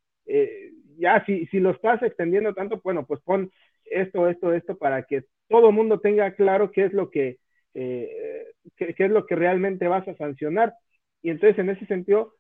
ya 0.97 1.23
si, 1.25 1.45
si 1.47 1.59
lo 1.59 1.71
estás 1.71 2.01
extendiendo 2.03 2.53
tanto, 2.53 2.79
bueno, 2.84 3.05
pues 3.05 3.21
pon 3.21 3.51
esto, 3.86 4.29
esto, 4.29 4.53
esto, 4.53 4.77
para 4.77 5.03
que 5.03 5.25
todo 5.47 5.69
el 5.69 5.75
mundo 5.75 5.99
tenga 5.99 6.34
claro 6.36 6.71
qué 6.71 6.86
es 6.86 6.93
lo 6.93 7.09
que, 7.09 7.38
eh, 7.73 8.09
qué, 8.75 8.95
es 8.97 9.11
lo 9.11 9.25
que 9.25 9.36
realmente 9.36 9.88
vas 9.88 10.07
a 10.07 10.15
sancionar. 10.15 10.73
Y 11.21 11.29
entonces, 11.29 11.59
en 11.59 11.69
ese 11.69 11.86
sentido, 11.86 12.34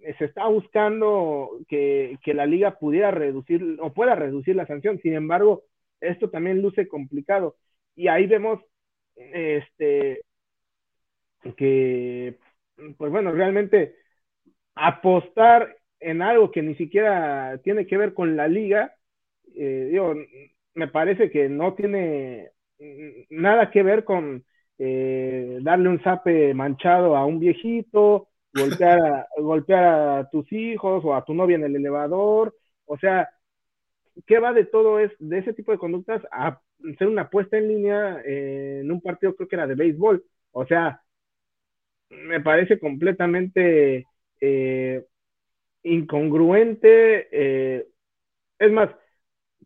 eh, 0.00 0.14
se 0.18 0.26
está 0.26 0.46
buscando 0.46 1.50
que, 1.68 2.18
que, 2.24 2.34
la 2.34 2.46
liga 2.46 2.78
pudiera 2.78 3.10
reducir 3.10 3.78
o 3.80 3.92
pueda 3.92 4.14
reducir 4.14 4.56
la 4.56 4.66
sanción. 4.66 5.00
Sin 5.02 5.14
embargo, 5.14 5.64
esto 6.00 6.30
también 6.30 6.62
luce 6.62 6.88
complicado. 6.88 7.56
Y 7.96 8.08
ahí 8.08 8.26
vemos 8.26 8.60
este, 9.16 10.22
que, 11.56 12.38
pues 12.96 13.10
bueno, 13.10 13.32
realmente 13.32 13.96
apostar 14.74 15.76
en 16.00 16.22
algo 16.22 16.50
que 16.50 16.62
ni 16.62 16.74
siquiera 16.76 17.60
tiene 17.62 17.86
que 17.86 17.96
ver 17.96 18.14
con 18.14 18.36
la 18.36 18.48
liga, 18.48 18.94
eh, 19.54 19.88
digo, 19.90 20.14
me 20.74 20.88
parece 20.88 21.30
que 21.30 21.48
no 21.48 21.74
tiene 21.74 22.50
nada 23.30 23.70
que 23.70 23.82
ver 23.82 24.04
con 24.04 24.44
eh, 24.78 25.58
darle 25.62 25.88
un 25.88 26.00
zape 26.02 26.54
manchado 26.54 27.16
a 27.16 27.24
un 27.26 27.38
viejito, 27.38 28.28
golpear 28.52 29.00
a, 29.00 29.28
golpear 29.38 30.18
a 30.18 30.30
tus 30.30 30.50
hijos 30.52 31.04
o 31.04 31.14
a 31.14 31.24
tu 31.24 31.34
novia 31.34 31.56
en 31.56 31.64
el 31.64 31.76
elevador. 31.76 32.54
O 32.86 32.98
sea, 32.98 33.28
¿qué 34.26 34.38
va 34.38 34.52
de 34.52 34.64
todo 34.64 34.98
es 35.00 35.12
de 35.18 35.38
ese 35.38 35.52
tipo 35.52 35.72
de 35.72 35.78
conductas 35.78 36.22
a 36.32 36.60
ser 36.98 37.08
una 37.08 37.22
apuesta 37.22 37.58
en 37.58 37.68
línea 37.68 38.22
eh, 38.24 38.80
en 38.82 38.90
un 38.90 39.00
partido 39.00 39.34
creo 39.34 39.48
que 39.48 39.56
era 39.56 39.66
de 39.66 39.74
béisbol? 39.74 40.24
O 40.52 40.66
sea, 40.66 41.02
me 42.10 42.40
parece 42.40 42.78
completamente 42.78 44.06
eh, 44.40 45.04
incongruente. 45.82 47.86
es 48.58 48.72
más, 48.72 48.90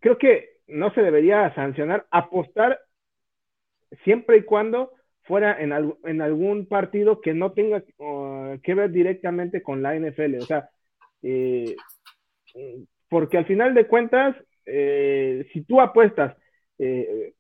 creo 0.01 0.19
que 0.19 0.61
no 0.69 0.93
se 0.95 1.03
debería 1.03 1.55
sancionar 1.55 2.07
apostar 2.11 2.81
siempre 4.05 4.39
y 4.39 4.43
cuando 4.43 4.93
fuera 5.23 5.61
en, 5.61 5.73
en 6.05 6.23
algún 6.23 6.67
partido 6.67 7.21
que 7.21 7.35
no 7.35 7.53
tenga 7.53 7.83
que 8.63 8.75
ver 8.75 8.91
directamente 8.91 9.63
con 9.63 9.83
la 9.83 9.97
NFL. 9.97 10.39
O 10.39 10.47
sea, 10.47 10.71
eh, 12.57 12.85
porque 13.09 13.39
al 13.39 13.47
final 13.47 13.75
de 13.75 13.87
cuentas, 13.87 14.35
eh, 14.65 15.47
si 15.53 15.63
tú 15.63 15.81
apuestas 15.81 16.37
eh, 16.79 17.35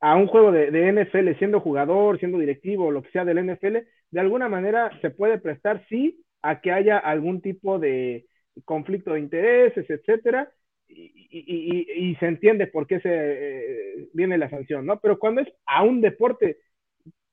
a 0.00 0.16
un 0.16 0.26
juego 0.26 0.52
de, 0.52 0.92
NFL 0.92 1.38
siendo 1.38 1.60
jugador, 1.60 2.18
siendo 2.18 2.38
directivo, 2.38 2.90
lo 2.90 3.02
que 3.02 3.10
sea 3.10 3.24
del 3.24 3.38
NFL, 3.38 3.78
de 4.10 4.20
alguna 4.20 4.48
manera 4.48 4.90
se 5.00 5.10
puede 5.10 5.38
prestar 5.38 5.84
sí 5.88 6.22
a 6.42 6.60
que 6.60 6.72
haya 6.72 6.98
algún 6.98 7.40
tipo 7.40 7.78
de 7.78 8.26
conflicto 8.64 9.14
de 9.14 9.20
intereses, 9.20 9.88
etcétera, 9.88 10.52
y, 10.88 12.16
se 12.20 12.26
entiende 12.26 12.66
por 12.66 12.86
qué 12.86 13.00
se 13.00 13.10
eh, 13.10 14.08
viene 14.12 14.38
la 14.38 14.50
sanción, 14.50 14.86
¿no? 14.86 15.00
Pero 15.00 15.18
cuando 15.18 15.40
es 15.40 15.48
a 15.66 15.82
un 15.82 16.00
deporte 16.00 16.58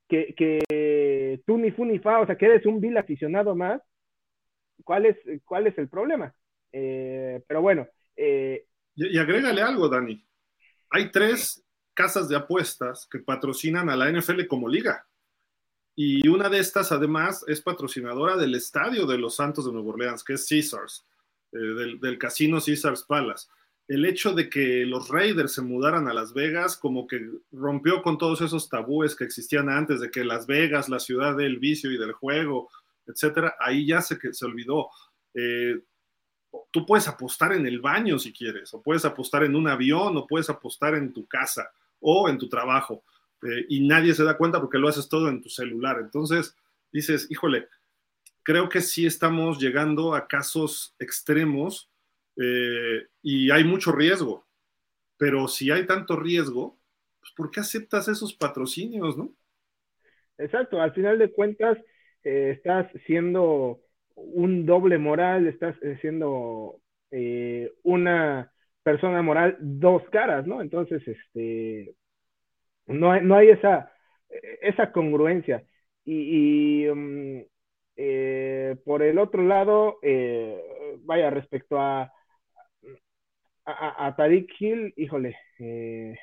que, 0.08 0.34
que 0.36 1.42
tú 1.46 1.58
ni 1.58 1.72
fu 1.72 1.86
ni 1.86 2.00
fa, 2.00 2.22
o 2.22 2.26
sea, 2.26 2.38
que 2.38 2.46
eres 2.46 2.66
un 2.66 2.80
vil 2.80 2.98
aficionado 2.98 3.56
más, 3.56 3.82
¿cuál 4.84 5.06
es, 5.06 5.18
cuál 5.46 5.68
es 5.68 5.78
el 5.78 5.90
problema? 5.90 6.34
Eh, 6.72 7.42
pero 7.48 7.62
bueno. 7.62 7.88
Eh, 8.16 8.66
y, 8.96 9.16
y, 9.16 9.20
agrégale 9.20 9.62
algo, 9.62 9.90
Dani. 9.90 10.24
Hay 10.92 11.12
tres 11.12 11.64
casas 11.94 12.28
de 12.30 12.36
apuestas 12.36 13.08
que 13.10 13.20
patrocinan 13.20 13.90
a 13.90 13.96
la 13.96 14.12
NFL 14.12 14.46
como 14.48 14.68
liga. 14.68 15.08
Y 15.96 16.28
una 16.28 16.50
de 16.50 16.60
estas, 16.60 16.92
además, 16.92 17.44
es 17.48 17.62
patrocinadora 17.62 18.38
del 18.38 18.56
estadio 18.56 19.06
de 19.06 19.18
los 19.18 19.36
Santos 19.36 19.66
de 19.66 19.72
Nueva 19.72 19.90
Orleans, 19.90 20.24
que 20.24 20.34
es 20.34 20.48
Caesars, 20.48 21.06
eh, 21.52 21.58
del, 21.58 22.18
casino 22.18 22.60
Caesars 22.66 23.04
Palace. 23.04 23.48
El 23.88 24.06
hecho 24.06 24.34
de 24.34 24.50
que 24.50 24.86
los 24.86 25.10
Raiders 25.10 25.54
se 25.54 25.62
mudaran 25.62 26.08
a 26.08 26.14
Las 26.14 26.34
Vegas, 26.34 26.78
como 26.78 27.08
que 27.08 27.30
rompió 27.52 28.02
con 28.02 28.18
todos 28.18 28.42
esos 28.42 28.70
tabúes 28.70 29.16
que 29.16 29.26
existían 29.26 29.70
antes 29.70 30.00
de 30.00 30.10
que 30.10 30.24
Las 30.24 30.48
Vegas, 30.48 30.88
la 30.88 31.00
ciudad 31.00 31.36
del 31.36 31.60
vicio 31.60 31.92
y 31.92 31.98
del 31.98 32.14
juego, 32.14 32.70
etcétera, 33.06 33.56
ahí 33.60 33.86
ya 33.86 34.02
se, 34.02 34.18
se 34.34 34.46
olvidó. 34.46 34.90
Eh, 35.34 35.82
tú 36.72 36.86
puedes 36.86 37.08
apostar 37.08 37.54
en 37.54 37.66
el 37.66 37.80
baño 37.80 38.20
si 38.20 38.34
quieres, 38.34 38.74
o 38.74 38.82
puedes 38.82 39.06
apostar 39.06 39.44
en 39.44 39.56
un 39.56 39.68
avión, 39.68 40.16
o 40.18 40.28
puedes 40.28 40.50
apostar 40.50 40.96
en 40.96 41.14
tu 41.14 41.26
casa 41.28 41.72
o 42.00 42.30
en 42.30 42.38
tu 42.38 42.50
trabajo. 42.50 43.04
Eh, 43.44 43.66
y 43.70 43.88
nadie 43.88 44.14
se 44.14 44.24
da 44.24 44.38
cuenta 44.38 44.60
porque 44.60 44.78
lo 44.78 44.88
haces 44.88 45.10
todo 45.10 45.30
en 45.30 45.42
tu 45.42 45.50
celular. 45.50 45.98
Entonces 46.00 46.56
dices, 46.92 47.28
híjole, 47.30 47.68
creo 48.44 48.70
que 48.70 48.82
sí 48.82 49.06
estamos 49.06 49.60
llegando 49.60 50.14
a 50.14 50.28
casos 50.28 50.96
extremos 51.00 51.90
eh, 52.38 53.08
y 53.22 53.52
hay 53.52 53.64
mucho 53.64 53.92
riesgo. 53.92 54.46
Pero 55.18 55.48
si 55.48 55.70
hay 55.70 55.86
tanto 55.86 56.16
riesgo, 56.16 56.78
pues 57.20 57.32
¿por 57.34 57.52
qué 57.52 57.60
aceptas 57.60 58.08
esos 58.08 58.34
patrocinios, 58.34 59.18
no? 59.18 59.34
Exacto, 60.38 60.82
al 60.82 60.94
final 60.94 61.20
de 61.20 61.32
cuentas 61.32 61.78
eh, 62.24 62.54
estás 62.56 62.92
siendo 63.06 63.82
un 64.34 64.66
doble 64.66 64.98
moral, 64.98 65.48
estás 65.48 65.76
siendo 66.02 66.78
una 67.84 68.52
persona 68.84 69.22
moral 69.22 69.58
dos 69.60 70.04
caras, 70.12 70.46
¿no? 70.48 70.62
Entonces, 70.62 71.06
este, 71.08 71.96
no 72.88 73.12
hay, 73.12 73.22
no 73.24 73.36
hay 73.36 73.50
esa, 73.50 73.92
esa 74.62 74.92
congruencia. 74.92 75.64
Y, 76.06 76.88
mm, 76.94 77.42
eh, 77.98 78.78
por 78.86 79.04
el 79.04 79.20
otro 79.20 79.44
lado, 79.44 80.00
eh, 80.04 80.60
vaya, 81.04 81.30
respecto 81.30 81.80
a, 81.80 82.12
a, 83.66 84.08
a 84.08 84.16
Tariq 84.16 84.50
Hill, 84.60 84.94
híjole, 84.98 85.38
eh, 85.60 86.16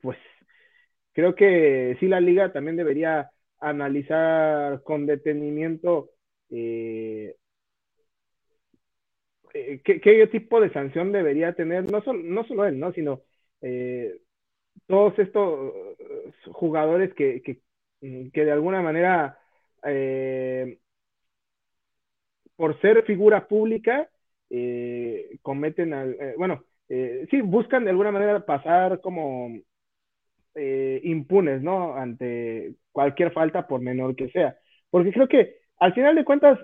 pues 0.00 0.18
creo 1.12 1.34
que 1.34 1.96
sí 2.00 2.08
la 2.08 2.20
liga 2.20 2.52
también 2.52 2.76
debería 2.76 3.30
analizar 3.60 4.82
con 4.82 5.06
detenimiento 5.06 6.10
qué, 6.52 7.34
qué, 9.82 10.26
tipo 10.30 10.60
de 10.60 10.72
sanción 10.72 11.12
debería 11.12 11.54
tener, 11.54 11.90
no, 11.90 12.02
solo, 12.02 12.22
no 12.22 12.44
solo 12.44 12.66
él, 12.66 12.78
¿no? 12.78 12.92
sino 12.92 13.22
todos 14.86 15.18
estos 15.18 15.72
jugadores 16.52 17.14
que, 17.14 17.42
que, 17.42 17.60
que 18.32 18.44
de 18.44 18.52
alguna 18.52 18.82
manera, 18.82 19.38
eh, 19.84 20.78
por 22.56 22.80
ser 22.80 23.04
figura 23.04 23.46
pública, 23.46 24.08
eh, 24.50 25.38
cometen, 25.42 25.94
al, 25.94 26.16
eh, 26.20 26.34
bueno, 26.36 26.64
sí, 27.30 27.40
buscan 27.40 27.84
de 27.84 27.90
alguna 27.90 28.10
manera 28.12 28.44
pasar 28.44 29.00
como 29.00 29.50
impunes, 30.54 31.62
¿no? 31.62 31.94
Ante 31.94 32.74
cualquier 32.92 33.32
falta, 33.32 33.66
por 33.66 33.80
menor 33.80 34.14
que 34.14 34.28
sea. 34.28 34.54
Porque 34.90 35.10
creo 35.10 35.26
que 35.26 35.61
al 35.82 35.94
final 35.94 36.14
de 36.16 36.24
cuentas, 36.24 36.58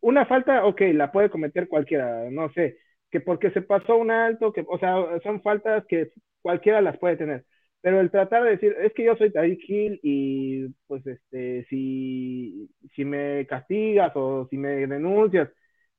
una 0.00 0.26
falta, 0.26 0.64
ok, 0.66 0.80
la 0.94 1.12
puede 1.12 1.30
cometer 1.30 1.68
cualquiera, 1.68 2.28
no 2.30 2.50
sé, 2.52 2.76
que 3.10 3.20
porque 3.20 3.50
se 3.50 3.62
pasó 3.62 3.96
un 3.96 4.10
alto, 4.10 4.52
que, 4.52 4.64
o 4.68 4.78
sea, 4.78 4.96
son 5.22 5.42
faltas 5.42 5.84
que 5.88 6.10
cualquiera 6.42 6.80
las 6.80 6.98
puede 6.98 7.16
tener. 7.16 7.44
Pero 7.80 8.00
el 8.00 8.10
tratar 8.10 8.44
de 8.44 8.50
decir, 8.50 8.74
es 8.80 8.92
que 8.94 9.04
yo 9.04 9.16
soy 9.16 9.32
Tariq 9.32 9.60
Hill 9.68 10.00
y 10.02 10.68
pues 10.86 11.04
este, 11.06 11.64
si, 11.68 12.70
si 12.94 13.04
me 13.04 13.46
castigas 13.46 14.12
o 14.14 14.46
si 14.50 14.56
me 14.56 14.86
denuncias, 14.86 15.50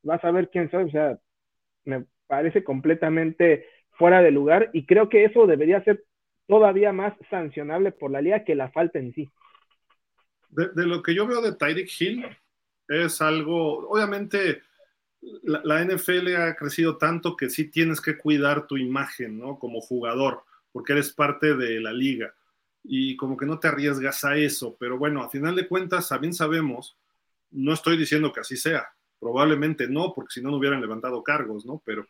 vas 0.03 0.24
a 0.24 0.32
ver 0.32 0.49
quién 0.49 0.69
soy, 0.71 0.86
o 0.86 0.89
sea, 0.91 1.17
me 1.86 2.05
parece 2.28 2.63
completamente 2.63 3.65
fuera 3.91 4.21
de 4.21 4.32
lugar 4.32 4.69
y 4.74 4.86
creo 4.86 5.09
que 5.09 5.26
eso 5.26 5.47
debería 5.47 5.84
ser 5.84 6.03
todavía 6.47 6.93
más 6.93 7.13
sancionable 7.30 7.91
por 7.91 8.11
la 8.11 8.21
liga 8.21 8.43
que 8.45 8.55
la 8.55 8.71
falta 8.71 8.99
en 8.99 9.13
sí. 9.13 9.30
De, 10.56 10.86
lo 10.86 11.01
que 11.01 11.16
yo 11.16 11.26
veo 11.28 11.41
de 11.41 11.54
Tyreek 11.54 11.89
Hill 11.99 12.26
es 12.88 13.22
algo, 13.22 13.89
obviamente 13.89 14.62
la, 15.43 15.62
la, 15.64 15.84
NFL 15.84 16.36
ha 16.36 16.56
crecido 16.56 16.97
tanto 16.97 17.36
que 17.36 17.49
sí 17.49 17.70
tienes 17.70 18.01
que 18.01 18.18
cuidar 18.18 18.68
tu 18.68 18.78
imagen, 18.78 19.39
¿no? 19.39 19.58
Como 19.58 19.82
jugador, 19.82 20.43
porque 20.72 20.93
eres 20.93 21.12
parte 21.12 21.56
de 21.56 21.80
la 21.80 21.93
liga 21.93 22.34
y 22.84 23.16
como 23.16 23.38
que 23.38 23.45
no 23.45 23.60
te 23.60 23.70
arriesgas 23.70 24.24
a 24.26 24.36
eso, 24.36 24.76
pero 24.78 24.97
bueno, 24.97 25.24
a 25.24 25.30
final 25.30 25.56
de 25.56 25.68
cuentas, 25.68 26.10
también 26.10 26.34
sabemos, 26.34 26.97
no 27.51 27.74
estoy 27.74 27.97
diciendo 27.97 28.34
que 28.34 28.41
así 28.41 28.58
sea, 28.58 28.93
probablemente 29.20 29.88
no, 29.88 30.14
porque 30.14 30.34
si 30.34 30.41
no, 30.41 30.51
no 30.51 30.58
hubieran 30.58 30.82
levantado 30.82 31.24
cargos, 31.24 31.66
¿no? 31.66 31.82
Pero 31.86 32.06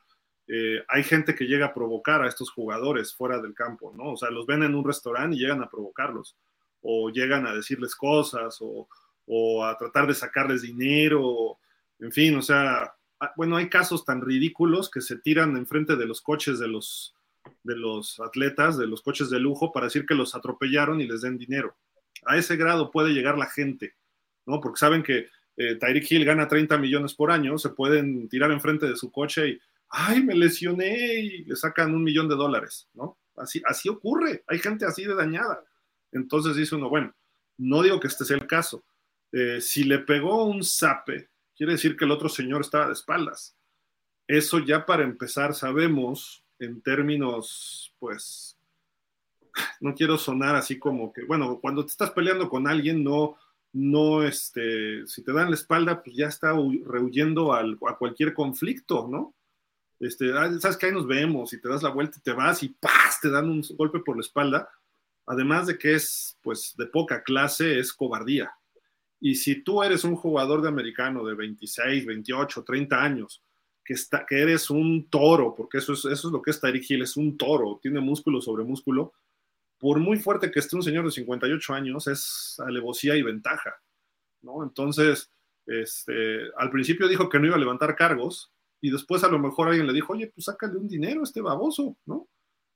eh, 0.48 0.84
hay 0.88 1.04
gente 1.04 1.36
que 1.36 1.46
llega 1.46 1.68
a 1.68 1.74
provocar 1.74 2.24
a 2.24 2.28
estos 2.28 2.50
jugadores 2.50 3.14
fuera 3.14 3.40
del 3.40 3.54
campo, 3.54 3.94
¿no? 3.96 4.14
O 4.14 4.18
sea, 4.18 4.32
los 4.32 4.48
ven 4.48 4.64
en 4.64 4.74
un 4.74 4.84
restaurante 4.84 5.36
y 5.36 5.40
llegan 5.40 5.62
a 5.62 5.70
provocarlos, 5.70 6.36
o 6.84 7.10
llegan 7.10 7.48
a 7.48 7.56
decirles 7.56 7.96
cosas, 7.96 8.58
o, 8.62 8.88
o 9.26 9.66
a 9.66 9.78
tratar 9.78 10.08
de 10.08 10.14
sacarles 10.14 10.62
dinero, 10.62 11.58
en 12.00 12.12
fin, 12.12 12.36
o 12.36 12.42
sea, 12.42 12.94
Ah, 13.24 13.32
bueno, 13.38 13.56
hay 13.56 13.70
casos 13.70 14.04
tan 14.04 14.20
ridículos 14.20 14.92
que 14.92 15.00
se 15.00 15.18
tiran 15.18 15.56
enfrente 15.56 15.96
de 15.96 16.06
los 16.06 16.22
coches 16.22 16.60
de 16.60 16.68
los, 16.68 17.16
de 17.64 17.78
los 17.78 18.20
atletas, 18.20 18.78
de 18.78 18.86
los 18.86 19.02
coches 19.02 19.30
de 19.30 19.40
lujo, 19.40 19.72
para 19.72 19.86
decir 19.86 20.06
que 20.06 20.14
los 20.14 20.36
atropellaron 20.36 21.00
y 21.00 21.08
les 21.08 21.22
den 21.22 21.38
dinero. 21.38 21.74
A 22.26 22.36
ese 22.36 22.58
grado 22.58 22.92
puede 22.92 23.14
llegar 23.14 23.38
la 23.38 23.46
gente, 23.46 23.96
¿no? 24.46 24.60
Porque 24.60 24.78
saben 24.78 25.04
que 25.04 25.30
eh, 25.56 25.76
Tyreek 25.76 26.12
Hill 26.12 26.26
gana 26.26 26.50
30 26.50 26.78
millones 26.78 27.14
por 27.14 27.32
año, 27.32 27.58
se 27.58 27.70
pueden 27.70 28.28
tirar 28.28 28.52
enfrente 28.52 28.88
de 28.88 28.98
su 28.98 29.10
coche 29.10 29.48
y, 29.48 29.60
ay, 29.88 30.22
me 30.22 30.36
lesioné 30.36 31.16
y 31.22 31.46
le 31.46 31.56
sacan 31.56 31.96
un 31.96 32.04
millón 32.04 32.28
de 32.28 32.36
dólares, 32.36 32.90
¿no? 32.94 33.20
Así, 33.38 33.62
así 33.66 33.88
ocurre, 33.88 34.44
hay 34.48 34.60
gente 34.60 34.84
así 34.84 35.06
de 35.06 35.16
dañada. 35.16 35.64
Entonces 36.14 36.56
dice 36.56 36.76
uno, 36.76 36.90
bueno, 36.90 37.14
no 37.58 37.82
digo 37.82 38.00
que 38.00 38.08
este 38.08 38.26
sea 38.26 38.38
el 38.38 38.48
caso. 38.48 38.84
Eh, 39.32 39.60
si 39.62 39.84
le 39.84 40.00
pegó 40.00 40.46
un 40.46 40.64
zape 40.64 41.30
quiere 41.56 41.74
decir 41.74 41.96
que 41.96 42.06
el 42.06 42.12
otro 42.12 42.30
señor 42.30 42.62
estaba 42.62 42.88
de 42.88 42.94
espaldas. 42.94 43.56
Eso 44.28 44.60
ya 44.60 44.86
para 44.86 45.04
empezar 45.04 45.54
sabemos 45.54 46.44
en 46.60 46.82
términos, 46.82 47.94
pues, 48.00 48.58
no 49.82 49.94
quiero 49.94 50.18
sonar 50.18 50.56
así 50.56 50.80
como 50.80 51.12
que, 51.12 51.24
bueno, 51.26 51.60
cuando 51.60 51.86
te 51.86 51.92
estás 51.92 52.12
peleando 52.12 52.50
con 52.50 52.68
alguien, 52.68 53.04
no, 53.04 53.38
no, 53.74 54.24
este, 54.24 55.06
si 55.08 55.24
te 55.24 55.34
dan 55.34 55.50
la 55.50 55.56
espalda, 55.56 56.02
pues 56.02 56.16
ya 56.16 56.28
está 56.28 56.54
rehuyendo 56.86 57.54
al, 57.54 57.78
a 57.88 57.98
cualquier 57.98 58.34
conflicto, 58.34 59.08
¿no? 59.08 59.34
Este, 60.00 60.34
ah, 60.34 60.52
sabes 60.60 60.78
que 60.78 60.88
ahí 60.88 60.92
nos 60.92 61.08
vemos 61.08 61.54
y 61.54 61.62
te 61.62 61.70
das 61.70 61.84
la 61.84 61.90
vuelta 61.90 62.18
y 62.18 62.22
te 62.22 62.34
vas 62.34 62.62
y 62.64 62.70
¡paz! 62.70 63.20
te 63.22 63.30
dan 63.30 63.50
un 63.50 63.64
golpe 63.78 64.00
por 64.00 64.16
la 64.16 64.22
espalda. 64.22 64.70
Además 65.26 65.68
de 65.68 65.78
que 65.78 65.96
es, 65.96 66.38
pues, 66.42 66.74
de 66.78 66.86
poca 66.88 67.24
clase, 67.24 67.80
es 67.80 67.94
cobardía. 67.94 68.52
Y 69.20 69.36
si 69.36 69.64
tú 69.64 69.82
eres 69.82 70.04
un 70.04 70.16
jugador 70.16 70.62
de 70.62 70.68
americano 70.68 71.24
de 71.24 71.34
26, 71.34 72.06
28, 72.06 72.64
30 72.64 73.02
años, 73.02 73.42
que, 73.84 73.94
está, 73.94 74.26
que 74.26 74.42
eres 74.42 74.70
un 74.70 75.10
toro, 75.10 75.56
porque 75.56 75.78
eso 75.78 75.94
es, 75.94 76.06
eso 76.06 76.28
es 76.28 76.32
lo 76.32 76.42
que 76.42 76.52
es 76.52 76.60
Tyreek 76.60 76.90
Hill, 76.90 77.02
es 77.04 77.18
un 77.18 77.38
toro, 77.38 77.80
tiene 77.82 78.00
músculo 78.00 78.42
sobre 78.42 78.64
músculo, 78.64 79.14
por 79.78 80.00
muy 80.00 80.18
fuerte 80.18 80.52
que 80.52 80.60
esté 80.60 80.76
un 80.76 80.84
señor 80.84 81.06
de 81.06 81.12
58 81.12 81.74
años, 81.74 82.08
es 82.08 82.58
alevosía 82.66 83.16
y 83.16 83.22
ventaja, 83.22 83.82
¿no? 84.42 84.64
Entonces, 84.64 85.30
este, 85.66 86.40
al 86.58 86.70
principio 86.70 87.08
dijo 87.08 87.30
que 87.30 87.40
no 87.40 87.48
iba 87.48 87.56
a 87.56 87.60
levantar 87.60 87.96
cargos, 87.96 88.52
y 88.82 88.92
después 88.92 89.24
a 89.24 89.30
lo 89.30 89.40
mejor 89.40 89.70
alguien 89.70 89.88
le 89.88 89.94
dijo, 89.94 90.12
oye, 90.12 90.28
pues 90.28 90.46
sácale 90.46 90.78
un 90.78 90.90
dinero 90.90 91.22
a 91.22 91.24
este 91.24 91.40
baboso, 91.42 91.96
¿no? 92.06 92.28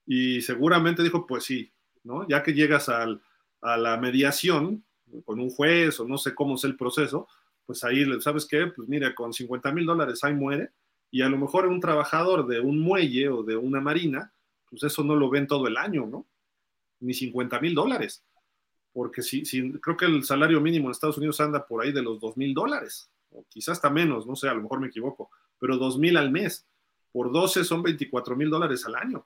Y 0.05 0.41
seguramente 0.41 1.03
dijo, 1.03 1.27
pues 1.27 1.43
sí, 1.43 1.73
¿no? 2.07 2.27
Ya 2.27 2.41
que 2.41 2.53
llegas 2.53 2.89
al, 2.89 3.21
a 3.61 3.77
la 3.77 3.97
mediación, 3.97 4.83
con 5.25 5.39
un 5.39 5.49
juez 5.49 5.99
o 5.99 6.07
no 6.07 6.17
sé 6.17 6.33
cómo 6.33 6.55
es 6.55 6.63
el 6.63 6.75
proceso, 6.75 7.27
pues 7.65 7.83
ahí, 7.83 8.05
¿sabes 8.21 8.45
qué? 8.45 8.67
Pues 8.67 8.87
mira, 8.87 9.13
con 9.13 9.33
50 9.33 9.71
mil 9.71 9.85
dólares 9.85 10.23
ahí 10.23 10.33
muere 10.33 10.71
y 11.11 11.21
a 11.21 11.29
lo 11.29 11.37
mejor 11.37 11.67
un 11.67 11.79
trabajador 11.79 12.47
de 12.47 12.59
un 12.59 12.79
muelle 12.79 13.29
o 13.29 13.43
de 13.43 13.55
una 13.55 13.81
marina, 13.81 14.33
pues 14.69 14.83
eso 14.83 15.03
no 15.03 15.15
lo 15.15 15.29
ven 15.29 15.47
todo 15.47 15.67
el 15.67 15.77
año, 15.77 16.05
¿no? 16.05 16.27
Ni 16.99 17.13
50 17.13 17.59
mil 17.59 17.75
dólares. 17.75 18.23
Porque 18.91 19.21
si, 19.21 19.45
si, 19.45 19.71
creo 19.73 19.95
que 19.95 20.05
el 20.05 20.23
salario 20.23 20.59
mínimo 20.59 20.87
en 20.87 20.91
Estados 20.91 21.17
Unidos 21.17 21.39
anda 21.39 21.65
por 21.65 21.83
ahí 21.83 21.91
de 21.91 22.01
los 22.01 22.19
2 22.19 22.35
mil 22.37 22.53
dólares, 22.53 23.11
o 23.31 23.45
quizás 23.47 23.73
hasta 23.73 23.89
menos, 23.89 24.25
no 24.25 24.35
sé, 24.35 24.49
a 24.49 24.53
lo 24.53 24.63
mejor 24.63 24.79
me 24.79 24.87
equivoco, 24.87 25.29
pero 25.59 25.77
2 25.77 25.99
mil 25.99 26.17
al 26.17 26.31
mes. 26.31 26.65
Por 27.11 27.31
12 27.31 27.63
son 27.63 27.83
24 27.83 28.35
mil 28.35 28.49
dólares 28.49 28.85
al 28.85 28.95
año. 28.95 29.25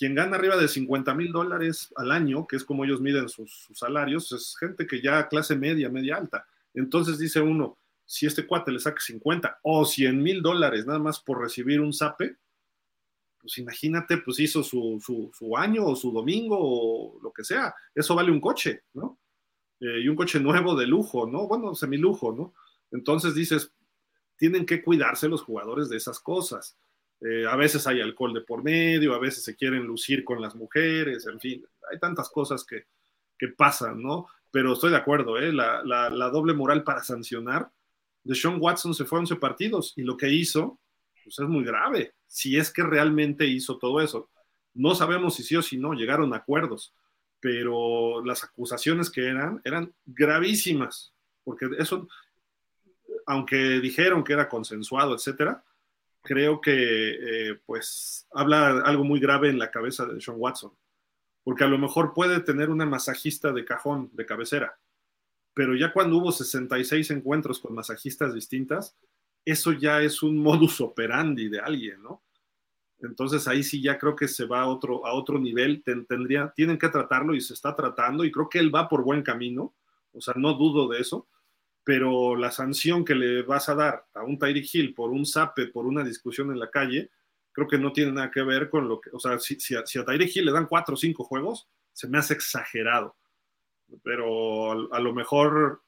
Quien 0.00 0.14
gana 0.14 0.36
arriba 0.36 0.56
de 0.56 0.66
50 0.66 1.12
mil 1.12 1.30
dólares 1.30 1.92
al 1.94 2.10
año, 2.10 2.46
que 2.46 2.56
es 2.56 2.64
como 2.64 2.86
ellos 2.86 3.02
miden 3.02 3.28
sus, 3.28 3.68
salarios, 3.74 4.32
es 4.32 4.56
gente 4.58 4.86
que 4.86 5.02
ya 5.02 5.28
clase 5.28 5.56
media, 5.56 5.90
media 5.90 6.16
alta. 6.16 6.46
Entonces 6.72 7.18
dice 7.18 7.42
uno, 7.42 7.76
si 8.06 8.24
este 8.24 8.46
cuate 8.46 8.72
le 8.72 8.78
saca 8.78 8.98
50 8.98 9.58
o 9.60 9.84
100 9.84 10.22
mil 10.22 10.40
dólares 10.40 10.86
nada 10.86 10.98
más 10.98 11.20
por 11.20 11.42
recibir 11.42 11.82
un 11.82 11.92
zape, 11.92 12.38
pues 13.42 13.58
imagínate, 13.58 14.16
pues 14.16 14.40
hizo 14.40 14.62
su, 14.62 14.98
su, 15.34 15.56
año 15.58 15.84
o 15.84 15.94
su 15.94 16.10
domingo 16.12 16.56
o 16.58 17.20
lo 17.20 17.30
que 17.30 17.44
sea. 17.44 17.74
Eso 17.94 18.14
vale 18.14 18.32
un 18.32 18.40
coche, 18.40 18.84
¿no? 18.94 19.18
Eh, 19.80 20.00
y 20.02 20.08
un 20.08 20.16
coche 20.16 20.40
nuevo 20.40 20.74
de 20.76 20.86
lujo, 20.86 21.26
¿no? 21.26 21.46
Bueno, 21.46 21.74
semilujo, 21.74 22.32
¿no? 22.32 22.54
Entonces 22.90 23.34
dices, 23.34 23.70
tienen 24.38 24.64
que 24.64 24.82
cuidarse 24.82 25.28
los 25.28 25.42
jugadores 25.42 25.90
de 25.90 25.98
esas 25.98 26.20
cosas. 26.20 26.78
Eh, 27.20 27.46
a 27.46 27.56
veces 27.56 27.86
hay 27.86 28.00
alcohol 28.00 28.32
de 28.32 28.40
por 28.40 28.62
medio, 28.62 29.14
a 29.14 29.18
veces 29.18 29.44
se 29.44 29.54
quieren 29.54 29.84
lucir 29.84 30.24
con 30.24 30.40
las 30.40 30.54
mujeres, 30.54 31.26
en 31.26 31.38
fin, 31.38 31.64
hay 31.90 31.98
tantas 31.98 32.30
cosas 32.30 32.64
que, 32.64 32.86
pasan, 33.56 34.02
¿no? 34.02 34.26
Pero 34.50 34.74
estoy 34.74 34.90
de 34.90 34.98
acuerdo, 34.98 35.38
¿eh? 35.38 35.50
La, 35.50 35.82
la, 35.82 36.28
doble 36.28 36.52
moral 36.52 36.84
para 36.84 37.02
sancionar. 37.02 37.70
De 38.22 38.34
Sean 38.34 38.58
Watson 38.60 38.92
se 38.94 39.06
fue 39.06 39.18
a 39.18 39.20
11 39.20 39.36
partidos 39.36 39.94
y 39.96 40.02
lo 40.02 40.14
que 40.18 40.28
hizo, 40.28 40.78
pues 41.24 41.38
es 41.38 41.48
muy 41.48 41.64
grave 41.64 42.12
si 42.30 42.56
es 42.56 42.72
que 42.72 42.82
realmente 42.82 43.44
hizo 43.46 43.76
todo 43.78 44.00
eso. 44.00 44.30
No 44.72 44.94
sabemos 44.94 45.34
si 45.34 45.42
sí 45.42 45.56
o 45.56 45.62
si 45.62 45.76
no, 45.78 45.94
llegaron 45.94 46.32
a 46.32 46.36
acuerdos, 46.36 46.94
pero 47.40 48.24
las 48.24 48.44
acusaciones 48.44 49.10
que 49.10 49.26
eran 49.26 49.60
eran 49.64 49.92
gravísimas, 50.06 51.12
porque 51.42 51.68
eso, 51.78 52.06
aunque 53.26 53.80
dijeron 53.80 54.22
que 54.22 54.34
era 54.34 54.48
consensuado, 54.48 55.14
etcétera, 55.14 55.64
creo 56.22 56.60
que 56.60 56.70
eh, 57.50 57.60
pues 57.66 58.26
habla 58.32 58.80
algo 58.80 59.04
muy 59.04 59.20
grave 59.20 59.48
en 59.48 59.58
la 59.58 59.70
cabeza 59.70 60.06
de 60.06 60.20
Sean 60.20 60.36
Watson, 60.38 60.72
porque 61.42 61.64
a 61.64 61.68
lo 61.68 61.78
mejor 61.78 62.12
puede 62.14 62.40
tener 62.40 62.70
una 62.70 62.86
masajista 62.86 63.52
de 63.52 63.64
cajón, 63.64 64.10
de 64.12 64.26
cabecera, 64.26 64.78
pero 65.54 65.74
ya 65.74 65.92
cuando 65.92 66.16
hubo 66.16 66.32
66 66.32 67.10
encuentros 67.10 67.60
con 67.60 67.74
masajistas 67.74 68.34
distintas, 68.34 68.96
eso 69.44 69.72
ya 69.72 70.02
es 70.02 70.22
un 70.22 70.38
modus 70.38 70.80
operandi 70.80 71.48
de 71.48 71.60
alguien, 71.60 72.02
¿no? 72.02 72.22
Entonces 73.02 73.48
ahí 73.48 73.62
sí 73.62 73.82
ya 73.82 73.98
creo 73.98 74.14
que 74.14 74.28
se 74.28 74.44
va 74.44 74.60
a 74.60 74.66
otro, 74.66 75.06
a 75.06 75.14
otro 75.14 75.38
nivel, 75.38 75.82
tendría, 75.82 76.52
tienen 76.54 76.78
que 76.78 76.88
tratarlo 76.88 77.34
y 77.34 77.40
se 77.40 77.54
está 77.54 77.74
tratando 77.74 78.24
y 78.24 78.30
creo 78.30 78.48
que 78.48 78.58
él 78.58 78.74
va 78.74 78.88
por 78.88 79.02
buen 79.02 79.22
camino, 79.22 79.74
o 80.12 80.20
sea, 80.20 80.34
no 80.36 80.52
dudo 80.54 80.88
de 80.88 81.00
eso, 81.00 81.26
pero 81.84 82.36
la 82.36 82.50
sanción 82.50 83.04
que 83.04 83.14
le 83.14 83.42
vas 83.42 83.68
a 83.68 83.74
dar 83.74 84.06
a 84.14 84.22
un 84.22 84.38
Tyreek 84.38 84.74
Hill 84.74 84.94
por 84.94 85.10
un 85.10 85.26
zape, 85.26 85.68
por 85.68 85.86
una 85.86 86.04
discusión 86.04 86.50
en 86.50 86.58
la 86.58 86.70
calle, 86.70 87.10
creo 87.52 87.66
que 87.66 87.78
no 87.78 87.92
tiene 87.92 88.12
nada 88.12 88.30
que 88.30 88.42
ver 88.42 88.70
con 88.70 88.88
lo 88.88 89.00
que, 89.00 89.10
o 89.12 89.18
sea, 89.18 89.38
si, 89.38 89.58
si, 89.58 89.74
a, 89.74 89.84
si 89.86 90.02
Tyreek 90.04 90.36
Hill 90.36 90.46
le 90.46 90.52
dan 90.52 90.66
cuatro 90.66 90.94
o 90.94 90.98
cinco 90.98 91.24
juegos, 91.24 91.68
se 91.92 92.08
me 92.08 92.18
hace 92.18 92.34
exagerado, 92.34 93.16
pero 94.02 94.92
a 94.92 95.00
lo 95.00 95.12
mejor 95.12 95.82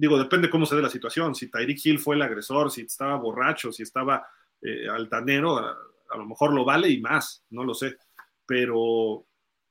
digo, 0.00 0.18
depende 0.18 0.48
cómo 0.48 0.64
se 0.64 0.76
dé 0.76 0.80
la 0.80 0.88
situación. 0.88 1.34
Si 1.34 1.50
Tyreek 1.50 1.84
Hill 1.84 1.98
fue 1.98 2.16
el 2.16 2.22
agresor, 2.22 2.70
si 2.70 2.80
estaba 2.80 3.16
borracho, 3.16 3.70
si 3.70 3.82
estaba 3.82 4.26
eh, 4.62 4.88
altanero, 4.88 5.58
a, 5.58 6.16
lo 6.16 6.26
mejor 6.26 6.54
lo 6.54 6.64
vale 6.64 6.88
y 6.88 7.02
más, 7.02 7.44
no 7.50 7.64
lo 7.64 7.74
sé. 7.74 7.98
Pero 8.46 9.26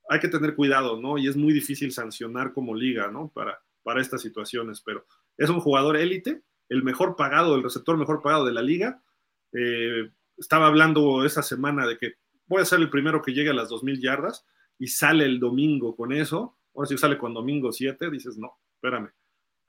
hay 0.07 0.19
que 0.19 0.27
tener 0.27 0.53
cuidado, 0.53 1.01
¿no? 1.01 1.17
Y 1.17 1.27
es 1.27 1.35
muy 1.35 1.51
difícil 1.51 1.91
sancionar 1.91 2.53
como 2.53 2.75
liga, 2.75 3.09
¿no? 3.09 3.29
Para, 3.29 3.59
para 3.81 4.01
estas 4.01 4.21
situaciones. 4.21 4.81
Pero 4.81 5.03
es 5.39 5.49
un 5.49 5.59
jugador 5.59 5.97
élite, 5.97 6.43
el 6.69 6.83
mejor 6.83 7.15
pagado, 7.15 7.55
el 7.55 7.63
receptor 7.63 7.97
mejor 7.97 8.21
pagado 8.21 8.45
de 8.45 8.53
la 8.53 8.61
liga. 8.61 9.01
Eh, 9.53 10.11
estaba 10.37 10.67
hablando 10.67 11.25
esa 11.25 11.41
semana 11.41 11.87
de 11.87 11.97
que 11.97 12.13
voy 12.45 12.61
a 12.61 12.65
ser 12.65 12.79
el 12.79 12.89
primero 12.89 13.21
que 13.21 13.33
llegue 13.33 13.49
a 13.49 13.53
las 13.53 13.69
2.000 13.69 13.99
yardas 13.99 14.45
y 14.77 14.87
sale 14.87 15.25
el 15.25 15.39
domingo 15.39 15.95
con 15.95 16.13
eso. 16.13 16.57
Ahora 16.75 16.87
si 16.87 16.97
sale 16.97 17.17
con 17.17 17.33
domingo 17.33 17.71
7, 17.71 18.11
dices, 18.11 18.37
no, 18.37 18.59
espérame 18.75 19.11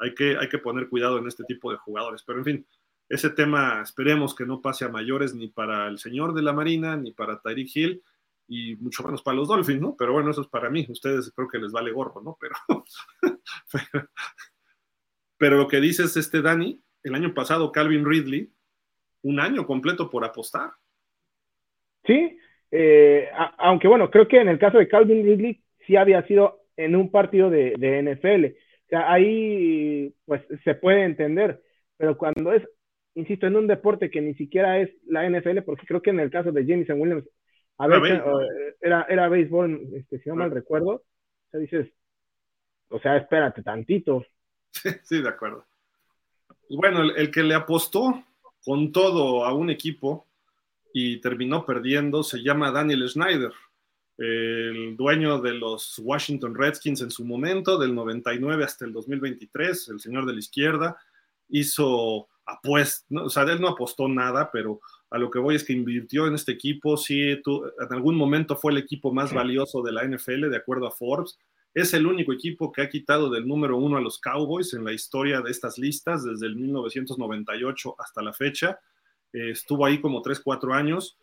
hay 0.01 0.15
que, 0.15 0.37
hay 0.37 0.49
que 0.49 0.59
poner 0.59 0.89
cuidado 0.89 1.19
en 1.19 1.27
este 1.29 1.45
tipo 1.45 1.71
de 1.71 1.77
jugadores. 1.77 2.23
Pero 2.27 2.39
en 2.39 2.45
fin, 2.45 2.67
ese 3.09 3.31
tema 3.31 3.83
esperemos 3.83 4.35
que 4.35 4.47
no 4.47 4.61
pase 4.61 4.85
a 4.85 4.89
mayores 4.89 5.35
ni 5.35 5.49
para 5.49 5.87
el 5.89 5.99
señor 5.99 6.35
de 6.35 6.43
la 6.43 6.53
Marina, 6.53 6.97
ni 6.97 7.13
para 7.13 7.41
Tyreek 7.41 7.77
Hill, 7.77 8.03
y 8.49 8.77
mucho 8.77 9.05
menos 9.05 9.23
para 9.23 9.37
los 9.37 9.47
Dolphins, 9.47 9.81
¿no? 9.81 9.95
Pero 9.97 10.13
bueno, 10.13 10.31
eso 10.31 10.41
es 10.41 10.49
para 10.49 10.71
mí. 10.71 10.87
Ustedes 10.89 11.31
creo 11.37 11.49
que 11.49 11.59
les 11.59 11.71
vale 11.71 11.93
gorro, 11.93 12.21
¿no? 12.23 12.37
Pero, 12.41 12.55
pero, 13.73 14.09
lo 15.41 15.69
que 15.69 15.81
dices, 15.81 16.17
este 16.17 16.43
Dani, 16.43 16.83
el 17.03 17.15
año 17.15 17.35
pasado 17.35 17.73
Calvin 17.73 18.05
Ridley, 18.05 18.53
un 19.23 19.41
año 19.41 19.67
completo 19.67 20.11
por 20.11 20.25
apostar. 20.25 20.71
Sí, 22.05 22.39
eh, 22.71 23.29
aunque 23.59 23.89
bueno, 23.89 24.11
creo 24.11 24.29
que 24.29 24.41
en 24.41 24.49
el 24.49 24.59
caso 24.59 24.79
de 24.79 24.89
Calvin 24.89 25.25
Ridley 25.25 25.63
sí 25.87 25.97
había 25.97 26.27
sido 26.27 26.61
en 26.77 26.97
un 26.97 27.11
partido 27.11 27.51
de, 27.51 27.75
de 27.79 28.03
NFL 28.03 28.57
sea, 28.91 29.11
ahí 29.11 30.15
pues 30.27 30.43
se 30.65 30.75
puede 30.75 31.05
entender, 31.05 31.63
pero 31.97 32.19
cuando 32.19 32.53
es, 32.53 32.63
insisto, 33.15 33.47
en 33.47 33.57
un 33.57 33.67
deporte 33.67 34.11
que 34.11 34.21
ni 34.21 34.35
siquiera 34.35 34.79
es 34.81 34.91
la 35.07 35.29
NFL, 35.29 35.63
porque 35.65 35.87
creo 35.87 36.03
que 36.03 36.11
en 36.11 36.21
el 36.21 36.31
caso 36.31 36.53
de 36.53 36.67
Jameson 36.67 37.01
Williams, 37.01 37.25
a 37.79 37.87
ver, 37.87 38.23
era, 38.83 39.07
era 39.09 39.29
béisbol, 39.29 39.89
este, 39.95 40.19
si 40.19 40.29
no 40.29 40.37
mal 40.37 40.51
recuerdo, 40.51 40.91
o 40.91 41.03
sea, 41.51 41.61
dices, 41.61 41.89
o 42.89 43.01
sea, 43.01 43.17
espérate 43.17 43.63
tantito. 43.63 44.25
Sí, 45.05 45.21
de 45.21 45.29
acuerdo. 45.29 45.65
Bueno, 46.69 47.03
el 47.03 47.31
que 47.31 47.43
le 47.43 47.55
apostó 47.55 48.25
con 48.65 48.93
todo 48.93 49.45
a 49.45 49.53
un 49.53 49.71
equipo 49.71 50.27
y 50.93 51.21
terminó 51.21 51.67
perdiendo 51.67 52.23
se 52.23 52.43
llama 52.43 52.71
Daniel 52.71 53.09
Schneider 53.09 53.53
el 54.21 54.99
dueño 54.99 55.41
de 55.41 55.55
los 55.55 55.99
Washington 55.99 56.55
Redskins 56.55 57.01
en 57.01 57.11
su 57.11 57.25
momento, 57.25 57.79
del 57.79 57.95
99 57.95 58.65
hasta 58.65 58.85
el 58.85 58.93
2023, 58.93 59.89
el 59.89 60.01
señor 60.01 60.27
de 60.27 60.35
la 60.35 60.39
izquierda, 60.39 60.99
hizo 61.49 62.29
apuestas, 62.45 63.07
o 63.11 63.31
sea, 63.31 63.45
él 63.45 63.63
no 63.63 63.69
apostó 63.69 64.09
nada, 64.09 64.51
pero 64.53 64.81
a 65.09 65.17
lo 65.17 65.31
que 65.31 65.39
voy 65.39 65.55
es 65.55 65.65
que 65.65 65.73
invirtió 65.73 66.27
en 66.27 66.35
este 66.35 66.53
equipo, 66.53 66.99
sí, 66.99 67.31
en 67.31 67.43
algún 67.91 68.15
momento 68.15 68.57
fue 68.57 68.73
el 68.73 68.79
equipo 68.79 69.11
más 69.11 69.33
valioso 69.33 69.81
de 69.83 69.93
la 69.93 70.05
NFL, 70.05 70.51
de 70.51 70.57
acuerdo 70.57 70.87
a 70.87 70.93
Forbes. 70.93 71.39
Es 71.73 71.95
el 71.95 72.07
único 72.07 72.33
equipo 72.33 72.73
que 72.73 72.83
ha 72.83 72.89
quitado 72.89 73.31
del 73.31 73.47
número 73.47 73.77
uno 73.77 73.97
a 73.97 74.01
los 74.01 74.19
Cowboys 74.19 74.75
en 74.75 74.85
la 74.85 74.93
historia 74.93 75.41
de 75.41 75.51
estas 75.51 75.79
listas 75.79 76.25
desde 76.25 76.47
el 76.47 76.57
1998 76.57 77.95
hasta 77.99 78.23
la 78.23 78.33
fecha. 78.33 78.81
Eh, 79.33 79.51
estuvo 79.51 79.87
ahí 79.87 80.01
como 80.01 80.23
3, 80.23 80.41
4 80.41 80.75
años 80.75 81.17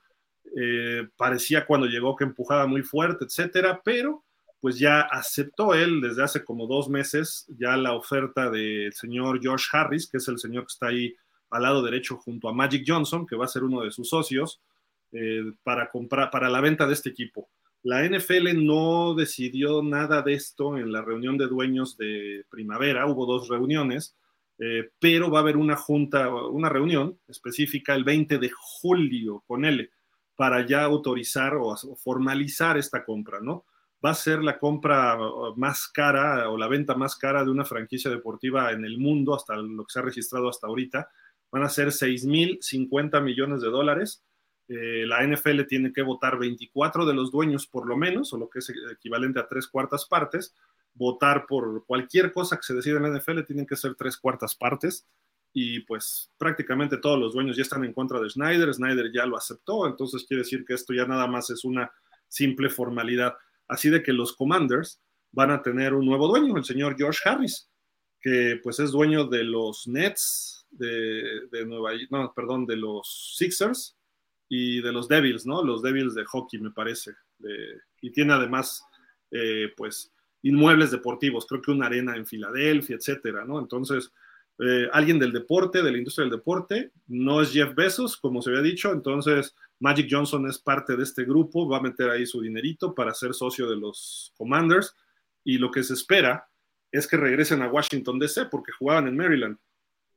eh, 0.55 1.07
parecía 1.17 1.65
cuando 1.65 1.87
llegó 1.87 2.15
que 2.15 2.23
empujaba 2.23 2.67
muy 2.67 2.83
fuerte, 2.83 3.25
etcétera, 3.25 3.81
pero 3.83 4.23
pues 4.59 4.79
ya 4.79 5.01
aceptó 5.01 5.73
él 5.73 6.01
desde 6.01 6.23
hace 6.23 6.43
como 6.43 6.65
dos 6.65 6.89
meses 6.89 7.45
ya 7.59 7.77
la 7.77 7.93
oferta 7.93 8.49
del 8.49 8.91
señor 8.93 9.39
Josh 9.43 9.67
Harris, 9.71 10.07
que 10.09 10.17
es 10.17 10.27
el 10.27 10.39
señor 10.39 10.63
que 10.63 10.71
está 10.73 10.87
ahí 10.87 11.15
al 11.49 11.63
lado 11.63 11.83
derecho 11.83 12.17
junto 12.17 12.49
a 12.49 12.53
Magic 12.53 12.83
Johnson, 12.85 13.27
que 13.27 13.35
va 13.35 13.45
a 13.45 13.49
ser 13.49 13.63
uno 13.63 13.81
de 13.81 13.91
sus 13.91 14.09
socios, 14.09 14.59
eh, 15.11 15.43
para 15.63 15.89
comprar, 15.89 16.31
para 16.31 16.49
la 16.49 16.59
venta 16.59 16.87
de 16.87 16.93
este 16.93 17.09
equipo. 17.09 17.49
La 17.83 18.03
NFL 18.03 18.65
no 18.65 19.13
decidió 19.15 19.81
nada 19.83 20.21
de 20.21 20.33
esto 20.33 20.77
en 20.77 20.91
la 20.91 21.01
reunión 21.01 21.37
de 21.37 21.47
dueños 21.47 21.97
de 21.97 22.45
primavera, 22.49 23.05
hubo 23.07 23.25
dos 23.25 23.47
reuniones, 23.47 24.17
eh, 24.59 24.89
pero 24.99 25.29
va 25.29 25.39
a 25.39 25.41
haber 25.41 25.57
una 25.57 25.75
junta, 25.75 26.29
una 26.29 26.69
reunión 26.69 27.19
específica 27.27 27.93
el 27.93 28.03
20 28.03 28.39
de 28.39 28.51
julio 28.51 29.43
con 29.45 29.65
él 29.65 29.91
para 30.35 30.65
ya 30.65 30.83
autorizar 30.83 31.55
o 31.55 31.75
formalizar 31.95 32.77
esta 32.77 33.03
compra, 33.03 33.39
¿no? 33.41 33.65
Va 34.03 34.11
a 34.11 34.15
ser 34.15 34.43
la 34.43 34.59
compra 34.59 35.17
uh, 35.19 35.55
más 35.57 35.87
cara 35.87 36.49
o 36.49 36.57
la 36.57 36.67
venta 36.67 36.93
más 36.93 37.15
cara 37.15 37.43
de 37.43 37.49
una 37.49 37.65
franquicia 37.65 38.11
deportiva 38.11 38.71
en 38.71 38.85
el 38.85 38.99
mundo, 38.99 39.35
hasta 39.35 39.55
lo 39.55 39.83
que 39.83 39.91
se 39.91 39.99
ha 39.99 40.03
registrado 40.03 40.49
hasta 40.49 40.67
ahorita. 40.67 41.09
Van 41.51 41.63
a 41.63 41.69
ser 41.69 41.87
6.050 41.87 43.21
millones 43.23 43.61
de 43.61 43.69
dólares. 43.69 44.23
Eh, 44.67 45.05
la 45.07 45.25
NFL 45.25 45.63
tiene 45.67 45.93
que 45.93 46.01
votar 46.01 46.37
24 46.37 47.05
de 47.05 47.13
los 47.13 47.31
dueños 47.31 47.67
por 47.67 47.87
lo 47.87 47.95
menos, 47.95 48.33
o 48.33 48.37
lo 48.37 48.49
que 48.49 48.59
es 48.59 48.71
equivalente 48.91 49.39
a 49.39 49.47
tres 49.47 49.67
cuartas 49.67 50.05
partes. 50.05 50.53
Votar 50.93 51.45
por 51.47 51.85
cualquier 51.85 52.31
cosa 52.31 52.57
que 52.57 52.63
se 52.63 52.73
decida 52.73 52.97
en 52.97 53.03
la 53.03 53.17
NFL 53.17 53.43
tienen 53.43 53.65
que 53.65 53.75
ser 53.75 53.95
tres 53.95 54.17
cuartas 54.17 54.55
partes 54.55 55.07
y 55.53 55.79
pues 55.81 56.31
prácticamente 56.37 56.97
todos 56.97 57.19
los 57.19 57.33
dueños 57.33 57.55
ya 57.55 57.63
están 57.63 57.83
en 57.83 57.93
contra 57.93 58.19
de 58.19 58.29
Schneider, 58.29 58.73
Schneider 58.73 59.11
ya 59.11 59.25
lo 59.25 59.37
aceptó, 59.37 59.87
entonces 59.87 60.25
quiere 60.27 60.43
decir 60.43 60.65
que 60.65 60.73
esto 60.73 60.93
ya 60.93 61.05
nada 61.05 61.27
más 61.27 61.49
es 61.49 61.63
una 61.63 61.91
simple 62.27 62.69
formalidad. 62.69 63.35
Así 63.67 63.89
de 63.89 64.03
que 64.03 64.13
los 64.13 64.33
Commanders 64.33 65.01
van 65.31 65.51
a 65.51 65.61
tener 65.61 65.93
un 65.93 66.05
nuevo 66.05 66.27
dueño, 66.27 66.57
el 66.57 66.65
señor 66.65 66.95
George 66.97 67.19
Harris, 67.25 67.69
que 68.19 68.59
pues 68.61 68.79
es 68.79 68.91
dueño 68.91 69.25
de 69.25 69.43
los 69.43 69.87
Nets, 69.87 70.67
de, 70.69 71.47
de 71.51 71.65
Nueva 71.65 71.91
no, 72.09 72.33
perdón, 72.35 72.65
de 72.65 72.75
los 72.75 73.35
Sixers 73.37 73.96
y 74.49 74.81
de 74.81 74.91
los 74.91 75.07
Devils, 75.07 75.45
¿no? 75.45 75.63
Los 75.63 75.81
Devils 75.81 76.15
de 76.15 76.25
hockey, 76.25 76.59
me 76.59 76.71
parece. 76.71 77.13
y 78.01 78.11
tiene 78.11 78.33
además, 78.33 78.83
eh, 79.31 79.73
pues, 79.75 80.11
inmuebles 80.41 80.91
deportivos, 80.91 81.45
creo 81.45 81.61
que 81.61 81.71
una 81.71 81.87
arena 81.87 82.15
en 82.15 82.25
Filadelfia, 82.25 82.95
etcétera, 82.95 83.45
¿no? 83.45 83.59
Entonces, 83.59 84.11
eh, 84.59 84.87
alguien 84.91 85.19
del 85.19 85.31
deporte, 85.31 85.83
de 85.83 85.91
la 85.91 85.97
industria 85.97 86.23
del 86.23 86.37
deporte, 86.37 86.91
no 87.07 87.41
es 87.41 87.51
Jeff 87.51 87.75
Bezos, 87.75 88.17
como 88.17 88.41
se 88.41 88.49
había 88.49 88.61
dicho, 88.63 88.91
entonces 88.91 89.55
Magic 89.79 90.07
Johnson 90.09 90.47
es 90.47 90.57
parte 90.57 90.95
de 90.95 91.03
este 91.03 91.25
grupo, 91.25 91.67
va 91.67 91.77
a 91.77 91.81
meter 91.81 92.09
ahí 92.09 92.25
su 92.25 92.41
dinerito 92.41 92.95
para 92.95 93.13
ser 93.13 93.33
socio 93.33 93.69
de 93.69 93.75
los 93.75 94.33
Commanders 94.35 94.95
y 95.43 95.59
lo 95.59 95.69
que 95.69 95.83
se 95.83 95.93
espera 95.93 96.47
es 96.91 97.07
que 97.07 97.17
regresen 97.17 97.61
a 97.61 97.67
Washington 97.67 98.17
DC 98.17 98.45
porque 98.45 98.71
jugaban 98.71 99.07
en 99.07 99.17
Maryland 99.17 99.57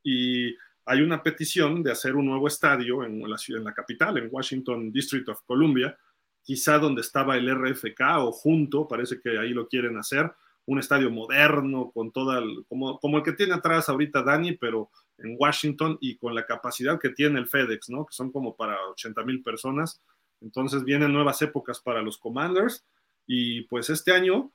y 0.03 0.55
hay 0.85 1.03
una 1.03 1.23
petición 1.23 1.83
de 1.83 1.93
hacer 1.93 2.17
un 2.17 2.27
nuevo 2.27 2.49
estadio 2.49 3.05
en 3.05 3.23
la, 3.29 3.75
capital, 3.75 4.19
en 4.19 4.29
Washington 4.31 4.91
District 4.91 5.29
of 5.29 5.43
Columbia, 5.47 5.97
quizá 6.43 6.79
donde 6.79 7.03
estaba 7.03 7.37
el 7.37 7.49
RFK 7.49 8.01
o 8.19 8.33
junto, 8.33 8.89
parece 8.89 9.21
que 9.21 9.39
ahí 9.39 9.51
lo 9.51 9.69
quieren 9.69 9.97
hacer, 9.99 10.33
un 10.67 10.79
estadio 10.79 11.11
moderno, 11.11 11.91
con 11.93 12.13
toda, 12.13 12.39
el, 12.39 12.65
como, 12.69 12.99
como 12.99 13.19
el 13.19 13.23
que 13.23 13.33
tiene 13.33 13.55
atrás 13.55 13.89
ahorita 13.89 14.23
Dani, 14.23 14.53
pero 14.53 14.91
en 15.19 15.37
Washington 15.39 15.99
y 16.01 16.17
con 16.17 16.35
la 16.35 16.47
capacidad 16.47 16.99
que 16.99 17.11
tiene 17.11 17.39
el 17.39 17.47
FedEx, 17.47 17.91
¿no? 17.91 18.07
Que 18.07 18.15
son 18.15 18.31
como 18.31 18.57
para 18.57 18.77
80 18.89 19.23
mil 19.25 19.43
personas. 19.43 20.01
Entonces 20.41 20.85
vienen 20.85 21.13
nuevas 21.13 21.43
épocas 21.43 21.81
para 21.81 22.03
los 22.03 22.19
Commanders 22.19 22.85
y 23.27 23.63
pues 23.63 23.91
este 23.91 24.13
año, 24.13 24.51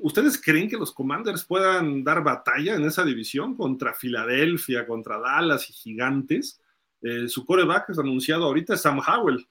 ¿ustedes 0.00 0.40
creen 0.40 0.68
que 0.68 0.76
los 0.76 0.92
Commanders 0.92 1.44
puedan 1.44 2.04
dar 2.04 2.22
batalla 2.22 2.74
en 2.74 2.84
esa 2.84 3.04
división 3.04 3.56
contra 3.56 3.94
Filadelfia, 3.94 4.86
contra 4.86 5.18
Dallas 5.18 5.68
y 5.70 5.72
Gigantes? 5.72 6.60
Eh, 7.02 7.28
su 7.28 7.44
coreback 7.44 7.90
es 7.90 7.98
anunciado 7.98 8.44
ahorita 8.44 8.74
es 8.74 8.82
Sam 8.82 9.00
Howell, 9.00 9.46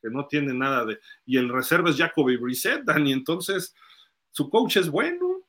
que 0.00 0.10
no 0.10 0.26
tiene 0.26 0.54
nada 0.54 0.84
de... 0.84 0.98
Y 1.26 1.38
el 1.38 1.48
reserva 1.48 1.90
es 1.90 1.96
Jacoby 1.96 2.36
Brissett, 2.36 2.84
Dani. 2.84 3.12
Entonces, 3.12 3.74
su 4.30 4.48
coach 4.48 4.76
es 4.76 4.90
bueno, 4.90 5.42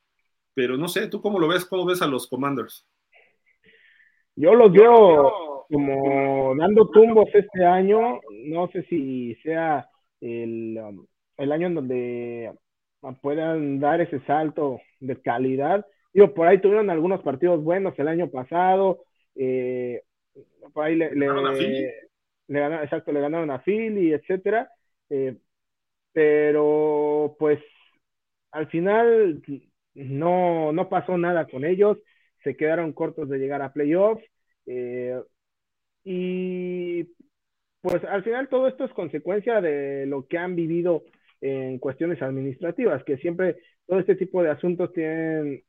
pero 0.54 0.76
no 0.76 0.88
sé, 0.88 1.08
¿tú 1.08 1.20
cómo 1.20 1.38
lo 1.38 1.48
ves? 1.48 1.64
¿Cómo 1.64 1.84
ves 1.84 2.02
a 2.02 2.06
los 2.06 2.26
Commanders? 2.26 2.86
Yo 4.34 4.54
los 4.54 4.72
veo 4.72 5.66
como 5.68 6.54
dando 6.56 6.88
tumbos 6.90 7.28
este 7.32 7.64
año. 7.64 8.20
No 8.46 8.68
sé 8.68 8.82
si 8.84 9.34
sea 9.42 9.88
el, 10.20 10.78
um, 10.78 11.06
el 11.36 11.52
año 11.52 11.66
en 11.68 11.74
donde 11.74 12.52
puedan 13.14 13.80
dar 13.80 14.00
ese 14.00 14.20
salto 14.20 14.80
de 15.00 15.20
calidad. 15.20 15.86
Digo, 16.12 16.34
por 16.34 16.46
ahí 16.46 16.60
tuvieron 16.60 16.90
algunos 16.90 17.22
partidos 17.22 17.62
buenos 17.62 17.98
el 17.98 18.08
año 18.08 18.30
pasado. 18.30 19.04
Eh, 19.34 20.02
por 20.72 20.84
ahí 20.84 20.96
le, 20.96 21.10
le, 21.14 21.26
le, 22.48 22.60
ganaron, 22.60 22.84
exacto, 22.84 23.12
le 23.12 23.20
ganaron 23.20 23.50
a 23.50 23.60
Philly, 23.60 24.12
etcétera. 24.12 24.70
Eh, 25.10 25.36
pero 26.12 27.36
pues 27.38 27.60
al 28.50 28.68
final 28.68 29.42
no, 29.94 30.72
no 30.72 30.88
pasó 30.88 31.18
nada 31.18 31.46
con 31.46 31.64
ellos, 31.64 31.98
se 32.42 32.56
quedaron 32.56 32.92
cortos 32.92 33.28
de 33.28 33.38
llegar 33.38 33.62
a 33.62 33.72
playoffs. 33.72 34.24
Eh, 34.66 35.20
y 36.04 37.04
pues 37.80 38.02
al 38.04 38.22
final 38.22 38.48
todo 38.48 38.68
esto 38.68 38.84
es 38.84 38.92
consecuencia 38.92 39.60
de 39.60 40.06
lo 40.06 40.26
que 40.26 40.38
han 40.38 40.56
vivido 40.56 41.04
en 41.40 41.78
cuestiones 41.78 42.22
administrativas, 42.22 43.04
que 43.04 43.18
siempre 43.18 43.56
todo 43.86 44.00
este 44.00 44.16
tipo 44.16 44.42
de 44.42 44.50
asuntos 44.50 44.92
tienen 44.92 45.62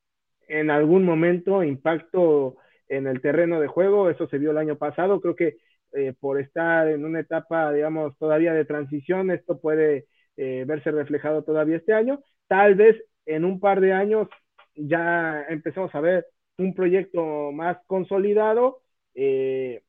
en 0.48 0.70
algún 0.72 1.04
momento 1.04 1.64
impacto 1.64 2.58
en 2.88 3.08
el 3.08 3.22
terreno 3.22 3.60
de 3.60 3.68
juego, 3.68 4.10
eso 4.10 4.28
se 4.28 4.38
vio 4.38 4.52
el 4.52 4.58
año 4.58 4.78
pasado, 4.78 5.20
creo 5.22 5.36
que 5.36 5.58
eh, 5.94 6.14
por 6.20 6.40
estar 6.40 6.88
en 6.88 7.06
una 7.06 7.20
etapa, 7.20 7.72
digamos, 7.74 8.18
todavía 8.18 8.54
de 8.54 8.66
transición, 8.66 9.32
esto 9.32 9.60
puede 9.60 10.06
eh, 10.38 10.64
verse 10.68 10.92
reflejado 10.92 11.44
todavía 11.44 11.78
este 11.78 11.94
año, 11.94 12.22
tal 12.48 12.76
vez 12.76 12.96
en 13.26 13.46
un 13.46 13.60
par 13.60 13.82
de 13.82 13.94
años 13.94 14.28
ya 14.76 15.46
empecemos 15.50 15.94
a 15.96 16.02
ver 16.02 16.28
un 16.58 16.74
proyecto 16.74 17.52
más 17.52 17.78
consolidado 17.88 18.82
eh, 19.16 19.82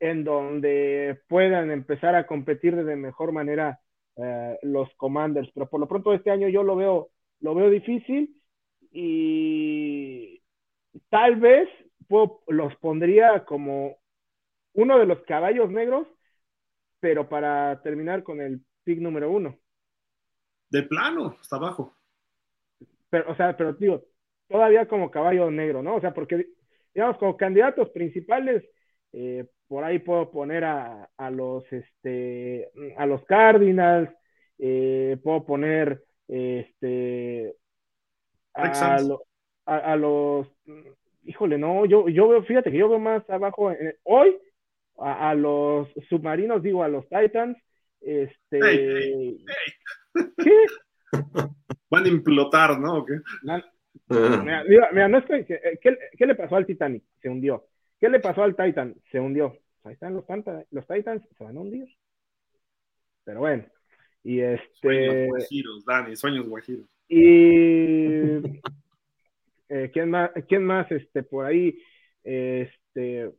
en 0.00 0.24
donde 0.24 1.20
puedan 1.28 1.70
empezar 1.70 2.14
a 2.14 2.26
competir 2.26 2.74
de 2.76 2.96
mejor 2.96 3.32
manera 3.32 3.80
eh, 4.16 4.58
los 4.62 4.88
commanders, 4.96 5.50
pero 5.54 5.68
por 5.68 5.80
lo 5.80 5.88
pronto 5.88 6.12
este 6.12 6.30
año 6.30 6.48
yo 6.48 6.62
lo 6.62 6.76
veo, 6.76 7.10
lo 7.40 7.54
veo 7.54 7.70
difícil 7.70 8.40
y 8.92 10.42
tal 11.08 11.36
vez 11.36 11.68
los 12.48 12.74
pondría 12.76 13.44
como 13.44 13.96
uno 14.74 14.98
de 14.98 15.06
los 15.06 15.20
caballos 15.22 15.70
negros, 15.70 16.08
pero 16.98 17.28
para 17.28 17.80
terminar 17.82 18.22
con 18.22 18.40
el 18.40 18.60
pick 18.84 18.98
número 18.98 19.30
uno. 19.30 19.58
De 20.70 20.82
plano, 20.82 21.36
hasta 21.40 21.56
abajo. 21.56 21.96
Pero, 23.10 23.30
o 23.30 23.34
sea, 23.34 23.56
pero 23.56 23.72
digo, 23.74 24.04
todavía 24.48 24.86
como 24.86 25.10
caballo 25.10 25.50
negro, 25.50 25.82
¿no? 25.82 25.96
O 25.96 26.00
sea, 26.00 26.14
porque, 26.14 26.48
digamos, 26.94 27.18
como 27.18 27.36
candidatos 27.36 27.90
principales, 27.90 28.64
eh, 29.12 29.46
por 29.70 29.84
ahí 29.84 30.00
puedo 30.00 30.32
poner 30.32 30.64
a, 30.64 31.08
a, 31.16 31.30
los, 31.30 31.62
este, 31.72 32.72
a 32.96 33.06
los 33.06 33.24
Cardinals, 33.24 34.10
eh, 34.58 35.16
puedo 35.22 35.46
poner, 35.46 36.02
este, 36.26 37.54
a, 38.52 38.96
a, 39.66 39.94
los, 39.94 40.48
híjole, 41.22 41.56
no, 41.56 41.86
yo, 41.86 42.08
yo 42.08 42.26
veo, 42.26 42.42
fíjate 42.42 42.72
que 42.72 42.78
yo 42.78 42.88
veo 42.88 42.98
más 42.98 43.30
abajo, 43.30 43.70
eh, 43.70 43.96
hoy, 44.02 44.36
a, 44.98 45.36
los 45.36 45.88
submarinos, 46.08 46.64
digo, 46.64 46.82
a 46.82 46.88
los 46.88 47.08
Titans, 47.08 47.56
este, 48.00 49.38
¿Qué? 50.36 50.66
Van 51.90 52.04
a 52.06 52.08
implotar, 52.08 52.76
¿no? 52.80 53.04
¿Qué? 53.04 53.20
mira, 54.92 55.06
no 55.06 55.18
estoy, 55.18 55.46
eh, 55.48 55.78
¿qué, 55.80 55.96
¿qué, 56.18 56.26
le 56.26 56.34
pasó 56.34 56.56
al 56.56 56.66
Titanic? 56.66 57.04
Se 57.22 57.28
hundió. 57.28 57.69
¿Qué 58.00 58.08
le 58.08 58.20
pasó 58.20 58.42
al 58.42 58.56
Titan? 58.56 58.96
Se 59.12 59.20
hundió. 59.20 59.56
Ahí 59.84 59.92
están 59.92 60.14
los, 60.14 60.24
los 60.70 60.86
Titans, 60.86 61.22
se 61.36 61.44
van 61.44 61.56
a 61.56 61.60
hundir. 61.60 61.86
Pero 63.24 63.40
bueno. 63.40 63.64
Y 64.22 64.40
este. 64.40 64.68
Sueños 64.72 65.28
guajiros, 65.28 65.84
Dani, 65.84 66.16
sueños 66.16 66.48
guajiros. 66.48 66.86
Y. 67.08 67.18
eh, 69.68 69.90
¿quién, 69.92 70.10
más, 70.10 70.30
¿Quién 70.48 70.64
más? 70.64 70.90
Este, 70.90 71.22
por 71.22 71.46
ahí. 71.46 71.78
Este. 72.24 73.30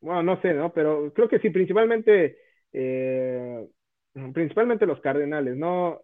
Bueno, 0.00 0.22
no 0.22 0.40
sé, 0.42 0.52
¿no? 0.52 0.72
Pero 0.72 1.12
creo 1.14 1.28
que 1.28 1.38
sí, 1.38 1.50
principalmente. 1.50 2.38
Eh, 2.72 3.66
principalmente 4.32 4.86
los 4.86 5.00
Cardenales, 5.00 5.56
¿no? 5.56 6.00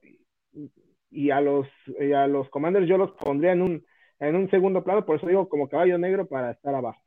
Y 1.11 1.31
a 1.31 1.41
los, 1.41 1.67
a 2.15 2.27
los 2.27 2.49
Commanders 2.51 2.89
yo 2.89 2.97
los 2.97 3.13
pondría 3.13 3.53
en 3.53 3.63
un, 3.63 3.87
en 4.21 4.37
un 4.37 4.49
segundo 4.51 4.85
plano, 4.85 5.05
por 5.05 5.17
eso 5.17 5.27
digo 5.27 5.49
como 5.49 5.69
caballo 5.69 5.99
negro 5.99 6.27
para 6.27 6.53
estar 6.53 6.75
abajo. 6.75 7.01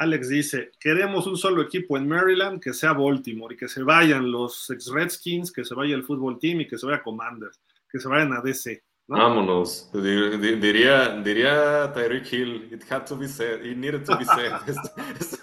Alex 0.00 0.30
dice, 0.30 0.72
queremos 0.80 1.26
un 1.26 1.36
solo 1.36 1.60
equipo 1.60 1.98
en 1.98 2.08
Maryland 2.08 2.58
que 2.58 2.72
sea 2.72 2.94
Baltimore 2.94 3.54
y 3.54 3.58
que 3.58 3.68
se 3.68 3.82
vayan 3.82 4.30
los 4.30 4.70
ex 4.70 4.90
Redskins, 4.90 5.52
que 5.52 5.62
se 5.62 5.74
vaya 5.74 5.94
el 5.94 6.04
fútbol 6.04 6.38
team 6.38 6.62
y 6.62 6.66
que 6.66 6.78
se 6.78 6.86
vaya 6.86 7.02
Commanders, 7.02 7.60
que 7.86 8.00
se 8.00 8.08
vayan 8.08 8.32
a 8.32 8.40
DC. 8.40 8.82
Vámonos, 9.08 9.90
diría, 9.92 11.20
diría 11.22 11.92
Tyreek 11.92 12.32
Hill, 12.32 12.72
it 12.72 12.82
had 12.90 13.04
to 13.04 13.14
be 13.14 13.28
said, 13.28 13.62
it 13.62 13.76
needed 13.76 14.06
to 14.06 14.16
be 14.16 14.24
said. 14.24 14.52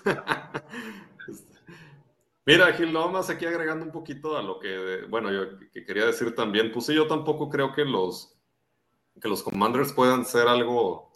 Mira, 2.48 2.74
Gil, 2.74 2.92
nada 2.92 3.10
más 3.10 3.30
aquí 3.30 3.46
agregando 3.46 3.86
un 3.86 3.92
poquito 3.92 4.38
a 4.38 4.42
lo 4.42 4.58
que, 4.58 5.06
bueno, 5.08 5.32
yo 5.32 5.60
que 5.72 5.86
quería 5.86 6.06
decir 6.06 6.34
también, 6.34 6.72
pues 6.72 6.88
sí, 6.88 6.96
yo 6.96 7.06
tampoco 7.06 7.48
creo 7.48 7.74
que 7.74 7.86
los, 7.86 8.36
que 9.22 9.30
los 9.30 9.44
Commanders 9.44 9.94
puedan 9.94 10.26
ser 10.26 10.48
algo, 10.48 11.07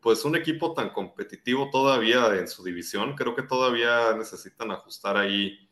pues 0.00 0.24
un 0.24 0.36
equipo 0.36 0.74
tan 0.74 0.90
competitivo 0.90 1.70
todavía 1.70 2.34
en 2.36 2.48
su 2.48 2.64
división. 2.64 3.14
Creo 3.14 3.34
que 3.34 3.42
todavía 3.42 4.12
necesitan 4.16 4.70
ajustar 4.70 5.16
ahí 5.16 5.68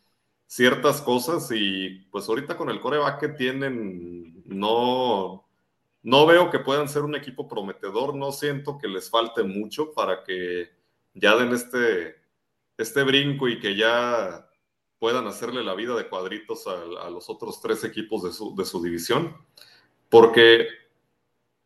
ciertas 0.46 1.02
cosas 1.02 1.50
y 1.52 2.06
pues 2.10 2.28
ahorita 2.28 2.56
con 2.56 2.70
el 2.70 2.80
coreback 2.80 3.36
tienen, 3.36 4.42
no, 4.46 5.48
no 6.02 6.26
veo 6.26 6.50
que 6.50 6.60
puedan 6.60 6.88
ser 6.88 7.02
un 7.02 7.16
equipo 7.16 7.48
prometedor, 7.48 8.14
no 8.14 8.32
siento 8.32 8.78
que 8.78 8.88
les 8.88 9.10
falte 9.10 9.42
mucho 9.42 9.92
para 9.92 10.22
que 10.22 10.70
ya 11.14 11.36
den 11.36 11.52
este, 11.52 12.16
este 12.78 13.02
brinco 13.02 13.48
y 13.48 13.58
que 13.58 13.76
ya 13.76 14.48
puedan 14.98 15.26
hacerle 15.26 15.62
la 15.62 15.74
vida 15.74 15.94
de 15.94 16.08
cuadritos 16.08 16.66
a, 16.66 17.10
los 17.10 17.28
otros 17.28 17.60
tres 17.60 17.84
equipos 17.84 18.22
de 18.22 18.32
su, 18.32 18.54
de 18.54 18.64
su 18.64 18.82
división. 18.82 19.36
Porque, 20.08 20.68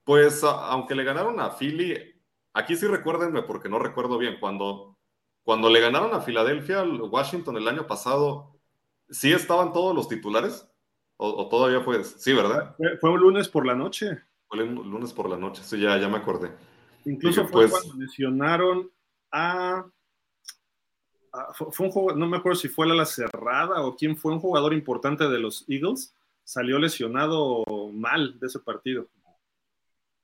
pues, 0.04 0.42
aunque 0.42 0.94
le 0.94 1.04
ganaron 1.04 1.38
a 1.40 1.50
Philly, 1.50 2.09
aquí 2.52 2.76
sí 2.76 2.86
recuérdenme 2.86 3.42
porque 3.42 3.68
no 3.68 3.78
recuerdo 3.78 4.18
bien, 4.18 4.38
cuando, 4.40 4.98
cuando 5.42 5.68
le 5.70 5.80
ganaron 5.80 6.14
a 6.14 6.20
Filadelfia, 6.20 6.82
Washington 6.82 7.56
el 7.56 7.68
año 7.68 7.86
pasado, 7.86 8.60
¿sí 9.08 9.32
estaban 9.32 9.72
todos 9.72 9.94
los 9.94 10.08
titulares? 10.08 10.66
¿O, 11.16 11.48
todavía 11.48 11.82
fue? 11.82 12.02
Sí, 12.02 12.32
¿verdad? 12.32 12.74
Fue, 12.98 13.10
un 13.10 13.20
lunes 13.20 13.46
por 13.48 13.66
la 13.66 13.74
noche. 13.74 14.18
Fue 14.48 14.62
un 14.62 14.90
lunes 14.90 15.12
por 15.12 15.28
la 15.28 15.36
noche, 15.36 15.62
sí, 15.62 15.78
ya, 15.78 15.98
ya 15.98 16.08
me 16.08 16.16
acordé. 16.16 16.50
Incluso 17.04 17.42
fue 17.46 17.68
pues 17.68 17.72
cuando 17.72 17.94
mencionaron 17.94 18.90
a 19.30 19.84
fue 21.54 21.86
un 21.86 21.92
juego, 21.92 22.12
no 22.14 22.26
me 22.26 22.38
acuerdo 22.38 22.58
si 22.58 22.68
fue 22.68 22.86
la 22.86 23.04
cerrada 23.04 23.82
o 23.82 23.96
quién 23.96 24.16
fue 24.16 24.32
un 24.32 24.40
jugador 24.40 24.72
importante 24.72 25.28
de 25.28 25.38
los 25.38 25.64
Eagles, 25.68 26.14
salió 26.44 26.78
lesionado 26.78 27.64
mal 27.92 28.38
de 28.40 28.46
ese 28.46 28.58
partido. 28.58 29.06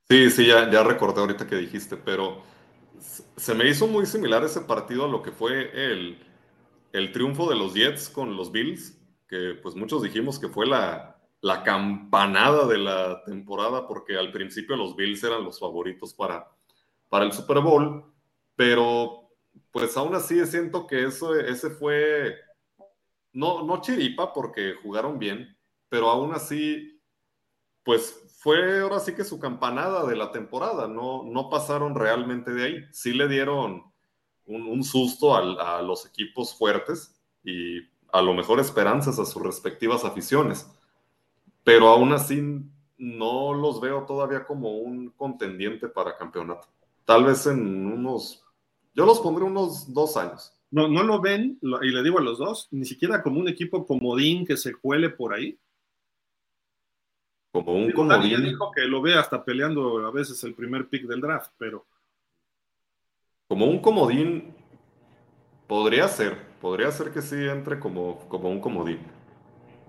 Sí, 0.08 0.30
sí, 0.30 0.46
ya, 0.46 0.70
ya 0.70 0.84
recordé 0.84 1.20
ahorita 1.20 1.46
que 1.46 1.56
dijiste, 1.56 1.96
pero 1.96 2.42
se 3.36 3.54
me 3.54 3.68
hizo 3.68 3.86
muy 3.88 4.06
similar 4.06 4.44
ese 4.44 4.60
partido 4.62 5.04
a 5.04 5.08
lo 5.08 5.22
que 5.22 5.32
fue 5.32 5.70
el, 5.74 6.18
el 6.92 7.12
triunfo 7.12 7.48
de 7.50 7.56
los 7.56 7.74
Jets 7.74 8.08
con 8.10 8.36
los 8.36 8.52
Bills, 8.52 8.98
que 9.28 9.54
pues 9.62 9.76
muchos 9.76 10.02
dijimos 10.02 10.38
que 10.38 10.48
fue 10.48 10.66
la, 10.66 11.18
la 11.40 11.62
campanada 11.64 12.66
de 12.66 12.78
la 12.78 13.24
temporada, 13.24 13.86
porque 13.88 14.16
al 14.18 14.32
principio 14.32 14.76
los 14.76 14.96
Bills 14.96 15.24
eran 15.24 15.44
los 15.44 15.60
favoritos 15.60 16.14
para, 16.14 16.48
para 17.08 17.24
el 17.26 17.32
Super 17.32 17.60
Bowl, 17.60 18.04
pero 18.56 19.30
pues 19.72 19.96
aún 19.96 20.14
así 20.14 20.44
siento 20.46 20.86
que 20.86 21.04
eso, 21.06 21.34
ese 21.38 21.70
fue, 21.70 22.36
no, 23.32 23.62
no 23.64 23.80
chiripa 23.80 24.32
porque 24.32 24.74
jugaron 24.82 25.18
bien, 25.18 25.56
pero 25.88 26.08
aún 26.10 26.34
así, 26.34 27.00
pues 27.84 28.25
fue 28.46 28.78
ahora 28.78 29.00
sí 29.00 29.12
que 29.12 29.24
su 29.24 29.40
campanada 29.40 30.06
de 30.06 30.14
la 30.14 30.30
temporada, 30.30 30.86
no, 30.86 31.24
no 31.24 31.50
pasaron 31.50 31.96
realmente 31.96 32.52
de 32.52 32.64
ahí, 32.64 32.84
sí 32.92 33.12
le 33.12 33.26
dieron 33.26 33.82
un, 34.44 34.84
susto 34.84 35.34
a 35.34 35.82
los 35.82 36.06
equipos 36.06 36.56
fuertes 36.56 37.20
y 37.42 37.80
a 38.12 38.22
lo 38.22 38.34
mejor 38.34 38.60
esperanzas 38.60 39.18
a 39.18 39.24
sus 39.24 39.42
respectivas 39.42 40.04
aficiones, 40.04 40.70
pero 41.64 41.88
aún 41.88 42.12
así 42.12 42.40
no 42.96 43.52
los 43.52 43.80
veo 43.80 44.06
todavía 44.06 44.44
como 44.44 44.78
un 44.78 45.10
contendiente 45.10 45.88
para 45.88 46.16
campeonato. 46.16 46.68
Tal 47.04 47.24
vez 47.24 47.48
en 47.48 47.84
unos, 47.84 48.44
yo 48.94 49.06
los 49.06 49.18
pondré 49.18 49.42
unos 49.42 49.92
dos 49.92 50.16
años. 50.16 50.52
No, 50.70 50.86
no 50.86 51.02
lo 51.02 51.20
ven, 51.20 51.58
y 51.60 51.88
le 51.88 52.02
digo 52.04 52.20
a 52.20 52.22
los 52.22 52.38
dos, 52.38 52.68
ni 52.70 52.84
siquiera 52.84 53.24
como 53.24 53.40
un 53.40 53.48
equipo 53.48 53.84
comodín 53.84 54.46
que 54.46 54.56
se 54.56 54.72
cuele 54.72 55.10
por 55.10 55.34
ahí. 55.34 55.58
Como 57.56 57.72
un 57.72 57.90
comodín. 57.90 58.44
dijo 58.44 58.70
que 58.70 58.82
lo 58.82 59.00
ve 59.00 59.14
hasta 59.14 59.42
peleando 59.42 60.06
a 60.06 60.10
veces 60.10 60.44
el 60.44 60.54
primer 60.54 60.90
pick 60.90 61.06
del 61.06 61.22
draft, 61.22 61.52
pero 61.56 61.86
como 63.48 63.64
un 63.64 63.78
comodín, 63.78 64.54
podría 65.66 66.06
ser, 66.06 66.36
podría 66.60 66.90
ser 66.90 67.12
que 67.12 67.22
sí 67.22 67.36
entre 67.36 67.80
como, 67.80 68.18
como 68.28 68.50
un 68.50 68.60
comodín, 68.60 68.98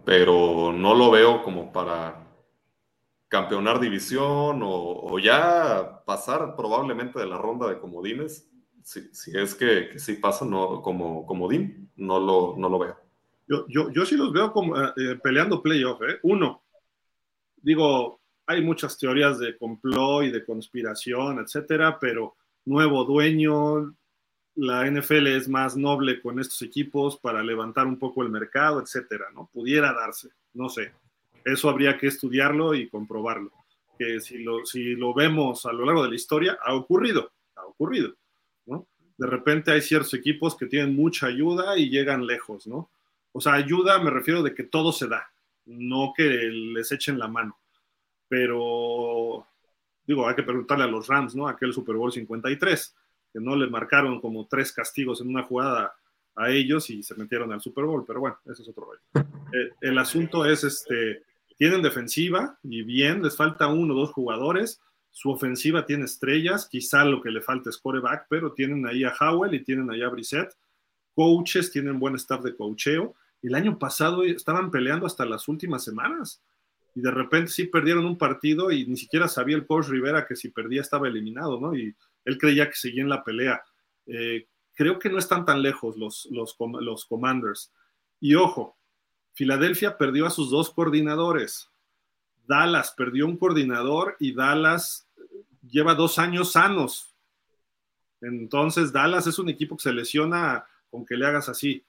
pero 0.06 0.72
no 0.72 0.96
lo 0.96 1.12
veo 1.12 1.44
como 1.44 1.74
para 1.74 2.26
campeonar 3.28 3.82
división 3.82 4.62
o, 4.64 5.20
ya 5.20 6.06
pasar 6.06 6.56
probablemente 6.56 7.20
de 7.20 7.26
la 7.26 7.38
ronda 7.38 7.68
de 7.68 7.80
comodines, 7.80 8.50
si, 8.82 9.02
es 9.38 9.56
que, 9.56 9.90
que, 9.90 10.00
sí 10.00 10.14
pasa 10.14 10.46
no, 10.46 10.82
como 10.82 11.26
comodín, 11.26 11.92
no 11.98 12.18
lo, 12.18 12.56
no 12.58 12.70
lo 12.70 12.80
veo. 12.80 12.96
Yo, 13.46 13.66
yo, 13.68 13.90
yo 13.92 14.06
sí 14.06 14.16
los 14.16 14.32
veo 14.32 14.54
como, 14.54 14.80
eh, 14.82 14.94
eh, 14.96 15.20
peleando 15.22 15.62
playoff. 15.62 16.02
¿eh? 16.04 16.20
Uno, 16.24 16.64
digo, 17.68 18.22
hay 18.46 18.62
muchas 18.62 18.98
teorías 18.98 19.40
de 19.40 19.58
complot 19.58 20.24
y 20.24 20.32
de 20.32 20.46
conspiración, 20.46 21.40
etcétera, 21.40 22.00
pero 22.00 22.38
nuevo 22.64 23.04
dueño, 23.04 23.94
la 24.56 24.90
NFL 24.90 25.28
es 25.28 25.50
más 25.50 25.76
noble 25.76 26.22
con 26.22 26.40
estos 26.40 26.62
equipos 26.62 27.18
para 27.18 27.44
levantar 27.44 27.86
un 27.86 28.00
poco 28.00 28.24
el 28.24 28.30
mercado, 28.30 28.82
etcétera, 28.82 29.26
¿no? 29.36 29.50
Pudiera 29.52 29.92
darse, 29.92 30.30
no 30.54 30.70
sé. 30.70 30.94
Eso 31.44 31.70
habría 31.70 31.98
que 31.98 32.08
estudiarlo 32.08 32.74
y 32.74 32.88
comprobarlo. 32.88 33.52
Que 34.00 34.22
si 34.22 34.38
lo, 34.38 34.66
si 34.66 34.96
lo 34.96 35.14
vemos 35.14 35.66
a 35.66 35.74
lo 35.74 35.86
largo 35.86 36.04
de 36.04 36.10
la 36.10 36.16
historia, 36.16 36.58
ha 36.64 36.74
ocurrido, 36.74 37.34
ha 37.56 37.66
ocurrido, 37.66 38.14
¿no? 38.66 38.88
De 39.18 39.28
repente 39.28 39.72
hay 39.72 39.82
ciertos 39.82 40.14
equipos 40.14 40.56
que 40.56 40.68
tienen 40.68 40.96
mucha 40.96 41.28
ayuda 41.28 41.78
y 41.78 41.90
llegan 41.90 42.26
lejos, 42.26 42.66
¿no? 42.66 42.90
O 43.34 43.42
sea, 43.42 43.56
ayuda 43.56 44.00
me 44.00 44.10
refiero 44.10 44.42
de 44.42 44.56
que 44.56 44.64
todo 44.64 44.94
se 44.94 45.10
da, 45.10 45.30
no 45.68 46.14
que 46.16 46.24
les 46.24 46.92
echen 46.92 47.20
la 47.20 47.28
mano. 47.28 47.58
Pero 48.28 49.46
digo, 50.06 50.28
hay 50.28 50.36
que 50.36 50.44
preguntarle 50.44 50.86
a 50.86 50.88
los 50.88 51.08
Rams, 51.08 51.36
¿no? 51.36 51.48
Aquel 51.48 51.74
Super 51.74 51.96
Bowl 51.96 52.12
53, 52.12 52.96
que 53.34 53.40
no 53.40 53.56
le 53.56 53.68
marcaron 53.68 54.20
como 54.22 54.48
tres 54.48 54.72
castigos 54.72 55.22
en 55.22 55.30
una 55.30 55.44
jugada 55.44 55.94
a 56.36 56.50
ellos 56.50 56.90
y 56.90 57.04
se 57.04 57.16
metieron 57.16 57.52
al 57.52 57.62
Super 57.62 57.84
Bowl, 57.84 58.06
pero 58.06 58.22
bueno, 58.22 58.38
ese 58.46 58.62
es 58.62 58.70
otro 58.70 58.86
rollo. 58.86 59.02
Eh, 59.54 59.72
el 59.80 59.98
asunto 59.98 60.46
es, 60.46 60.66
este, 60.66 61.24
tienen 61.56 61.82
defensiva 61.82 62.60
y 62.64 62.84
bien, 62.84 63.24
les 63.24 63.38
falta 63.38 63.68
uno 63.68 63.94
o 63.94 63.98
dos 63.98 64.12
jugadores, 64.12 64.82
su 65.10 65.32
ofensiva 65.32 65.86
tiene 65.86 66.04
estrellas, 66.04 66.68
quizá 66.70 67.06
lo 67.06 67.22
que 67.22 67.32
le 67.32 67.40
falta 67.40 67.70
es 67.70 67.78
coreback, 67.78 68.26
pero 68.30 68.52
tienen 68.52 68.86
ahí 68.86 69.06
a 69.06 69.16
Howell 69.18 69.54
y 69.54 69.64
tienen 69.64 69.90
ahí 69.90 70.02
a 70.02 70.10
Brissett, 70.10 70.54
coaches, 71.16 71.72
tienen 71.72 71.98
buen 71.98 72.16
staff 72.16 72.44
de 72.44 72.58
coacheo, 72.58 73.16
el 73.42 73.56
año 73.56 73.78
pasado 73.78 74.24
estaban 74.24 74.72
peleando 74.72 75.06
hasta 75.06 75.26
las 75.26 75.48
últimas 75.48 75.84
semanas, 75.84 76.42
y 76.98 77.02
de 77.02 77.12
repente 77.12 77.52
sí 77.52 77.66
perdieron 77.66 78.06
un 78.06 78.18
partido 78.18 78.72
y 78.72 78.88
ni 78.88 78.98
siquiera 78.98 79.28
sabía 79.28 79.56
el 79.56 79.68
coach 79.68 79.88
Rivera 79.88 80.26
que 80.26 80.36
si 80.36 80.50
perdía 80.50 80.82
estaba 80.82 81.08
eliminado, 81.08 81.60
¿no? 81.60 81.76
Y 81.76 81.96
él 82.26 82.38
creía 82.40 82.68
que 82.68 82.76
seguía 82.76 83.04
en 83.04 83.10
la 83.10 83.24
pelea. 83.24 83.62
Eh, 84.08 84.48
creo 84.74 84.98
que 84.98 85.10
no 85.10 85.20
están 85.20 85.46
tan 85.46 85.62
lejos 85.62 85.96
los, 85.96 86.28
los, 86.32 86.56
los 86.60 87.06
Commanders. 87.06 87.72
Y 88.20 88.34
ojo, 88.34 88.80
Filadelfia 89.34 89.96
perdió 89.96 90.26
a 90.26 90.32
sus 90.32 90.50
dos 90.50 90.72
coordinadores. 90.72 91.70
Dallas 92.48 92.96
perdió 92.98 93.28
un 93.28 93.38
coordinador 93.38 94.16
y 94.20 94.34
Dallas 94.34 95.08
lleva 95.62 95.94
dos 95.94 96.18
años 96.18 96.54
sanos. 96.54 97.14
Entonces, 98.22 98.92
Dallas 98.92 99.28
es 99.28 99.38
un 99.38 99.50
equipo 99.50 99.78
que 99.78 99.84
se 99.84 99.94
lesiona 99.94 100.66
con 100.90 101.06
que 101.06 101.16
le 101.16 101.28
hagas 101.28 101.48
así. 101.48 101.86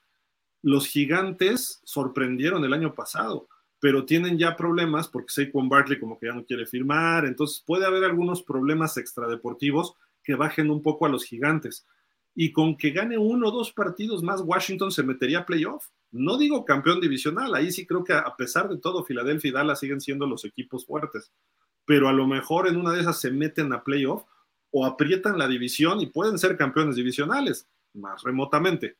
Los 0.63 0.87
gigantes 0.87 1.81
sorprendieron 1.85 2.65
el 2.65 2.73
año 2.73 2.95
pasado 2.95 3.49
pero 3.81 4.05
tienen 4.05 4.39
ya 4.39 4.57
problemas 4.57 5.09
porque 5.09 5.33
Saquon 5.33 5.69
Barkley 5.69 6.01
como 6.01 6.19
que 6.19 6.27
ya 6.27 6.33
no 6.33 6.45
quiere 6.45 6.67
firmar, 6.67 7.27
entonces 7.27 7.63
puede 7.65 7.87
haber 7.87 8.05
algunos 8.05 8.43
problemas 8.43 8.97
extradeportivos 8.97 9.95
que 10.23 10.35
bajen 10.35 10.71
un 10.71 10.83
poco 10.83 11.07
a 11.07 11.09
los 11.09 11.25
gigantes. 11.25 11.87
Y 12.35 12.53
con 12.53 12.77
que 12.77 12.91
gane 12.91 13.19
uno 13.19 13.49
o 13.49 13.51
dos 13.51 13.73
partidos 13.73 14.23
más, 14.23 14.43
Washington 14.43 14.93
se 14.93 15.03
metería 15.03 15.41
a 15.41 15.47
playoff. 15.47 15.87
No 16.11 16.39
digo 16.39 16.65
campeón 16.65 17.01
divisional, 17.01 17.55
ahí 17.55 17.71
sí 17.73 17.87
creo 17.87 18.05
que 18.05 18.13
a 18.13 18.35
pesar 18.37 18.69
de 18.69 18.79
todo, 18.79 19.05
Filadelfia 19.05 19.49
y 19.49 19.53
Dallas 19.53 19.81
siguen 19.81 20.01
siendo 20.01 20.27
los 20.27 20.45
equipos 20.45 20.87
fuertes, 20.87 21.33
pero 21.85 22.09
a 22.09 22.13
lo 22.13 22.27
mejor 22.27 22.69
en 22.69 22.77
una 22.77 22.93
de 22.93 23.01
esas 23.01 23.21
se 23.21 23.31
meten 23.31 23.73
a 23.73 23.83
playoff 23.83 24.25
o 24.71 24.87
aprietan 24.87 25.39
la 25.39 25.49
división 25.49 26.01
y 26.01 26.07
pueden 26.07 26.39
ser 26.39 26.57
campeones 26.57 26.97
divisionales, 26.97 27.69
más 27.95 28.23
remotamente, 28.23 28.97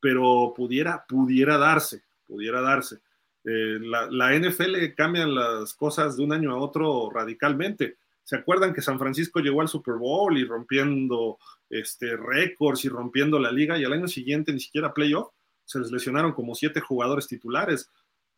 pero 0.00 0.52
pudiera, 0.56 1.04
pudiera 1.06 1.58
darse, 1.58 2.02
pudiera 2.26 2.60
darse. 2.60 3.00
Eh, 3.44 3.78
la, 3.80 4.34
NFL 4.38 4.94
cambian 4.96 5.34
las 5.34 5.74
cosas 5.74 6.16
de 6.16 6.24
un 6.24 6.32
año 6.32 6.52
a 6.52 6.58
otro 6.58 7.10
radicalmente. 7.10 7.96
¿Se 8.22 8.36
acuerdan 8.36 8.74
que 8.74 8.82
San 8.82 8.98
Francisco 8.98 9.40
llegó 9.40 9.60
al 9.60 9.68
Super 9.68 9.94
Bowl 9.94 10.36
y 10.36 10.44
rompiendo 10.44 11.38
este, 11.68 12.16
récords 12.16 12.84
y 12.84 12.88
rompiendo 12.88 13.38
la 13.38 13.50
liga 13.50 13.78
y 13.78 13.84
al 13.84 13.92
año 13.92 14.08
siguiente 14.08 14.52
ni 14.52 14.60
siquiera 14.60 14.94
playoff? 14.94 15.32
Se 15.64 15.78
les 15.78 15.90
lesionaron 15.90 16.32
como 16.32 16.54
siete 16.54 16.80
jugadores 16.80 17.26
titulares, 17.26 17.90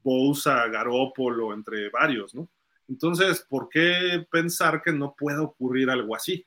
Bosa, 0.02 0.66
Garópolo, 0.68 1.52
entre 1.52 1.88
varios, 1.90 2.34
¿no? 2.34 2.48
Entonces, 2.88 3.44
¿por 3.48 3.68
qué 3.68 4.26
pensar 4.30 4.82
que 4.82 4.92
no 4.92 5.14
pueda 5.16 5.42
ocurrir 5.42 5.88
algo 5.90 6.14
así? 6.14 6.44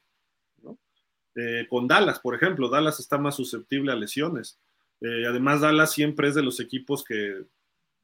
Eh, 1.36 1.68
con 1.70 1.88
Dallas, 1.88 2.20
por 2.20 2.34
ejemplo, 2.34 2.70
Dallas 2.70 2.99
está 2.99 3.18
más 3.18 3.36
susceptible 3.36 3.91
a 3.91 3.95
lesiones. 3.95 4.57
Eh, 5.06 5.28
además, 5.28 5.62
Dallas 5.62 5.91
siempre 5.91 6.28
es 6.28 6.34
de 6.34 6.41
los 6.41 6.60
equipos 6.60 7.03
que 7.03 7.45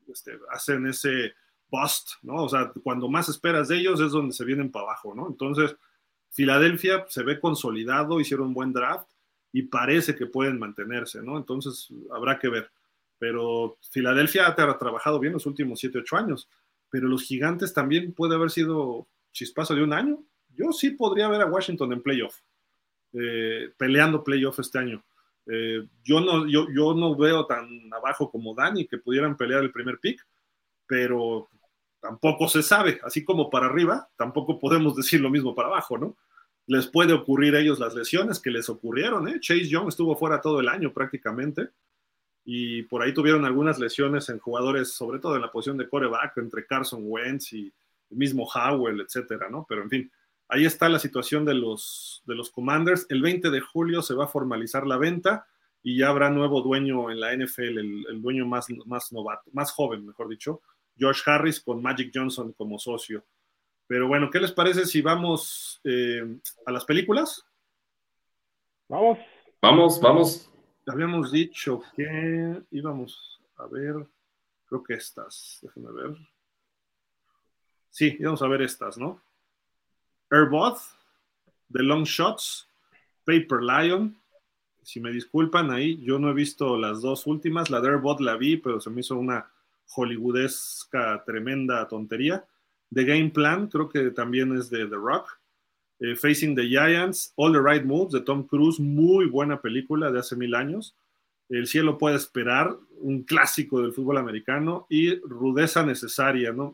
este, 0.07 0.37
hacen 0.51 0.85
ese 0.85 1.33
bust, 1.67 2.11
¿no? 2.21 2.43
O 2.43 2.49
sea, 2.49 2.71
cuando 2.83 3.09
más 3.09 3.27
esperas 3.27 3.69
de 3.69 3.77
ellos 3.77 3.99
es 3.99 4.11
donde 4.11 4.33
se 4.33 4.45
vienen 4.45 4.71
para 4.71 4.85
abajo, 4.85 5.15
¿no? 5.15 5.27
Entonces, 5.27 5.75
Filadelfia 6.29 7.05
se 7.09 7.23
ve 7.23 7.39
consolidado, 7.39 8.19
hicieron 8.19 8.49
un 8.49 8.53
buen 8.53 8.71
draft 8.71 9.09
y 9.51 9.63
parece 9.63 10.15
que 10.15 10.27
pueden 10.27 10.59
mantenerse, 10.59 11.23
¿no? 11.23 11.37
Entonces, 11.37 11.89
habrá 12.13 12.37
que 12.37 12.49
ver. 12.49 12.69
Pero 13.17 13.79
Filadelfia 13.89 14.47
ha 14.47 14.55
trabajado 14.55 15.19
bien 15.19 15.33
los 15.33 15.47
últimos 15.47 15.79
7, 15.79 15.99
8 15.99 16.17
años, 16.17 16.49
pero 16.91 17.07
los 17.07 17.23
gigantes 17.23 17.73
también 17.73 18.13
puede 18.13 18.35
haber 18.35 18.51
sido 18.51 19.07
chispazo 19.31 19.73
de 19.73 19.81
un 19.83 19.93
año. 19.93 20.23
Yo 20.55 20.71
sí 20.71 20.91
podría 20.91 21.29
ver 21.29 21.41
a 21.41 21.47
Washington 21.47 21.93
en 21.93 22.03
playoff, 22.03 22.37
eh, 23.13 23.71
peleando 23.75 24.23
playoff 24.23 24.59
este 24.59 24.77
año. 24.77 25.03
Eh, 25.47 25.87
yo, 26.03 26.21
no, 26.21 26.47
yo, 26.47 26.67
yo 26.73 26.93
no 26.93 27.15
veo 27.15 27.45
tan 27.45 27.67
abajo 27.93 28.29
como 28.29 28.53
Dani 28.53 28.87
que 28.87 28.97
pudieran 28.97 29.35
pelear 29.37 29.63
el 29.63 29.71
primer 29.71 29.99
pick, 29.99 30.25
pero 30.85 31.49
tampoco 31.99 32.47
se 32.47 32.63
sabe, 32.63 32.99
así 33.03 33.23
como 33.23 33.49
para 33.49 33.67
arriba, 33.67 34.09
tampoco 34.15 34.59
podemos 34.59 34.95
decir 34.97 35.21
lo 35.21 35.29
mismo 35.29 35.55
para 35.55 35.69
abajo, 35.69 35.97
¿no? 35.97 36.17
Les 36.67 36.87
puede 36.87 37.13
ocurrir 37.13 37.55
a 37.55 37.59
ellos 37.59 37.79
las 37.79 37.95
lesiones 37.95 38.39
que 38.39 38.51
les 38.51 38.69
ocurrieron, 38.69 39.27
¿eh? 39.27 39.39
Chase 39.39 39.67
Young 39.67 39.87
estuvo 39.87 40.15
fuera 40.15 40.41
todo 40.41 40.59
el 40.59 40.67
año 40.67 40.93
prácticamente, 40.93 41.69
y 42.43 42.83
por 42.83 43.01
ahí 43.01 43.13
tuvieron 43.13 43.45
algunas 43.45 43.79
lesiones 43.79 44.29
en 44.29 44.39
jugadores, 44.39 44.93
sobre 44.93 45.19
todo 45.19 45.35
en 45.35 45.41
la 45.41 45.51
posición 45.51 45.77
de 45.77 45.87
coreback, 45.87 46.37
entre 46.37 46.65
Carson 46.65 47.01
Wentz 47.03 47.53
y 47.53 47.71
el 48.09 48.17
mismo 48.17 48.45
Howell, 48.45 49.01
etcétera, 49.01 49.49
¿no? 49.49 49.65
Pero 49.67 49.83
en 49.83 49.89
fin, 49.89 50.11
Ahí 50.53 50.65
está 50.65 50.89
la 50.89 50.99
situación 50.99 51.45
de 51.45 51.53
los, 51.53 52.23
de 52.25 52.35
los 52.35 52.51
Commanders. 52.51 53.05
El 53.07 53.21
20 53.21 53.49
de 53.51 53.61
julio 53.61 54.01
se 54.01 54.13
va 54.13 54.25
a 54.25 54.27
formalizar 54.27 54.85
la 54.85 54.97
venta 54.97 55.47
y 55.81 55.97
ya 55.97 56.09
habrá 56.09 56.29
nuevo 56.29 56.61
dueño 56.61 57.09
en 57.09 57.21
la 57.21 57.33
NFL, 57.33 57.77
el, 57.79 58.21
dueño 58.21 58.45
más, 58.45 58.67
más 58.85 59.13
novato, 59.13 59.49
más 59.53 59.71
joven, 59.71 60.05
mejor 60.05 60.27
dicho, 60.27 60.61
Josh 60.99 61.21
Harris 61.25 61.61
con 61.61 61.81
Magic 61.81 62.11
Johnson 62.13 62.51
como 62.51 62.77
socio. 62.79 63.23
Pero 63.87 64.09
bueno, 64.09 64.29
¿qué 64.29 64.41
les 64.41 64.51
parece 64.51 64.85
si 64.85 65.01
vamos 65.01 65.79
eh, 65.85 66.21
a 66.65 66.71
las 66.73 66.83
películas? 66.83 67.45
Vamos. 68.89 69.19
Vamos, 69.61 70.01
vamos. 70.01 70.51
habíamos 70.85 71.31
dicho 71.31 71.81
que 71.95 72.61
íbamos 72.71 73.41
a 73.55 73.67
ver, 73.67 74.05
creo 74.65 74.83
que 74.83 74.95
estas, 74.95 75.59
déjenme 75.61 75.93
ver. 75.93 76.17
Sí, 77.89 78.17
íbamos 78.19 78.41
a 78.41 78.47
ver 78.47 78.63
estas, 78.63 78.97
¿no? 78.97 79.21
Airbot, 80.31 80.77
The 81.71 81.83
Long 81.83 82.05
Shots, 82.05 82.67
Paper 83.25 83.61
Lion. 83.61 84.15
Si 84.81 84.99
me 84.99 85.11
disculpan 85.11 85.71
ahí, 85.71 86.01
yo 86.01 86.17
no 86.17 86.29
he 86.29 86.33
visto 86.33 86.77
las 86.77 87.01
dos 87.01 87.27
últimas. 87.27 87.69
La 87.69 87.81
de 87.81 87.89
Airbot 87.89 88.19
la 88.21 88.37
vi, 88.37 88.57
pero 88.57 88.79
se 88.79 88.89
me 88.89 89.01
hizo 89.01 89.15
una 89.15 89.51
hollywoodesca 89.95 91.23
tremenda 91.25 91.87
tontería. 91.87 92.45
The 92.93 93.03
Game 93.03 93.29
Plan, 93.29 93.67
creo 93.67 93.89
que 93.89 94.11
también 94.11 94.57
es 94.57 94.69
de 94.69 94.87
The 94.87 94.95
Rock. 94.95 95.39
Eh, 95.99 96.15
Facing 96.15 96.55
the 96.55 96.67
Giants, 96.67 97.33
All 97.35 97.53
the 97.53 97.61
Right 97.61 97.85
Moves 97.85 98.13
de 98.13 98.21
Tom 98.21 98.47
Cruise, 98.47 98.79
muy 98.79 99.25
buena 99.25 99.61
película 99.61 100.11
de 100.11 100.19
hace 100.19 100.35
mil 100.35 100.55
años. 100.55 100.95
El 101.47 101.67
cielo 101.67 101.97
puede 101.97 102.15
esperar, 102.15 102.75
un 102.99 103.23
clásico 103.23 103.81
del 103.81 103.93
fútbol 103.93 104.17
americano 104.17 104.87
y 104.89 105.15
Rudeza 105.19 105.85
necesaria, 105.85 106.51
¿no? 106.53 106.73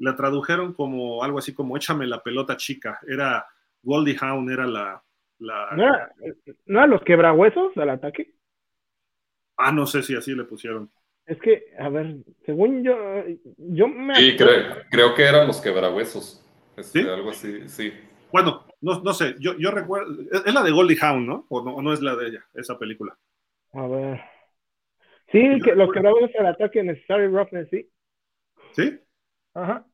La 0.00 0.16
tradujeron 0.16 0.72
como 0.74 1.22
algo 1.22 1.38
así 1.38 1.54
como 1.54 1.76
Échame 1.76 2.06
la 2.06 2.22
pelota 2.22 2.56
chica. 2.56 2.98
Era 3.06 3.46
Goldie 3.82 4.16
Hawn, 4.20 4.50
era 4.50 4.66
la. 4.66 5.02
la... 5.38 5.68
¿No, 5.76 5.84
era, 5.84 6.12
¿No 6.66 6.86
los 6.86 7.02
quebrahuesos 7.02 7.76
al 7.76 7.90
ataque? 7.90 8.34
Ah, 9.56 9.70
no 9.70 9.86
sé 9.86 10.02
si 10.02 10.16
así 10.16 10.34
le 10.34 10.44
pusieron. 10.44 10.90
Es 11.26 11.38
que, 11.38 11.66
a 11.78 11.88
ver, 11.88 12.16
según 12.44 12.82
yo, 12.82 12.96
yo 13.56 13.86
me. 13.86 14.16
Sí, 14.16 14.36
creo, 14.36 14.76
creo 14.90 15.14
que 15.14 15.22
eran 15.22 15.46
los 15.46 15.60
quebrahuesos. 15.60 16.44
Este, 16.76 17.02
¿Sí? 17.02 17.08
Algo 17.08 17.30
así, 17.30 17.68
sí. 17.68 17.92
Bueno, 18.32 18.64
no, 18.80 19.00
no 19.00 19.12
sé, 19.12 19.36
yo, 19.38 19.56
yo 19.58 19.70
recuerdo. 19.70 20.12
Es 20.32 20.52
la 20.52 20.62
de 20.62 20.70
Goldie 20.70 20.98
Hawn, 21.00 21.26
¿no? 21.26 21.46
¿O, 21.48 21.62
¿no? 21.62 21.74
o 21.76 21.82
no 21.82 21.92
es 21.92 22.00
la 22.00 22.16
de 22.16 22.28
ella, 22.28 22.44
esa 22.54 22.78
película? 22.78 23.16
A 23.74 23.86
ver. 23.86 24.20
Sí, 25.30 25.60
que 25.62 25.74
los 25.74 25.92
quebrahuesos 25.92 26.34
al 26.38 26.46
ataque 26.46 26.82
Necessary 26.82 27.28
Roughness, 27.28 27.68
sí. 27.70 27.88
¿Sí? 28.72 28.98
Ajá. 29.54 29.86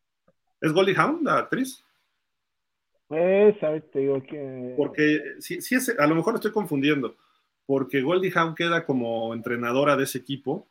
¿Es 0.61 0.73
Goldie 0.73 0.97
Hawn, 0.97 1.21
la 1.23 1.39
actriz? 1.39 1.85
Pues, 3.09 3.63
a 3.63 3.71
ver, 3.71 3.83
te 3.93 4.01
digo 4.01 4.23
que. 4.23 4.75
Porque 4.77 5.37
sí, 5.39 5.61
sí 5.61 5.77
es, 5.77 5.89
a 5.99 6.07
lo 6.07 6.15
mejor 6.15 6.35
estoy 6.35 6.51
confundiendo, 6.51 7.17
porque 7.65 8.03
Goldie 8.03 8.33
Hawn 8.35 8.55
queda 8.55 8.85
como 8.85 9.33
entrenadora 9.33 9.97
de 9.97 10.05
ese 10.05 10.19
equipo 10.19 10.69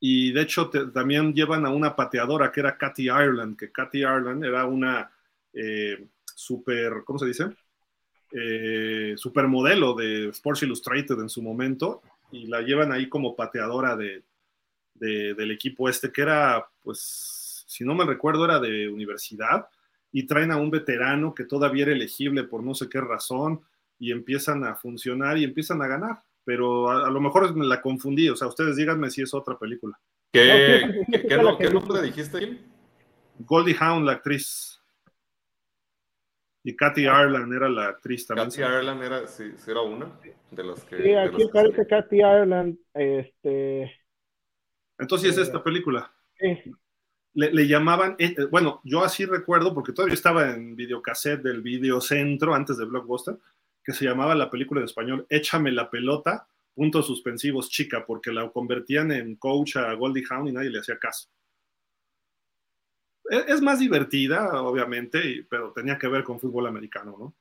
y 0.00 0.32
de 0.32 0.40
hecho 0.40 0.70
te, 0.70 0.86
también 0.86 1.34
llevan 1.34 1.66
a 1.66 1.70
una 1.70 1.94
pateadora 1.94 2.50
que 2.50 2.60
era 2.60 2.78
Cathy 2.78 3.04
Ireland, 3.04 3.56
que 3.56 3.70
Cathy 3.70 3.98
Ireland 3.98 4.44
era 4.44 4.64
una 4.64 5.10
eh, 5.52 6.06
super, 6.34 7.02
¿cómo 7.04 7.18
se 7.18 7.26
dice? 7.26 7.50
Eh, 8.32 9.14
supermodelo 9.16 9.94
de 9.94 10.28
Sports 10.28 10.62
Illustrated 10.62 11.18
en 11.20 11.28
su 11.28 11.42
momento 11.42 12.02
y 12.32 12.46
la 12.46 12.62
llevan 12.62 12.92
ahí 12.92 13.08
como 13.08 13.36
pateadora 13.36 13.96
de, 13.96 14.22
de, 14.94 15.34
del 15.34 15.50
equipo 15.50 15.88
este, 15.88 16.10
que 16.10 16.22
era, 16.22 16.66
pues, 16.82 17.39
si 17.70 17.84
no 17.84 17.94
me 17.94 18.04
recuerdo, 18.04 18.44
era 18.44 18.58
de 18.58 18.88
universidad 18.88 19.68
y 20.10 20.26
traen 20.26 20.50
a 20.50 20.56
un 20.56 20.72
veterano 20.72 21.32
que 21.32 21.44
todavía 21.44 21.84
era 21.84 21.92
elegible 21.92 22.42
por 22.42 22.64
no 22.64 22.74
sé 22.74 22.88
qué 22.88 23.00
razón 23.00 23.60
y 23.96 24.10
empiezan 24.10 24.64
a 24.64 24.74
funcionar 24.74 25.38
y 25.38 25.44
empiezan 25.44 25.80
a 25.80 25.86
ganar. 25.86 26.20
Pero 26.44 26.90
a, 26.90 27.06
a 27.06 27.10
lo 27.10 27.20
mejor 27.20 27.54
me 27.54 27.64
la 27.64 27.80
confundí, 27.80 28.28
o 28.28 28.34
sea, 28.34 28.48
ustedes 28.48 28.74
díganme 28.74 29.08
si 29.08 29.22
es 29.22 29.32
otra 29.32 29.56
película. 29.56 29.96
¿Qué, 30.32 30.82
no, 30.84 31.06
¿qué, 31.12 31.28
qué, 31.28 31.36
no, 31.36 31.58
¿qué 31.58 31.70
nombre 31.70 32.02
dijiste, 32.02 32.38
Gil? 32.40 32.66
Goldie 33.38 33.76
Hawn, 33.78 34.04
la 34.04 34.12
actriz. 34.12 34.82
Y 36.64 36.74
Kathy 36.74 37.02
Ireland 37.02 37.52
era 37.54 37.68
la 37.68 37.88
actriz 37.88 38.26
también. 38.26 38.48
Kathy 38.48 38.62
Ireland 38.62 39.02
era, 39.02 39.26
sí, 39.28 39.52
sí 39.56 39.70
era 39.70 39.82
una 39.82 40.10
de 40.50 40.64
las 40.64 40.82
que. 40.84 41.02
Sí, 41.02 41.14
aquí 41.14 41.48
parece 41.52 41.86
Kathy 41.86 42.16
Ireland. 42.16 42.78
Este... 42.94 43.96
Entonces 44.98 45.30
es 45.30 45.38
esta 45.38 45.62
película. 45.62 46.12
Sí. 46.36 46.72
Le, 47.34 47.68
llamaban, 47.68 48.16
eh, 48.18 48.34
bueno, 48.50 48.80
yo 48.82 49.04
así 49.04 49.24
recuerdo, 49.24 49.72
porque 49.72 49.92
todavía 49.92 50.14
estaba 50.14 50.50
en 50.50 50.74
videocassette 50.74 51.42
del 51.42 51.62
videocentro 51.62 52.54
antes 52.54 52.76
de 52.76 52.86
Blockbuster, 52.86 53.36
que 53.84 53.92
se 53.92 54.04
llamaba 54.04 54.34
la 54.34 54.50
película 54.50 54.80
en 54.80 54.86
español 54.86 55.26
Échame 55.28 55.70
la 55.70 55.88
pelota, 55.88 56.48
puntos 56.74 57.06
suspensivos 57.06 57.70
chica, 57.70 58.04
porque 58.04 58.32
la 58.32 58.50
convertían 58.50 59.12
en 59.12 59.36
coach 59.36 59.76
a 59.76 59.92
Goldie 59.94 60.24
Hawn 60.28 60.48
y 60.48 60.52
nadie 60.52 60.70
le 60.70 60.80
hacía 60.80 60.98
caso. 60.98 61.28
Es, 63.24 63.46
es 63.46 63.62
más 63.62 63.78
divertida, 63.78 64.60
obviamente, 64.62 65.46
pero 65.48 65.72
tenía 65.72 65.96
que 65.98 66.08
ver 66.08 66.24
con 66.24 66.40
fútbol 66.40 66.66
americano, 66.66 67.16
¿no? 67.16 67.34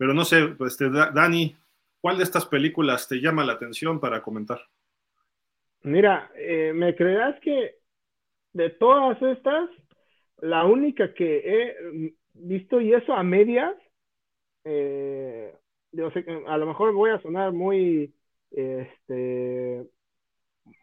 Pero 0.00 0.14
no 0.14 0.24
sé, 0.24 0.46
pues, 0.56 0.72
este, 0.72 0.88
Dani, 0.88 1.54
¿cuál 2.00 2.16
de 2.16 2.24
estas 2.24 2.46
películas 2.46 3.06
te 3.06 3.20
llama 3.20 3.44
la 3.44 3.52
atención 3.52 4.00
para 4.00 4.22
comentar? 4.22 4.62
Mira, 5.82 6.30
eh, 6.34 6.72
me 6.74 6.94
creerás 6.94 7.38
que 7.40 7.79
de 8.52 8.70
todas 8.70 9.20
estas, 9.22 9.70
la 10.40 10.66
única 10.66 11.14
que 11.14 11.38
he 11.44 12.14
visto, 12.34 12.80
y 12.80 12.92
eso 12.92 13.12
a 13.12 13.22
medias, 13.22 13.74
eh, 14.64 15.54
yo 15.92 16.10
sé 16.10 16.24
que 16.24 16.42
a 16.46 16.56
lo 16.56 16.66
mejor 16.66 16.92
voy 16.92 17.10
a 17.10 17.20
sonar 17.20 17.52
muy, 17.52 18.14
este, 18.50 19.86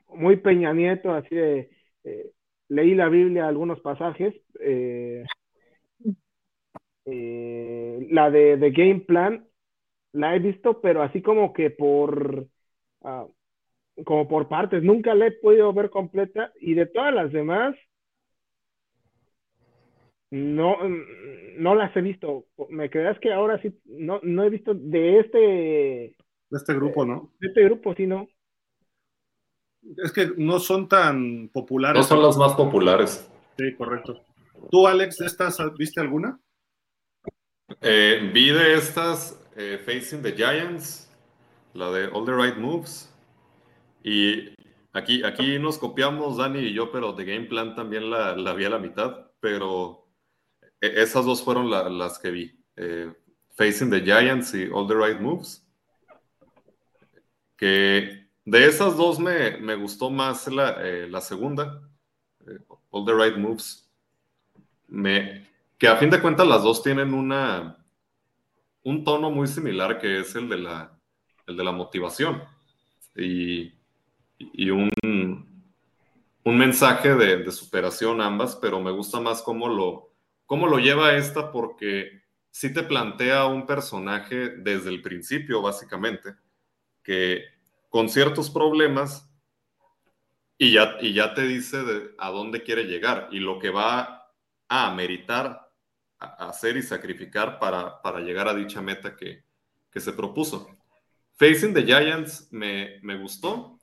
muy 0.09 0.37
Peña 0.37 0.73
Nieto, 0.73 1.11
así 1.11 1.35
de, 1.35 1.69
eh, 2.03 2.31
leí 2.69 2.95
la 2.95 3.09
Biblia 3.09 3.47
algunos 3.47 3.79
pasajes, 3.81 4.33
eh, 4.59 5.23
la 8.09 8.29
de, 8.29 8.57
de, 8.57 8.71
Game 8.71 9.01
Plan, 9.01 9.47
la 10.11 10.35
he 10.35 10.39
visto, 10.39 10.81
pero 10.81 11.01
así 11.01 11.21
como 11.21 11.53
que 11.53 11.69
por, 11.69 12.47
uh, 13.01 13.31
como 14.05 14.27
por 14.27 14.47
partes, 14.47 14.83
nunca 14.83 15.15
la 15.15 15.27
he 15.27 15.31
podido 15.31 15.73
ver 15.73 15.89
completa 15.89 16.51
y 16.59 16.73
de 16.73 16.85
todas 16.85 17.13
las 17.13 17.31
demás, 17.31 17.75
no, 20.29 20.77
no 21.57 21.75
las 21.75 21.95
he 21.95 22.01
visto. 22.01 22.45
Me 22.69 22.89
creas 22.89 23.17
que 23.19 23.31
ahora 23.31 23.61
sí, 23.61 23.73
no, 23.85 24.19
no 24.23 24.43
he 24.43 24.49
visto 24.49 24.73
de 24.73 25.19
este... 25.19 25.39
De 26.49 26.57
este 26.57 26.73
grupo, 26.73 27.05
¿no? 27.05 27.33
De 27.39 27.47
este 27.47 27.63
grupo, 27.63 27.93
sí, 27.95 28.05
no. 28.05 28.27
Es 30.03 30.11
que 30.11 30.31
no 30.37 30.59
son 30.59 30.87
tan 30.87 31.49
populares. 31.49 31.99
No 31.99 32.03
son 32.03 32.21
las 32.21 32.37
más 32.37 32.53
populares. 32.53 33.29
Sí, 33.57 33.73
correcto. 33.75 34.21
¿Tú, 34.69 34.87
Alex, 34.87 35.17
de 35.17 35.25
estas 35.25 35.57
viste 35.77 36.01
alguna? 36.01 36.39
Eh, 37.81 38.29
vi 38.33 38.49
de 38.49 38.75
estas 38.75 39.41
eh, 39.55 39.77
Facing 39.77 40.21
the 40.21 40.33
Giants, 40.33 41.09
la 41.73 41.91
de 41.91 42.07
All 42.07 42.25
the 42.25 42.33
Right 42.33 42.57
Moves. 42.57 43.13
Y 44.07 44.55
aquí, 44.93 45.21
aquí 45.25 45.59
nos 45.59 45.77
copiamos, 45.77 46.37
Dani 46.37 46.59
y 46.59 46.73
yo, 46.73 46.93
pero 46.93 47.11
de 47.11 47.25
Game 47.25 47.47
Plan 47.47 47.75
también 47.75 48.09
la, 48.09 48.37
la 48.37 48.53
vi 48.53 48.63
a 48.63 48.69
la 48.69 48.79
mitad. 48.79 49.31
Pero 49.41 50.07
esas 50.79 51.25
dos 51.25 51.43
fueron 51.43 51.69
la, 51.69 51.89
las 51.89 52.17
que 52.17 52.31
vi. 52.31 52.57
Eh, 52.77 53.11
Facing 53.57 53.89
the 53.89 53.99
Giants 53.99 54.53
y 54.53 54.69
All 54.71 54.87
the 54.87 54.93
Right 54.95 55.19
Moves. 55.19 55.67
Que 57.57 58.29
de 58.45 58.65
esas 58.65 58.95
dos 58.95 59.19
me, 59.19 59.57
me 59.57 59.75
gustó 59.75 60.09
más 60.09 60.47
la, 60.47 60.77
eh, 60.79 61.09
la 61.09 61.19
segunda, 61.19 61.81
eh, 62.47 62.59
All 62.91 63.05
the 63.05 63.13
Right 63.13 63.35
Moves. 63.35 63.91
Me, 64.87 65.45
que 65.77 65.89
a 65.89 65.97
fin 65.97 66.09
de 66.09 66.21
cuentas 66.21 66.47
las 66.47 66.63
dos 66.63 66.81
tienen 66.81 67.13
una, 67.13 67.85
un 68.83 69.03
tono 69.03 69.31
muy 69.31 69.47
similar 69.47 69.99
que 69.99 70.21
es 70.21 70.33
el 70.35 70.47
de 70.47 70.59
la, 70.59 70.97
el 71.45 71.57
de 71.57 71.63
la 71.65 71.73
motivación. 71.73 72.41
Y, 73.13 73.76
y 74.37 74.69
un, 74.69 74.89
un 76.47 76.57
mensaje 76.57 77.15
de, 77.15 77.51
superación 77.51 78.21
ambas, 78.21 78.55
pero 78.55 78.79
me 78.79 78.91
gusta 78.91 79.19
más 79.19 79.41
cómo 79.41 79.67
lo, 79.67 80.13
cómo 80.45 80.67
lo 80.67 80.79
lleva 80.79 81.15
esta 81.15 81.51
porque 81.51 82.23
sí 82.51 82.73
te 82.73 82.83
plantea 82.83 83.45
un 83.47 83.65
personaje 83.65 84.49
desde 84.57 84.89
el 84.89 85.01
principio, 85.01 85.61
básicamente, 85.61 86.35
que 87.03 87.43
con 87.89 88.09
ciertos 88.09 88.49
problemas 88.49 89.29
y 90.57 90.71
ya, 90.71 90.97
y 91.01 91.13
ya 91.13 91.33
te 91.33 91.43
dice 91.43 91.77
a 92.17 92.29
dónde 92.29 92.63
quiere 92.63 92.85
llegar 92.85 93.29
y 93.31 93.39
lo 93.39 93.59
que 93.59 93.69
va 93.69 94.31
a 94.67 94.93
meritar, 94.93 95.69
hacer 96.17 96.77
y 96.77 96.81
sacrificar 96.81 97.59
para, 97.59 98.01
para 98.01 98.19
llegar 98.21 98.47
a 98.47 98.55
dicha 98.55 98.81
meta 98.81 99.15
que, 99.15 99.43
que, 99.91 99.99
se 99.99 100.13
propuso. 100.13 100.67
Facing 101.33 101.73
the 101.73 101.83
Giants 101.83 102.47
me, 102.51 102.99
me 103.03 103.17
gustó, 103.17 103.76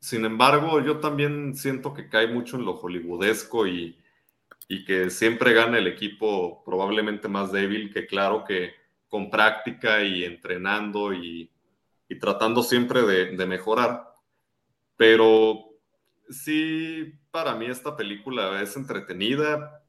sin 0.00 0.24
embargo, 0.24 0.80
yo 0.80 0.98
también 0.98 1.54
siento 1.54 1.94
que 1.94 2.08
cae 2.08 2.26
mucho 2.26 2.56
en 2.56 2.64
lo 2.64 2.76
hollywoodesco 2.76 3.66
y, 3.66 3.98
y 4.68 4.84
que 4.84 5.10
siempre 5.10 5.52
gana 5.52 5.78
el 5.78 5.86
equipo 5.86 6.62
probablemente 6.64 7.28
más 7.28 7.52
débil, 7.52 7.92
que 7.92 8.06
claro 8.06 8.44
que 8.44 8.72
con 9.08 9.30
práctica 9.30 10.02
y 10.02 10.24
entrenando 10.24 11.12
y, 11.12 11.50
y 12.08 12.18
tratando 12.18 12.62
siempre 12.62 13.02
de, 13.02 13.36
de, 13.36 13.46
mejorar. 13.46 14.12
Pero 14.96 15.70
sí, 16.28 17.14
para 17.30 17.54
mí 17.54 17.66
esta 17.66 17.96
película 17.96 18.60
es 18.62 18.76
entretenida, 18.76 19.84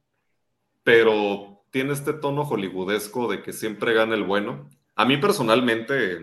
pero 0.82 1.64
tiene 1.70 1.92
este 1.92 2.12
tono 2.12 2.44
hollywoodesco 2.44 3.28
de 3.28 3.42
que 3.42 3.52
siempre 3.52 3.92
gana 3.92 4.14
el 4.14 4.24
bueno. 4.24 4.70
A 4.94 5.04
mí 5.04 5.16
personalmente 5.16 6.18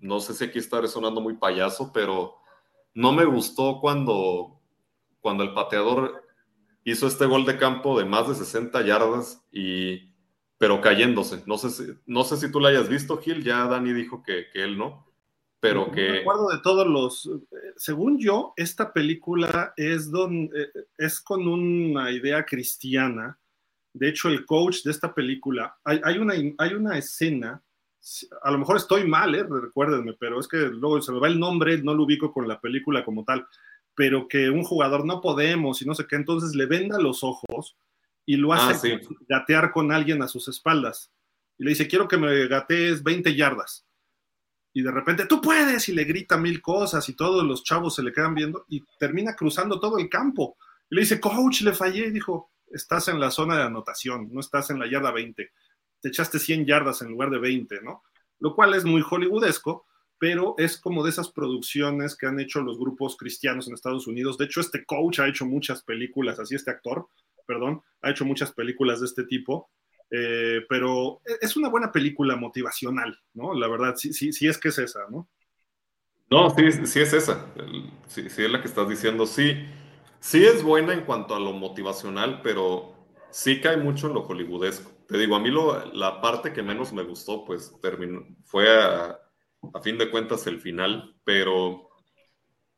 no 0.00 0.20
sé 0.20 0.34
si 0.34 0.44
aquí 0.44 0.58
estaré 0.58 0.88
sonando 0.88 1.20
muy 1.20 1.34
payaso, 1.34 1.92
pero 1.92 2.36
no 2.94 3.12
me 3.12 3.24
gustó 3.24 3.78
cuando, 3.80 4.60
cuando 5.20 5.44
el 5.44 5.54
pateador 5.54 6.24
hizo 6.84 7.06
este 7.06 7.26
gol 7.26 7.44
de 7.44 7.58
campo 7.58 7.98
de 7.98 8.04
más 8.04 8.28
de 8.28 8.34
60 8.34 8.82
yardas 8.82 9.44
y 9.52 10.12
pero 10.58 10.80
cayéndose. 10.80 11.42
No 11.46 11.58
sé 11.58 11.70
si, 11.70 11.82
no 12.06 12.22
sé 12.22 12.36
si 12.36 12.52
tú 12.52 12.60
lo 12.60 12.68
hayas 12.68 12.88
visto, 12.88 13.18
Gil, 13.18 13.42
ya 13.42 13.66
Dani 13.66 13.92
dijo 13.92 14.22
que, 14.22 14.46
que 14.52 14.62
él 14.62 14.78
no, 14.78 15.12
pero 15.58 15.90
que... 15.90 16.08
Me 16.08 16.18
acuerdo 16.20 16.50
de 16.50 16.58
todos 16.58 16.86
los... 16.86 17.30
Según 17.76 18.20
yo, 18.20 18.52
esta 18.56 18.92
película 18.92 19.72
es, 19.76 20.10
don, 20.10 20.44
eh, 20.54 20.68
es 20.98 21.20
con 21.20 21.48
una 21.48 22.12
idea 22.12 22.44
cristiana. 22.44 23.40
De 23.92 24.08
hecho, 24.08 24.28
el 24.28 24.46
coach 24.46 24.82
de 24.84 24.92
esta 24.92 25.12
película, 25.12 25.76
hay, 25.84 26.00
hay, 26.04 26.18
una, 26.18 26.34
hay 26.58 26.74
una 26.74 26.96
escena, 26.96 27.60
a 28.42 28.50
lo 28.50 28.58
mejor 28.58 28.76
estoy 28.76 29.06
mal, 29.06 29.34
eh, 29.34 29.44
recuérdenme, 29.48 30.14
pero 30.18 30.40
es 30.40 30.48
que 30.48 30.56
luego 30.56 31.00
se 31.00 31.12
me 31.12 31.20
va 31.20 31.28
el 31.28 31.38
nombre, 31.38 31.80
no 31.82 31.94
lo 31.94 32.04
ubico 32.04 32.32
con 32.32 32.48
la 32.48 32.60
película 32.60 33.04
como 33.04 33.24
tal, 33.24 33.46
pero 33.94 34.26
que 34.26 34.50
un 34.50 34.64
jugador 34.64 35.04
no 35.04 35.20
podemos 35.20 35.82
y 35.82 35.86
no 35.86 35.94
sé 35.94 36.06
qué, 36.06 36.16
entonces 36.16 36.54
le 36.54 36.66
venda 36.66 36.98
los 36.98 37.22
ojos 37.22 37.76
y 38.24 38.36
lo 38.36 38.52
hace 38.52 38.94
ah, 38.94 39.14
gatear 39.28 39.72
con 39.72 39.92
alguien 39.92 40.22
a 40.22 40.28
sus 40.28 40.48
espaldas. 40.48 41.12
Y 41.58 41.64
le 41.64 41.70
dice, 41.70 41.88
quiero 41.88 42.08
que 42.08 42.16
me 42.16 42.46
gatees 42.46 43.02
20 43.02 43.34
yardas. 43.34 43.86
Y 44.72 44.82
de 44.82 44.90
repente, 44.90 45.26
tú 45.26 45.40
puedes, 45.40 45.88
y 45.88 45.92
le 45.92 46.04
grita 46.04 46.36
mil 46.38 46.62
cosas 46.62 47.08
y 47.08 47.14
todos 47.14 47.44
los 47.44 47.62
chavos 47.62 47.94
se 47.94 48.02
le 48.02 48.12
quedan 48.12 48.34
viendo 48.34 48.64
y 48.68 48.82
termina 48.98 49.34
cruzando 49.34 49.78
todo 49.78 49.98
el 49.98 50.08
campo. 50.08 50.56
Y 50.90 50.94
le 50.94 51.00
dice, 51.02 51.20
coach, 51.20 51.60
le 51.60 51.74
fallé. 51.74 52.06
Y 52.06 52.10
dijo, 52.10 52.52
estás 52.68 53.08
en 53.08 53.20
la 53.20 53.30
zona 53.30 53.56
de 53.56 53.64
anotación, 53.64 54.28
no 54.32 54.40
estás 54.40 54.70
en 54.70 54.78
la 54.78 54.90
yarda 54.90 55.12
20. 55.12 55.50
Te 56.02 56.08
echaste 56.08 56.38
100 56.38 56.66
yardas 56.66 57.00
en 57.00 57.08
lugar 57.08 57.30
de 57.30 57.38
20, 57.38 57.80
¿no? 57.82 58.02
Lo 58.40 58.54
cual 58.54 58.74
es 58.74 58.84
muy 58.84 59.02
hollywoodesco, 59.08 59.86
pero 60.18 60.54
es 60.58 60.78
como 60.78 61.02
de 61.02 61.10
esas 61.10 61.30
producciones 61.30 62.14
que 62.16 62.26
han 62.26 62.38
hecho 62.38 62.60
los 62.60 62.78
grupos 62.78 63.16
cristianos 63.16 63.66
en 63.66 63.74
Estados 63.74 64.06
Unidos. 64.06 64.36
De 64.36 64.44
hecho, 64.44 64.60
este 64.60 64.84
coach 64.84 65.20
ha 65.20 65.26
hecho 65.26 65.46
muchas 65.46 65.82
películas, 65.82 66.38
así 66.38 66.54
este 66.54 66.70
actor, 66.70 67.08
perdón, 67.46 67.82
ha 68.02 68.10
hecho 68.10 68.24
muchas 68.24 68.52
películas 68.52 69.00
de 69.00 69.06
este 69.06 69.24
tipo, 69.24 69.70
eh, 70.14 70.60
pero 70.68 71.22
es 71.40 71.56
una 71.56 71.70
buena 71.70 71.90
película 71.90 72.36
motivacional, 72.36 73.18
¿no? 73.34 73.54
La 73.54 73.66
verdad, 73.66 73.96
sí, 73.96 74.12
sí, 74.12 74.32
sí 74.32 74.46
es 74.46 74.58
que 74.58 74.68
es 74.68 74.78
esa, 74.78 75.00
¿no? 75.10 75.28
No, 76.30 76.50
sí, 76.50 76.70
sí 76.86 77.00
es 77.00 77.12
esa, 77.14 77.46
sí, 78.06 78.30
sí 78.30 78.44
es 78.44 78.50
la 78.50 78.60
que 78.60 78.68
estás 78.68 78.88
diciendo, 78.88 79.26
sí, 79.26 79.66
sí 80.20 80.44
es 80.44 80.62
buena 80.62 80.94
en 80.94 81.00
cuanto 81.00 81.34
a 81.34 81.40
lo 81.40 81.52
motivacional, 81.52 82.42
pero 82.42 82.94
sí 83.30 83.60
cae 83.60 83.76
mucho 83.76 84.06
en 84.06 84.14
lo 84.14 84.20
hollywoodesco. 84.22 84.91
Te 85.12 85.18
digo, 85.18 85.36
a 85.36 85.40
mí 85.40 85.50
lo, 85.50 85.84
la 85.92 86.22
parte 86.22 86.54
que 86.54 86.62
menos 86.62 86.90
me 86.94 87.02
gustó, 87.02 87.44
pues 87.44 87.70
terminó, 87.82 88.24
fue 88.44 88.66
a, 88.82 89.20
a 89.74 89.80
fin 89.82 89.98
de 89.98 90.10
cuentas 90.10 90.46
el 90.46 90.58
final, 90.58 91.14
pero 91.22 91.90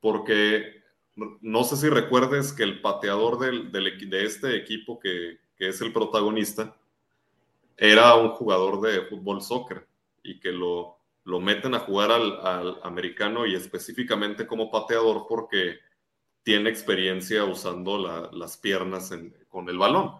porque 0.00 0.82
no 1.14 1.62
sé 1.62 1.76
si 1.76 1.88
recuerdes 1.88 2.52
que 2.52 2.64
el 2.64 2.80
pateador 2.80 3.38
del, 3.38 3.70
de 3.70 4.24
este 4.24 4.56
equipo 4.56 4.98
que, 4.98 5.38
es 5.58 5.80
el 5.80 5.92
protagonista 5.92 6.76
era 7.76 8.16
un 8.16 8.30
jugador 8.30 8.80
de 8.80 9.02
fútbol 9.02 9.40
soccer 9.40 9.86
y 10.24 10.40
que 10.40 10.50
lo, 10.50 10.98
lo 11.22 11.38
meten 11.38 11.76
a 11.76 11.78
jugar 11.78 12.10
al, 12.10 12.80
americano 12.82 13.46
y 13.46 13.54
específicamente 13.54 14.44
como 14.44 14.72
pateador 14.72 15.26
porque 15.28 15.78
tiene 16.42 16.68
experiencia 16.68 17.44
usando 17.44 18.32
las 18.32 18.56
piernas 18.56 19.14
con 19.48 19.68
el 19.68 19.78
balón, 19.78 20.18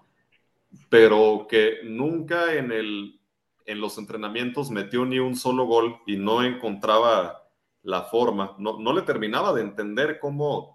pero 0.89 1.47
que 1.49 1.81
nunca 1.85 2.55
en, 2.55 2.73
el, 2.73 3.21
en 3.67 3.81
los 3.81 3.99
entrenamientos 3.99 4.71
metió 4.71 5.05
ni 5.05 5.19
un 5.19 5.37
solo 5.37 5.65
gol 5.65 5.99
y 6.07 6.17
no 6.17 6.43
encontraba 6.43 7.43
la 7.83 8.03
forma, 8.03 8.55
no, 8.59 8.79
no 8.79 8.93
le 8.93 9.03
terminaba 9.03 9.53
de 9.53 9.63
entender 9.63 10.19
cómo 10.19 10.75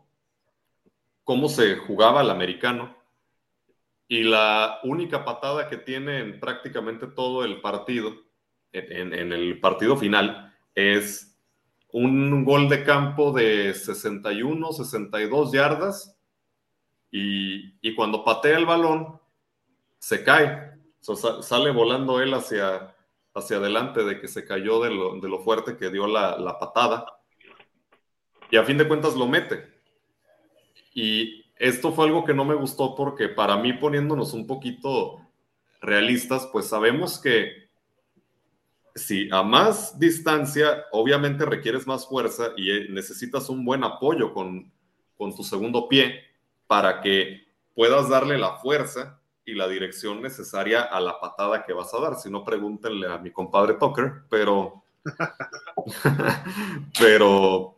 cómo 1.30 1.47
se 1.47 1.76
jugaba 1.76 2.21
el 2.21 2.31
americano. 2.31 2.97
Y 4.07 4.23
la 4.23 4.80
única 4.81 5.23
patada 5.23 5.69
que 5.69 5.77
tiene 5.77 6.21
en 6.21 6.39
prácticamente 6.39 7.05
todo 7.05 7.45
el 7.45 7.61
partido, 7.61 8.15
en, 8.71 9.13
el 9.31 9.59
partido 9.59 9.95
final, 9.95 10.51
es 10.73 11.39
un 11.91 12.43
gol 12.43 12.67
de 12.67 12.84
campo 12.84 13.31
de 13.31 13.76
61, 13.76 14.71
62 14.73 15.51
yardas. 15.51 16.19
Y, 17.11 17.93
cuando 17.95 18.23
patea 18.23 18.57
el 18.57 18.65
balón, 18.65 19.18
se 19.99 20.23
cae. 20.23 20.71
sale 21.01 21.71
volando 21.71 22.21
él 22.21 22.34
hacia, 22.34 22.95
hacia 23.34 23.57
adelante 23.57 24.03
de 24.03 24.19
que 24.19 24.27
se 24.27 24.45
cayó 24.45 24.81
de 24.81 24.89
lo, 24.89 25.39
fuerte 25.39 25.77
que 25.77 25.91
dio 25.91 26.07
la, 26.07 26.38
la 26.39 26.57
patada. 26.57 27.05
Y 28.49 28.57
a 28.57 28.63
fin 28.63 28.77
de 28.77 28.88
cuentas 28.88 29.15
lo 29.15 29.27
mete 29.27 29.80
y 30.93 31.45
esto 31.55 31.91
fue 31.91 32.05
algo 32.05 32.26
que 32.26 32.34
no 32.34 32.45
me 32.45 32.55
gustó 32.55 32.95
porque 32.95 33.30
para 33.30 33.57
mí 33.57 33.73
poniéndonos 33.73 34.34
un 34.34 34.47
poquito 34.47 35.21
realistas, 35.81 36.47
pues 36.51 36.67
sabemos 36.67 37.19
que 37.19 37.69
si 38.95 39.30
a 39.31 39.43
más 39.43 39.97
distancia, 39.97 40.85
obviamente 40.91 41.45
requieres 41.45 41.88
más 41.88 42.07
fuerza 42.07 42.49
y 42.57 42.71
eh, 42.71 42.88
necesitas 42.89 43.49
un 43.49 43.63
buen 43.63 43.84
apoyo 43.84 44.34
con, 44.34 44.71
con 45.17 45.34
tu 45.35 45.43
segundo 45.43 45.88
pie 45.88 46.21
para 46.67 47.01
que 47.01 47.47
puedas 47.76 48.09
darle 48.09 48.38
la 48.38 48.57
fuerza 48.57 49.18
y 49.45 49.53
la 49.53 49.67
dirección 49.67 50.21
necesaria 50.21 50.83
a 50.83 50.99
la 50.99 51.19
patada 51.19 51.63
que 51.65 51.73
vas 51.73 51.93
a 51.93 51.99
dar. 51.99 52.15
Si 52.15 52.29
no, 52.29 52.43
pregúntenle 52.43 53.07
a 53.07 53.17
mi 53.17 53.31
compadre 53.31 53.75
Tucker, 53.75 54.23
pero... 54.29 54.83
pero 56.99 57.75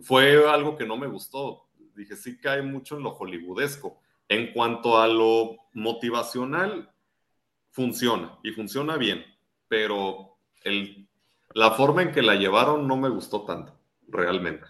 fue 0.00 0.48
algo 0.48 0.76
que 0.76 0.86
no 0.86 0.96
me 0.96 1.08
gustó 1.08 1.68
dije, 1.98 2.16
sí 2.16 2.38
cae 2.38 2.62
mucho 2.62 2.96
en 2.96 3.02
lo 3.02 3.10
hollywoodesco. 3.10 4.00
En 4.28 4.52
cuanto 4.52 4.98
a 4.98 5.08
lo 5.08 5.56
motivacional, 5.72 6.90
funciona 7.70 8.38
y 8.42 8.52
funciona 8.52 8.96
bien, 8.96 9.24
pero 9.68 10.38
el, 10.62 11.08
la 11.54 11.72
forma 11.72 12.02
en 12.02 12.12
que 12.12 12.22
la 12.22 12.34
llevaron 12.34 12.86
no 12.86 12.96
me 12.96 13.08
gustó 13.08 13.42
tanto, 13.42 13.78
realmente. 14.08 14.66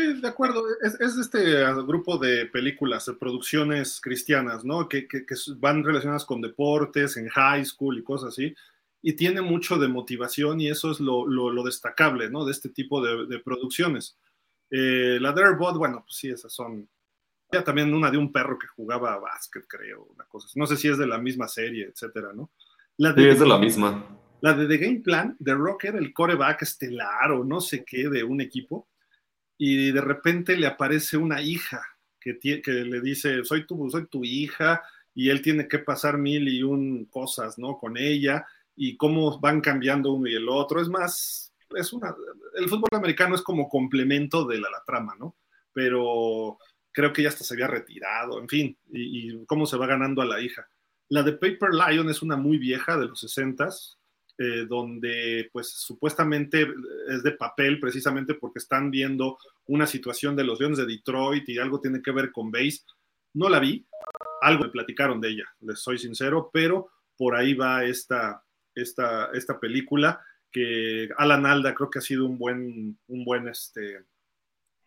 Sí, 0.00 0.20
de 0.20 0.28
acuerdo. 0.28 0.62
Es, 0.82 0.98
es 1.00 1.16
este 1.18 1.64
grupo 1.86 2.16
de 2.16 2.46
películas, 2.46 3.06
de 3.06 3.14
producciones 3.14 4.00
cristianas, 4.00 4.64
¿no? 4.64 4.88
Que, 4.88 5.06
que, 5.06 5.24
van 5.56 5.84
relacionadas 5.84 6.24
con 6.24 6.40
deportes, 6.40 7.16
en 7.16 7.28
high 7.28 7.64
school 7.64 7.98
y 7.98 8.02
cosas 8.02 8.30
así. 8.30 8.54
Y 9.02 9.14
tiene 9.14 9.40
mucho 9.40 9.78
de 9.78 9.88
motivación 9.88 10.60
y 10.60 10.68
eso 10.68 10.90
es 10.90 11.00
lo, 11.00 11.26
lo, 11.26 11.50
lo 11.50 11.62
destacable, 11.62 12.30
¿no? 12.30 12.44
De 12.44 12.52
este 12.52 12.68
tipo 12.68 13.04
de, 13.04 13.26
de 13.26 13.38
producciones. 13.40 14.18
Eh, 14.70 15.18
la 15.20 15.32
Darebot, 15.32 15.76
bueno, 15.76 16.02
pues 16.04 16.16
sí, 16.16 16.30
esas 16.30 16.52
son. 16.52 16.88
Ya 17.52 17.64
también 17.64 17.92
una 17.92 18.10
de 18.10 18.16
un 18.16 18.32
perro 18.32 18.58
que 18.58 18.68
jugaba 18.68 19.18
básquet, 19.18 19.66
creo, 19.66 20.04
una 20.04 20.24
cosa. 20.24 20.48
No 20.54 20.66
sé 20.66 20.76
si 20.76 20.88
es 20.88 20.98
de 20.98 21.06
la 21.06 21.18
misma 21.18 21.48
serie, 21.48 21.86
etcétera, 21.86 22.32
¿no? 22.32 22.50
La 22.96 23.12
de, 23.12 23.22
sí, 23.22 23.28
es 23.28 23.40
de 23.40 23.48
la 23.48 23.58
misma. 23.58 24.06
La 24.40 24.54
de 24.54 24.66
The 24.66 24.78
Game 24.78 25.00
Plan, 25.00 25.36
The 25.42 25.54
Rock 25.54 25.84
era 25.84 25.98
el 25.98 26.12
coreback 26.14 26.62
estelar 26.62 27.32
o 27.32 27.44
no 27.44 27.60
sé 27.60 27.84
qué 27.84 28.08
de 28.08 28.22
un 28.22 28.40
equipo, 28.40 28.88
y 29.62 29.92
de 29.92 30.00
repente 30.00 30.56
le 30.56 30.66
aparece 30.66 31.18
una 31.18 31.42
hija 31.42 31.82
que, 32.18 32.38
que 32.38 32.72
le 32.72 33.02
dice: 33.02 33.44
soy 33.44 33.66
tu, 33.66 33.90
soy 33.90 34.06
tu 34.06 34.24
hija, 34.24 34.82
y 35.14 35.28
él 35.28 35.42
tiene 35.42 35.68
que 35.68 35.78
pasar 35.78 36.16
mil 36.16 36.48
y 36.48 36.62
un 36.62 37.04
cosas, 37.04 37.58
¿no? 37.58 37.76
Con 37.76 37.98
ella, 37.98 38.46
y 38.74 38.96
cómo 38.96 39.38
van 39.38 39.60
cambiando 39.60 40.14
uno 40.14 40.28
y 40.28 40.34
el 40.34 40.48
otro. 40.48 40.80
Es 40.80 40.88
más, 40.88 41.52
es 41.76 41.92
una, 41.92 42.14
el 42.56 42.70
fútbol 42.70 42.88
americano 42.92 43.34
es 43.34 43.42
como 43.42 43.68
complemento 43.68 44.46
de 44.46 44.60
la, 44.60 44.70
trama, 44.86 45.14
¿no? 45.18 45.36
Pero 45.74 46.56
creo 46.90 47.12
que 47.12 47.22
ya 47.22 47.28
hasta 47.28 47.44
se 47.44 47.52
había 47.52 47.66
retirado, 47.66 48.40
en 48.40 48.48
fin, 48.48 48.78
y, 48.90 49.44
cómo 49.44 49.66
se 49.66 49.76
va 49.76 49.86
ganando 49.86 50.22
a 50.22 50.26
la 50.26 50.40
hija. 50.40 50.66
La 51.10 51.22
de 51.22 51.32
Paper 51.32 51.74
Lion 51.74 52.08
es 52.08 52.22
una 52.22 52.36
muy 52.36 52.56
vieja 52.56 52.96
de 52.96 53.08
los 53.08 53.20
60 53.20 53.68
eh, 54.42 54.64
donde 54.66 55.50
pues 55.52 55.68
supuestamente 55.68 56.66
es 57.08 57.22
de 57.22 57.32
papel 57.32 57.78
precisamente 57.78 58.32
porque 58.32 58.58
están 58.58 58.90
viendo 58.90 59.36
una 59.66 59.86
situación 59.86 60.34
de 60.34 60.44
los 60.44 60.58
Leones 60.58 60.78
de 60.78 60.86
Detroit 60.86 61.46
y 61.46 61.58
algo 61.58 61.78
tiene 61.78 62.00
que 62.00 62.10
ver 62.10 62.32
con 62.32 62.50
base. 62.50 62.80
No 63.34 63.50
la 63.50 63.58
vi, 63.58 63.86
algo 64.40 64.64
me 64.64 64.70
platicaron 64.70 65.20
de 65.20 65.28
ella, 65.28 65.44
les 65.60 65.80
soy 65.80 65.98
sincero, 65.98 66.48
pero 66.50 66.88
por 67.18 67.36
ahí 67.36 67.52
va 67.52 67.84
esta, 67.84 68.42
esta, 68.74 69.26
esta 69.34 69.60
película 69.60 70.24
que 70.50 71.10
Alan 71.18 71.44
Alda 71.44 71.74
creo 71.74 71.90
que 71.90 71.98
ha 71.98 72.02
sido 72.02 72.24
un 72.24 72.38
buen, 72.38 72.98
un 73.08 73.24
buen 73.26 73.46
este, 73.46 74.06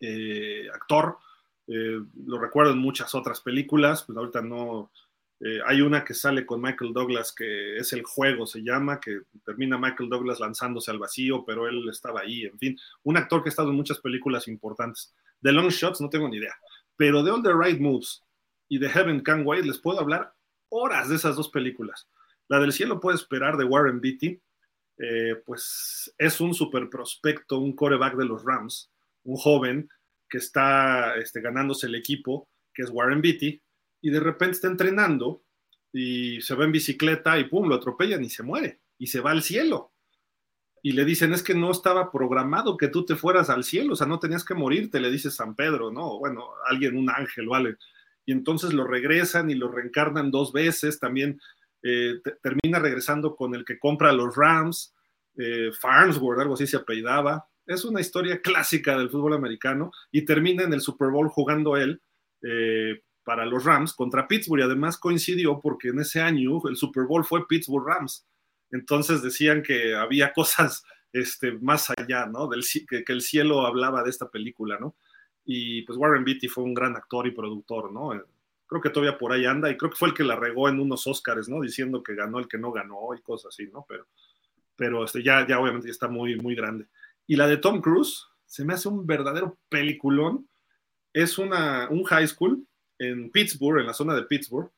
eh, 0.00 0.68
actor. 0.74 1.16
Eh, 1.68 2.00
lo 2.26 2.40
recuerdo 2.40 2.72
en 2.72 2.78
muchas 2.78 3.14
otras 3.14 3.40
películas, 3.40 4.02
pues 4.02 4.18
ahorita 4.18 4.42
no. 4.42 4.90
Eh, 5.40 5.58
hay 5.66 5.80
una 5.80 6.04
que 6.04 6.14
sale 6.14 6.46
con 6.46 6.60
Michael 6.60 6.92
Douglas 6.92 7.32
que 7.32 7.76
es 7.76 7.92
El 7.92 8.02
Juego, 8.02 8.46
se 8.46 8.62
llama, 8.62 9.00
que 9.00 9.20
termina 9.44 9.78
Michael 9.78 10.08
Douglas 10.08 10.40
lanzándose 10.40 10.90
al 10.90 10.98
vacío, 10.98 11.44
pero 11.44 11.68
él 11.68 11.88
estaba 11.90 12.20
ahí, 12.20 12.44
en 12.44 12.58
fin. 12.58 12.78
Un 13.02 13.16
actor 13.16 13.42
que 13.42 13.48
ha 13.48 13.50
estado 13.50 13.70
en 13.70 13.76
muchas 13.76 13.98
películas 13.98 14.48
importantes. 14.48 15.14
De 15.40 15.52
Long 15.52 15.68
Shots 15.68 16.00
no 16.00 16.08
tengo 16.08 16.28
ni 16.28 16.38
idea, 16.38 16.54
pero 16.96 17.22
de 17.22 17.30
All 17.30 17.42
the 17.42 17.52
Right 17.52 17.80
Moves 17.80 18.22
y 18.68 18.78
de 18.78 18.88
Heaven 18.88 19.20
Can 19.20 19.42
Wait 19.44 19.64
les 19.64 19.78
puedo 19.78 20.00
hablar 20.00 20.32
horas 20.68 21.08
de 21.08 21.16
esas 21.16 21.36
dos 21.36 21.50
películas. 21.50 22.08
La 22.48 22.60
del 22.60 22.72
cielo 22.72 23.00
puede 23.00 23.16
esperar 23.16 23.56
de 23.56 23.64
Warren 23.64 24.00
Beatty 24.00 24.40
eh, 24.98 25.42
pues 25.44 26.14
es 26.18 26.40
un 26.40 26.54
super 26.54 26.88
prospecto, 26.88 27.58
un 27.58 27.74
coreback 27.74 28.16
de 28.16 28.26
los 28.26 28.44
Rams, 28.44 28.90
un 29.24 29.36
joven 29.36 29.88
que 30.28 30.38
está 30.38 31.16
este, 31.16 31.40
ganándose 31.40 31.86
el 31.86 31.96
equipo, 31.96 32.48
que 32.72 32.82
es 32.82 32.90
Warren 32.90 33.20
Beatty, 33.20 33.60
y 34.04 34.10
de 34.10 34.20
repente 34.20 34.56
está 34.56 34.68
entrenando 34.68 35.42
y 35.90 36.38
se 36.42 36.54
va 36.54 36.66
en 36.66 36.72
bicicleta 36.72 37.38
y 37.38 37.44
pum, 37.44 37.66
lo 37.66 37.76
atropellan 37.76 38.22
y 38.22 38.28
se 38.28 38.42
muere 38.42 38.82
y 38.98 39.06
se 39.06 39.20
va 39.20 39.30
al 39.30 39.42
cielo. 39.42 39.94
Y 40.82 40.92
le 40.92 41.06
dicen, 41.06 41.32
es 41.32 41.42
que 41.42 41.54
no 41.54 41.70
estaba 41.70 42.12
programado 42.12 42.76
que 42.76 42.88
tú 42.88 43.06
te 43.06 43.16
fueras 43.16 43.48
al 43.48 43.64
cielo, 43.64 43.94
o 43.94 43.96
sea, 43.96 44.06
no 44.06 44.18
tenías 44.18 44.44
que 44.44 44.52
morirte, 44.52 45.00
le 45.00 45.10
dice 45.10 45.30
San 45.30 45.54
Pedro, 45.54 45.90
¿no? 45.90 46.18
Bueno, 46.18 46.50
alguien, 46.66 46.98
un 46.98 47.08
ángel, 47.08 47.48
¿vale? 47.48 47.76
Y 48.26 48.32
entonces 48.32 48.74
lo 48.74 48.86
regresan 48.86 49.48
y 49.48 49.54
lo 49.54 49.72
reencarnan 49.72 50.30
dos 50.30 50.52
veces, 50.52 51.00
también 51.00 51.40
eh, 51.82 52.20
termina 52.42 52.80
regresando 52.80 53.34
con 53.34 53.54
el 53.54 53.64
que 53.64 53.78
compra 53.78 54.12
los 54.12 54.36
Rams, 54.36 54.94
eh, 55.38 55.70
Farnsworth, 55.80 56.40
algo 56.40 56.54
así 56.54 56.66
se 56.66 56.76
apellidaba. 56.76 57.48
Es 57.64 57.86
una 57.86 58.02
historia 58.02 58.42
clásica 58.42 58.98
del 58.98 59.08
fútbol 59.08 59.32
americano 59.32 59.92
y 60.12 60.26
termina 60.26 60.64
en 60.64 60.74
el 60.74 60.82
Super 60.82 61.08
Bowl 61.08 61.30
jugando 61.30 61.78
él 61.78 62.02
eh, 62.42 63.00
para 63.24 63.46
los 63.46 63.64
Rams 63.64 63.92
contra 63.92 64.28
Pittsburgh. 64.28 64.60
Y 64.60 64.64
además 64.64 64.98
coincidió 64.98 65.60
porque 65.60 65.88
en 65.88 66.00
ese 66.00 66.20
año 66.20 66.60
el 66.68 66.76
Super 66.76 67.04
Bowl 67.04 67.24
fue 67.24 67.46
Pittsburgh 67.46 67.86
Rams. 67.86 68.26
Entonces 68.70 69.22
decían 69.22 69.62
que 69.62 69.94
había 69.94 70.32
cosas 70.34 70.84
este, 71.12 71.52
más 71.52 71.90
allá, 71.90 72.26
¿no? 72.26 72.48
Del, 72.48 72.64
que, 72.88 73.04
que, 73.04 73.12
el 73.12 73.22
cielo 73.22 73.66
hablaba 73.66 74.02
de 74.02 74.10
esta 74.10 74.28
película, 74.28 74.78
¿no? 74.78 74.96
Y 75.44 75.82
pues 75.82 75.98
Warren 75.98 76.24
Beatty 76.24 76.48
fue 76.48 76.64
un 76.64 76.74
gran 76.74 76.96
actor 76.96 77.26
y 77.26 77.30
productor, 77.30 77.92
¿no? 77.92 78.14
Eh, 78.14 78.22
creo 78.66 78.80
que 78.80 78.90
todavía 78.90 79.18
por 79.18 79.32
ahí 79.32 79.44
anda 79.44 79.70
y 79.70 79.76
creo 79.76 79.90
que 79.90 79.96
fue 79.96 80.08
el 80.08 80.14
que 80.14 80.24
la 80.24 80.36
regó 80.36 80.68
en 80.68 80.80
unos 80.80 81.06
Oscars, 81.06 81.48
¿no? 81.48 81.60
Diciendo 81.60 82.02
que 82.02 82.14
ganó 82.14 82.38
el 82.38 82.48
que 82.48 82.58
no 82.58 82.72
ganó 82.72 83.14
y 83.14 83.22
cosas 83.22 83.54
así, 83.54 83.68
¿no? 83.72 83.84
Pero, 83.88 84.06
pero 84.74 85.04
este, 85.04 85.22
ya, 85.22 85.46
ya 85.46 85.60
obviamente 85.60 85.88
está 85.88 86.08
muy, 86.08 86.36
muy 86.36 86.54
grande. 86.54 86.86
Y 87.26 87.36
la 87.36 87.46
de 87.46 87.58
Tom 87.58 87.80
Cruise 87.80 88.26
se 88.46 88.64
me 88.64 88.74
hace 88.74 88.88
un 88.88 89.06
verdadero 89.06 89.56
peliculón. 89.68 90.48
Es 91.12 91.38
una, 91.38 91.88
un 91.90 92.02
high 92.04 92.26
school 92.26 92.66
en 93.08 93.30
Pittsburgh, 93.30 93.80
en 93.80 93.86
la 93.86 93.94
zona 93.94 94.14
de 94.14 94.24
Pittsburgh, 94.24 94.70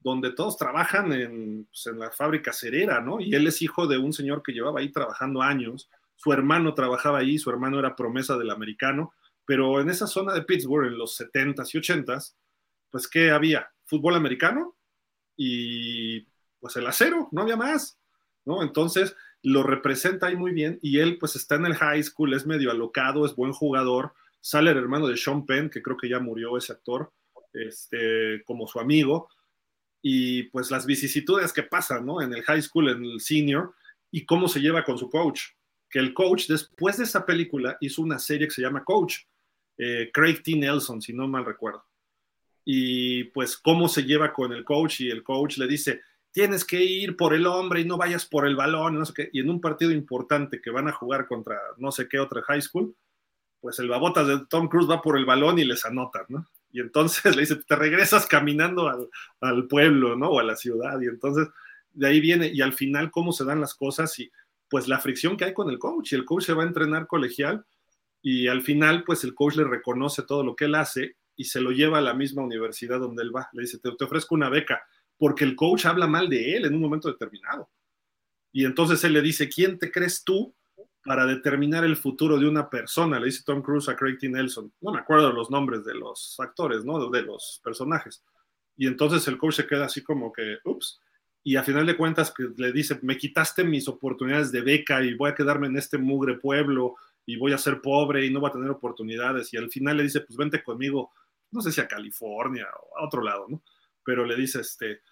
donde 0.00 0.32
todos 0.32 0.56
trabajan 0.56 1.12
en, 1.12 1.64
pues, 1.66 1.86
en, 1.86 1.98
la 1.98 2.10
fábrica 2.10 2.52
cerera, 2.52 3.00
¿no? 3.00 3.20
Y 3.20 3.34
él 3.34 3.46
es 3.46 3.62
hijo 3.62 3.86
de 3.86 3.98
un 3.98 4.12
señor 4.12 4.42
que 4.42 4.52
llevaba 4.52 4.80
ahí 4.80 4.90
trabajando 4.92 5.42
años, 5.42 5.90
su 6.16 6.32
hermano 6.32 6.74
trabajaba 6.74 7.18
ahí, 7.18 7.38
su 7.38 7.50
hermano 7.50 7.78
era 7.78 7.96
promesa 7.96 8.36
del 8.36 8.50
americano, 8.50 9.12
pero 9.44 9.80
en 9.80 9.90
esa 9.90 10.06
zona 10.06 10.32
de 10.34 10.42
Pittsburgh, 10.42 10.86
en 10.86 10.98
los 10.98 11.18
70s 11.20 11.74
y 11.74 11.78
80s, 11.78 12.34
pues 12.90 13.08
¿qué 13.08 13.30
había? 13.30 13.70
Fútbol 13.84 14.14
americano 14.14 14.76
y 15.36 16.20
pues 16.60 16.76
el 16.76 16.86
acero, 16.86 17.28
no 17.32 17.42
había 17.42 17.56
más, 17.56 17.98
¿no? 18.44 18.62
Entonces 18.62 19.14
lo 19.42 19.62
representa 19.62 20.26
ahí 20.26 20.36
muy 20.36 20.52
bien 20.52 20.78
y 20.82 20.98
él 20.98 21.18
pues 21.18 21.36
está 21.36 21.56
en 21.56 21.66
el 21.66 21.74
high 21.74 22.02
school, 22.02 22.34
es 22.34 22.46
medio 22.46 22.70
alocado, 22.70 23.24
es 23.24 23.36
buen 23.36 23.52
jugador, 23.52 24.14
sale 24.40 24.70
el 24.70 24.78
hermano 24.78 25.06
de 25.06 25.16
Sean 25.16 25.46
Penn, 25.46 25.70
que 25.70 25.82
creo 25.82 25.96
que 25.96 26.08
ya 26.08 26.18
murió 26.18 26.56
ese 26.56 26.72
actor, 26.72 27.12
este, 27.66 28.42
como 28.44 28.66
su 28.66 28.78
amigo, 28.80 29.28
y 30.02 30.44
pues 30.44 30.70
las 30.70 30.86
vicisitudes 30.86 31.52
que 31.52 31.62
pasan, 31.62 32.06
¿no? 32.06 32.20
En 32.20 32.32
el 32.32 32.42
high 32.42 32.62
school, 32.62 32.90
en 32.90 33.04
el 33.04 33.20
senior, 33.20 33.74
y 34.10 34.24
cómo 34.24 34.48
se 34.48 34.60
lleva 34.60 34.84
con 34.84 34.98
su 34.98 35.10
coach. 35.10 35.40
Que 35.90 35.98
el 35.98 36.14
coach, 36.14 36.46
después 36.46 36.98
de 36.98 37.04
esa 37.04 37.26
película, 37.26 37.76
hizo 37.80 38.02
una 38.02 38.18
serie 38.18 38.46
que 38.46 38.54
se 38.54 38.62
llama 38.62 38.84
Coach, 38.84 39.18
eh, 39.78 40.10
Craig 40.12 40.42
T. 40.42 40.54
Nelson, 40.56 41.02
si 41.02 41.12
no 41.12 41.26
mal 41.26 41.44
recuerdo. 41.44 41.84
Y 42.64 43.24
pues 43.24 43.56
cómo 43.56 43.88
se 43.88 44.04
lleva 44.04 44.32
con 44.32 44.52
el 44.52 44.64
coach, 44.64 45.00
y 45.00 45.10
el 45.10 45.22
coach 45.22 45.58
le 45.58 45.66
dice, 45.66 46.02
tienes 46.36 46.64
que 46.64 46.84
ir 46.84 47.16
por 47.16 47.32
el 47.32 47.46
hombre 47.46 47.80
y 47.80 47.84
no 47.84 47.96
vayas 47.96 48.26
por 48.26 48.46
el 48.46 48.56
balón. 48.56 49.02
Y 49.32 49.40
en 49.40 49.48
un 49.48 49.60
partido 49.60 49.90
importante 49.90 50.60
que 50.60 50.70
van 50.70 50.86
a 50.86 50.92
jugar 50.92 51.26
contra 51.26 51.58
no 51.78 51.90
sé 51.90 52.08
qué 52.08 52.18
otra 52.18 52.42
high 52.42 52.60
school, 52.60 52.94
pues 53.60 53.78
el 53.78 53.88
babotas 53.88 54.26
de 54.28 54.44
Tom 54.46 54.68
Cruise 54.68 54.88
va 54.88 55.00
por 55.00 55.16
el 55.16 55.24
balón 55.24 55.58
y 55.58 55.64
les 55.64 55.84
anota, 55.84 56.26
¿no? 56.28 56.46
Y 56.76 56.80
entonces 56.80 57.24
le 57.34 57.40
dice, 57.40 57.56
te 57.56 57.74
regresas 57.74 58.26
caminando 58.26 58.88
al, 58.88 59.08
al, 59.40 59.66
pueblo, 59.66 60.14
¿no? 60.14 60.28
O 60.28 60.40
a 60.40 60.44
la 60.44 60.56
ciudad, 60.56 61.00
y 61.00 61.06
entonces 61.06 61.48
de 61.92 62.06
ahí 62.06 62.20
viene, 62.20 62.48
y 62.52 62.60
al 62.60 62.74
final 62.74 63.10
cómo 63.10 63.32
se 63.32 63.46
dan 63.46 63.62
las 63.62 63.74
cosas 63.74 64.18
y 64.18 64.30
pues 64.68 64.86
la 64.86 64.98
fricción 64.98 65.38
que 65.38 65.46
hay 65.46 65.54
con 65.54 65.70
el 65.70 65.78
coach, 65.78 66.12
y 66.12 66.16
el 66.16 66.26
coach 66.26 66.44
se 66.44 66.52
va 66.52 66.64
a 66.64 66.66
entrenar 66.66 67.06
colegial, 67.06 67.64
y 68.20 68.48
al 68.48 68.60
final 68.60 69.04
pues 69.04 69.24
el 69.24 69.34
coach 69.34 69.56
le 69.56 69.64
reconoce 69.64 70.22
todo 70.22 70.44
lo 70.44 70.54
que 70.54 70.66
él 70.66 70.74
hace 70.74 71.16
y 71.34 71.44
se 71.44 71.62
lo 71.62 71.70
lleva 71.70 71.98
a 71.98 72.02
la 72.02 72.12
misma 72.12 72.42
universidad 72.42 73.00
donde 73.00 73.22
él 73.22 73.34
va, 73.34 73.48
le 73.54 73.62
dice, 73.62 73.78
te, 73.78 73.90
te 73.92 74.04
ofrezco 74.04 74.34
una 74.34 74.50
beca, 74.50 74.82
porque 75.16 75.44
el 75.44 75.56
coach 75.56 75.86
habla 75.86 76.06
mal 76.06 76.28
de 76.28 76.56
él 76.56 76.66
en 76.66 76.74
un 76.74 76.82
momento 76.82 77.08
determinado. 77.08 77.70
Y 78.52 78.66
entonces 78.66 79.02
él 79.04 79.14
le 79.14 79.22
dice, 79.22 79.48
¿quién 79.48 79.78
te 79.78 79.90
crees 79.90 80.24
tú 80.24 80.54
para 81.06 81.24
determinar 81.24 81.84
el 81.84 81.96
futuro 81.96 82.36
de 82.38 82.48
una 82.48 82.68
persona, 82.68 83.20
le 83.20 83.26
dice 83.26 83.44
Tom 83.46 83.62
Cruise 83.62 83.88
a 83.88 83.94
Craig 83.96 84.18
T. 84.18 84.28
Nelson. 84.28 84.72
No 84.80 84.92
me 84.92 84.98
acuerdo 84.98 85.32
los 85.32 85.50
nombres 85.50 85.84
de 85.84 85.94
los 85.94 86.34
actores, 86.40 86.84
¿no? 86.84 87.08
De 87.08 87.22
los 87.22 87.60
personajes. 87.62 88.24
Y 88.76 88.86
entonces 88.88 89.26
el 89.28 89.38
coach 89.38 89.54
se 89.54 89.66
queda 89.66 89.86
así 89.86 90.02
como 90.02 90.32
que, 90.32 90.58
ups. 90.64 91.00
Y 91.44 91.54
a 91.54 91.62
final 91.62 91.86
de 91.86 91.96
cuentas 91.96 92.34
le 92.56 92.72
dice, 92.72 92.98
me 93.02 93.16
quitaste 93.16 93.62
mis 93.62 93.86
oportunidades 93.86 94.50
de 94.50 94.62
beca 94.62 95.00
y 95.02 95.14
voy 95.14 95.30
a 95.30 95.34
quedarme 95.34 95.68
en 95.68 95.78
este 95.78 95.96
mugre 95.96 96.38
pueblo 96.38 96.96
y 97.24 97.36
voy 97.36 97.52
a 97.52 97.58
ser 97.58 97.80
pobre 97.80 98.26
y 98.26 98.32
no 98.32 98.40
voy 98.40 98.50
a 98.50 98.54
tener 98.54 98.68
oportunidades. 98.68 99.54
Y 99.54 99.56
al 99.56 99.70
final 99.70 99.96
le 99.96 100.02
dice, 100.02 100.22
pues 100.22 100.36
vente 100.36 100.62
conmigo, 100.62 101.12
no 101.52 101.60
sé 101.60 101.70
si 101.70 101.80
a 101.80 101.86
California 101.86 102.66
o 102.82 102.98
a 102.98 103.06
otro 103.06 103.22
lado, 103.22 103.46
¿no? 103.48 103.62
Pero 104.04 104.24
le 104.24 104.34
dice, 104.34 104.60
este, 104.60 105.02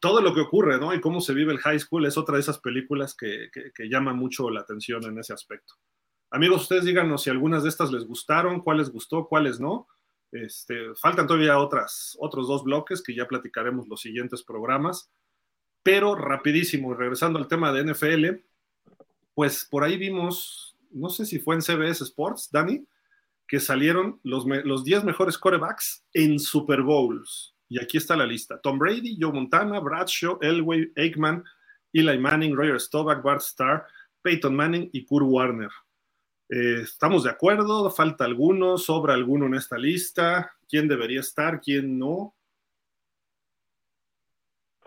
todo 0.00 0.20
lo 0.20 0.34
que 0.34 0.40
ocurre, 0.40 0.78
¿no? 0.78 0.94
Y 0.94 1.00
cómo 1.00 1.20
se 1.20 1.34
vive 1.34 1.52
el 1.52 1.58
high 1.58 1.78
school 1.78 2.06
es 2.06 2.16
otra 2.16 2.34
de 2.34 2.40
esas 2.40 2.58
películas 2.58 3.14
que, 3.14 3.50
que, 3.52 3.88
llama 3.88 4.12
mucho 4.12 4.50
la 4.50 4.60
atención 4.60 5.04
en 5.04 5.18
ese 5.18 5.32
aspecto. 5.32 5.74
Amigos, 6.30 6.62
ustedes 6.62 6.84
díganos 6.84 7.22
si 7.22 7.30
algunas 7.30 7.62
de 7.62 7.68
estas 7.68 7.92
les 7.92 8.04
gustaron, 8.04 8.60
cuáles 8.60 8.90
gustó, 8.90 9.26
cuáles 9.26 9.60
no. 9.60 9.88
Este, 10.32 10.94
faltan 11.00 11.26
todavía 11.26 11.58
otras, 11.58 12.16
otros 12.20 12.48
dos 12.48 12.64
bloques 12.64 13.02
que 13.02 13.14
ya 13.14 13.26
platicaremos 13.26 13.88
los 13.88 14.00
siguientes 14.00 14.42
programas. 14.42 15.10
Pero 15.82 16.14
rapidísimo, 16.14 16.94
regresando 16.94 17.38
al 17.38 17.48
tema 17.48 17.72
de 17.72 17.84
NFL, 17.92 18.42
pues 19.34 19.66
por 19.70 19.84
ahí 19.84 19.96
vimos, 19.96 20.76
no 20.90 21.10
sé 21.10 21.26
si 21.26 21.38
fue 21.38 21.54
en 21.54 21.62
CBS 21.62 22.02
Sports, 22.02 22.48
Dani, 22.50 22.84
que 23.46 23.60
salieron 23.60 24.20
los, 24.24 24.44
los 24.64 24.84
10 24.84 25.04
mejores 25.04 25.38
corebacks 25.38 26.04
en 26.12 26.40
Super 26.40 26.82
Bowls. 26.82 27.55
Y 27.68 27.82
aquí 27.82 27.96
está 27.96 28.16
la 28.16 28.26
lista. 28.26 28.60
Tom 28.60 28.78
Brady, 28.78 29.16
Joe 29.20 29.32
Montana, 29.32 29.80
Bradshaw, 29.80 30.38
Elway, 30.40 30.92
Aikman, 30.96 31.44
Eli 31.92 32.18
Manning, 32.18 32.54
Roger 32.54 32.80
Staubach, 32.80 33.22
Bart 33.22 33.40
Starr, 33.40 33.86
Peyton 34.22 34.54
Manning 34.54 34.90
y 34.92 35.04
Kurt 35.04 35.26
Warner. 35.28 35.70
Eh, 36.48 36.80
¿Estamos 36.82 37.24
de 37.24 37.30
acuerdo? 37.30 37.90
¿Falta 37.90 38.24
alguno? 38.24 38.78
¿Sobra 38.78 39.14
alguno 39.14 39.46
en 39.46 39.54
esta 39.54 39.76
lista? 39.76 40.52
¿Quién 40.68 40.86
debería 40.86 41.20
estar? 41.20 41.60
¿Quién 41.60 41.98
no? 41.98 42.34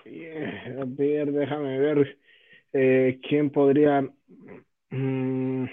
a 0.05 0.85
ver, 0.85 1.31
déjame 1.31 1.79
ver. 1.79 2.19
Eh, 2.73 3.19
¿Quién 3.27 3.49
podría... 3.51 4.01
Mm, 4.89 5.65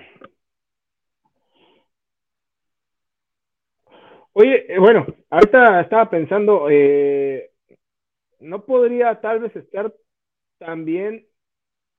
Oye, 4.38 4.70
eh, 4.70 4.78
bueno, 4.78 5.06
ahorita 5.30 5.80
estaba 5.80 6.10
pensando, 6.10 6.68
eh, 6.68 7.52
¿no 8.40 8.66
podría 8.66 9.18
tal 9.18 9.40
vez 9.40 9.56
estar 9.56 9.94
también 10.58 11.26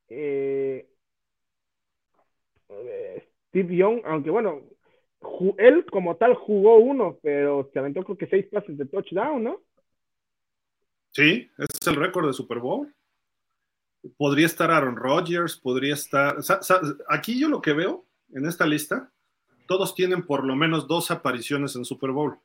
eh, 0.07 0.87
Steve 3.47 3.75
Young? 3.75 4.01
Aunque 4.05 4.29
bueno, 4.29 4.61
él 5.57 5.83
como 5.89 6.17
tal 6.17 6.35
jugó 6.35 6.77
uno, 6.77 7.17
pero 7.23 7.71
se 7.73 7.79
aventó 7.79 8.03
creo 8.03 8.17
que 8.19 8.27
seis 8.27 8.45
pases 8.51 8.77
de 8.77 8.85
touchdown, 8.85 9.43
¿no? 9.43 9.63
Sí, 11.09 11.49
ese 11.57 11.77
es 11.81 11.87
el 11.87 11.95
récord 11.95 12.27
de 12.27 12.33
Super 12.33 12.59
Bowl. 12.59 12.93
Podría 14.15 14.45
estar 14.45 14.69
Aaron 14.69 14.95
Rodgers, 14.95 15.57
podría 15.57 15.95
estar... 15.95 16.35
Aquí 17.09 17.39
yo 17.39 17.49
lo 17.49 17.63
que 17.63 17.73
veo 17.73 18.05
en 18.31 18.45
esta 18.45 18.67
lista 18.67 19.11
todos 19.67 19.93
tienen 19.93 20.25
por 20.25 20.45
lo 20.45 20.55
menos 20.55 20.87
dos 20.87 21.11
apariciones 21.11 21.75
en 21.75 21.85
Super 21.85 22.11
Bowl. 22.11 22.39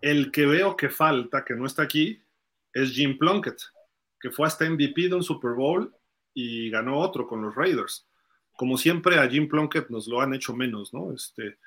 El 0.00 0.32
que 0.32 0.46
veo 0.46 0.76
que 0.76 0.88
falta, 0.88 1.44
que 1.44 1.54
no 1.54 1.66
está 1.66 1.82
aquí, 1.82 2.22
es 2.72 2.92
Jim 2.92 3.16
Plunkett, 3.16 3.58
que 4.20 4.30
fue 4.30 4.46
hasta 4.46 4.68
MVP 4.68 5.08
de 5.08 5.14
un 5.14 5.22
Super 5.22 5.52
Bowl 5.52 5.94
y 6.34 6.70
ganó 6.70 6.98
otro 6.98 7.26
con 7.26 7.42
los 7.42 7.54
Raiders. 7.54 8.08
Como 8.56 8.76
siempre, 8.76 9.18
a 9.18 9.28
Jim 9.28 9.48
Plunkett 9.48 9.88
nos 9.90 10.06
lo 10.06 10.20
han 10.20 10.34
hecho 10.34 10.54
menos, 10.54 10.92
¿no? 10.92 11.12
Este, 11.12 11.58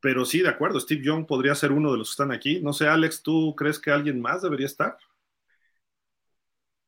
pero 0.00 0.24
sí, 0.24 0.40
de 0.40 0.48
acuerdo, 0.48 0.80
Steve 0.80 1.04
Young 1.04 1.26
podría 1.26 1.54
ser 1.54 1.72
uno 1.72 1.92
de 1.92 1.98
los 1.98 2.08
que 2.08 2.12
están 2.12 2.32
aquí. 2.32 2.60
No 2.60 2.72
sé, 2.72 2.88
Alex, 2.88 3.22
¿tú 3.22 3.54
crees 3.56 3.78
que 3.78 3.90
alguien 3.90 4.20
más 4.20 4.42
debería 4.42 4.66
estar? 4.66 4.96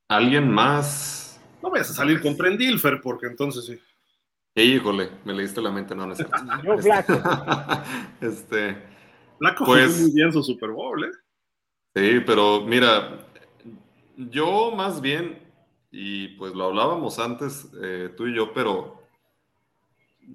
¿Alguien 0.08 0.50
más? 0.50 1.40
No 1.62 1.70
vayas 1.70 1.90
a 1.90 1.94
salir 1.94 2.20
con 2.20 2.36
Prendilfer, 2.36 3.00
porque 3.00 3.26
entonces 3.26 3.66
sí. 3.66 3.80
Híjole, 4.56 5.10
me 5.24 5.32
leíste 5.32 5.60
la 5.60 5.72
mente, 5.72 5.94
no, 5.94 6.06
necesito. 6.06 6.36
Yo, 6.64 6.78
Flaco. 6.78 7.12
este. 8.20 8.82
Flaco 9.38 9.64
pues, 9.64 10.00
muy 10.00 10.12
bien 10.12 10.32
su 10.32 10.42
Super 10.42 10.70
Bowl, 10.70 11.04
¿eh? 11.04 11.10
Sí, 11.96 12.20
pero 12.24 12.60
mira, 12.60 13.24
yo 14.16 14.72
más 14.72 15.00
bien, 15.00 15.38
y 15.90 16.28
pues 16.28 16.52
lo 16.54 16.64
hablábamos 16.64 17.18
antes 17.18 17.68
eh, 17.82 18.12
tú 18.16 18.26
y 18.26 18.34
yo, 18.34 18.52
pero 18.52 19.00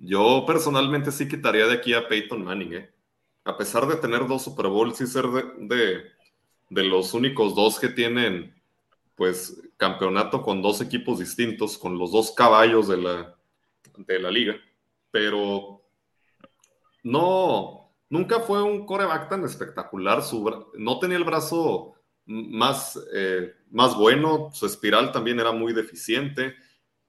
yo 0.02 0.46
personalmente 0.46 1.12
sí 1.12 1.28
quitaría 1.28 1.68
de 1.68 1.74
aquí 1.74 1.94
a 1.94 2.08
Peyton 2.08 2.44
Manning, 2.44 2.74
¿eh? 2.74 2.90
A 3.46 3.58
pesar 3.58 3.88
de 3.88 3.96
tener 3.96 4.28
dos 4.28 4.44
Super 4.44 4.68
Bowls 4.68 5.00
y 5.02 5.08
ser 5.08 5.26
de, 5.28 6.04
de, 6.70 6.84
los 6.84 7.14
únicos 7.14 7.56
dos 7.56 7.80
que 7.80 7.90
tienen, 7.90 8.54
pues, 9.16 9.62
campeonato 9.78 10.42
con 10.42 10.62
dos 10.62 10.82
equipos 10.82 11.20
distintos, 11.20 11.78
con 11.78 11.98
los 11.98 12.12
dos 12.12 12.32
caballos 12.32 12.88
de 12.88 12.98
la, 12.98 13.39
de 14.06 14.20
la 14.20 14.32
liga. 14.32 14.56
Pero 15.12 15.82
no, 17.04 17.94
nunca 18.10 18.40
fue 18.42 18.62
un 18.62 18.86
coreback 18.86 19.30
tan 19.30 19.44
espectacular. 19.46 20.22
Su, 20.24 20.70
no 20.76 21.00
tenía 21.00 21.18
el 21.18 21.24
brazo 21.24 21.96
más, 22.26 23.00
eh, 23.14 23.56
más 23.72 23.96
bueno, 23.96 24.50
su 24.54 24.66
espiral 24.66 25.12
también 25.12 25.40
era 25.40 25.52
muy 25.52 25.74
deficiente. 25.74 26.56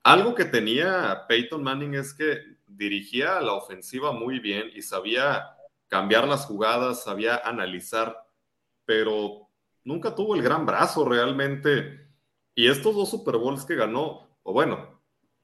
Algo 0.03 0.33
que 0.33 0.45
tenía 0.45 1.25
Peyton 1.27 1.61
Manning 1.61 1.95
es 1.95 2.13
que 2.13 2.39
dirigía 2.67 3.39
la 3.41 3.53
ofensiva 3.53 4.11
muy 4.11 4.39
bien 4.39 4.71
y 4.73 4.81
sabía 4.81 5.45
cambiar 5.87 6.27
las 6.27 6.45
jugadas, 6.45 7.03
sabía 7.03 7.37
analizar, 7.43 8.17
pero 8.85 9.49
nunca 9.83 10.15
tuvo 10.15 10.35
el 10.35 10.41
gran 10.41 10.65
brazo 10.65 11.05
realmente. 11.05 12.07
Y 12.55 12.67
estos 12.67 12.95
dos 12.95 13.09
Super 13.09 13.37
Bowls 13.37 13.65
que 13.65 13.75
ganó, 13.75 14.37
o 14.43 14.53
bueno, 14.53 15.00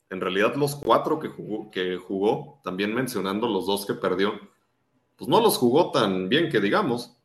en 0.09 0.21
realidad 0.21 0.55
los 0.55 0.75
cuatro 0.75 1.19
que 1.19 1.27
jugó, 1.27 1.69
que 1.71 1.97
jugó, 1.97 2.61
también 2.63 2.93
mencionando 2.93 3.47
los 3.47 3.65
dos 3.65 3.85
que 3.85 3.93
perdió, 3.93 4.39
pues 5.15 5.27
no 5.27 5.41
los 5.41 5.57
jugó 5.57 5.91
tan 5.91 6.29
bien 6.29 6.49
que 6.49 6.59
digamos. 6.59 7.17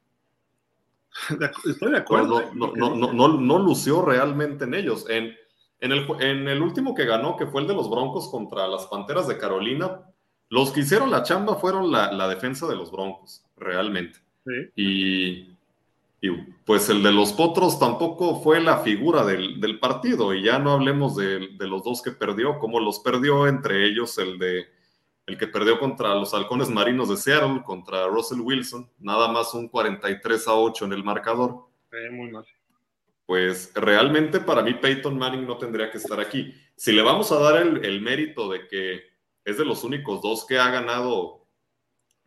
Estoy 1.66 1.92
de 1.92 1.98
acuerdo. 1.98 2.42
No, 2.54 2.72
no, 2.74 2.94
no, 2.94 3.28
no, 3.28 3.58
lució 3.58 4.02
realmente 4.02 4.64
en 4.64 4.74
ellos. 4.74 5.08
En, 5.08 5.34
en 5.80 5.92
el, 5.92 6.06
en 6.20 6.48
el 6.48 6.62
último 6.62 6.94
que 6.94 7.04
ganó, 7.04 7.36
que 7.36 7.46
fue 7.46 7.60
el 7.60 7.66
de 7.68 7.74
los 7.74 7.90
Broncos 7.90 8.28
contra 8.28 8.66
las 8.66 8.86
Panteras 8.86 9.28
de 9.28 9.36
Carolina, 9.36 10.00
los 10.48 10.70
que 10.70 10.80
hicieron 10.80 11.10
la 11.10 11.22
chamba 11.22 11.56
fueron 11.56 11.90
la, 11.90 12.28
defensa 12.28 12.66
de 12.66 12.76
los 12.76 12.90
Broncos, 12.90 13.44
realmente. 13.56 14.18
Y, 14.76 15.51
pues 16.64 16.88
el 16.88 17.02
de 17.02 17.12
los 17.12 17.32
Potros 17.32 17.78
tampoco 17.78 18.40
fue 18.40 18.60
la 18.60 18.78
figura 18.78 19.24
del, 19.24 19.78
partido, 19.80 20.32
y 20.34 20.44
ya 20.44 20.58
no 20.58 20.72
hablemos 20.72 21.16
de, 21.16 21.48
los 21.58 21.82
dos 21.82 22.02
que 22.02 22.12
perdió, 22.12 22.58
como 22.58 22.78
los 22.78 23.00
perdió 23.00 23.46
entre 23.46 23.86
ellos 23.86 24.18
el 24.18 24.38
de 24.38 24.66
el 25.24 25.38
que 25.38 25.46
perdió 25.46 25.78
contra 25.78 26.14
los 26.16 26.34
halcones 26.34 26.68
marinos 26.68 27.08
de 27.08 27.16
Seattle, 27.16 27.62
contra 27.64 28.08
Russell 28.08 28.40
Wilson, 28.40 28.90
nada 28.98 29.28
más 29.28 29.54
un 29.54 29.68
43 29.68 30.48
a 30.48 30.54
8 30.54 30.84
en 30.86 30.92
el 30.92 31.04
marcador. 31.04 31.68
muy 32.10 32.30
mal 32.30 32.44
pues 33.26 33.72
realmente 33.74 34.40
para 34.40 34.62
mí 34.62 34.74
Peyton 34.74 35.16
Manning 35.16 35.46
no 35.46 35.56
tendría 35.56 35.90
que 35.90 35.98
estar 35.98 36.20
aquí. 36.20 36.54
Si 36.76 36.92
le 36.92 37.00
vamos 37.00 37.32
a 37.32 37.38
dar 37.38 37.56
el, 37.56 38.00
mérito 38.02 38.50
de 38.50 38.68
que 38.68 39.04
es 39.44 39.56
de 39.56 39.64
los 39.64 39.84
únicos 39.84 40.20
dos 40.20 40.44
que 40.44 40.58
ha 40.58 40.70
ganado, 40.70 41.46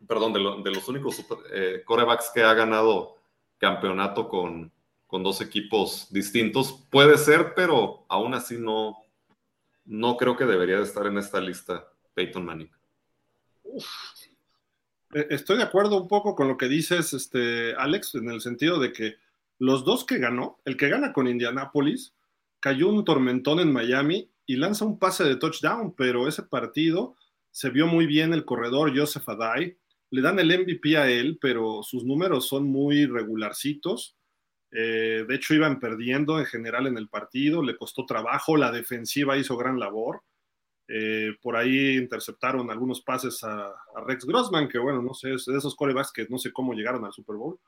perdón, 0.08 0.32
de, 0.32 0.70
los 0.70 0.88
únicos 0.88 1.24
eh, 1.52 1.82
corebacks 1.84 2.32
que 2.34 2.42
ha 2.42 2.54
ganado 2.54 3.15
campeonato 3.58 4.28
con, 4.28 4.72
con, 5.06 5.22
dos 5.22 5.40
equipos 5.40 6.08
distintos, 6.10 6.86
puede 6.90 7.16
ser, 7.18 7.54
pero 7.54 8.04
aún 8.08 8.34
así 8.34 8.58
no, 8.58 8.96
no 9.84 10.16
creo 10.16 10.36
que 10.36 10.44
debería 10.44 10.76
de 10.76 10.82
estar 10.82 11.06
en 11.06 11.18
esta 11.18 11.40
lista 11.40 11.88
Peyton 12.14 12.44
Manning. 12.44 12.70
E, 15.14 15.26
estoy 15.30 15.58
de 15.58 15.62
acuerdo 15.62 16.00
un 16.00 16.08
poco 16.08 16.34
con 16.34 16.48
lo 16.48 16.56
que 16.56 16.68
dices, 16.68 17.12
este, 17.12 17.74
Alex, 17.74 18.14
en 18.16 18.30
el 18.30 18.40
sentido 18.40 18.78
de 18.78 18.92
que 18.92 19.16
los 19.58 19.84
dos 19.84 20.04
que 20.04 20.18
ganó, 20.18 20.60
el 20.64 20.76
que 20.76 20.88
gana 20.88 21.12
con 21.12 21.28
Indianapolis, 21.28 22.14
cayó 22.60 22.88
un 22.88 23.04
tormentón 23.04 23.60
en 23.60 23.72
Miami 23.72 24.30
y 24.44 24.56
lanza 24.56 24.84
un 24.84 24.98
pase 24.98 25.24
de 25.24 25.36
touchdown, 25.36 25.94
pero 25.96 26.28
ese 26.28 26.42
partido 26.42 27.16
se 27.50 27.70
vio 27.70 27.86
muy 27.86 28.06
bien 28.06 28.34
el 28.34 28.44
corredor 28.44 28.96
Joseph 28.96 29.28
Adai. 29.28 29.78
Le 30.10 30.22
dan 30.22 30.38
el 30.38 30.48
MVP 30.48 30.96
a 30.96 31.10
él, 31.10 31.38
pero 31.40 31.82
sus 31.82 32.04
números 32.04 32.48
son 32.48 32.64
muy 32.64 33.06
regularcitos. 33.06 34.16
Eh, 34.70 35.24
de 35.26 35.34
hecho, 35.34 35.54
iban 35.54 35.80
perdiendo 35.80 36.38
en 36.38 36.46
general 36.46 36.86
en 36.86 36.98
el 36.98 37.08
partido, 37.08 37.62
le 37.62 37.76
costó 37.76 38.04
trabajo, 38.04 38.56
la 38.56 38.70
defensiva 38.70 39.36
hizo 39.36 39.56
gran 39.56 39.78
labor. 39.78 40.22
Eh, 40.88 41.34
por 41.42 41.56
ahí 41.56 41.96
interceptaron 41.96 42.70
algunos 42.70 43.00
pases 43.00 43.42
a, 43.42 43.74
Rex 44.06 44.24
Grossman, 44.24 44.68
que 44.68 44.78
bueno, 44.78 45.02
no 45.02 45.14
sé, 45.14 45.34
es 45.34 45.46
de 45.46 45.58
esos 45.58 45.74
corebacks 45.74 46.12
que 46.12 46.26
no 46.28 46.38
sé 46.38 46.52
cómo 46.52 46.74
llegaron 46.74 47.04
al 47.04 47.12
Super 47.12 47.36
Bowl. 47.36 47.58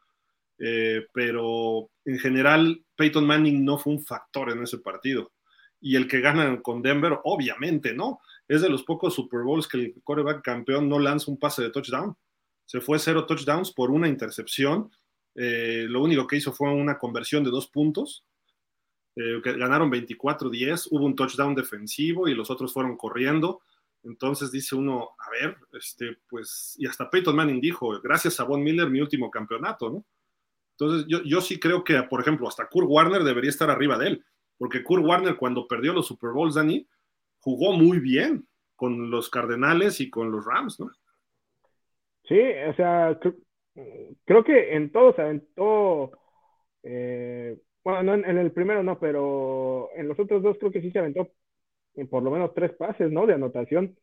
Eh, 0.60 1.06
pero 1.12 1.88
en 2.04 2.18
general 2.18 2.84
Peyton 2.96 3.24
Manning 3.26 3.64
no 3.64 3.78
fue 3.78 3.92
un 3.94 4.04
factor 4.04 4.50
en 4.50 4.62
ese 4.62 4.78
partido. 4.78 5.32
Y 5.80 5.96
el 5.96 6.08
que 6.08 6.20
gana 6.20 6.60
con 6.60 6.82
Denver, 6.82 7.18
obviamente, 7.24 7.94
¿no? 7.94 8.20
Es 8.48 8.62
de 8.62 8.68
los 8.68 8.82
pocos 8.82 9.14
Super 9.14 9.42
Bowls 9.42 9.68
que 9.68 9.78
el 9.78 9.94
quarterback 10.02 10.42
campeón 10.42 10.88
no 10.88 10.98
lanza 10.98 11.30
un 11.30 11.38
pase 11.38 11.62
de 11.62 11.70
touchdown. 11.70 12.16
Se 12.68 12.82
fue 12.82 12.98
cero 12.98 13.24
touchdowns 13.24 13.72
por 13.72 13.90
una 13.90 14.08
intercepción. 14.08 14.90
Eh, 15.34 15.86
lo 15.88 16.02
único 16.02 16.26
que 16.26 16.36
hizo 16.36 16.52
fue 16.52 16.70
una 16.70 16.98
conversión 16.98 17.42
de 17.42 17.50
dos 17.50 17.66
puntos. 17.66 18.26
Eh, 19.16 19.40
ganaron 19.42 19.90
24-10. 19.90 20.88
Hubo 20.90 21.06
un 21.06 21.16
touchdown 21.16 21.54
defensivo 21.54 22.28
y 22.28 22.34
los 22.34 22.50
otros 22.50 22.74
fueron 22.74 22.98
corriendo. 22.98 23.62
Entonces 24.04 24.52
dice 24.52 24.76
uno, 24.76 25.12
a 25.18 25.30
ver, 25.30 25.56
este, 25.72 26.18
pues, 26.28 26.74
y 26.78 26.86
hasta 26.86 27.08
Peyton 27.08 27.34
Manning 27.34 27.58
dijo, 27.58 27.98
gracias 28.02 28.38
a 28.38 28.44
Von 28.44 28.62
Miller, 28.62 28.90
mi 28.90 29.00
último 29.00 29.30
campeonato, 29.30 29.88
¿no? 29.88 30.04
Entonces, 30.72 31.06
yo, 31.08 31.40
sí 31.40 31.58
creo 31.58 31.82
que, 31.82 32.02
por 32.02 32.20
ejemplo, 32.20 32.46
hasta 32.46 32.68
Kurt 32.68 32.86
Warner 32.86 33.24
debería 33.24 33.50
estar 33.50 33.70
arriba 33.70 33.96
de 33.96 34.08
él, 34.08 34.24
porque 34.58 34.84
Kurt 34.84 35.02
Warner 35.02 35.36
cuando 35.36 35.66
perdió 35.66 35.94
los 35.94 36.06
Super 36.06 36.32
Bowls, 36.32 36.54
Dani, 36.54 36.86
jugó 37.38 37.72
muy 37.72 37.98
bien 37.98 38.46
con 38.76 39.10
los 39.10 39.30
Cardenales 39.30 40.02
y 40.02 40.10
con 40.10 40.30
los 40.30 40.44
Rams, 40.44 40.78
¿no? 40.78 40.92
Sí, 42.28 42.38
o 42.68 42.74
sea, 42.74 43.18
creo 44.24 44.44
que 44.44 44.74
en 44.76 44.92
todo 44.92 45.14
se 45.14 45.22
aventó, 45.22 46.12
eh, 46.82 47.56
bueno, 47.82 48.02
no 48.02 48.14
en, 48.14 48.38
el 48.38 48.52
primero 48.52 48.82
no, 48.82 48.98
pero 48.98 49.88
en 49.96 50.08
los 50.08 50.18
otros 50.20 50.42
dos 50.42 50.58
creo 50.58 50.70
que 50.70 50.82
sí 50.82 50.90
se 50.90 50.98
aventó 50.98 51.28
por 52.10 52.22
lo 52.22 52.30
menos 52.30 52.54
tres 52.54 52.72
pases, 52.72 53.10
¿no? 53.10 53.26
De 53.26 53.34
anotación. 53.34 53.96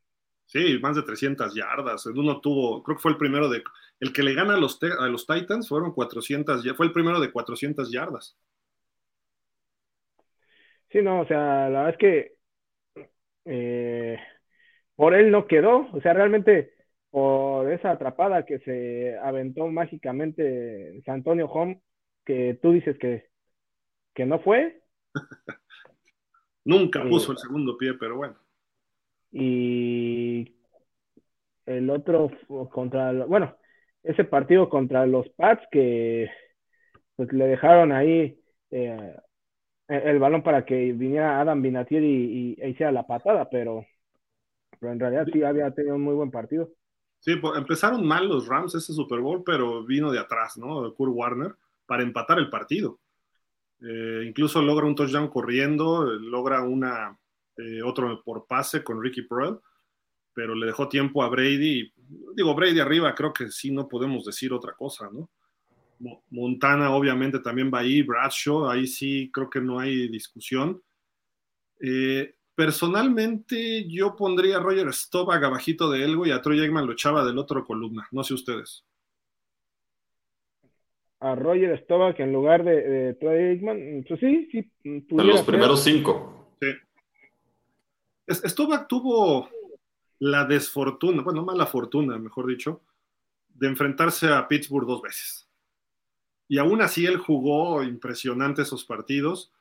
Sí, 0.47 0.77
más 0.81 0.95
de 0.95 1.03
300 1.03 1.55
yardas. 1.55 2.05
Uno 2.07 2.41
tuvo, 2.41 2.83
creo 2.83 2.97
que 2.97 3.01
fue 3.01 3.11
el 3.11 3.17
primero 3.17 3.47
de, 3.47 3.63
el 3.99 4.11
que 4.11 4.23
le 4.23 4.33
gana 4.33 4.55
a 4.55 4.59
los, 4.59 4.79
a 4.81 5.07
los 5.07 5.25
Titans 5.25 5.69
fueron 5.69 5.93
400, 5.93 6.65
fue 6.75 6.87
el 6.87 6.91
primero 6.91 7.19
de 7.19 7.31
400 7.31 7.91
yardas. 7.91 8.37
Sí, 10.91 11.01
no, 11.01 11.21
o 11.21 11.27
sea, 11.27 11.69
la 11.69 11.83
verdad 11.83 11.89
es 11.89 11.97
que 11.97 12.35
eh, 13.45 14.19
por 14.95 15.13
él 15.13 15.31
no 15.31 15.47
quedó, 15.47 15.87
o 15.91 16.01
sea, 16.01 16.13
realmente 16.13 16.74
por 17.15 17.71
esa 17.71 17.91
atrapada 17.91 18.45
que 18.45 18.59
se 18.59 19.17
aventó 19.19 19.67
mágicamente 19.67 21.01
San 21.05 21.15
Antonio 21.15 21.45
Home, 21.45 21.81
que 22.25 22.59
tú 22.61 22.73
dices 22.73 22.97
que, 22.97 23.29
que 24.13 24.25
no 24.25 24.39
fue. 24.39 24.81
Nunca 26.65 27.01
puso 27.03 27.31
el 27.31 27.37
segundo 27.37 27.77
pie, 27.77 27.93
pero 27.93 28.17
bueno 28.17 28.35
y 29.37 30.55
el 31.65 31.89
otro 31.89 32.31
contra, 32.71 33.11
bueno, 33.25 33.57
ese 34.01 34.23
partido 34.23 34.69
contra 34.69 35.05
los 35.05 35.27
Pats 35.31 35.61
que 35.71 36.29
pues 37.17 37.31
le 37.33 37.47
dejaron 37.47 37.91
ahí 37.91 38.39
eh, 38.71 39.15
el 39.89 40.19
balón 40.19 40.41
para 40.41 40.65
que 40.65 40.93
viniera 40.93 41.41
Adam 41.41 41.61
Vinatieri 41.61 42.55
y, 42.57 42.61
e 42.61 42.69
hiciera 42.69 42.93
la 42.93 43.05
patada, 43.05 43.49
pero, 43.49 43.85
pero 44.79 44.93
en 44.93 44.99
realidad 45.01 45.27
sí 45.33 45.43
había 45.43 45.71
tenido 45.71 45.95
un 45.95 46.03
muy 46.03 46.15
buen 46.15 46.31
partido. 46.31 46.69
Sí, 47.19 47.35
pues 47.37 47.57
empezaron 47.57 48.05
mal 48.05 48.27
los 48.27 48.47
Rams 48.47 48.75
ese 48.75 48.93
Super 48.93 49.19
Bowl, 49.19 49.43
pero 49.43 49.83
vino 49.83 50.11
de 50.11 50.19
atrás, 50.19 50.57
¿no? 50.57 50.93
Kurt 50.93 51.11
Warner 51.13 51.55
para 51.85 52.03
empatar 52.03 52.37
el 52.39 52.49
partido. 52.49 52.99
Eh, 53.81 54.23
incluso 54.27 54.61
logra 54.61 54.85
un 54.85 54.95
touchdown 54.95 55.27
corriendo, 55.27 56.05
logra 56.05 56.61
una 56.61 57.17
eh, 57.57 57.81
otro 57.81 58.21
por 58.23 58.45
pase 58.47 58.83
con 58.83 59.01
Ricky 59.01 59.23
Pearl, 59.23 59.59
pero 60.33 60.55
le 60.55 60.65
dejó 60.65 60.87
tiempo 60.89 61.23
a 61.23 61.29
Brady. 61.29 61.91
Digo, 62.35 62.53
Brady 62.53 62.79
arriba, 62.79 63.15
creo 63.15 63.33
que 63.33 63.49
sí, 63.49 63.71
no 63.71 63.87
podemos 63.87 64.25
decir 64.25 64.53
otra 64.53 64.73
cosa, 64.73 65.09
¿no? 65.11 65.29
Montana 66.29 66.91
obviamente 66.91 67.39
también 67.39 67.71
va 67.73 67.79
ahí, 67.79 68.01
Bradshaw, 68.01 68.69
ahí 68.69 68.85
sí 68.85 69.29
creo 69.33 69.49
que 69.49 69.61
no 69.61 69.79
hay 69.79 70.09
discusión. 70.09 70.81
Eh, 71.79 72.35
personalmente 72.55 73.87
yo 73.87 74.15
pondría 74.15 74.57
a 74.57 74.59
Roger 74.59 74.91
Staubach 74.93 75.43
abajito 75.43 75.91
de 75.91 76.03
Elgo 76.03 76.25
y 76.25 76.31
a 76.31 76.41
Troy 76.41 76.59
Eggman 76.61 76.85
lo 76.85 76.93
echaba 76.93 77.25
del 77.25 77.37
otro 77.37 77.65
columna, 77.65 78.07
no 78.11 78.23
sé 78.23 78.33
ustedes. 78.33 78.85
A 81.19 81.35
Roger 81.35 81.77
Staubach 81.83 82.19
en 82.19 82.31
lugar 82.33 82.63
de, 82.63 83.13
Troy 83.15 83.51
Eggman, 83.51 84.05
pues 84.07 84.19
sí, 84.19 84.47
sí. 84.51 84.71
De 84.83 85.23
los 85.23 85.43
primeros 85.43 85.83
cinco. 85.83 86.55
Sí. 86.59 86.67
Stovak 88.27 88.87
tuvo 88.87 89.49
la 90.19 90.45
desfortuna, 90.45 91.21
bueno, 91.21 91.43
mala 91.43 91.65
fortuna, 91.65 92.17
mejor 92.17 92.47
dicho, 92.47 92.81
de 93.49 93.67
enfrentarse 93.67 94.27
a 94.27 94.47
Pittsburgh 94.47 94.87
dos 94.87 95.01
veces. 95.01 95.47
Y 96.47 96.57
aún 96.57 96.81
así 96.81 97.05
él 97.05 97.17
jugó 97.17 97.83
impresionante 97.83 98.61
esos 98.61 98.85
partidos. 98.85 99.51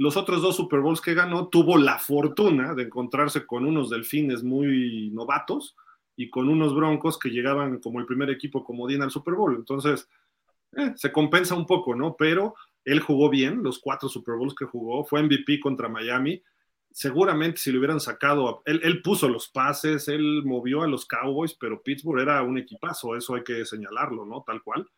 Los 0.00 0.16
otros 0.16 0.40
dos 0.40 0.56
Super 0.56 0.80
Bowls 0.80 1.02
que 1.02 1.12
ganó, 1.12 1.48
tuvo 1.48 1.76
la 1.76 1.98
fortuna 1.98 2.74
de 2.74 2.84
encontrarse 2.84 3.44
con 3.44 3.66
unos 3.66 3.90
delfines 3.90 4.42
muy 4.42 5.10
novatos 5.10 5.76
y 6.16 6.30
con 6.30 6.48
unos 6.48 6.74
broncos 6.74 7.18
que 7.18 7.28
llegaban 7.28 7.80
como 7.80 8.00
el 8.00 8.06
primer 8.06 8.30
equipo 8.30 8.64
comodín 8.64 9.02
al 9.02 9.10
Super 9.10 9.34
Bowl. 9.34 9.54
Entonces, 9.54 10.08
eh, 10.74 10.94
se 10.96 11.12
compensa 11.12 11.54
un 11.54 11.66
poco, 11.66 11.94
¿no? 11.94 12.16
Pero 12.18 12.54
él 12.82 13.00
jugó 13.00 13.28
bien, 13.28 13.62
los 13.62 13.78
cuatro 13.78 14.08
Super 14.08 14.36
Bowls 14.36 14.54
que 14.54 14.64
jugó, 14.64 15.04
fue 15.04 15.22
MVP 15.22 15.60
contra 15.60 15.90
Miami. 15.90 16.42
Seguramente 16.90 17.60
si 17.60 17.70
le 17.70 17.76
hubieran 17.76 18.00
sacado, 18.00 18.62
él, 18.64 18.80
él, 18.82 19.02
puso 19.02 19.28
los 19.28 19.48
pases, 19.48 20.08
él 20.08 20.42
movió 20.46 20.82
a 20.82 20.88
los 20.88 21.04
Cowboys, 21.04 21.52
pero 21.60 21.82
Pittsburgh 21.82 22.22
era 22.22 22.42
un 22.42 22.56
equipazo, 22.56 23.16
eso 23.16 23.34
hay 23.34 23.44
que 23.44 23.66
señalarlo, 23.66 24.24
¿no? 24.24 24.44
Tal 24.46 24.62
cual. 24.62 24.88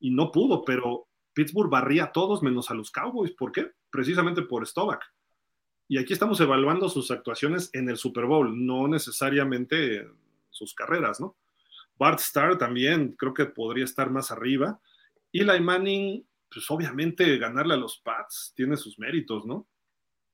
Y 0.00 0.10
no 0.10 0.32
pudo, 0.32 0.64
pero 0.64 1.07
Pittsburgh 1.38 1.70
barría 1.70 2.06
a 2.06 2.10
todos 2.10 2.42
menos 2.42 2.68
a 2.68 2.74
los 2.74 2.90
Cowboys. 2.90 3.30
¿Por 3.30 3.52
qué? 3.52 3.70
Precisamente 3.92 4.42
por 4.42 4.66
Stovak. 4.66 5.04
Y 5.86 5.96
aquí 5.96 6.12
estamos 6.12 6.40
evaluando 6.40 6.88
sus 6.88 7.12
actuaciones 7.12 7.70
en 7.74 7.88
el 7.88 7.96
Super 7.96 8.24
Bowl, 8.24 8.66
no 8.66 8.88
necesariamente 8.88 10.04
sus 10.50 10.74
carreras, 10.74 11.20
¿no? 11.20 11.36
Bart 11.96 12.18
Starr 12.18 12.58
también 12.58 13.12
creo 13.12 13.34
que 13.34 13.44
podría 13.44 13.84
estar 13.84 14.10
más 14.10 14.32
arriba. 14.32 14.80
Eli 15.32 15.60
Manning, 15.60 16.26
pues 16.52 16.68
obviamente 16.72 17.38
ganarle 17.38 17.74
a 17.74 17.76
los 17.76 17.98
Pats 17.98 18.52
tiene 18.56 18.76
sus 18.76 18.98
méritos, 18.98 19.46
¿no? 19.46 19.68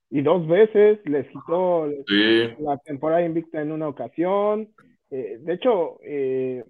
Y 0.09 0.22
dos 0.22 0.48
veces 0.48 1.01
les 1.05 1.28
quitó 1.28 1.86
la 2.60 2.78
temporada 2.78 3.26
invicta 3.26 3.60
en 3.60 3.72
una 3.72 3.89
ocasión. 3.89 4.70
Eh, 5.10 5.36
de 5.39 5.52
hecho, 5.52 5.98
eh, 6.02 6.64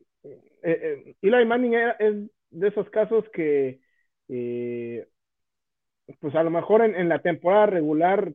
eh, 0.65 1.15
Eli 1.23 1.47
Manning 1.47 1.75
es 2.01 2.17
de 2.51 2.69
esos 2.69 2.91
casos 2.91 3.25
que, 3.33 3.84
pues 6.21 6.35
a 6.35 6.43
lo 6.43 6.51
mejor 6.51 6.83
en, 6.83 7.09
la 7.09 7.21
temporada 7.21 7.67
regular 7.67 8.33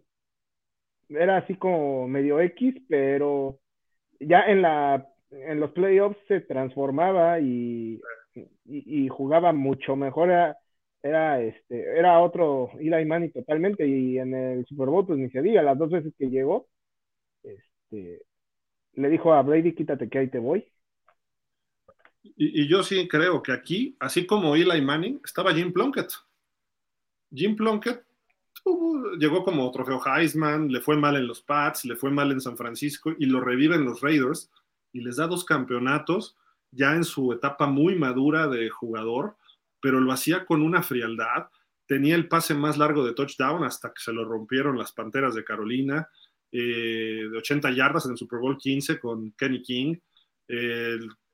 era 1.10 1.38
así 1.38 1.56
como 1.56 2.08
medio 2.08 2.40
X, 2.40 2.76
pero 2.88 3.60
ya 4.20 4.42
en 4.42 4.62
la 4.62 5.08
en 5.32 5.60
los 5.60 5.72
playoffs 5.72 6.18
se 6.28 6.42
transformaba 6.42 7.40
y, 7.40 8.02
y, 8.66 9.08
jugaba 9.10 9.54
mucho 9.54 9.96
mejor. 9.96 10.56
Era, 11.02 11.42
este, 11.42 11.98
era 11.98 12.20
otro 12.20 12.72
Eli 12.80 13.30
totalmente. 13.32 13.88
Y 13.88 14.18
en 14.20 14.34
el 14.34 14.66
Super 14.66 14.88
Bowl, 14.90 15.06
pues 15.06 15.20
ni 15.20 15.30
se 15.30 15.42
diga, 15.42 15.62
las 15.62 15.78
dos 15.78 15.90
veces 15.92 16.14
que 16.18 16.30
llegó, 16.30 16.68
este, 17.44 18.22
le 18.94 19.10
dijo 19.10 19.34
a 19.34 19.42
Brady, 19.42 19.74
quítate 19.76 20.10
que 20.10 20.20
ahí 20.20 20.28
te 20.30 20.40
voy. 20.40 20.66
Y, 22.24 22.68
yo 22.68 22.84
sí 22.84 23.08
creo 23.08 23.42
que 23.42 23.52
aquí, 23.52 23.96
así 24.00 24.26
como 24.26 24.56
Eli 24.56 24.82
Manning, 24.82 25.22
estaba 25.24 25.54
Jim 25.54 25.72
Plunkett. 25.72 26.12
Jim 27.34 27.56
Plunkett 27.56 28.04
llegó 29.18 29.44
como 29.44 29.72
trofeo 29.72 30.02
Heisman, 30.06 30.70
le 30.70 30.82
fue 30.82 30.98
mal 30.98 31.16
en 31.16 31.28
los 31.28 31.42
Pats, 31.42 31.86
le 31.86 31.96
fue 31.96 32.12
mal 32.12 32.32
en 32.32 32.42
San 32.42 32.58
Francisco 32.58 33.14
y 33.18 33.26
lo 33.26 33.40
reviven 33.40 33.86
los 33.86 34.02
Raiders 34.02 34.52
y 34.92 35.02
les 35.02 35.18
da 35.18 35.28
dos 35.28 35.46
campeonatos 35.46 36.36
ya 36.72 36.96
en 36.96 37.04
su 37.04 37.32
etapa 37.32 37.68
muy 37.68 37.96
madura 37.96 38.48
de 38.48 38.70
jugador, 38.70 39.38
pero 39.82 40.00
lo 40.00 40.12
hacía 40.12 40.46
con 40.46 40.62
una 40.62 40.84
frialdad. 40.84 41.48
Tenía 41.88 42.16
el 42.16 42.28
pase 42.28 42.54
más 42.54 42.78
largo 42.78 43.06
de 43.06 43.14
touchdown 43.14 43.64
hasta 43.64 43.90
que 43.90 44.02
se 44.02 44.14
lo 44.14 44.26
rompieron 44.26 44.78
las 44.78 44.92
Panteras 44.92 45.34
de 45.34 45.44
Carolina, 45.44 46.10
eh, 46.52 47.28
de 47.32 47.38
80 47.38 47.72
yardas 47.72 48.06
en 48.06 48.12
el 48.12 48.18
Super 48.18 48.40
Bowl 48.40 48.58
15 48.58 49.00
con 49.00 49.32
Kenny 49.32 49.62
King. 49.62 49.96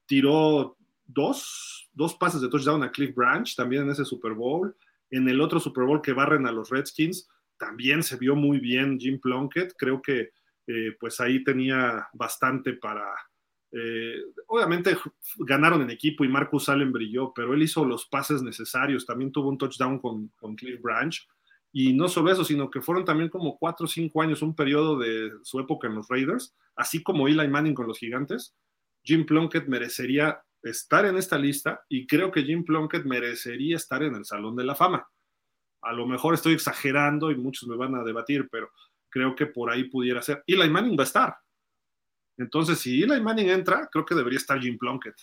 Tiró 0.06 0.78
dos, 1.06 1.90
dos 1.94 2.16
pases 2.16 2.42
de 2.42 2.50
touchdown 2.50 2.84
a 2.84 2.92
Cliff 2.92 3.16
Branch 3.16 3.56
también 3.56 3.84
en 3.84 3.90
ese 3.92 4.06
Super 4.06 4.34
Bowl. 4.34 4.76
En 5.12 5.28
el 5.30 5.40
otro 5.42 5.60
Super 5.60 5.86
Bowl 5.86 6.02
que 6.02 6.14
barren 6.14 6.48
a 6.48 6.52
los 6.52 6.70
Redskins, 6.70 7.30
también 7.58 8.04
se 8.04 8.18
vio 8.18 8.36
muy 8.36 8.60
bien 8.60 9.00
Jim 9.00 9.20
Plunkett. 9.20 9.74
Creo 9.78 10.02
que 10.02 10.32
eh, 10.68 10.96
pues 11.00 11.20
ahí 11.20 11.44
tenía 11.44 12.08
bastante 12.14 12.74
para, 12.74 13.14
eh, 13.72 14.16
obviamente 14.48 14.98
ganaron 15.40 15.82
en 15.82 15.92
equipo 15.92 16.24
y 16.24 16.30
Marcus 16.30 16.70
Allen 16.70 16.92
brilló, 16.92 17.34
pero 17.34 17.54
él 17.54 17.62
hizo 17.62 17.86
los 17.86 18.08
pases 18.08 18.42
necesarios. 18.42 19.06
También 19.06 19.32
tuvo 19.32 19.50
un 19.50 19.58
touchdown 19.58 20.00
con, 20.00 20.30
con 20.38 20.56
Cliff 20.56 20.82
Branch. 20.82 21.28
Y 21.72 21.94
no 21.94 22.08
solo 22.08 22.32
eso, 22.32 22.46
sino 22.46 22.70
que 22.70 22.82
fueron 22.82 23.04
también 23.04 23.30
como 23.30 23.58
cuatro 23.58 23.84
o 23.84 23.88
cinco 23.90 24.22
años, 24.22 24.42
un 24.42 24.56
periodo 24.56 24.98
de 24.98 25.30
su 25.44 25.60
época 25.60 25.88
en 25.88 25.96
los 25.96 26.08
Raiders, 26.08 26.56
así 26.74 27.04
como 27.04 27.28
Eli 27.28 27.50
Manning 27.50 27.74
con 27.74 27.86
los 27.86 28.00
Gigantes. 28.00 28.56
Jim 29.06 29.26
Plunkett 29.26 29.68
merecería 29.68 30.42
estar 30.64 31.06
en 31.06 31.18
esta 31.18 31.38
lista 31.38 31.86
y 31.88 32.08
creo 32.08 32.32
que 32.32 32.44
Jim 32.44 32.66
Plunkett 32.66 33.06
merecería 33.06 33.76
estar 33.76 34.02
en 34.04 34.16
el 34.16 34.26
Salón 34.26 34.56
de 34.56 34.64
la 34.64 34.76
Fama. 34.76 35.08
A 35.82 35.94
lo 35.94 36.08
mejor 36.08 36.34
estoy 36.34 36.54
exagerando 36.54 37.30
y 37.30 37.36
muchos 37.36 37.70
me 37.70 37.76
van 37.78 37.96
a 37.96 38.04
debatir, 38.04 38.50
pero 38.52 38.72
creo 39.10 39.36
que 39.36 39.46
por 39.46 39.72
ahí 39.72 39.86
pudiera 39.86 40.22
ser. 40.22 40.44
Eli 40.48 40.70
Manning 40.70 40.98
va 40.98 41.04
a 41.04 41.06
estar, 41.06 41.36
entonces, 42.38 42.80
si 42.80 43.02
Eli 43.02 43.22
Manning 43.22 43.50
entra, 43.50 43.88
creo 43.92 44.06
que 44.06 44.16
debería 44.16 44.38
estar 44.38 44.60
Jim 44.60 44.78
Plunkett. 44.78 45.16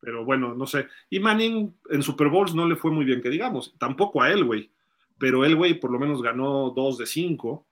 Pero 0.00 0.24
bueno, 0.24 0.54
no 0.54 0.66
sé. 0.66 0.88
Y 1.10 1.20
Manning 1.20 1.78
en 1.90 2.02
Super 2.02 2.28
Bowls 2.28 2.54
no 2.54 2.66
le 2.66 2.76
fue 2.76 2.90
muy 2.90 3.04
bien, 3.04 3.20
que 3.20 3.30
digamos. 3.30 3.74
Tampoco 3.78 4.22
a 4.22 4.30
Elway. 4.30 4.70
Pero 5.18 5.44
Elway 5.44 5.74
por 5.74 5.90
lo 5.90 5.98
menos 5.98 6.22
ganó 6.22 6.70
dos 6.70 6.98
de 6.98 7.06
cinco. 7.06 7.68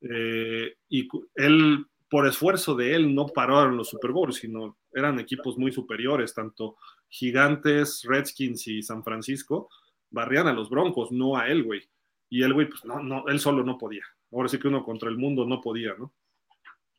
Eh, 0.00 0.76
y 0.88 1.08
él, 1.34 1.86
por 2.08 2.26
esfuerzo 2.26 2.74
de 2.74 2.94
él, 2.94 3.14
no 3.14 3.26
pararon 3.26 3.76
los 3.76 3.88
Super 3.88 4.12
Bowls, 4.12 4.36
sino 4.36 4.78
eran 4.92 5.18
equipos 5.18 5.58
muy 5.58 5.72
superiores, 5.72 6.34
tanto 6.34 6.76
Gigantes, 7.08 8.02
Redskins 8.04 8.66
y 8.68 8.82
San 8.82 9.02
Francisco 9.02 9.68
barrían 10.10 10.46
a 10.46 10.52
los 10.52 10.70
Broncos, 10.70 11.10
no 11.10 11.36
a 11.36 11.48
Elway. 11.48 11.82
Y 12.30 12.42
Elway, 12.42 12.68
pues 12.68 12.84
no, 12.84 13.02
no, 13.02 13.26
él 13.28 13.40
solo 13.40 13.64
no 13.64 13.76
podía. 13.76 14.04
Ahora 14.32 14.48
sí 14.48 14.58
que 14.58 14.68
uno 14.68 14.84
contra 14.84 15.08
el 15.08 15.16
mundo 15.16 15.44
no 15.44 15.60
podía, 15.60 15.94
¿no? 15.98 16.12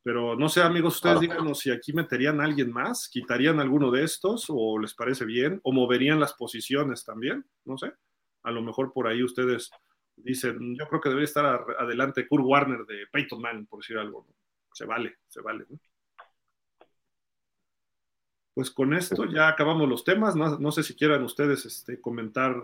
Pero 0.03 0.35
no 0.35 0.49
sé, 0.49 0.61
amigos, 0.61 0.97
ustedes 0.97 1.19
díganos 1.19 1.59
si 1.59 1.71
aquí 1.71 1.91
meterían 1.91 2.39
a 2.39 2.43
alguien 2.43 2.71
más, 2.71 3.09
quitarían 3.09 3.59
alguno 3.59 3.89
de 3.89 4.03
estos 4.03 4.45
o 4.49 4.77
les 4.77 4.93
parece 4.93 5.25
bien, 5.25 5.59
o 5.63 5.71
moverían 5.71 6.19
las 6.19 6.33
posiciones 6.33 7.03
también, 7.03 7.43
no 7.63 7.75
sé. 7.77 7.91
A 8.43 8.51
lo 8.51 8.61
mejor 8.61 8.93
por 8.93 9.07
ahí 9.07 9.23
ustedes 9.23 9.71
dicen, 10.15 10.75
yo 10.77 10.87
creo 10.87 11.01
que 11.01 11.09
debería 11.09 11.25
estar 11.25 11.65
adelante 11.79 12.27
Kurt 12.27 12.45
Warner 12.45 12.85
de 12.85 13.07
Peyton 13.11 13.41
Manning, 13.41 13.65
por 13.65 13.79
decir 13.79 13.97
algo. 13.97 14.27
Se 14.75 14.83
vale, 14.83 15.19
se 15.29 15.39
vale. 15.39 15.65
Pues 18.53 18.69
con 18.69 18.93
esto 18.93 19.23
ya 19.23 19.47
acabamos 19.47 19.87
los 19.87 20.03
temas. 20.03 20.35
No, 20.35 20.71
sé 20.73 20.83
si 20.83 20.93
quieran 20.95 21.23
ustedes 21.23 21.65
este, 21.65 22.01
comentar, 22.01 22.61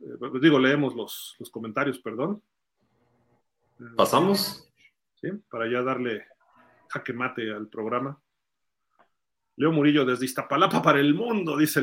eh, 0.00 0.38
digo, 0.42 0.58
leemos 0.58 0.94
los, 0.94 1.36
los 1.38 1.48
comentarios, 1.48 1.98
perdón. 1.98 2.42
¿Pasamos? 3.96 4.70
Sí, 5.14 5.30
para 5.48 5.66
ya 5.66 5.82
darle 5.82 6.26
jaque 6.90 7.14
mate 7.14 7.50
al 7.50 7.68
programa. 7.68 8.20
Leo 9.56 9.72
Murillo 9.72 10.04
desde 10.04 10.26
Iztapalapa 10.26 10.82
para 10.82 11.00
el 11.00 11.14
mundo, 11.14 11.56
dice 11.56 11.82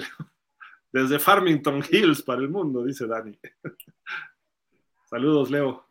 Desde 0.91 1.17
Farmington 1.17 1.81
Hills 1.89 2.21
para 2.21 2.41
el 2.41 2.49
mundo, 2.49 2.83
dice 2.83 3.07
Dani. 3.07 3.35
saludos, 5.09 5.49
Leo. 5.49 5.90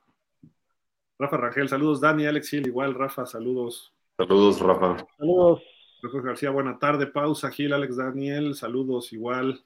Rafa 1.21 1.37
Rangel, 1.37 1.69
saludos, 1.69 2.01
Dani, 2.01 2.25
Alex 2.25 2.51
Hill, 2.51 2.67
igual, 2.67 2.95
Rafa, 2.95 3.27
saludos. 3.27 3.93
Saludos, 4.17 4.59
Rafa. 4.59 5.07
Saludos. 5.19 5.63
Refugio 6.01 6.23
García, 6.23 6.51
buena 6.51 6.79
tarde, 6.79 7.09
pausa, 7.09 7.51
Gil, 7.51 7.75
Alex, 7.75 7.97
Daniel, 7.97 8.55
saludos, 8.55 9.13
igual. 9.13 9.63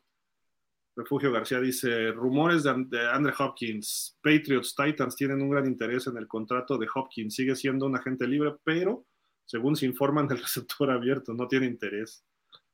Refugio 0.96 1.30
García 1.30 1.60
dice, 1.60 2.10
rumores 2.10 2.64
de, 2.64 2.74
de 2.88 3.08
Andre 3.08 3.32
Hopkins, 3.38 4.18
Patriots, 4.20 4.74
Titans 4.74 5.14
tienen 5.14 5.42
un 5.42 5.50
gran 5.50 5.64
interés 5.66 6.08
en 6.08 6.16
el 6.16 6.26
contrato 6.26 6.76
de 6.76 6.88
Hopkins, 6.92 7.36
sigue 7.36 7.54
siendo 7.54 7.86
un 7.86 7.94
agente 7.94 8.26
libre, 8.26 8.56
pero 8.64 9.06
según 9.44 9.76
se 9.76 9.86
informan 9.86 10.26
del 10.26 10.38
receptor 10.42 10.90
abierto, 10.90 11.34
no 11.34 11.46
tiene 11.46 11.66
interés. 11.66 12.24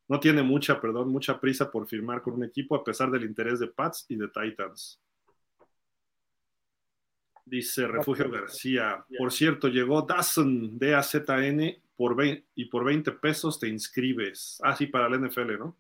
No 0.09 0.19
tiene 0.19 0.43
mucha, 0.43 0.81
perdón, 0.81 1.11
mucha 1.11 1.39
prisa 1.39 1.71
por 1.71 1.87
firmar 1.87 2.23
con 2.23 2.33
un 2.33 2.45
equipo 2.45 2.75
a 2.77 2.83
pesar 2.83 3.11
del 3.11 3.25
interés 3.25 3.61
de 3.61 3.67
Pats 3.67 4.07
y 4.09 4.17
de 4.17 4.29
Titans. 4.29 4.99
Dice 7.51 7.89
Refugio 7.89 8.31
García. 8.31 9.05
Por 9.19 9.33
cierto, 9.33 9.67
llegó 9.67 10.03
Dazn, 10.03 10.79
D-A-Z-N, 10.79 11.83
por 11.97 12.17
y 12.55 12.65
por 12.67 12.85
20 12.85 13.11
pesos 13.13 13.59
te 13.59 13.69
inscribes. 13.69 14.61
Ah, 14.63 14.77
sí, 14.77 14.87
para 14.87 15.09
la 15.09 15.19
NFL, 15.19 15.59
¿no? 15.59 15.77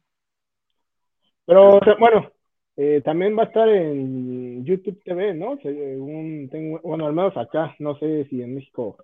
Pero, 1.46 1.80
bueno, 1.98 2.32
eh, 2.76 3.00
también 3.04 3.38
va 3.38 3.44
a 3.44 3.46
estar 3.46 3.68
en 3.68 4.64
YouTube 4.64 5.00
TV, 5.04 5.32
¿no? 5.34 5.56
tengo, 5.58 6.80
bueno, 6.82 7.06
al 7.06 7.12
menos 7.12 7.36
acá, 7.36 7.74
no 7.78 7.96
sé 7.98 8.26
si 8.28 8.42
en 8.42 8.56
México. 8.56 8.96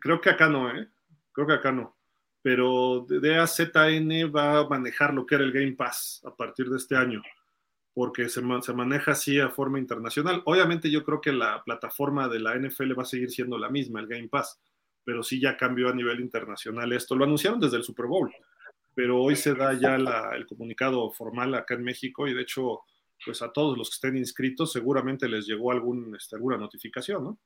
Creo 0.00 0.20
que 0.20 0.30
acá 0.30 0.48
no, 0.48 0.68
¿eh? 0.70 0.88
Creo 1.32 1.46
que 1.46 1.54
acá 1.54 1.70
no. 1.70 1.96
Pero 2.42 3.06
DAZN 3.08 4.34
va 4.34 4.58
a 4.58 4.68
manejar 4.68 5.14
lo 5.14 5.24
que 5.24 5.36
era 5.36 5.44
el 5.44 5.52
Game 5.52 5.72
Pass 5.72 6.20
a 6.26 6.34
partir 6.34 6.68
de 6.68 6.78
este 6.78 6.96
año, 6.96 7.22
porque 7.98 8.28
se, 8.28 8.40
se 8.62 8.72
maneja 8.74 9.10
así 9.10 9.40
a 9.40 9.48
forma 9.48 9.80
internacional. 9.80 10.40
Obviamente 10.44 10.88
yo 10.88 11.02
creo 11.02 11.20
que 11.20 11.32
la 11.32 11.64
plataforma 11.64 12.28
de 12.28 12.38
la 12.38 12.54
NFL 12.54 12.96
va 12.96 13.02
a 13.02 13.04
seguir 13.04 13.28
siendo 13.28 13.58
la 13.58 13.70
misma, 13.70 13.98
el 13.98 14.06
Game 14.06 14.28
Pass, 14.28 14.62
pero 15.02 15.24
sí 15.24 15.40
ya 15.40 15.56
cambió 15.56 15.88
a 15.88 15.92
nivel 15.92 16.20
internacional 16.20 16.92
esto. 16.92 17.16
Lo 17.16 17.24
anunciaron 17.24 17.58
desde 17.58 17.76
el 17.76 17.82
Super 17.82 18.06
Bowl, 18.06 18.32
pero 18.94 19.20
hoy 19.20 19.34
se 19.34 19.52
da 19.52 19.72
ya 19.72 19.96
el 19.96 20.46
comunicado 20.46 21.10
formal 21.10 21.52
acá 21.56 21.74
en 21.74 21.82
México 21.82 22.28
y 22.28 22.34
de 22.34 22.42
hecho 22.42 22.82
pues 23.24 23.42
a 23.42 23.52
todos 23.52 23.76
los 23.76 23.90
que 23.90 23.94
estén 23.94 24.16
inscritos 24.16 24.70
seguramente 24.70 25.28
les 25.28 25.48
llegó 25.48 25.72
algún, 25.72 26.14
este, 26.14 26.36
alguna 26.36 26.56
notificación, 26.56 27.24
¿no? 27.24 27.38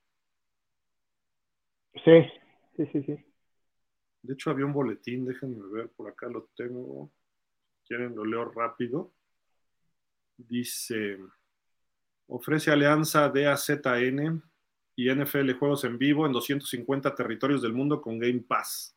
Sí, 2.04 2.26
sí, 2.76 2.86
sí, 2.92 3.02
sí. 3.04 3.16
De 4.20 4.34
hecho, 4.34 4.50
había 4.50 4.66
un 4.66 4.74
boletín, 4.74 5.24
déjenme 5.24 5.66
ver, 5.72 5.88
por 5.96 6.10
acá 6.10 6.28
lo 6.28 6.50
tengo. 6.54 7.10
Quieren, 7.86 8.14
lo 8.14 8.26
leo 8.26 8.44
rápido. 8.50 9.14
Dice, 10.48 11.18
ofrece 12.26 12.70
alianza 12.70 13.28
DAZN 13.28 14.42
y 14.96 15.10
NFL 15.10 15.52
Juegos 15.52 15.84
en 15.84 15.98
Vivo 15.98 16.26
en 16.26 16.32
250 16.32 17.14
territorios 17.14 17.62
del 17.62 17.72
mundo 17.72 18.00
con 18.00 18.18
Game 18.18 18.40
Pass. 18.40 18.96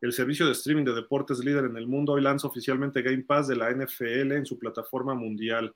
El 0.00 0.12
servicio 0.12 0.46
de 0.46 0.52
streaming 0.52 0.84
de 0.84 0.94
deportes 0.94 1.38
líder 1.38 1.64
en 1.64 1.76
el 1.76 1.86
mundo 1.86 2.12
hoy 2.12 2.22
lanza 2.22 2.48
oficialmente 2.48 3.02
Game 3.02 3.24
Pass 3.24 3.48
de 3.48 3.56
la 3.56 3.70
NFL 3.70 4.32
en 4.32 4.46
su 4.46 4.58
plataforma 4.58 5.14
mundial. 5.14 5.74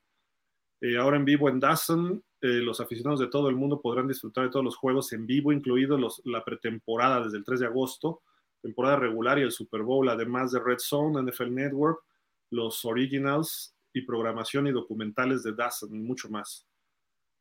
Eh, 0.80 0.96
ahora 0.96 1.16
en 1.16 1.24
vivo 1.24 1.48
en 1.48 1.58
Dazn, 1.58 2.22
eh, 2.40 2.46
los 2.46 2.80
aficionados 2.80 3.20
de 3.20 3.28
todo 3.28 3.48
el 3.48 3.56
mundo 3.56 3.80
podrán 3.80 4.06
disfrutar 4.06 4.44
de 4.44 4.50
todos 4.50 4.64
los 4.64 4.76
juegos 4.76 5.12
en 5.12 5.26
vivo, 5.26 5.52
incluido 5.52 5.98
los, 5.98 6.22
la 6.24 6.44
pretemporada 6.44 7.24
desde 7.24 7.38
el 7.38 7.44
3 7.44 7.60
de 7.60 7.66
agosto, 7.66 8.22
temporada 8.60 8.96
regular 8.96 9.38
y 9.38 9.42
el 9.42 9.52
Super 9.52 9.82
Bowl, 9.82 10.08
además 10.08 10.52
de 10.52 10.60
Red 10.60 10.78
Zone, 10.78 11.22
NFL 11.22 11.54
Network, 11.54 12.04
los 12.50 12.84
originals 12.84 13.74
y 13.98 14.06
programación 14.06 14.66
y 14.66 14.72
documentales 14.72 15.42
de 15.42 15.52
y 15.52 15.98
mucho 15.98 16.28
más. 16.28 16.66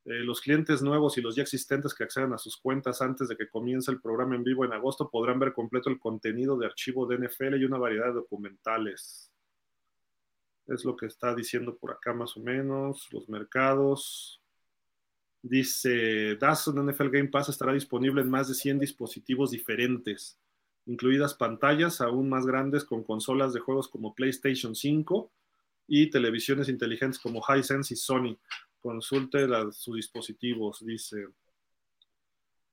Eh, 0.07 0.23
los 0.23 0.39
clientes 0.39 0.81
nuevos 0.81 1.17
y 1.17 1.21
los 1.21 1.35
ya 1.35 1.41
existentes 1.43 1.93
que 1.93 2.05
accedan 2.05 2.31
a 2.31 2.37
sus 2.37 2.55
cuentas 2.55 3.01
antes 3.01 3.27
de 3.27 3.35
que 3.35 3.49
comience 3.49 3.91
el 3.91 3.99
programa 3.99 4.35
en 4.35 4.43
vivo 4.45 4.63
en 4.63 4.71
agosto 4.71 5.09
podrán 5.09 5.37
ver 5.37 5.51
completo 5.51 5.89
el 5.89 5.99
contenido 5.99 6.57
de 6.57 6.65
archivo 6.65 7.05
de 7.05 7.17
NFL 7.17 7.55
y 7.55 7.65
una 7.65 7.77
variedad 7.77 8.07
de 8.07 8.13
documentales. 8.13 9.33
Es 10.65 10.85
lo 10.85 10.95
que 10.95 11.07
está 11.07 11.35
diciendo 11.35 11.77
por 11.77 11.91
acá 11.91 12.13
más 12.13 12.37
o 12.37 12.39
menos. 12.39 13.09
Los 13.11 13.27
mercados. 13.27 14.41
Dice, 15.41 16.37
DAZN 16.37 16.89
NFL 16.89 17.09
Game 17.09 17.27
Pass 17.27 17.49
estará 17.49 17.73
disponible 17.73 18.21
en 18.21 18.29
más 18.29 18.47
de 18.47 18.53
100 18.53 18.79
dispositivos 18.79 19.51
diferentes, 19.51 20.39
incluidas 20.85 21.33
pantallas 21.33 21.99
aún 21.99 22.29
más 22.29 22.45
grandes 22.45 22.85
con 22.85 23.03
consolas 23.03 23.51
de 23.51 23.59
juegos 23.59 23.89
como 23.89 24.15
PlayStation 24.15 24.73
5 24.73 25.31
y 25.87 26.09
televisiones 26.09 26.69
inteligentes 26.69 27.19
como 27.19 27.41
Hisense 27.41 27.93
y 27.93 27.97
Sony 27.97 28.37
consulte 28.79 29.47
sus 29.71 29.95
dispositivos, 29.95 30.85
dice. 30.85 31.27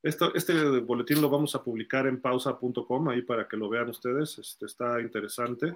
Esto, 0.02 0.34
este 0.34 0.80
boletín 0.80 1.22
lo 1.22 1.30
vamos 1.30 1.54
a 1.54 1.62
publicar 1.64 2.06
en 2.06 2.20
pausa.com, 2.20 3.08
ahí 3.08 3.22
para 3.22 3.48
que 3.48 3.56
lo 3.56 3.68
vean 3.68 3.88
ustedes, 3.88 4.38
este, 4.38 4.66
está 4.66 5.00
interesante. 5.00 5.74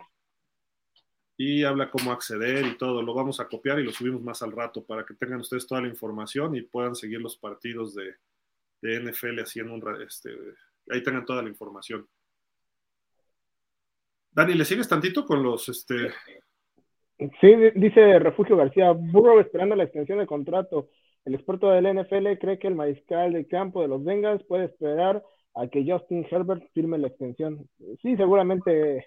Y 1.36 1.62
habla 1.62 1.90
cómo 1.90 2.12
acceder 2.12 2.66
y 2.66 2.76
todo, 2.76 3.00
lo 3.00 3.14
vamos 3.14 3.40
a 3.40 3.48
copiar 3.48 3.78
y 3.78 3.84
lo 3.84 3.92
subimos 3.92 4.20
más 4.20 4.42
al 4.42 4.52
rato 4.52 4.84
para 4.84 5.06
que 5.06 5.14
tengan 5.14 5.40
ustedes 5.40 5.66
toda 5.66 5.80
la 5.80 5.88
información 5.88 6.54
y 6.56 6.62
puedan 6.62 6.94
seguir 6.94 7.20
los 7.20 7.36
partidos 7.36 7.94
de, 7.94 8.16
de 8.82 9.00
NFL 9.00 9.40
haciendo 9.40 9.74
un... 9.74 10.02
Este, 10.02 10.36
ahí 10.90 11.02
tengan 11.02 11.24
toda 11.24 11.42
la 11.42 11.48
información. 11.48 12.08
Dani, 14.30 14.54
¿le 14.54 14.64
sigues 14.64 14.88
tantito 14.88 15.24
con 15.24 15.42
los, 15.42 15.68
este, 15.68 16.12
Sí, 17.18 17.54
dice 17.74 18.18
Refugio 18.20 18.56
García, 18.56 18.92
Burrow 18.92 19.40
esperando 19.40 19.74
la 19.74 19.84
extensión 19.84 20.18
de 20.18 20.26
contrato. 20.26 20.88
El 21.24 21.34
experto 21.34 21.68
del 21.70 21.86
NFL 21.86 22.38
cree 22.38 22.58
que 22.58 22.68
el 22.68 22.76
mariscal 22.76 23.32
de 23.32 23.46
campo 23.46 23.82
de 23.82 23.88
los 23.88 24.04
Bengals 24.04 24.44
puede 24.44 24.66
esperar 24.66 25.22
a 25.54 25.66
que 25.66 25.84
Justin 25.86 26.26
Herbert 26.30 26.62
firme 26.72 26.96
la 26.98 27.08
extensión. 27.08 27.68
Sí, 28.02 28.16
seguramente 28.16 29.06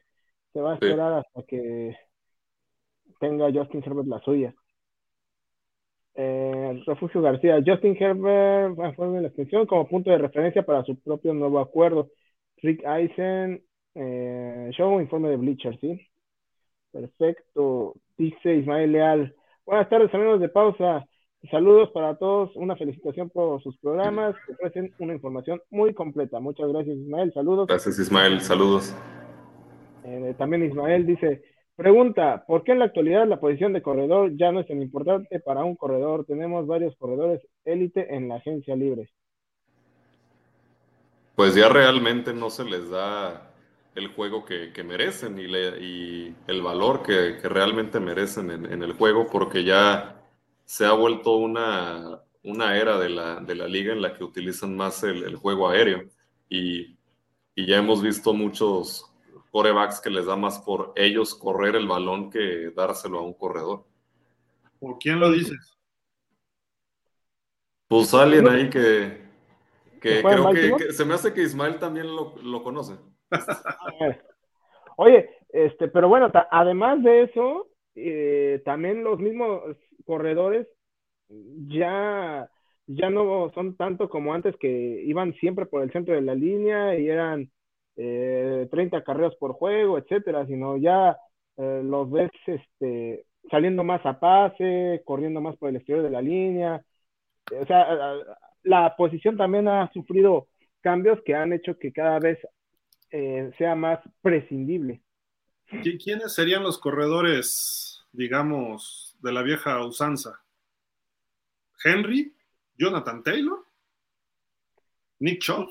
se 0.51 0.59
va 0.61 0.71
a 0.71 0.73
esperar 0.75 1.13
hasta 1.13 1.43
que 1.43 1.95
tenga 3.19 3.51
Justin 3.53 3.83
Herbert 3.85 4.07
la 4.07 4.19
suya. 4.19 4.53
Eh, 6.15 6.83
Refugio 6.85 7.21
García, 7.21 7.61
Justin 7.65 7.95
Herbert 7.97 8.77
va 8.77 8.89
a 8.89 8.93
firmar 8.93 9.21
la 9.21 9.29
extensión 9.29 9.65
como 9.65 9.87
punto 9.87 10.11
de 10.11 10.17
referencia 10.17 10.63
para 10.63 10.83
su 10.83 10.99
propio 10.99 11.33
nuevo 11.33 11.59
acuerdo. 11.59 12.09
Rick 12.57 12.83
Eisen, 12.85 13.63
eh, 13.95 14.69
show 14.73 14.99
informe 14.99 15.29
de 15.29 15.37
Bleacher, 15.37 15.79
¿sí? 15.79 16.10
Perfecto, 16.91 17.95
dice 18.17 18.55
Ismael 18.55 18.91
Leal. 18.91 19.35
Buenas 19.65 19.89
tardes, 19.89 20.13
amigos 20.13 20.41
de 20.41 20.49
pausa. 20.49 21.05
Saludos 21.49 21.89
para 21.91 22.17
todos, 22.17 22.55
una 22.55 22.75
felicitación 22.75 23.29
por 23.29 23.63
sus 23.63 23.77
programas 23.77 24.35
que 24.45 24.53
ofrecen 24.53 24.93
una 24.99 25.13
información 25.13 25.59
muy 25.71 25.93
completa. 25.93 26.39
Muchas 26.39 26.69
gracias, 26.69 26.97
Ismael. 26.97 27.33
Saludos. 27.33 27.67
Gracias, 27.67 27.97
Ismael. 27.97 28.41
Saludos. 28.41 28.95
Eh, 30.03 30.35
también 30.37 30.65
Ismael 30.65 31.05
dice, 31.05 31.43
pregunta, 31.75 32.43
¿por 32.45 32.63
qué 32.63 32.73
en 32.73 32.79
la 32.79 32.85
actualidad 32.85 33.27
la 33.27 33.39
posición 33.39 33.73
de 33.73 33.81
corredor 33.81 34.35
ya 34.35 34.51
no 34.51 34.59
es 34.59 34.67
tan 34.67 34.81
importante 34.81 35.39
para 35.39 35.63
un 35.63 35.75
corredor? 35.75 36.25
Tenemos 36.25 36.67
varios 36.67 36.95
corredores 36.97 37.41
élite 37.65 38.13
en 38.13 38.27
la 38.27 38.35
agencia 38.35 38.75
libre. 38.75 39.09
Pues 41.35 41.55
ya 41.55 41.69
realmente 41.69 42.33
no 42.33 42.49
se 42.49 42.65
les 42.65 42.89
da 42.89 43.50
el 43.95 44.07
juego 44.07 44.45
que, 44.45 44.71
merecen 44.83 45.37
y, 45.37 45.43
y, 45.43 46.35
el 46.47 46.61
valor 46.61 47.03
que, 47.03 47.39
realmente 47.43 47.99
merecen 47.99 48.49
en, 48.51 48.83
el 48.83 48.93
juego, 48.93 49.27
porque 49.27 49.63
ya 49.63 50.21
se 50.65 50.85
ha 50.85 50.93
vuelto 50.93 51.35
una, 51.35 52.21
una 52.43 52.77
era 52.77 52.97
de 52.97 53.09
la, 53.09 53.39
de 53.41 53.55
la, 53.55 53.67
liga 53.67 53.91
en 53.91 54.01
la 54.01 54.13
que 54.13 54.23
utilizan 54.23 54.75
más 54.75 55.03
el, 55.03 55.35
juego 55.35 55.69
aéreo. 55.69 56.09
Y, 56.49 56.97
y, 57.55 57.65
ya 57.65 57.77
hemos 57.77 58.01
visto 58.01 58.33
muchos 58.33 59.05
corebacks 59.51 59.99
que 59.99 60.09
les 60.09 60.25
da 60.25 60.35
más 60.37 60.59
por 60.59 60.93
ellos 60.95 61.35
correr 61.35 61.75
el 61.75 61.87
balón 61.87 62.29
que 62.29 62.71
dárselo 62.75 63.19
a 63.19 63.23
un 63.23 63.33
corredor. 63.33 63.85
¿Por 64.79 64.97
quién 64.97 65.19
lo 65.19 65.29
dices? 65.29 65.77
Pues 67.87 68.13
alguien 68.13 68.47
ahí 68.47 68.69
que, 68.69 69.21
que 69.99 70.23
creo 70.23 70.77
que, 70.77 70.93
se 70.93 71.03
me 71.03 71.13
hace 71.13 71.33
que 71.33 71.43
Ismael 71.43 71.77
también 71.77 72.07
lo, 72.07 72.35
lo 72.41 72.63
conoce. 72.63 72.95
Oye, 74.97 75.29
este, 75.49 75.87
pero 75.87 76.07
bueno, 76.07 76.31
además 76.51 77.03
de 77.03 77.23
eso, 77.23 77.67
eh, 77.95 78.61
también 78.65 79.03
los 79.03 79.19
mismos 79.19 79.61
corredores 80.05 80.67
ya, 81.67 82.49
ya 82.87 83.09
no 83.09 83.51
son 83.53 83.75
tanto 83.77 84.09
como 84.09 84.33
antes 84.33 84.55
que 84.57 85.03
iban 85.05 85.33
siempre 85.35 85.65
por 85.65 85.83
el 85.83 85.91
centro 85.91 86.13
de 86.13 86.21
la 86.21 86.35
línea 86.35 86.97
y 86.97 87.07
eran 87.07 87.49
eh, 87.95 88.67
30 88.71 89.03
carreras 89.03 89.35
por 89.35 89.53
juego, 89.53 89.97
etcétera, 89.97 90.45
sino 90.45 90.77
ya 90.77 91.17
eh, 91.57 91.81
los 91.83 92.09
ves 92.11 92.31
este, 92.45 93.25
saliendo 93.49 93.83
más 93.83 94.05
a 94.05 94.19
pase, 94.19 95.01
corriendo 95.05 95.41
más 95.41 95.57
por 95.57 95.69
el 95.69 95.77
exterior 95.77 96.03
de 96.03 96.09
la 96.11 96.21
línea. 96.21 96.81
O 97.61 97.65
sea, 97.65 97.87
la 98.63 98.95
posición 98.95 99.37
también 99.37 99.67
ha 99.67 99.91
sufrido 99.93 100.47
cambios 100.81 101.21
que 101.23 101.35
han 101.35 101.53
hecho 101.53 101.77
que 101.77 101.91
cada 101.91 102.19
vez 102.19 102.39
eh, 103.11 103.51
sea 103.57 103.75
más 103.75 103.99
prescindible. 104.21 105.01
¿Quiénes 106.03 106.33
serían 106.33 106.63
los 106.63 106.77
corredores, 106.77 108.05
digamos, 108.11 109.17
de 109.21 109.31
la 109.31 109.41
vieja 109.41 109.85
usanza? 109.85 110.41
¿Henry? 111.83 112.33
¿Jonathan 112.77 113.23
Taylor? 113.23 113.65
¿Nick 115.19 115.39
Chubb? 115.39 115.69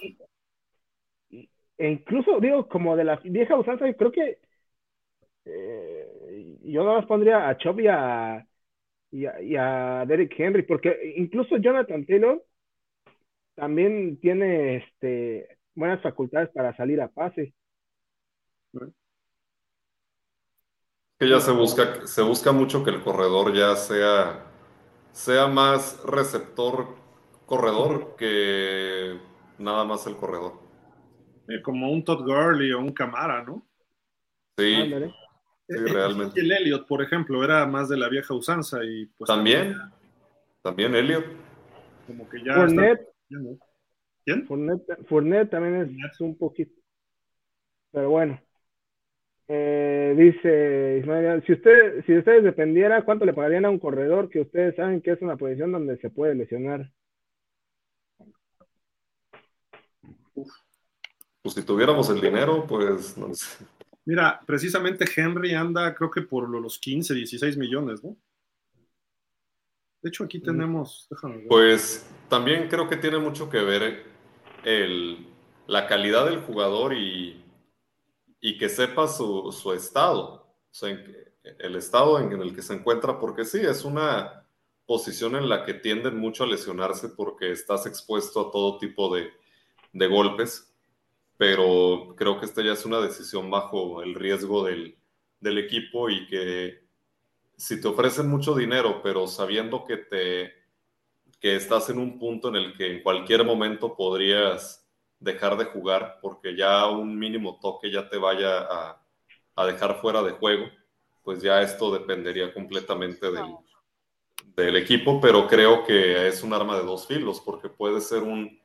E 1.30 1.90
incluso, 1.90 2.40
digo, 2.40 2.68
como 2.68 2.96
de 2.96 3.04
la 3.04 3.16
vieja 3.16 3.56
usanza, 3.56 3.92
creo 3.94 4.12
que 4.12 4.38
eh, 5.44 6.56
yo 6.62 6.84
no 6.84 6.94
más 6.94 7.06
pondría 7.06 7.48
a 7.48 7.56
Chubb 7.56 7.80
y 7.80 7.86
a, 7.88 8.46
y 9.10 9.56
a, 9.56 10.04
Derek 10.06 10.38
Henry, 10.38 10.62
porque 10.62 11.14
incluso 11.16 11.56
Jonathan 11.56 12.04
Taylor 12.06 12.44
también 13.54 14.18
tiene 14.20 14.76
este 14.76 15.58
buenas 15.81 16.02
facultades 16.02 16.51
para 16.51 16.77
salir 16.77 17.01
a 17.01 17.09
pase. 17.09 17.55
Que 21.19 21.28
ya 21.28 21.40
se 21.40 21.51
busca, 21.51 22.07
se 22.07 22.23
busca 22.23 22.52
mucho 22.52 22.85
que 22.85 22.90
el 22.90 23.02
corredor 23.02 23.52
ya 23.52 23.74
sea, 23.74 24.47
sea 25.12 25.48
más 25.48 26.01
receptor 26.05 26.86
corredor 27.47 28.15
que 28.16 29.19
nada 29.59 29.85
más 29.85 30.07
el 30.07 30.16
corredor. 30.16 30.61
como 31.65 31.90
un 31.90 32.05
Todd 32.05 32.24
Gurley 32.24 32.73
o 32.73 32.78
un 32.78 32.93
Camara, 32.93 33.43
¿no? 33.43 33.66
Sí, 34.57 34.74
sí 34.77 34.93
eh, 34.93 35.12
eh, 35.69 35.93
realmente. 35.93 36.40
El 36.40 36.52
Elliot, 36.52 36.86
por 36.86 37.02
ejemplo, 37.02 37.43
era 37.43 37.66
más 37.66 37.89
de 37.89 37.97
la 37.97 38.09
vieja 38.09 38.35
usanza 38.35 38.85
y 38.85 39.07
pues 39.07 39.27
también, 39.27 39.77
también 40.62 40.94
Elliot. 40.94 41.24
Como 42.07 42.28
que 42.28 42.43
ya 42.44 42.66
¿Quién? 44.24 44.47
Fournette, 44.47 45.51
también 45.51 45.98
es 46.10 46.20
un 46.20 46.36
poquito. 46.36 46.72
Pero 47.90 48.10
bueno. 48.10 48.40
Eh, 49.52 50.14
dice 50.16 50.98
Ismael, 51.01 51.42
si 51.44 51.55
usted, 51.55 52.05
si 52.06 52.16
ustedes 52.16 52.44
dependiera, 52.44 53.05
¿cuánto 53.05 53.24
le 53.24 53.32
pagarían 53.32 53.64
a 53.64 53.70
un 53.70 53.80
corredor 53.80 54.28
que 54.28 54.42
ustedes 54.42 54.76
saben 54.76 55.02
que 55.02 55.10
es 55.10 55.22
una 55.22 55.36
posición 55.36 55.72
donde 55.72 55.98
se 55.98 56.09
puede 56.09 56.36
lesionar? 56.36 56.92
Pues 61.42 61.55
si 61.55 61.64
tuviéramos 61.64 62.09
el 62.10 62.20
dinero, 62.20 62.64
pues 62.64 63.18
no 63.18 63.34
sé. 63.34 63.64
Mira, 64.05 64.40
precisamente 64.47 65.05
Henry 65.16 65.55
anda, 65.55 65.94
creo 65.97 66.10
que 66.10 66.22
por 66.22 66.48
los 66.48 66.78
15, 66.78 67.12
16 67.12 67.56
millones, 67.56 68.05
¿no? 68.05 68.16
De 70.02 70.09
hecho, 70.09 70.24
aquí 70.24 70.40
tenemos. 70.40 71.09
Pues 71.48 72.09
también 72.28 72.68
creo 72.68 72.88
que 72.88 72.97
tiene 72.97 73.18
mucho 73.18 73.51
que 73.51 73.62
ver 73.62 73.82
el, 74.64 75.26
la 75.66 75.86
calidad 75.86 76.26
del 76.26 76.40
jugador 76.40 76.94
y, 76.94 77.44
y 78.40 78.58
que 78.58 78.68
sepa 78.68 79.08
su, 79.08 79.52
su 79.52 79.72
estado. 79.72 80.46
O 80.70 80.74
sea, 80.74 80.96
el 81.58 81.76
estado 81.76 82.18
en, 82.18 82.32
el 82.40 82.54
que 82.54 82.62
se 82.62 82.74
encuentra, 82.74 83.18
porque 83.18 83.44
sí, 83.44 83.58
es 83.58 83.84
una 83.84 84.46
posición 84.86 85.36
en 85.36 85.48
la 85.48 85.64
que 85.64 85.74
tienden 85.74 86.16
mucho 86.16 86.44
a 86.44 86.46
lesionarse 86.46 87.08
porque 87.10 87.52
estás 87.52 87.86
expuesto 87.86 88.40
a 88.40 88.50
todo 88.50 88.78
tipo 88.78 89.14
de, 89.14 89.30
de 89.92 90.06
golpes, 90.06 90.74
pero 91.36 92.14
creo 92.16 92.38
que 92.38 92.46
esta 92.46 92.62
ya 92.62 92.72
es 92.72 92.84
una 92.84 93.00
decisión 93.00 93.50
bajo 93.50 94.02
el 94.02 94.14
riesgo 94.14 94.64
del, 94.64 94.98
del 95.40 95.58
equipo 95.58 96.10
y 96.10 96.26
que 96.26 96.84
si 97.56 97.80
te 97.80 97.88
ofrecen 97.88 98.28
mucho 98.28 98.54
dinero, 98.54 99.00
pero 99.02 99.26
sabiendo 99.26 99.84
que 99.84 99.96
te 99.96 100.59
que 101.40 101.56
estás 101.56 101.88
en 101.88 101.98
un 101.98 102.18
punto 102.18 102.48
en 102.48 102.56
el 102.56 102.76
que 102.76 102.92
en 102.92 103.02
cualquier 103.02 103.44
momento 103.44 103.96
podrías 103.96 104.86
dejar 105.18 105.56
de 105.56 105.64
jugar 105.64 106.18
porque 106.20 106.54
ya 106.54 106.86
un 106.86 107.18
mínimo 107.18 107.58
toque 107.60 107.90
ya 107.90 108.08
te 108.08 108.18
vaya 108.18 108.60
a, 108.60 109.02
a 109.56 109.66
dejar 109.66 110.00
fuera 110.00 110.22
de 110.22 110.32
juego, 110.32 110.66
pues 111.22 111.40
ya 111.42 111.62
esto 111.62 111.90
dependería 111.90 112.52
completamente 112.52 113.30
del, 113.30 113.56
del, 114.56 114.76
equipo, 114.76 115.20
pero 115.20 115.46
creo 115.46 115.84
que 115.84 116.28
es 116.28 116.42
un 116.42 116.52
arma 116.52 116.76
de 116.76 116.84
dos 116.84 117.06
filos 117.06 117.40
porque 117.40 117.68
puede 117.68 118.00
ser 118.00 118.22
un, 118.22 118.60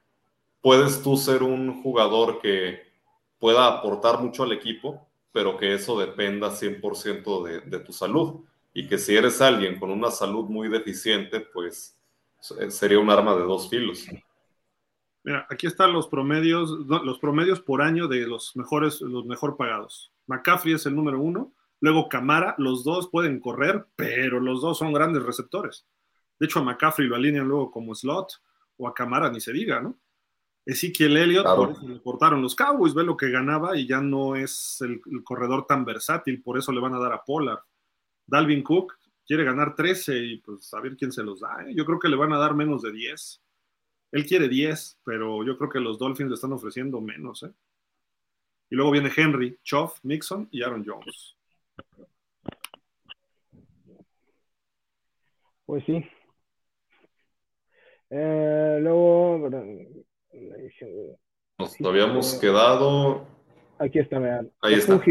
puedes 0.61 1.01
tú 1.01 1.15
ser 1.15 1.43
un 1.43 1.81
jugador 1.81 2.41
que 2.41 2.81
pueda 3.39 3.67
aportar 3.67 4.21
mucho 4.21 4.43
al 4.43 4.51
equipo, 4.51 5.07
pero 5.31 5.57
que 5.57 5.73
eso 5.73 5.99
dependa 5.99 6.51
100% 6.51 7.43
de, 7.43 7.59
de 7.61 7.79
tu 7.79 7.91
salud. 7.91 8.41
Y 8.73 8.87
que 8.87 8.97
si 8.97 9.15
eres 9.15 9.41
alguien 9.41 9.79
con 9.79 9.91
una 9.91 10.11
salud 10.11 10.45
muy 10.45 10.67
deficiente, 10.67 11.39
pues 11.39 11.97
sería 12.69 12.99
un 12.99 13.09
arma 13.09 13.35
de 13.35 13.43
dos 13.43 13.69
filos. 13.69 14.05
Mira, 15.23 15.47
aquí 15.49 15.65
están 15.65 15.91
los 15.91 16.07
promedios, 16.07 16.69
los 16.69 17.19
promedios 17.19 17.59
por 17.59 17.81
año 17.81 18.07
de 18.07 18.27
los 18.27 18.55
mejores, 18.55 19.01
los 19.01 19.25
mejor 19.25 19.57
pagados. 19.57 20.11
McCaffrey 20.27 20.75
es 20.75 20.85
el 20.85 20.95
número 20.95 21.19
uno, 21.19 21.53
luego 21.79 22.09
Camara, 22.09 22.55
los 22.57 22.83
dos 22.83 23.09
pueden 23.09 23.39
correr, 23.39 23.87
pero 23.95 24.39
los 24.39 24.61
dos 24.61 24.77
son 24.77 24.93
grandes 24.93 25.23
receptores. 25.23 25.87
De 26.39 26.45
hecho, 26.45 26.59
a 26.59 26.63
McCaffrey 26.63 27.07
lo 27.07 27.15
alinean 27.15 27.47
luego 27.47 27.71
como 27.71 27.95
slot, 27.95 28.33
o 28.77 28.87
a 28.87 28.93
Camara 28.93 29.31
ni 29.31 29.39
se 29.39 29.53
diga, 29.53 29.81
¿no? 29.81 29.97
Ezequiel 30.65 31.15
Elliott, 31.17 31.45
por 31.45 31.71
eso 31.71 31.87
le 31.87 32.01
cortaron 32.01 32.41
los 32.41 32.55
Cowboys, 32.55 32.95
ve 32.95 33.03
lo 33.03 33.15
que 33.15 33.29
ganaba 33.29 33.77
y 33.77 33.87
ya 33.87 34.01
no 34.01 34.35
es 34.35 34.81
el, 34.81 34.99
corredor 35.23 35.67
tan 35.67 35.85
versátil, 35.85 36.41
por 36.41 36.57
eso 36.57 36.71
le 36.71 36.81
van 36.81 36.95
a 36.95 36.99
dar 36.99 37.13
a 37.13 37.23
Pollard. 37.23 37.59
Dalvin 38.25 38.63
Cook 38.63 38.97
quiere 39.25 39.43
ganar 39.43 39.75
13 39.75 40.17
y 40.17 40.37
pues 40.37 40.73
a 40.73 40.81
ver 40.81 40.95
quién 40.95 41.11
se 41.11 41.23
los 41.23 41.41
da. 41.41 41.65
¿eh? 41.65 41.73
Yo 41.75 41.85
creo 41.85 41.99
que 41.99 42.09
le 42.09 42.15
van 42.15 42.33
a 42.33 42.37
dar 42.37 42.55
menos 42.55 42.81
de 42.81 42.91
10. 42.91 43.41
Él 44.11 44.25
quiere 44.25 44.47
10, 44.47 44.99
pero 45.03 45.43
yo 45.43 45.57
creo 45.57 45.69
que 45.69 45.79
los 45.79 45.97
Dolphins 45.99 46.29
le 46.29 46.35
están 46.35 46.53
ofreciendo 46.53 47.01
menos. 47.01 47.43
¿eh? 47.43 47.51
Y 48.69 48.75
luego 48.75 48.91
viene 48.91 49.11
Henry, 49.15 49.57
Choff, 49.63 49.99
Nixon 50.03 50.47
y 50.51 50.63
Aaron 50.63 50.85
Jones. 50.85 51.35
Pues 55.65 55.83
sí. 55.85 56.05
Eh, 58.11 58.77
luego 58.81 59.49
nos 61.57 61.81
habíamos 61.81 62.35
quedado. 62.35 63.27
Aquí 63.79 63.99
está, 63.99 64.17
Ahí 64.61 64.75
está. 64.75 65.01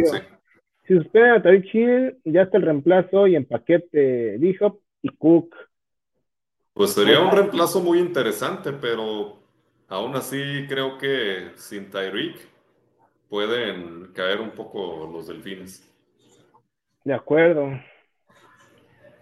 Si 0.87 0.95
suspenden 0.95 1.33
a 1.33 1.43
Tariq 1.43 1.75
Hill, 1.75 2.19
ya 2.25 2.43
está 2.43 2.59
el 2.59 2.65
reemplazo 2.65 3.27
y 3.27 3.37
en 3.37 3.47
paquete 3.47 4.37
Bishop 4.39 4.81
y 5.01 5.09
Cook. 5.09 5.55
Pues 6.75 6.93
sería 6.93 7.21
un 7.21 7.31
reemplazo 7.31 7.81
muy 7.81 7.99
interesante, 8.01 8.73
pero 8.73 9.39
aún 9.89 10.15
así 10.17 10.67
creo 10.69 10.99
que 10.99 11.53
sin 11.55 11.89
Tyreek 11.89 12.37
pueden 13.31 14.13
caer 14.13 14.41
un 14.41 14.51
poco 14.51 15.09
los 15.11 15.27
delfines. 15.27 15.91
De 17.05 17.15
acuerdo. 17.15 17.71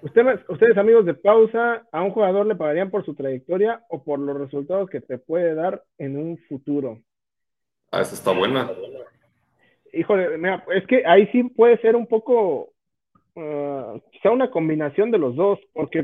Ustedes, 0.00 0.40
ustedes, 0.48 0.76
amigos 0.76 1.04
de 1.04 1.14
pausa, 1.14 1.86
¿a 1.92 2.02
un 2.02 2.10
jugador 2.10 2.44
le 2.46 2.56
pagarían 2.56 2.90
por 2.90 3.04
su 3.04 3.14
trayectoria 3.14 3.84
o 3.88 4.02
por 4.02 4.18
los 4.18 4.36
resultados 4.36 4.90
que 4.90 5.00
te 5.00 5.18
puede 5.18 5.54
dar 5.54 5.84
en 5.98 6.16
un 6.16 6.38
futuro? 6.48 7.00
Ah, 7.92 8.00
esa 8.00 8.14
está 8.14 8.32
buena. 8.32 8.68
Híjole, 9.92 10.38
mira, 10.38 10.64
es 10.74 10.86
que 10.86 11.04
ahí 11.06 11.26
sí 11.32 11.44
puede 11.44 11.78
ser 11.78 11.96
un 11.96 12.06
poco, 12.06 12.72
uh, 13.34 14.00
quizá 14.10 14.30
una 14.30 14.50
combinación 14.50 15.10
de 15.10 15.18
los 15.18 15.36
dos, 15.36 15.58
porque, 15.72 16.02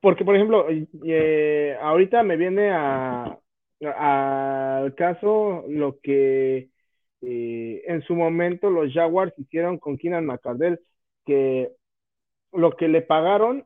porque 0.00 0.24
por 0.24 0.36
ejemplo, 0.36 0.66
eh, 1.04 1.76
ahorita 1.80 2.22
me 2.22 2.36
viene 2.36 2.70
a 2.70 3.38
al 3.84 4.94
caso 4.94 5.64
lo 5.68 5.98
que 6.00 6.68
eh, 7.22 7.82
en 7.86 8.02
su 8.02 8.14
momento 8.14 8.70
los 8.70 8.92
Jaguars 8.92 9.32
hicieron 9.38 9.78
con 9.78 9.98
Keenan 9.98 10.26
McCardell, 10.26 10.80
que 11.26 11.70
lo 12.52 12.72
que 12.72 12.88
le 12.88 13.02
pagaron 13.02 13.64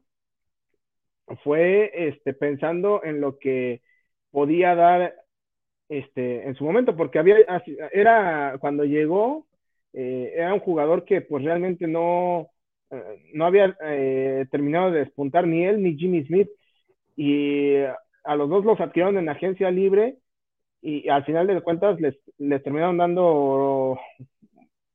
fue 1.43 1.91
este, 2.09 2.35
pensando 2.35 3.03
en 3.03 3.21
lo 3.21 3.39
que 3.39 3.83
podía 4.31 4.75
dar 4.75 5.15
este, 5.89 6.47
en 6.47 6.55
su 6.57 6.65
momento, 6.65 6.97
porque 6.97 7.19
había, 7.19 7.37
era 7.93 8.57
cuando 8.61 8.85
llegó, 8.85 9.47
eh, 9.93 10.33
era 10.35 10.55
un 10.55 10.61
jugador 10.61 11.05
que 11.05 11.21
pues 11.21 11.45
realmente 11.45 11.87
no, 11.87 12.49
eh, 12.91 13.31
no 13.35 13.47
había 13.47 13.77
eh, 13.83 14.47
terminado 14.51 14.91
de 14.91 15.01
despuntar 15.01 15.47
ni 15.47 15.65
él 15.65 15.83
ni 15.83 15.97
Jimmy 15.97 16.25
Smith, 16.25 16.49
y 17.17 17.77
a 18.25 18.37
los 18.37 18.49
dos 18.49 18.65
los 18.65 18.81
adquirieron 18.81 19.19
en 19.19 19.29
agencia 19.29 19.71
libre 19.71 20.17
y 20.83 21.09
al 21.09 21.25
final 21.25 21.47
de 21.47 21.61
cuentas 21.63 22.01
les, 22.01 22.17
les 22.39 22.63
terminaron 22.63 22.99
dando 22.99 23.99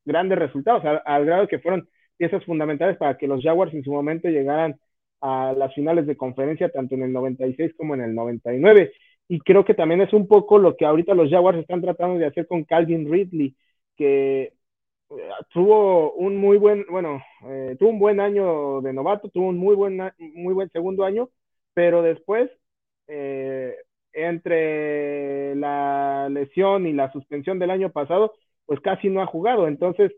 grandes 0.05 0.38
resultados, 0.38 0.85
al, 0.85 1.01
al 1.05 1.26
grado 1.26 1.47
que 1.47 1.59
fueron 1.59 1.88
piezas 2.18 2.45
fundamentales 2.45 2.97
para 2.97 3.18
que 3.18 3.27
los 3.27 3.43
Jaguars 3.43 3.73
en 3.73 3.84
su 3.84 3.91
momento 3.91 4.30
llegaran 4.30 4.80
a 5.22 5.53
las 5.53 5.73
finales 5.73 6.05
de 6.07 6.18
conferencia, 6.18 6.69
tanto 6.69 6.95
en 6.95 7.03
el 7.03 7.13
96 7.13 7.73
como 7.77 7.95
en 7.95 8.01
el 8.01 8.15
99. 8.15 8.91
Y 9.32 9.40
creo 9.40 9.64
que 9.64 9.74
también 9.74 10.02
es 10.02 10.12
un 10.14 10.28
poco 10.28 10.58
lo 10.58 10.76
que 10.76 10.86
ahorita 10.86 11.14
los 11.14 11.30
Jaguars 11.30 11.58
están 11.60 11.82
tratando 11.82 12.20
de 12.20 12.26
hacer 12.26 12.48
con 12.48 12.66
Calvin 12.66 13.10
Ridley, 13.10 13.56
que 13.95 14.44
eh, 14.44 14.53
tuvo 15.53 16.14
un 16.14 16.36
muy 16.38 16.58
buen, 16.58 16.86
bueno, 16.90 17.22
eh, 17.48 17.78
tuvo 17.80 17.91
un 17.91 17.99
buen 17.99 18.20
año 18.20 18.82
de 18.82 18.91
novato, 18.94 19.30
tuvo 19.30 19.48
un 19.49 19.58
muy 19.58 19.76
buen, 19.76 19.99
muy 20.20 20.53
buen 20.53 20.70
segundo 20.72 21.06
año, 21.06 21.30
pero 21.74 22.02
después, 22.02 22.52
eh, 23.08 23.76
entre 24.14 25.56
la 25.56 26.28
lesión 26.30 26.86
y 26.88 26.94
la 26.94 27.12
suspensión 27.14 27.58
del 27.60 27.72
año 27.72 27.90
pasado, 27.91 28.34
pues 28.66 28.82
casi 28.82 29.10
no 29.10 29.22
ha 29.22 29.28
jugado. 29.28 29.68
Entonces, 29.70 30.12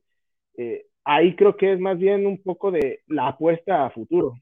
eh, 0.57 0.85
ahí 1.05 1.35
creo 1.35 1.57
que 1.57 1.73
es 1.73 1.79
más 1.79 1.99
bien 1.99 2.27
un 2.27 2.41
poco 2.43 2.71
de 2.71 3.01
la 3.07 3.29
apuesta 3.29 3.85
a 3.85 3.91
futuro. 3.91 4.35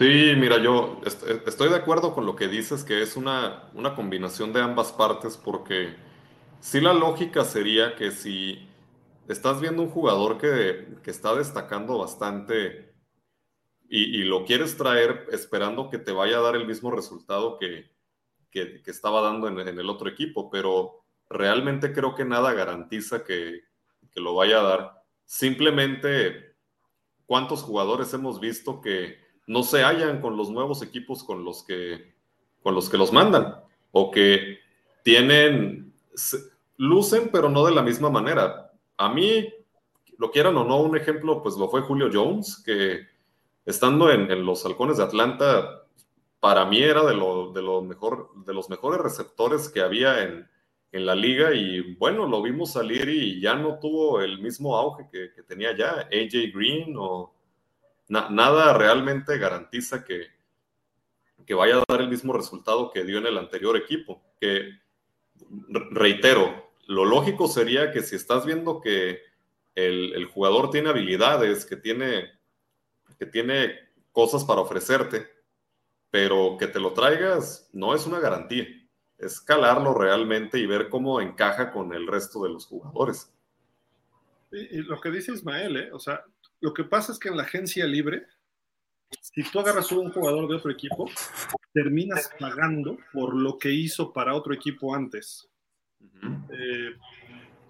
Sí, 0.00 0.32
mira, 0.34 0.56
yo 0.62 0.98
estoy 1.04 1.68
de 1.68 1.76
acuerdo 1.76 2.14
con 2.14 2.24
lo 2.24 2.34
que 2.34 2.48
dices, 2.48 2.84
que 2.84 3.02
es 3.02 3.16
una, 3.18 3.68
una 3.74 3.94
combinación 3.94 4.50
de 4.54 4.62
ambas 4.62 4.92
partes, 4.92 5.36
porque 5.36 5.94
sí 6.58 6.80
la 6.80 6.94
lógica 6.94 7.44
sería 7.44 7.96
que 7.96 8.10
si 8.10 8.66
estás 9.28 9.60
viendo 9.60 9.82
un 9.82 9.90
jugador 9.90 10.38
que, 10.38 10.96
que 11.02 11.10
está 11.10 11.34
destacando 11.34 11.98
bastante 11.98 12.94
y, 13.90 14.22
lo 14.24 14.46
quieres 14.46 14.78
traer 14.78 15.26
esperando 15.32 15.90
que 15.90 15.98
te 15.98 16.12
vaya 16.12 16.38
a 16.38 16.42
dar 16.42 16.56
el 16.56 16.66
mismo 16.66 16.90
resultado 16.90 17.58
que, 17.58 17.90
que, 18.50 18.82
que 18.82 18.90
estaba 18.90 19.20
dando 19.20 19.48
en, 19.48 19.58
en, 19.60 19.78
el 19.78 19.90
otro 19.90 20.08
equipo, 20.08 20.48
pero 20.48 21.04
realmente 21.28 21.92
creo 21.92 22.14
que 22.14 22.24
nada 22.24 22.54
garantiza 22.54 23.22
que, 23.22 23.64
que 24.10 24.20
lo 24.20 24.34
vaya 24.34 24.60
a 24.60 24.62
dar. 24.62 25.04
Simplemente, 25.26 26.56
¿cuántos 27.26 27.62
jugadores 27.62 28.14
hemos 28.14 28.40
visto 28.40 28.80
que 28.80 29.19
no 29.46 29.62
se 29.62 29.82
hallan 29.82 30.20
con 30.20 30.36
los 30.36 30.50
nuevos 30.50 30.82
equipos 30.82 31.24
con 31.24 31.44
los 31.44 31.62
que, 31.64 32.14
con 32.62 32.74
los, 32.74 32.88
que 32.88 32.98
los 32.98 33.12
mandan? 33.12 33.56
O 33.92 34.10
que 34.10 34.58
tienen, 35.02 35.92
lucen, 36.76 37.30
pero 37.32 37.48
no 37.48 37.64
de 37.64 37.74
la 37.74 37.82
misma 37.82 38.10
manera. 38.10 38.72
A 38.96 39.12
mí, 39.12 39.52
lo 40.18 40.30
quieran 40.30 40.56
o 40.56 40.64
no, 40.64 40.80
un 40.80 40.96
ejemplo, 40.96 41.42
pues 41.42 41.56
lo 41.56 41.68
fue 41.68 41.82
Julio 41.82 42.10
Jones, 42.12 42.62
que 42.64 43.06
estando 43.64 44.10
en, 44.10 44.30
en 44.30 44.44
los 44.44 44.64
halcones 44.64 44.98
de 44.98 45.04
Atlanta, 45.04 45.84
para 46.40 46.64
mí 46.64 46.82
era 46.82 47.04
de, 47.04 47.14
lo, 47.14 47.52
de, 47.52 47.62
lo 47.62 47.82
mejor, 47.82 48.30
de 48.44 48.54
los 48.54 48.70
mejores 48.70 49.00
receptores 49.00 49.68
que 49.68 49.80
había 49.80 50.22
en, 50.22 50.48
en 50.92 51.06
la 51.06 51.14
liga 51.14 51.54
y 51.54 51.94
bueno, 51.96 52.26
lo 52.26 52.42
vimos 52.42 52.72
salir 52.72 53.08
y 53.08 53.40
ya 53.40 53.54
no 53.54 53.78
tuvo 53.78 54.20
el 54.20 54.40
mismo 54.40 54.76
auge 54.76 55.08
que, 55.10 55.32
que 55.32 55.42
tenía 55.42 55.76
ya 55.76 56.08
AJ 56.10 56.52
Green 56.52 56.94
o 56.96 57.32
nada 58.10 58.74
realmente 58.74 59.38
garantiza 59.38 60.04
que, 60.04 60.26
que 61.46 61.54
vaya 61.54 61.76
a 61.76 61.84
dar 61.88 62.00
el 62.00 62.08
mismo 62.08 62.32
resultado 62.32 62.90
que 62.90 63.04
dio 63.04 63.18
en 63.18 63.26
el 63.26 63.38
anterior 63.38 63.76
equipo. 63.76 64.22
Que 64.40 64.80
reitero, 65.90 66.72
lo 66.86 67.04
lógico 67.04 67.48
sería 67.48 67.92
que 67.92 68.02
si 68.02 68.16
estás 68.16 68.44
viendo 68.44 68.80
que 68.80 69.20
el, 69.74 70.12
el 70.14 70.24
jugador 70.26 70.70
tiene 70.70 70.90
habilidades, 70.90 71.64
que 71.64 71.76
tiene, 71.76 72.30
que 73.18 73.26
tiene 73.26 73.78
cosas 74.12 74.44
para 74.44 74.60
ofrecerte, 74.60 75.28
pero 76.10 76.56
que 76.58 76.66
te 76.66 76.80
lo 76.80 76.92
traigas 76.92 77.70
no 77.72 77.94
es 77.94 78.06
una 78.06 78.18
garantía. 78.18 78.66
Es 79.18 79.40
calarlo 79.40 79.94
realmente 79.94 80.58
y 80.58 80.66
ver 80.66 80.88
cómo 80.88 81.20
encaja 81.20 81.70
con 81.70 81.92
el 81.92 82.06
resto 82.06 82.42
de 82.42 82.50
los 82.50 82.66
jugadores. 82.66 83.32
Y, 84.50 84.78
lo 84.78 85.00
que 85.00 85.10
dice 85.10 85.32
Ismael, 85.32 85.76
¿eh? 85.76 85.92
o 85.92 86.00
sea, 86.00 86.24
lo 86.60 86.74
que 86.74 86.84
pasa 86.84 87.12
es 87.12 87.18
que 87.18 87.28
en 87.28 87.36
la 87.36 87.44
agencia 87.44 87.86
libre, 87.86 88.26
si 89.20 89.42
tú 89.42 89.60
agarras 89.60 89.90
un 89.92 90.12
jugador 90.12 90.48
de 90.48 90.56
otro 90.56 90.70
equipo, 90.70 91.10
terminas 91.72 92.30
pagando 92.38 92.98
por 93.12 93.34
lo 93.34 93.58
que 93.58 93.72
hizo 93.72 94.12
para 94.12 94.34
otro 94.34 94.54
equipo 94.54 94.94
antes. 94.94 95.48
Eh, 96.52 96.94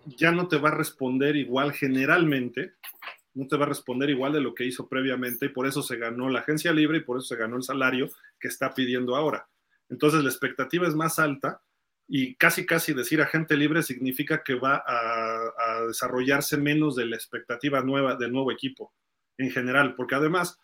ya 0.07 0.33
no 0.33 0.49
te 0.49 0.59
va 0.59 0.71
a 0.71 0.75
responder 0.75 1.37
igual 1.37 1.73
generalmente, 1.73 2.75
no 3.35 3.47
te 3.47 3.57
va 3.57 3.65
a 3.65 3.69
responder 3.69 4.11
igual 4.11 4.33
de 4.33 4.41
lo 4.41 4.55
que 4.55 4.65
hizo 4.65 4.89
previamente 4.89 5.47
y 5.47 5.51
por 5.51 5.67
eso 5.67 5.83
se 5.83 5.97
ganó 5.97 6.29
la 6.29 6.41
agencia 6.41 6.73
libre 6.73 6.99
y 6.99 7.03
por 7.03 7.19
eso 7.19 7.27
se 7.27 7.37
ganó 7.37 7.57
el 7.57 7.63
salario 7.63 8.11
que 8.39 8.49
está 8.49 8.75
pidiendo 8.75 9.15
ahora. 9.15 9.49
Entonces 9.89 10.23
la 10.23 10.31
expectativa 10.31 10.87
es 10.87 10.95
más 10.95 11.19
alta 11.19 11.63
y 12.13 12.35
casi 12.35 12.67
casi 12.67 12.93
decir 12.93 13.23
agente 13.23 13.57
libre 13.57 13.85
significa 13.85 14.43
que 14.43 14.57
va 14.57 14.83
a, 14.85 15.85
desarrollarse 15.87 16.57
menos 16.57 16.97
de 16.97 17.07
la 17.07 17.15
expectativa 17.15 17.83
nueva 17.83 18.17
del 18.17 18.33
nuevo 18.33 18.51
equipo 18.51 18.93
en 19.39 19.53
general, 19.53 19.95
porque 19.95 20.17
además, 20.17 20.59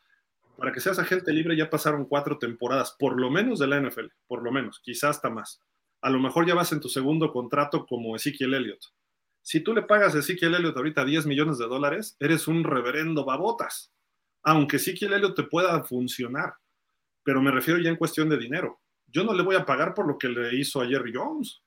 para 0.58 0.72
que 0.72 0.80
seas 0.80 0.98
agente 0.98 1.32
libre 1.32 1.56
ya 1.56 1.70
pasaron 1.70 2.06
cuatro 2.06 2.38
temporadas, 2.38 2.96
por 2.98 3.20
lo 3.20 3.30
menos 3.30 3.60
de 3.60 3.68
la 3.68 3.80
NFL, 3.80 4.06
por 4.26 4.42
lo 4.42 4.50
menos, 4.50 4.80
quizás 4.80 5.16
hasta 5.16 5.30
más. 5.30 5.62
A 6.00 6.10
lo 6.10 6.18
mejor 6.18 6.48
ya 6.48 6.54
vas 6.54 6.72
en 6.72 6.80
tu 6.80 6.88
segundo 6.88 7.32
contrato 7.32 7.86
como 7.86 8.16
Ezekiel 8.16 8.54
Elliott. 8.54 8.82
Si 9.40 9.60
tú 9.60 9.72
le 9.72 9.82
pagas 9.82 10.16
a 10.16 10.18
Ezekiel 10.18 10.56
Elliott 10.56 10.76
ahorita 10.76 11.04
10 11.04 11.26
millones 11.26 11.58
de 11.58 11.68
dólares, 11.68 12.16
eres 12.18 12.48
un 12.48 12.64
reverendo 12.64 13.24
babotas. 13.24 13.92
Aunque 14.42 14.76
Ezekiel 14.78 15.12
Elliott 15.12 15.36
te 15.36 15.44
pueda 15.44 15.84
funcionar, 15.84 16.54
pero 17.22 17.40
me 17.40 17.52
refiero 17.52 17.80
ya 17.80 17.90
en 17.90 17.96
cuestión 17.96 18.28
de 18.28 18.36
dinero 18.36 18.80
yo 19.08 19.24
no 19.24 19.32
le 19.32 19.42
voy 19.42 19.56
a 19.56 19.64
pagar 19.64 19.94
por 19.94 20.06
lo 20.06 20.18
que 20.18 20.28
le 20.28 20.54
hizo 20.56 20.80
a 20.80 20.86
Jerry 20.86 21.12
Jones. 21.14 21.62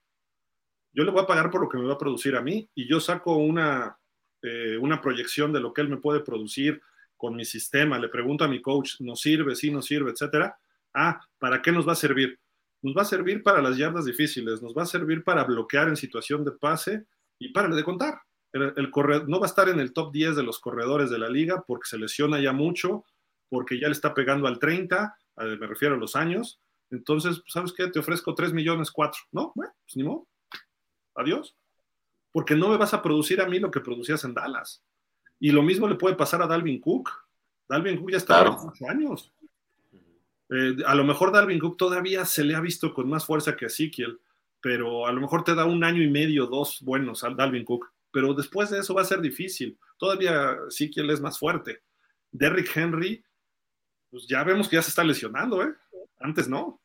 Yo 0.94 1.04
le 1.04 1.12
voy 1.12 1.24
a 1.24 1.28
pagar 1.28 1.50
por 1.52 1.62
lo 1.62 1.70
que 1.70 1.78
me 1.78 1.86
va 1.86 1.94
a 1.94 1.98
producir 1.98 2.36
a 2.36 2.42
mí 2.42 2.70
y 2.76 2.88
yo 2.88 3.00
saco 3.00 3.38
una, 3.38 3.98
eh, 4.42 4.78
una 4.78 5.02
proyección 5.02 5.54
de 5.54 5.60
lo 5.60 5.74
que 5.74 5.82
él 5.82 5.90
me 5.90 5.98
puede 5.98 6.22
producir 6.22 6.82
con 7.16 7.36
mi 7.36 7.46
sistema. 7.46 8.00
Le 8.00 8.10
pregunto 8.10 8.44
a 8.44 8.48
mi 8.48 8.62
coach, 8.62 9.00
¿nos 9.00 9.22
sirve? 9.22 9.56
Sí, 9.56 9.72
nos 9.72 9.86
sirve, 9.86 10.12
etcétera. 10.12 10.58
Ah, 10.94 11.20
¿para 11.38 11.62
qué 11.62 11.72
nos 11.72 11.88
va 11.88 11.94
a 11.94 11.96
servir? 11.96 12.40
Nos 12.82 12.96
va 12.96 13.04
a 13.04 13.06
servir 13.06 13.44
para 13.44 13.62
las 13.62 13.78
yardas 13.78 14.06
difíciles, 14.06 14.62
nos 14.62 14.74
va 14.74 14.84
a 14.84 14.88
servir 14.88 15.24
para 15.24 15.44
bloquear 15.44 15.90
en 15.90 15.98
situación 15.98 16.46
de 16.46 16.54
pase 16.54 17.06
y 17.38 17.50
para 17.50 17.68
de 17.68 17.84
contar. 17.84 18.22
El, 18.52 18.74
el 18.78 18.92
no 19.28 19.40
va 19.40 19.46
a 19.46 19.50
estar 19.50 19.70
en 19.70 19.80
el 19.80 19.94
top 19.94 20.12
10 20.12 20.36
de 20.38 20.44
los 20.44 20.60
corredores 20.60 21.10
de 21.10 21.20
la 21.20 21.30
liga 21.30 21.64
porque 21.68 21.88
se 21.88 22.00
lesiona 22.00 22.40
ya 22.40 22.52
mucho, 22.52 23.04
porque 23.50 23.80
ya 23.80 23.88
le 23.88 23.94
está 23.94 24.14
pegando 24.14 24.48
al 24.48 24.60
30, 24.60 25.14
me 25.38 25.68
refiero 25.68 25.96
a 25.96 25.98
los 25.98 26.16
años, 26.16 26.60
entonces, 26.92 27.40
pues, 27.40 27.54
¿sabes 27.54 27.74
qué? 27.74 27.88
Te 27.88 28.00
ofrezco 28.00 28.34
3 28.34 28.54
millones 28.54 28.92
4. 28.92 29.22
No, 29.32 29.52
bueno, 29.56 29.74
pues 29.84 29.96
ni 29.96 30.04
modo. 30.04 30.28
Adiós. 31.16 31.56
Porque 32.32 32.56
no 32.56 32.70
me 32.70 32.78
vas 32.78 32.94
a 32.94 33.02
producir 33.02 33.42
a 33.42 33.48
mí 33.48 33.60
lo 33.60 33.72
que 33.72 33.80
producías 33.80 34.24
en 34.24 34.34
Dallas. 34.34 34.84
Y 35.40 35.52
lo 35.52 35.64
mismo 35.64 35.88
le 35.88 35.96
puede 35.96 36.16
pasar 36.16 36.42
a 36.42 36.48
Dalvin 36.48 36.80
Cook. 36.80 37.10
Dalvin 37.68 37.98
Cook 37.98 38.12
ya 38.12 38.18
está 38.18 38.42
a 38.42 38.50
8 38.50 38.90
años. 38.90 39.34
Eh, 40.50 40.78
a 40.86 40.96
lo 40.96 41.04
mejor 41.04 41.32
Dalvin 41.32 41.60
Cook 41.60 41.78
todavía 41.78 42.26
se 42.26 42.44
le 42.44 42.56
ha 42.56 42.60
visto 42.60 42.94
con 42.94 43.08
más 43.08 43.26
fuerza 43.26 43.56
que 43.56 43.68
Ezekiel, 43.68 44.20
pero 44.60 45.06
a 45.06 45.12
lo 45.12 45.22
mejor 45.22 45.44
te 45.44 45.54
da 45.54 45.66
un 45.66 45.84
año 45.84 46.02
y 46.02 46.10
medio, 46.10 46.48
dos 46.48 46.82
buenos 46.82 47.24
al 47.24 47.36
Dalvin 47.36 47.66
Cook. 47.66 47.92
Pero 48.12 48.34
después 48.34 48.72
de 48.72 48.80
eso 48.80 48.96
va 48.96 49.04
a 49.04 49.06
ser 49.06 49.22
difícil. 49.22 49.78
Todavía 49.98 50.58
Ezekiel 50.68 51.10
es 51.12 51.22
más 51.22 51.38
fuerte. 51.38 51.84
Derrick 52.32 52.76
Henry, 52.76 53.24
pues 54.10 54.26
ya 54.28 54.44
vemos 54.44 54.68
que 54.68 54.76
ya 54.76 54.82
se 54.82 54.90
está 54.90 55.04
lesionando, 55.04 55.62
¿eh? 55.62 55.74
Antes 56.20 56.50
no. 56.50 56.82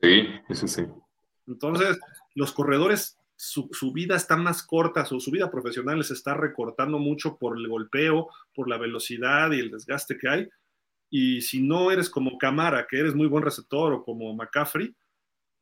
Sí, 0.00 0.26
sí, 0.50 0.68
sí. 0.68 0.86
Entonces, 1.46 1.98
los 2.34 2.52
corredores, 2.52 3.18
su, 3.36 3.68
vida 3.92 4.16
está 4.16 4.36
más 4.36 4.62
corta, 4.62 5.04
su, 5.04 5.20
su 5.20 5.30
vida 5.30 5.50
profesional 5.50 5.98
les 5.98 6.10
está 6.10 6.34
recortando 6.34 6.98
mucho 6.98 7.36
por 7.36 7.56
el 7.56 7.68
golpeo, 7.68 8.28
por 8.54 8.68
la 8.68 8.78
velocidad 8.78 9.52
y 9.52 9.60
el 9.60 9.70
desgaste 9.70 10.16
que 10.18 10.28
hay. 10.28 10.48
Y 11.10 11.42
si 11.42 11.62
no 11.62 11.90
eres 11.90 12.08
como 12.08 12.38
Camara, 12.38 12.86
que 12.88 12.98
eres 12.98 13.14
muy 13.14 13.26
buen 13.26 13.44
receptor, 13.44 13.92
o 13.92 14.02
como 14.02 14.34
McCaffrey, 14.34 14.94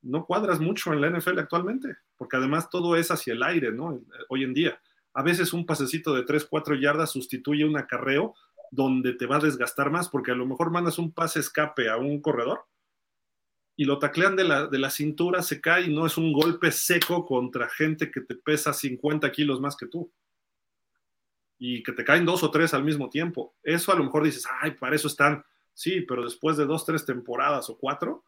no 0.03 0.25
cuadras 0.25 0.61
mucho 0.61 0.93
en 0.93 1.01
la 1.01 1.11
NFL 1.11 1.39
actualmente, 1.39 1.97
porque 2.17 2.37
además 2.37 2.71
todo 2.71 2.97
es 2.97 3.11
hacia 3.11 3.33
el 3.33 3.43
aire, 3.43 3.73
¿no? 3.73 4.01
Hoy 4.29 4.45
en 4.45 4.55
día. 4.55 4.81
A 5.13 5.23
veces 5.23 5.53
un 5.53 5.67
pasecito 5.67 6.15
de 6.15 6.23
3, 6.23 6.47
4 6.49 6.77
yardas 6.77 7.11
sustituye 7.11 7.65
un 7.65 7.77
acarreo 7.77 8.35
donde 8.71 9.15
te 9.15 9.27
va 9.27 9.37
a 9.37 9.41
desgastar 9.41 9.91
más, 9.91 10.09
porque 10.09 10.31
a 10.31 10.37
lo 10.37 10.47
mejor 10.47 10.71
mandas 10.71 10.99
un 10.99 11.13
pase 11.13 11.41
escape 11.41 11.91
a 11.91 11.97
un 11.97 12.21
corredor 12.21 12.65
y 13.81 13.87
lo 13.87 13.99
taclean 13.99 14.37
de 14.37 14.45
la, 14.45 14.67
de 14.67 14.79
la 14.79 14.91
cintura, 14.91 15.41
se 15.41 15.59
cae 15.59 15.85
y 15.85 15.95
no 15.95 16.05
es 16.05 16.19
un 16.19 16.35
golpe 16.35 16.71
seco 16.71 17.25
contra 17.25 17.67
gente 17.67 18.11
que 18.11 18.21
te 18.21 18.35
pesa 18.35 18.75
50 18.75 19.33
kilos 19.33 19.59
más 19.59 19.75
que 19.75 19.87
tú. 19.87 20.13
Y 21.59 21.83
que 21.83 21.93
te 21.93 22.05
caen 22.05 22.27
dos 22.27 22.43
o 22.43 22.51
tres 22.51 22.75
al 22.75 22.85
mismo 22.85 23.09
tiempo. 23.09 23.55
Eso 23.63 23.91
a 23.91 23.95
lo 23.95 24.05
mejor 24.05 24.23
dices, 24.23 24.47
ay, 24.61 24.73
para 24.73 24.95
eso 24.95 25.09
están. 25.09 25.43
Sí, 25.73 26.03
pero 26.03 26.23
después 26.23 26.59
de 26.59 26.67
dos, 26.67 26.85
tres 26.85 27.07
temporadas 27.07 27.71
o 27.71 27.79
cuatro, 27.79 28.23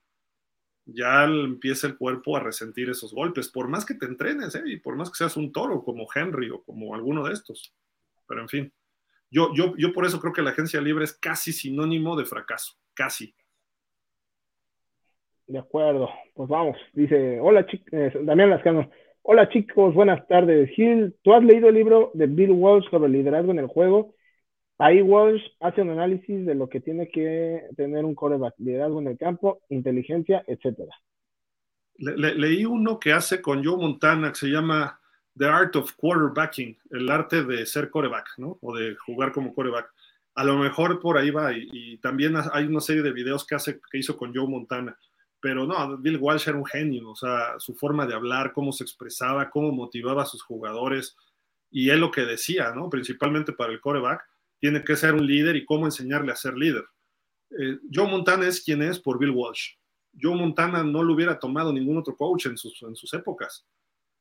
ya 0.87 1.25
empieza 1.25 1.87
el 1.87 1.99
cuerpo 1.99 2.35
a 2.35 2.41
resentir 2.41 2.89
esos 2.89 3.13
golpes, 3.13 3.51
por 3.51 3.69
más 3.69 3.85
que 3.85 3.93
te 3.93 4.07
entrenes, 4.07 4.55
¿eh? 4.55 4.63
y 4.65 4.79
por 4.79 4.97
más 4.97 5.11
que 5.11 5.17
seas 5.17 5.37
un 5.37 5.53
toro 5.53 5.85
como 5.85 6.09
Henry 6.15 6.49
o 6.49 6.63
como 6.63 6.95
alguno 6.95 7.25
de 7.25 7.35
estos. 7.35 7.75
Pero 8.27 8.41
en 8.41 8.49
fin, 8.49 8.73
yo, 9.31 9.53
yo, 9.55 9.75
yo 9.77 9.93
por 9.93 10.07
eso 10.07 10.19
creo 10.19 10.33
que 10.33 10.41
la 10.41 10.53
agencia 10.53 10.81
libre 10.81 11.05
es 11.05 11.13
casi 11.13 11.53
sinónimo 11.53 12.17
de 12.17 12.25
fracaso, 12.25 12.79
casi. 12.95 13.35
De 15.47 15.59
acuerdo, 15.59 16.09
pues 16.35 16.49
vamos. 16.49 16.77
Dice, 16.93 17.41
hola 17.41 17.67
chicos, 17.67 17.89
eh, 17.93 18.13
Damián 18.23 18.51
Lascano. 18.51 18.91
Hola 19.23 19.49
chicos, 19.49 19.95
buenas 19.95 20.27
tardes. 20.27 20.71
Gil, 20.71 21.15
¿tú 21.23 21.35
has 21.35 21.43
leído 21.43 21.69
el 21.69 21.75
libro 21.75 22.11
de 22.15 22.27
Bill 22.27 22.53
Walsh 22.53 22.89
sobre 22.91 23.11
liderazgo 23.11 23.51
en 23.51 23.59
el 23.59 23.67
juego? 23.67 24.15
Ahí 24.79 25.03
Walsh 25.03 25.43
hace 25.61 25.83
un 25.83 25.91
análisis 25.91 26.45
de 26.47 26.55
lo 26.55 26.69
que 26.69 26.81
tiene 26.81 27.09
que 27.09 27.63
tener 27.77 28.05
un 28.05 28.15
coreback, 28.15 28.55
liderazgo 28.59 29.01
en 29.01 29.09
el 29.09 29.19
campo, 29.19 29.61
inteligencia, 29.69 30.43
etcétera. 30.47 30.93
leí 31.99 32.65
uno 32.65 32.99
que 32.99 33.13
hace 33.13 33.41
con 33.41 33.65
Joe 33.65 33.77
Montana 33.77 34.31
que 34.31 34.39
se 34.39 34.49
llama 34.49 34.99
The 35.37 35.47
Art 35.47 35.77
of 35.77 35.93
Quarterbacking, 35.97 36.79
el 36.91 37.11
arte 37.11 37.45
de 37.45 37.65
ser 37.67 37.91
coreback, 37.91 38.27
¿no? 38.39 38.59
O 38.61 38.77
de 38.77 38.97
jugar 38.97 39.33
como 39.33 39.55
coreback. 39.55 39.93
A 40.35 40.45
lo 40.45 40.57
mejor 40.57 40.99
por 41.01 41.19
ahí 41.19 41.31
va, 41.31 41.53
y, 41.53 41.69
y 41.73 41.99
también 41.99 42.35
hay 42.53 42.65
una 42.65 42.81
serie 42.81 43.03
de 43.03 43.13
videos 43.13 43.47
que, 43.47 43.55
hace, 43.55 43.81
que 43.91 43.99
hizo 43.99 44.17
con 44.17 44.35
Joe 44.35 44.49
Montana 44.49 44.97
pero 45.43 45.67
no, 45.67 45.99
Bill 45.99 46.19
Walsh 46.19 46.49
era 46.49 46.57
un 46.57 46.65
genio, 46.65 47.11
o 47.11 47.17
sea, 47.17 47.59
su 47.59 47.75
forma 47.75 48.07
de 48.07 48.15
hablar, 48.15 48.53
cómo 48.53 48.71
se 48.71 48.85
expresaba, 48.85 49.51
cómo 49.51 49.73
motivaba 49.73 50.23
a 50.23 50.27
sus 50.27 50.41
jugadores, 50.41 51.17
y 51.69 51.91
él 51.91 51.99
lo 51.99 52.13
que 52.13 52.21
decía, 52.21 52.73
¿no? 52.73 52.89
Principalmente 52.89 53.53
para 53.53 53.73
el 53.73 53.81
coreback, 53.81 54.23
tiene 54.61 54.85
que 54.85 54.95
ser 54.95 55.15
un 55.15 55.27
líder 55.27 55.57
y 55.57 55.65
cómo 55.65 55.87
enseñarle 55.87 56.31
a 56.31 56.37
ser 56.37 56.55
líder. 56.55 56.85
Eh, 57.59 57.79
Joe 57.93 58.09
Montana 58.09 58.47
es 58.47 58.63
quien 58.63 58.83
es 58.83 59.01
por 59.01 59.19
Bill 59.19 59.31
Walsh. 59.31 59.71
Joe 60.21 60.37
Montana 60.37 60.85
no 60.85 61.03
lo 61.03 61.13
hubiera 61.13 61.37
tomado 61.37 61.73
ningún 61.73 61.99
otro 61.99 62.15
coach 62.15 62.47
en 62.47 62.57
sus, 62.57 62.81
en 62.83 62.95
sus 62.95 63.13
épocas. 63.13 63.67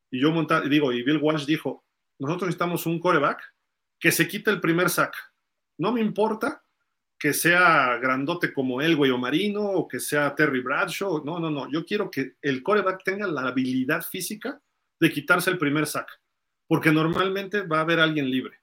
Y 0.10 0.20
Joe 0.20 0.32
Montana, 0.32 0.68
digo, 0.68 0.92
y 0.92 1.04
Bill 1.04 1.20
Walsh 1.22 1.46
dijo, 1.46 1.86
nosotros 2.18 2.48
necesitamos 2.48 2.88
un 2.88 3.00
coreback 3.00 3.44
que 4.00 4.12
se 4.12 4.28
quite 4.28 4.50
el 4.50 4.60
primer 4.60 4.90
sack. 4.90 5.16
No 5.78 5.92
me 5.92 6.02
importa 6.02 6.64
que 7.22 7.34
sea 7.34 8.00
grandote 8.00 8.52
como 8.52 8.82
el 8.82 8.96
güey 8.96 9.12
o 9.12 9.18
Marino 9.20 9.62
o 9.62 9.88
que 9.88 10.00
sea 10.00 10.34
Terry 10.34 10.60
Bradshaw. 10.60 11.24
No, 11.24 11.40
no, 11.40 11.52
no. 11.52 11.72
Yo 11.72 11.86
quiero 11.86 12.10
que 12.10 12.34
el 12.42 12.64
coreback 12.64 13.04
tenga 13.04 13.28
la 13.28 13.42
habilidad 13.42 14.02
física 14.02 14.60
de 15.00 15.12
quitarse 15.12 15.52
el 15.52 15.60
primer 15.60 15.86
sack, 15.86 16.10
porque 16.66 16.92
normalmente 16.92 17.62
va 17.62 17.78
a 17.78 17.82
haber 17.82 18.00
alguien 18.00 18.28
libre. 18.28 18.58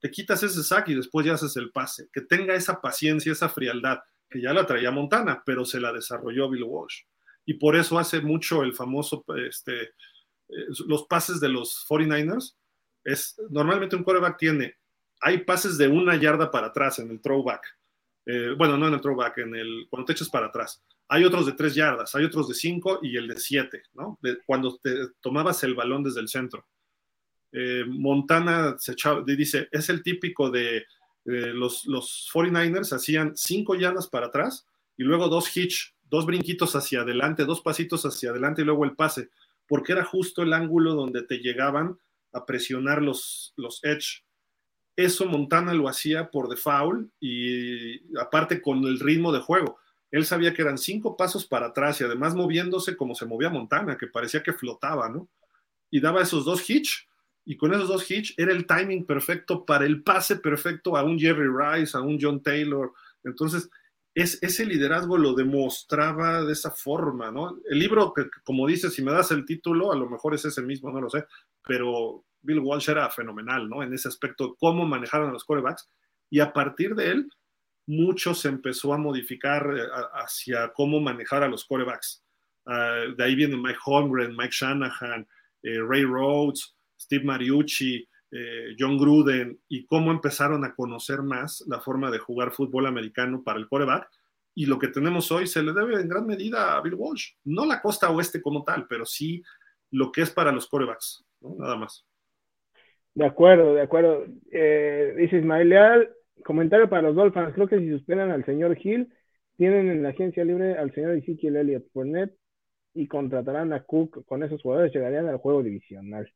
Te 0.00 0.10
quitas 0.10 0.42
ese 0.42 0.62
sack 0.62 0.88
y 0.88 0.94
después 0.94 1.24
ya 1.24 1.32
haces 1.32 1.56
el 1.56 1.70
pase. 1.70 2.10
Que 2.12 2.20
tenga 2.20 2.54
esa 2.54 2.78
paciencia, 2.78 3.32
esa 3.32 3.48
frialdad, 3.48 4.00
que 4.28 4.42
ya 4.42 4.52
la 4.52 4.66
traía 4.66 4.90
Montana, 4.90 5.42
pero 5.46 5.64
se 5.64 5.80
la 5.80 5.90
desarrolló 5.90 6.50
Bill 6.50 6.64
Walsh. 6.64 7.04
Y 7.46 7.54
por 7.54 7.74
eso 7.74 7.98
hace 7.98 8.20
mucho 8.20 8.64
el 8.64 8.74
famoso, 8.74 9.24
este, 9.48 9.80
eh, 9.82 10.66
los 10.88 11.06
pases 11.06 11.40
de 11.40 11.48
los 11.48 11.86
49ers. 11.88 12.54
Es, 13.02 13.40
normalmente 13.48 13.96
un 13.96 14.04
coreback 14.04 14.36
tiene, 14.36 14.76
hay 15.22 15.38
pases 15.38 15.78
de 15.78 15.88
una 15.88 16.16
yarda 16.16 16.50
para 16.50 16.66
atrás 16.66 16.98
en 16.98 17.10
el 17.10 17.22
throwback 17.22 17.64
eh, 18.26 18.54
bueno, 18.56 18.76
no 18.78 18.88
en 18.88 18.94
el 18.94 19.00
throwback, 19.00 19.38
en 19.38 19.54
el, 19.54 19.86
cuando 19.90 20.06
te 20.06 20.12
echas 20.12 20.28
para 20.28 20.46
atrás. 20.46 20.82
Hay 21.08 21.24
otros 21.24 21.46
de 21.46 21.52
tres 21.52 21.74
yardas, 21.74 22.14
hay 22.14 22.24
otros 22.24 22.48
de 22.48 22.54
cinco 22.54 23.00
y 23.02 23.16
el 23.16 23.28
de 23.28 23.38
siete, 23.38 23.82
¿no? 23.92 24.18
cuando 24.46 24.78
te 24.78 25.08
tomabas 25.20 25.62
el 25.64 25.74
balón 25.74 26.02
desde 26.02 26.20
el 26.20 26.28
centro. 26.28 26.66
Eh, 27.52 27.84
Montana 27.86 28.76
dice, 29.26 29.68
es 29.70 29.88
el 29.88 30.02
típico 30.02 30.50
de 30.50 30.86
los, 31.26 31.86
los 31.86 32.28
49ers 32.34 32.92
hacían 32.92 33.34
cinco 33.34 33.74
yardas 33.76 34.08
para 34.08 34.26
atrás 34.26 34.66
y 34.96 35.04
luego 35.04 35.28
dos 35.28 35.54
hitch, 35.56 35.94
dos 36.10 36.26
brinquitos 36.26 36.76
hacia 36.76 37.00
adelante, 37.00 37.44
dos 37.44 37.62
pasitos 37.62 38.04
hacia 38.04 38.30
adelante 38.30 38.62
y 38.62 38.64
luego 38.66 38.84
el 38.84 38.94
pase, 38.94 39.30
porque 39.66 39.92
era 39.92 40.04
justo 40.04 40.42
el 40.42 40.52
ángulo 40.52 40.94
donde 40.94 41.22
te 41.22 41.38
llegaban 41.38 41.98
a 42.32 42.44
presionar 42.44 43.00
los, 43.00 43.54
los 43.56 43.82
edge 43.84 44.24
eso 44.96 45.26
Montana 45.26 45.74
lo 45.74 45.88
hacía 45.88 46.30
por 46.30 46.48
default 46.48 47.10
y 47.20 48.00
aparte 48.18 48.62
con 48.62 48.84
el 48.84 49.00
ritmo 49.00 49.32
de 49.32 49.40
juego. 49.40 49.78
Él 50.10 50.24
sabía 50.24 50.54
que 50.54 50.62
eran 50.62 50.78
cinco 50.78 51.16
pasos 51.16 51.44
para 51.44 51.66
atrás 51.66 52.00
y 52.00 52.04
además 52.04 52.34
moviéndose 52.34 52.96
como 52.96 53.14
se 53.14 53.26
movía 53.26 53.50
Montana, 53.50 53.96
que 53.96 54.06
parecía 54.06 54.42
que 54.42 54.52
flotaba, 54.52 55.08
¿no? 55.08 55.28
Y 55.90 56.00
daba 56.00 56.22
esos 56.22 56.44
dos 56.44 56.68
hitch 56.68 57.08
y 57.44 57.56
con 57.56 57.74
esos 57.74 57.88
dos 57.88 58.08
hitch 58.08 58.34
era 58.36 58.52
el 58.52 58.66
timing 58.66 59.04
perfecto 59.04 59.64
para 59.64 59.84
el 59.84 60.02
pase 60.02 60.36
perfecto 60.36 60.96
a 60.96 61.02
un 61.02 61.18
Jerry 61.18 61.48
Rice, 61.48 61.96
a 61.96 62.00
un 62.00 62.18
John 62.20 62.42
Taylor. 62.42 62.92
Entonces, 63.24 63.68
es, 64.14 64.40
ese 64.42 64.64
liderazgo 64.64 65.18
lo 65.18 65.34
demostraba 65.34 66.44
de 66.44 66.52
esa 66.52 66.70
forma, 66.70 67.32
¿no? 67.32 67.58
El 67.68 67.80
libro, 67.80 68.12
que, 68.14 68.26
como 68.44 68.66
dices, 68.66 68.94
si 68.94 69.02
me 69.02 69.10
das 69.10 69.32
el 69.32 69.44
título, 69.44 69.92
a 69.92 69.96
lo 69.96 70.08
mejor 70.08 70.34
es 70.34 70.44
ese 70.44 70.62
mismo, 70.62 70.90
no 70.90 71.00
lo 71.00 71.10
sé, 71.10 71.24
pero 71.66 72.24
Bill 72.44 72.60
Walsh 72.60 72.90
era 72.90 73.08
fenomenal, 73.10 73.68
¿no? 73.68 73.82
En 73.82 73.92
ese 73.92 74.08
aspecto, 74.08 74.54
cómo 74.58 74.86
manejaron 74.86 75.30
a 75.30 75.32
los 75.32 75.44
corebacks. 75.44 75.88
Y 76.30 76.40
a 76.40 76.52
partir 76.52 76.94
de 76.94 77.10
él, 77.10 77.28
mucho 77.86 78.34
se 78.34 78.48
empezó 78.48 78.92
a 78.94 78.98
modificar 78.98 79.74
eh, 79.76 79.86
hacia 80.14 80.72
cómo 80.72 81.00
manejar 81.00 81.42
a 81.42 81.48
los 81.48 81.64
corebacks. 81.64 82.22
Ah, 82.66 83.04
de 83.16 83.24
ahí 83.24 83.34
viene 83.34 83.56
Mike 83.56 83.78
Holmgren, 83.84 84.36
Mike 84.36 84.52
Shanahan, 84.52 85.26
eh, 85.62 85.78
Ray 85.80 86.04
Rhodes, 86.04 86.74
Steve 86.98 87.24
Mariucci, 87.24 88.06
eh, 88.30 88.74
John 88.78 88.98
Gruden 88.98 89.60
y 89.68 89.84
cómo 89.86 90.10
empezaron 90.10 90.64
a 90.64 90.74
conocer 90.74 91.22
más 91.22 91.62
la 91.68 91.80
forma 91.80 92.10
de 92.10 92.18
jugar 92.18 92.52
fútbol 92.52 92.86
americano 92.86 93.42
para 93.42 93.58
el 93.58 93.68
coreback. 93.68 94.08
Y 94.56 94.66
lo 94.66 94.78
que 94.78 94.88
tenemos 94.88 95.30
hoy 95.32 95.46
se 95.46 95.62
le 95.62 95.72
debe 95.72 96.00
en 96.00 96.08
gran 96.08 96.26
medida 96.26 96.76
a 96.76 96.80
Bill 96.80 96.94
Walsh. 96.94 97.32
No 97.44 97.66
la 97.66 97.82
costa 97.82 98.10
oeste 98.10 98.40
como 98.40 98.64
tal, 98.64 98.86
pero 98.86 99.04
sí 99.04 99.42
lo 99.90 100.10
que 100.10 100.22
es 100.22 100.30
para 100.30 100.52
los 100.52 100.66
corebacks, 100.68 101.24
nada 101.40 101.76
más. 101.76 102.04
De 103.14 103.24
acuerdo, 103.24 103.74
de 103.74 103.82
acuerdo. 103.82 104.26
Eh, 104.50 105.14
dice 105.16 105.38
Ismael 105.38 105.68
Leal, 105.68 106.10
comentario 106.44 106.88
para 106.88 107.02
los 107.02 107.14
Dolphins. 107.14 107.54
Creo 107.54 107.68
que 107.68 107.78
si 107.78 107.90
suspendan 107.90 108.30
al 108.30 108.44
señor 108.44 108.76
Hill, 108.80 109.12
tienen 109.56 109.88
en 109.88 110.02
la 110.02 110.10
agencia 110.10 110.44
libre 110.44 110.76
al 110.76 110.92
señor 110.92 111.12
Ezekiel 111.12 111.56
Elliott 111.56 111.86
net 111.94 112.32
y 112.92 113.06
contratarán 113.06 113.72
a 113.72 113.84
Cook. 113.84 114.24
Con 114.26 114.42
esos 114.42 114.60
jugadores 114.62 114.92
llegarían 114.92 115.28
al 115.28 115.38
juego 115.38 115.62
divisional. 115.62 116.32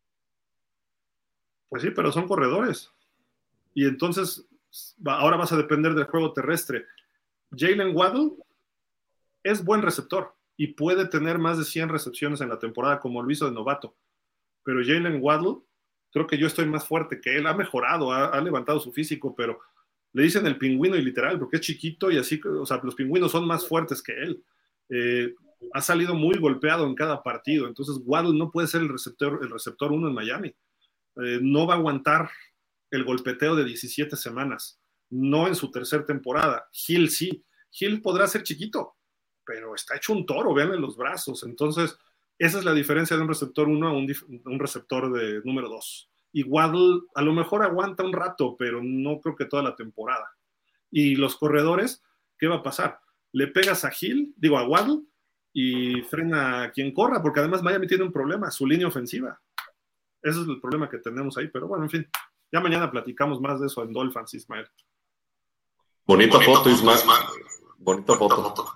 Pues 1.69 1.83
sí, 1.83 1.91
pero 1.95 2.13
son 2.13 2.27
corredores. 2.27 2.93
Y 3.75 3.87
entonces 3.87 4.49
ahora 5.05 5.37
vas 5.37 5.53
a 5.53 5.57
depender 5.57 5.95
del 5.95 6.05
juego 6.05 6.33
terrestre. 6.33 6.85
Jalen 7.57 7.97
Waddle 7.97 8.33
es 9.43 9.65
buen 9.65 9.83
receptor 9.83 10.35
y 10.57 10.69
puede 10.69 11.07
tener 11.07 11.39
más 11.39 11.59
de 11.59 11.65
100 11.65 11.89
recepciones 11.89 12.41
en 12.41 12.49
la 12.49 12.59
temporada 12.59 13.01
como 13.01 13.23
lo 13.23 13.31
hizo 13.31 13.47
de 13.47 13.53
novato. 13.53 13.95
Pero 14.65 14.81
Jalen 14.85 15.23
Waddle, 15.23 15.59
creo 16.12 16.26
que 16.26 16.39
yo 16.39 16.47
estoy 16.47 16.66
más 16.66 16.86
fuerte 16.86 17.20
que 17.20 17.36
él. 17.36 17.47
Ha 17.47 17.55
mejorado, 17.55 18.12
ha, 18.12 18.40
levantado 18.40 18.80
su 18.80 18.93
físico, 18.93 19.35
pero 19.35 19.59
le 20.12 20.22
dicen 20.22 20.47
el 20.47 20.59
pingüino 20.59 20.97
y 20.97 21.02
literal, 21.02 21.39
porque 21.39 21.56
es 21.56 21.62
chiquito 21.62 22.10
y 22.10 22.18
así, 22.18 22.40
o 22.44 22.66
sea, 22.66 22.80
los 22.82 22.94
pingüinos 22.94 23.32
son 23.32 23.47
más 23.47 23.66
fuertes 23.66 24.02
que 24.02 24.12
él. 24.12 24.43
Eh, 24.89 25.35
ha 25.72 25.82
salido 25.82 26.14
muy 26.14 26.39
golpeado 26.39 26.86
en 26.86 26.94
cada 26.94 27.22
partido, 27.22 27.66
entonces 27.66 28.01
Waddle 28.05 28.39
no 28.39 28.51
puede 28.51 28.68
ser 28.68 28.82
el 28.82 28.89
receptor, 28.89 29.40
el 29.43 29.51
receptor 29.51 29.93
uno 29.93 30.09
en 30.09 30.14
Miami. 30.14 30.48
Eh, 31.16 31.40
no 31.43 31.66
va 31.66 31.74
a 31.74 31.76
aguantar 31.78 32.30
el 32.90 33.05
golpeteo 33.05 33.56
de 33.56 33.64
17 33.64 34.16
semanas, 34.16 34.80
no 35.10 35.47
en 35.47 35.55
su 35.55 35.70
tercera 35.70 36.06
temporada. 36.06 36.68
Gil 36.72 37.10
sí, 37.10 37.44
Gil 37.70 38.01
podrá 38.01 38.26
ser 38.26 38.43
chiquito, 38.44 38.97
pero 39.44 39.74
está 39.74 39.97
hecho 39.97 40.12
un 40.12 40.24
toro, 40.24 40.55
veanle 40.55 40.78
los 40.78 40.97
brazos. 40.97 41.43
Entonces, 41.43 41.98
esa 42.39 42.59
es 42.59 42.65
la 42.65 42.73
diferencia 42.73 43.16
de 43.16 43.23
un 43.23 43.28
receptor 43.28 43.69
1 43.69 43.89
a 43.89 43.93
un, 43.93 44.59
receptor 44.59 45.12
de 45.12 45.40
número 45.44 45.69
2. 45.69 46.10
Y 46.32 46.44
Waddle 46.44 47.01
a 47.15 47.23
lo 47.23 47.32
mejor 47.32 47.65
aguanta 47.65 48.05
un 48.05 48.12
rato, 48.12 48.56
pero 48.56 48.81
no 48.82 49.20
creo 49.20 49.35
que 49.35 49.47
toda 49.47 49.62
la 49.62 49.74
temporada. 49.74 50.31
Y 50.90 51.16
los 51.16 51.36
corredores, 51.36 52.02
¿qué 52.39 52.47
va 52.47 52.56
a 52.56 52.62
pasar? 52.62 53.01
Le 53.32 53.48
pegas 53.48 53.85
a 53.85 53.90
Gil, 53.90 54.35
digo 54.36 54.56
a 54.56 54.66
Waddle, 54.66 55.02
y 55.52 56.02
frena 56.02 56.62
a 56.62 56.70
quien 56.70 56.93
corra, 56.93 57.20
porque 57.20 57.40
además 57.40 57.62
Miami 57.62 57.89
tiene 57.89 58.05
un 58.05 58.12
problema, 58.12 58.51
su 58.52 58.66
línea 58.66 58.86
ofensiva. 58.86 59.40
Ese 60.23 60.40
es 60.43 60.48
el 60.48 60.60
problema 60.60 60.89
que 60.89 60.98
tenemos 60.98 61.36
ahí, 61.36 61.48
pero 61.48 61.66
bueno, 61.66 61.85
en 61.85 61.90
fin, 61.90 62.09
ya 62.52 62.60
mañana 62.60 62.90
platicamos 62.90 63.40
más 63.40 63.60
de 63.60 63.66
eso 63.66 63.82
en 63.82 63.93
Dolphins, 63.93 64.35
Ismael. 64.35 64.69
Bonita, 66.06 66.40
foto, 66.40 66.70
Ismael. 66.70 67.01
Bonita 67.78 68.15
foto. 68.15 68.66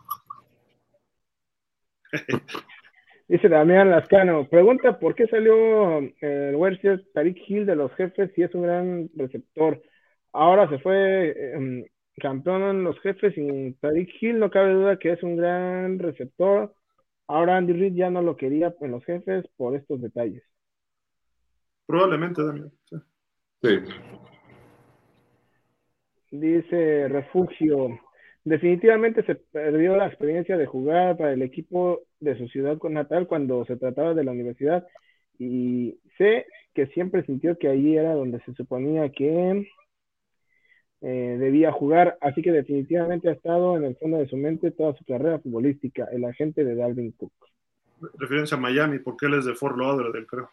Dice 3.32 3.48
Damián 3.48 3.88
Lascano, 3.88 4.46
pregunta 4.46 4.98
por 4.98 5.14
qué 5.14 5.26
salió 5.26 6.00
eh, 6.00 6.50
el 6.50 6.54
Werther 6.54 7.02
Tariq 7.14 7.38
Hill 7.48 7.64
de 7.64 7.76
los 7.76 7.90
jefes 7.94 8.30
si 8.34 8.42
es 8.42 8.54
un 8.54 8.60
gran 8.60 9.08
receptor. 9.16 9.80
Ahora 10.34 10.68
se 10.68 10.78
fue 10.80 11.54
em, 11.54 11.82
campeón 12.18 12.62
en 12.64 12.84
los 12.84 13.00
jefes 13.00 13.34
sin 13.34 13.72
Tariq 13.78 14.10
Hill, 14.20 14.38
no 14.38 14.50
cabe 14.50 14.74
duda 14.74 14.98
que 14.98 15.12
es 15.12 15.22
un 15.22 15.38
gran 15.38 15.98
receptor. 15.98 16.74
Ahora 17.26 17.56
Andy 17.56 17.72
Reid 17.72 17.94
ya 17.94 18.10
no 18.10 18.20
lo 18.20 18.36
quería 18.36 18.74
en 18.82 18.90
los 18.90 19.02
jefes 19.06 19.46
por 19.56 19.76
estos 19.76 20.02
detalles. 20.02 20.42
Probablemente 21.86 22.42
también. 22.42 22.70
Sí. 23.62 23.78
Dice 26.32 27.08
Refugio. 27.08 27.98
Definitivamente 28.44 29.24
se 29.24 29.36
perdió 29.36 29.96
la 29.96 30.08
experiencia 30.08 30.58
de 30.58 30.66
jugar 30.66 31.16
para 31.16 31.32
el 31.32 31.40
equipo 31.40 32.02
de 32.22 32.36
su 32.38 32.48
ciudad 32.48 32.78
natal 32.90 33.26
cuando 33.26 33.64
se 33.64 33.76
trataba 33.76 34.14
de 34.14 34.24
la 34.24 34.32
universidad 34.32 34.86
y 35.38 35.98
sé 36.18 36.46
que 36.74 36.86
siempre 36.88 37.24
sintió 37.24 37.58
que 37.58 37.68
allí 37.68 37.96
era 37.96 38.14
donde 38.14 38.40
se 38.44 38.54
suponía 38.54 39.10
que 39.10 39.68
eh, 41.00 41.36
debía 41.38 41.72
jugar, 41.72 42.16
así 42.20 42.42
que 42.42 42.52
definitivamente 42.52 43.28
ha 43.28 43.32
estado 43.32 43.76
en 43.76 43.84
el 43.84 43.96
fondo 43.96 44.18
de 44.18 44.28
su 44.28 44.36
mente 44.36 44.70
toda 44.70 44.94
su 44.96 45.04
carrera 45.04 45.40
futbolística, 45.40 46.06
el 46.12 46.24
agente 46.24 46.64
de 46.64 46.76
Dalvin 46.76 47.12
Cook. 47.12 47.32
Referencia 48.18 48.56
a 48.56 48.60
Miami, 48.60 48.98
porque 48.98 49.26
él 49.26 49.34
es 49.34 49.44
de 49.44 49.54
Fort 49.54 49.76
Lauderdale, 49.76 50.26
creo 50.26 50.48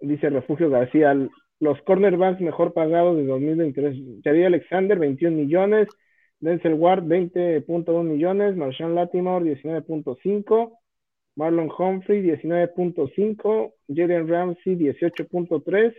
dice 0.00 0.30
Refugio 0.30 0.70
García, 0.70 1.14
los 1.60 1.80
cornerbacks 1.82 2.40
mejor 2.40 2.72
pagados 2.72 3.16
de 3.16 3.26
2023. 3.26 4.22
Javier 4.24 4.46
Alexander, 4.46 4.98
21 4.98 5.36
millones. 5.36 5.88
Denzel 6.40 6.74
Ward, 6.74 7.04
20.2 7.04 8.04
millones. 8.04 8.56
Marshawn 8.56 8.94
Latimore, 8.94 9.44
19.5. 9.44 10.72
Marlon 11.36 11.70
Humphrey, 11.76 12.22
19.5. 12.22 13.72
Jaden 13.88 14.28
Ramsey, 14.28 14.76
18.3. 14.76 15.94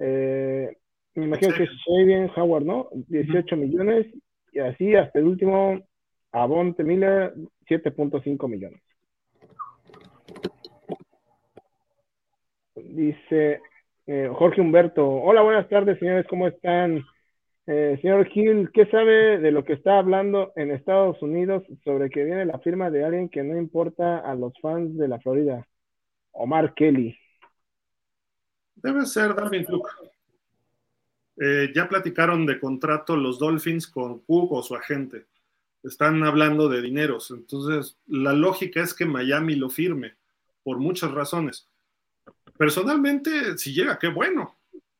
Eh, 0.00 0.76
me 1.14 1.24
imagino 1.24 1.54
que 1.54 1.64
es 1.64 1.70
Shavian 1.86 2.30
Howard, 2.36 2.64
¿no? 2.64 2.88
18 2.92 3.56
millones. 3.56 4.06
Y 4.52 4.58
así 4.58 4.94
hasta 4.94 5.18
el 5.18 5.26
último, 5.26 5.80
Avonte 6.32 6.84
Miller, 6.84 7.34
7.5 7.68 8.48
millones. 8.48 8.80
Dice 12.74 13.60
eh, 14.06 14.28
Jorge 14.32 14.60
Humberto, 14.60 15.08
hola, 15.08 15.42
buenas 15.42 15.68
tardes, 15.68 15.98
señores, 15.98 16.26
¿cómo 16.28 16.46
están? 16.46 17.04
Eh, 17.66 17.98
señor 18.02 18.28
Gil, 18.28 18.70
¿qué 18.74 18.86
sabe 18.86 19.38
de 19.38 19.50
lo 19.50 19.64
que 19.64 19.72
está 19.72 19.98
hablando 19.98 20.52
en 20.54 20.70
Estados 20.70 21.20
Unidos 21.22 21.62
sobre 21.82 22.10
que 22.10 22.24
viene 22.24 22.44
la 22.44 22.58
firma 22.58 22.90
de 22.90 23.04
alguien 23.04 23.30
que 23.30 23.42
no 23.42 23.56
importa 23.56 24.18
a 24.18 24.34
los 24.34 24.52
fans 24.60 24.96
de 24.98 25.08
la 25.08 25.18
Florida? 25.18 25.66
Omar 26.32 26.74
Kelly. 26.74 27.16
Debe 28.74 29.06
ser 29.06 29.34
Darwin 29.34 29.64
Cook. 29.64 29.88
Eh, 31.40 31.72
ya 31.74 31.88
platicaron 31.88 32.44
de 32.44 32.60
contrato 32.60 33.16
los 33.16 33.38
Dolphins 33.38 33.86
con 33.86 34.20
Cook 34.20 34.52
o 34.52 34.62
su 34.62 34.74
agente. 34.74 35.26
Están 35.82 36.22
hablando 36.22 36.68
de 36.68 36.82
dineros. 36.82 37.30
Entonces, 37.30 37.98
la 38.06 38.34
lógica 38.34 38.82
es 38.82 38.92
que 38.92 39.06
Miami 39.06 39.54
lo 39.54 39.70
firme, 39.70 40.16
por 40.62 40.78
muchas 40.78 41.12
razones. 41.12 41.68
Personalmente, 42.58 43.56
si 43.56 43.72
llega, 43.72 43.98
qué 43.98 44.08
bueno, 44.08 44.53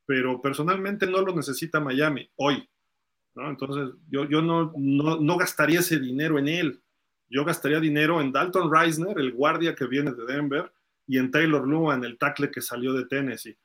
pero 0.06 0.40
personalmente 0.40 1.06
no 1.06 1.20
lo 1.22 1.34
necesita 1.34 1.80
Miami 1.80 2.28
hoy. 2.36 2.68
¿no? 3.34 3.50
Entonces, 3.50 3.94
yo, 4.08 4.28
yo 4.28 4.42
no, 4.42 4.72
no, 4.76 5.36
gastaría 5.36 5.80
ese 5.80 5.98
dinero 5.98 6.38
en 6.38 6.48
él. 6.48 6.80
Yo 7.28 7.44
gastaría 7.44 7.80
dinero 7.80 8.20
en 8.20 8.32
Dalton 8.32 8.72
Reisner, 8.72 9.18
el 9.18 9.32
guardia 9.32 9.74
que 9.74 9.86
viene 9.86 10.12
de 10.12 10.24
Denver, 10.24 10.72
y 11.06 11.18
en 11.18 11.30
Taylor 11.30 11.66
Luan, 11.66 12.04
el 12.04 12.18
tackle 12.18 12.50
que 12.50 12.60
salió 12.60 12.92
de 12.92 13.06
Tennessee. 13.06 13.56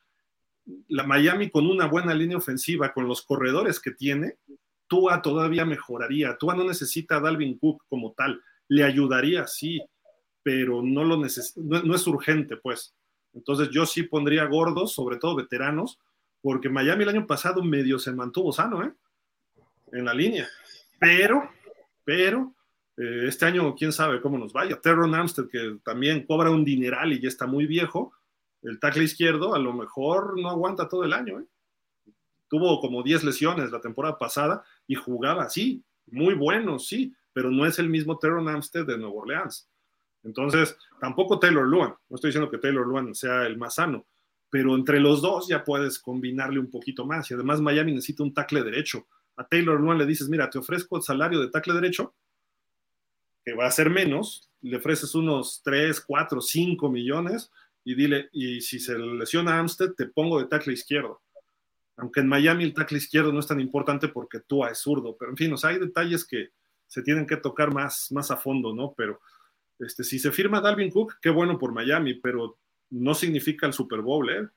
La 0.88 1.04
Miami 1.04 1.50
con 1.50 1.66
una 1.66 1.86
buena 1.86 2.14
línea 2.14 2.36
ofensiva, 2.36 2.92
con 2.92 3.06
los 3.06 3.22
corredores 3.22 3.80
que 3.80 3.92
tiene, 3.92 4.36
Tua 4.86 5.22
todavía 5.22 5.64
mejoraría. 5.64 6.36
Tua 6.36 6.56
no 6.56 6.64
necesita 6.64 7.16
a 7.16 7.20
Dalvin 7.20 7.58
Cook 7.58 7.84
como 7.88 8.12
tal. 8.12 8.42
Le 8.66 8.82
ayudaría, 8.82 9.46
sí, 9.46 9.80
pero 10.42 10.82
no, 10.82 11.04
lo 11.04 11.16
no 11.16 11.94
es 11.94 12.06
urgente, 12.06 12.56
pues. 12.56 12.94
Entonces 13.32 13.70
yo 13.70 13.86
sí 13.86 14.02
pondría 14.02 14.44
gordos, 14.46 14.92
sobre 14.92 15.16
todo 15.16 15.36
veteranos, 15.36 16.00
porque 16.42 16.68
Miami 16.68 17.02
el 17.02 17.10
año 17.10 17.26
pasado 17.26 17.62
medio 17.62 17.98
se 17.98 18.12
mantuvo 18.12 18.52
sano, 18.52 18.84
¿eh? 18.84 18.92
En 19.92 20.04
la 20.04 20.14
línea. 20.14 20.48
Pero, 20.98 21.50
pero, 22.04 22.54
eh, 22.96 23.24
este 23.26 23.46
año 23.46 23.74
quién 23.74 23.92
sabe 23.92 24.20
cómo 24.20 24.38
nos 24.38 24.52
vaya. 24.52 24.80
Terron 24.80 25.14
Amstead, 25.14 25.48
que 25.48 25.78
también 25.84 26.26
cobra 26.26 26.50
un 26.50 26.64
dineral 26.64 27.12
y 27.12 27.20
ya 27.20 27.28
está 27.28 27.46
muy 27.46 27.66
viejo, 27.66 28.12
el 28.62 28.78
tackle 28.78 29.04
izquierdo 29.04 29.54
a 29.54 29.58
lo 29.58 29.72
mejor 29.72 30.38
no 30.38 30.50
aguanta 30.50 30.88
todo 30.88 31.04
el 31.04 31.12
año. 31.12 31.40
¿eh? 31.40 31.44
Tuvo 32.48 32.80
como 32.80 33.02
10 33.02 33.24
lesiones 33.24 33.70
la 33.70 33.80
temporada 33.80 34.18
pasada 34.18 34.62
y 34.86 34.94
jugaba 34.94 35.44
así, 35.44 35.82
muy 36.06 36.34
bueno, 36.34 36.78
sí, 36.78 37.14
pero 37.32 37.50
no 37.50 37.64
es 37.64 37.78
el 37.78 37.88
mismo 37.88 38.18
Teron 38.18 38.48
Amstead 38.48 38.86
de 38.86 38.98
Nueva 38.98 39.14
Orleans. 39.14 39.68
Entonces, 40.22 40.76
tampoco 41.00 41.38
Taylor 41.38 41.66
Luan, 41.66 41.94
no 42.08 42.14
estoy 42.14 42.28
diciendo 42.28 42.50
que 42.50 42.58
Taylor 42.58 42.86
Luan 42.86 43.14
sea 43.14 43.46
el 43.46 43.56
más 43.56 43.76
sano, 43.76 44.04
pero 44.50 44.74
entre 44.74 45.00
los 45.00 45.22
dos 45.22 45.48
ya 45.48 45.64
puedes 45.64 45.98
combinarle 45.98 46.58
un 46.58 46.70
poquito 46.70 47.06
más. 47.06 47.30
Y 47.30 47.34
además 47.34 47.60
Miami 47.60 47.92
necesita 47.92 48.24
un 48.24 48.34
tackle 48.34 48.64
derecho. 48.64 49.06
A 49.36 49.46
Taylor 49.46 49.80
Luan 49.80 49.96
le 49.96 50.06
dices, 50.06 50.28
mira, 50.28 50.50
te 50.50 50.58
ofrezco 50.58 50.96
el 50.96 51.02
salario 51.02 51.40
de 51.40 51.48
tackle 51.48 51.74
derecho, 51.74 52.14
que 53.44 53.54
va 53.54 53.66
a 53.66 53.70
ser 53.70 53.88
menos, 53.88 54.50
le 54.60 54.76
ofreces 54.76 55.14
unos 55.14 55.62
3, 55.64 56.00
4, 56.00 56.40
5 56.40 56.90
millones 56.90 57.50
y 57.84 57.94
dile, 57.94 58.28
y 58.32 58.60
si 58.60 58.78
se 58.78 58.98
lesiona 58.98 59.58
Amstead, 59.58 59.94
te 59.94 60.06
pongo 60.06 60.38
de 60.38 60.46
tackle 60.46 60.74
izquierdo. 60.74 61.22
Aunque 61.96 62.20
en 62.20 62.28
Miami 62.28 62.64
el 62.64 62.74
tackle 62.74 62.98
izquierdo 62.98 63.32
no 63.32 63.40
es 63.40 63.46
tan 63.46 63.60
importante 63.60 64.08
porque 64.08 64.40
tú 64.40 64.64
es 64.64 64.78
zurdo, 64.78 65.16
pero 65.18 65.30
en 65.30 65.36
fin, 65.36 65.52
o 65.52 65.56
sea, 65.56 65.70
hay 65.70 65.78
detalles 65.78 66.26
que 66.26 66.50
se 66.86 67.02
tienen 67.02 67.26
que 67.26 67.36
tocar 67.36 67.72
más, 67.72 68.10
más 68.10 68.30
a 68.30 68.36
fondo, 68.36 68.74
¿no? 68.74 68.94
Pero 68.96 69.20
este, 69.78 70.04
si 70.04 70.18
se 70.18 70.32
firma 70.32 70.60
Dalvin 70.60 70.90
Cook, 70.90 71.18
qué 71.22 71.30
bueno 71.30 71.58
por 71.58 71.72
Miami, 71.72 72.14
pero 72.14 72.58
no 72.90 73.14
significa 73.14 73.66
el 73.66 73.72
Super 73.72 74.00
Bowl, 74.00 74.28
¿eh? 74.30 74.48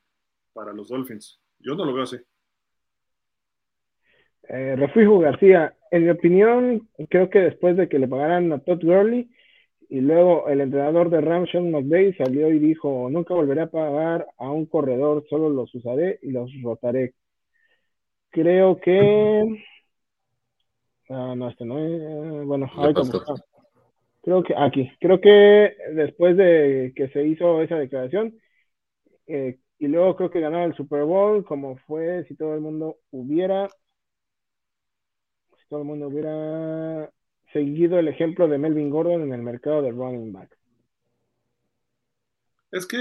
Para 0.53 0.73
los 0.73 0.89
Dolphins. 0.89 1.39
Yo 1.59 1.75
no 1.75 1.85
lo 1.85 1.93
veo 1.93 2.03
así. 2.03 2.17
Eh, 4.49 4.75
Refugio 4.75 5.19
García, 5.19 5.75
en 5.91 6.03
mi 6.03 6.09
opinión, 6.09 6.89
creo 7.09 7.29
que 7.29 7.39
después 7.39 7.77
de 7.77 7.87
que 7.87 7.99
le 7.99 8.07
pagaran 8.07 8.51
a 8.51 8.59
Todd 8.59 8.83
Gurley 8.83 9.29
y 9.89 10.01
luego 10.01 10.47
el 10.47 10.61
entrenador 10.61 11.09
de 11.09 11.21
Rams, 11.21 11.49
Sean 11.51 11.71
McVay, 11.71 12.13
salió 12.15 12.51
y 12.51 12.59
dijo, 12.59 13.09
nunca 13.09 13.33
volveré 13.33 13.61
a 13.61 13.69
pagar 13.69 14.27
a 14.37 14.49
un 14.49 14.65
corredor, 14.65 15.23
solo 15.29 15.49
los 15.49 15.73
usaré 15.75 16.19
y 16.21 16.31
los 16.31 16.51
rotaré. 16.61 17.13
Creo 18.31 18.79
que... 18.79 19.63
Ah, 21.09 21.35
no, 21.37 21.49
este 21.49 21.63
no 21.65 21.77
es... 21.77 22.45
Bueno, 22.45 22.69
Creo 24.23 24.41
que 24.41 24.55
aquí, 24.57 24.89
creo 25.01 25.19
que 25.19 25.75
después 25.93 26.37
de 26.37 26.93
que 26.95 27.09
se 27.09 27.27
hizo 27.27 27.61
esa 27.61 27.75
declaración, 27.75 28.39
eh, 29.27 29.59
y 29.79 29.87
luego 29.87 30.15
creo 30.15 30.31
que 30.31 30.39
ganó 30.39 30.63
el 30.63 30.73
Super 30.75 31.03
Bowl, 31.03 31.43
como 31.43 31.75
fue 31.87 32.23
si 32.29 32.35
todo 32.35 32.55
el 32.55 32.61
mundo 32.61 32.97
hubiera 33.11 33.69
todo 35.67 35.81
el 35.81 35.87
mundo 35.87 36.07
hubiera 36.07 37.11
seguido 37.51 37.97
el 37.97 38.07
ejemplo 38.07 38.47
de 38.47 38.59
Melvin 38.59 38.91
Gordon 38.91 39.23
en 39.23 39.33
el 39.33 39.41
mercado 39.41 39.81
de 39.81 39.91
running 39.91 40.31
back. 40.31 40.55
Es 42.71 42.85
que 42.85 42.99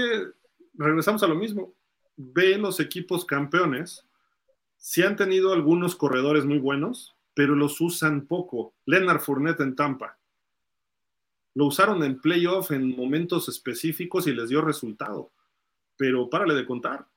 regresamos 0.73 1.23
a 1.23 1.27
lo 1.27 1.35
mismo. 1.35 1.73
Ve 2.17 2.57
los 2.57 2.79
equipos 2.79 3.25
campeones. 3.25 4.07
Si 4.77 5.03
han 5.03 5.15
tenido 5.15 5.53
algunos 5.53 5.95
corredores 5.95 6.45
muy 6.45 6.57
buenos, 6.57 7.15
pero 7.35 7.55
los 7.55 7.79
usan 7.79 8.25
poco. 8.25 8.73
Leonard 8.85 9.19
Fournette 9.19 9.61
en 9.61 9.75
Tampa. 9.75 10.17
Lo 11.55 11.65
usaron 11.65 12.03
en 12.03 12.19
playoff 12.19 12.71
en 12.71 12.95
momentos 12.95 13.49
específicos 13.49 14.27
y 14.27 14.33
les 14.33 14.49
dio 14.49 14.61
resultado. 14.61 15.31
Pero 15.97 16.29
párale 16.29 16.55
de 16.55 16.65
contar. 16.65 17.07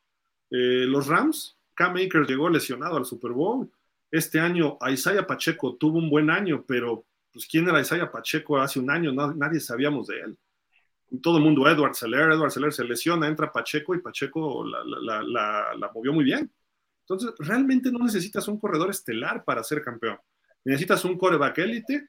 Eh, 0.51 0.85
los 0.87 1.07
Rams, 1.07 1.59
Cam 1.75 1.97
Akers 1.97 2.29
llegó 2.29 2.49
lesionado 2.49 2.97
al 2.97 3.05
Super 3.05 3.33
Bowl 3.33 3.71
este 4.11 4.39
año 4.41 4.79
Isaiah 4.89 5.27
Pacheco 5.27 5.77
tuvo 5.77 5.99
un 5.99 6.09
buen 6.09 6.31
año, 6.31 6.65
pero 6.67 7.05
pues 7.33 7.47
¿quién 7.47 7.69
era 7.69 7.81
Isaiah 7.81 8.11
Pacheco 8.11 8.59
hace 8.59 8.79
un 8.79 8.91
año? 8.91 9.13
nadie 9.13 9.61
sabíamos 9.61 10.07
de 10.07 10.21
él. 10.21 10.39
Todo 11.23 11.39
el 11.39 11.45
mundo, 11.45 11.69
Edward 11.69 11.95
Seller, 11.95 12.33
Edward 12.33 12.51
Seller 12.51 12.73
se 12.73 12.85
lesiona, 12.85 13.29
entra 13.29 13.53
Pacheco 13.53 13.95
y 13.95 14.01
Pacheco 14.01 14.65
la, 14.65 15.91
movió 15.95 16.13
muy 16.13 16.25
bien. 16.25 16.51
Entonces, 17.03 17.33
realmente 17.39 17.93
no 17.93 18.01
necesitas 18.01 18.49
un 18.49 18.59
corredor 18.59 18.91
estelar 18.91 19.45
para 19.45 19.63
ser 19.63 19.83
campeón. 19.83 20.19
Necesitas 20.65 21.05
un 21.05 21.17
coreback 21.17 21.59
élite 21.59 22.09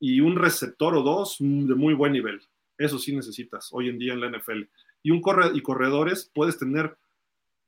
y 0.00 0.20
un 0.20 0.36
receptor 0.36 0.94
o 0.94 1.02
dos 1.02 1.36
de 1.38 1.74
muy 1.74 1.94
buen 1.94 2.12
nivel. 2.12 2.40
Eso 2.76 2.98
sí 2.98 3.14
necesitas 3.14 3.68
hoy 3.72 3.88
en 3.88 3.98
día 3.98 4.12
en 4.12 4.20
la 4.20 4.30
NFL. 4.30 4.62
Y, 5.02 5.10
un 5.10 5.20
corre 5.20 5.50
y 5.54 5.60
corredores 5.60 6.30
puedes 6.32 6.58
tener, 6.58 6.96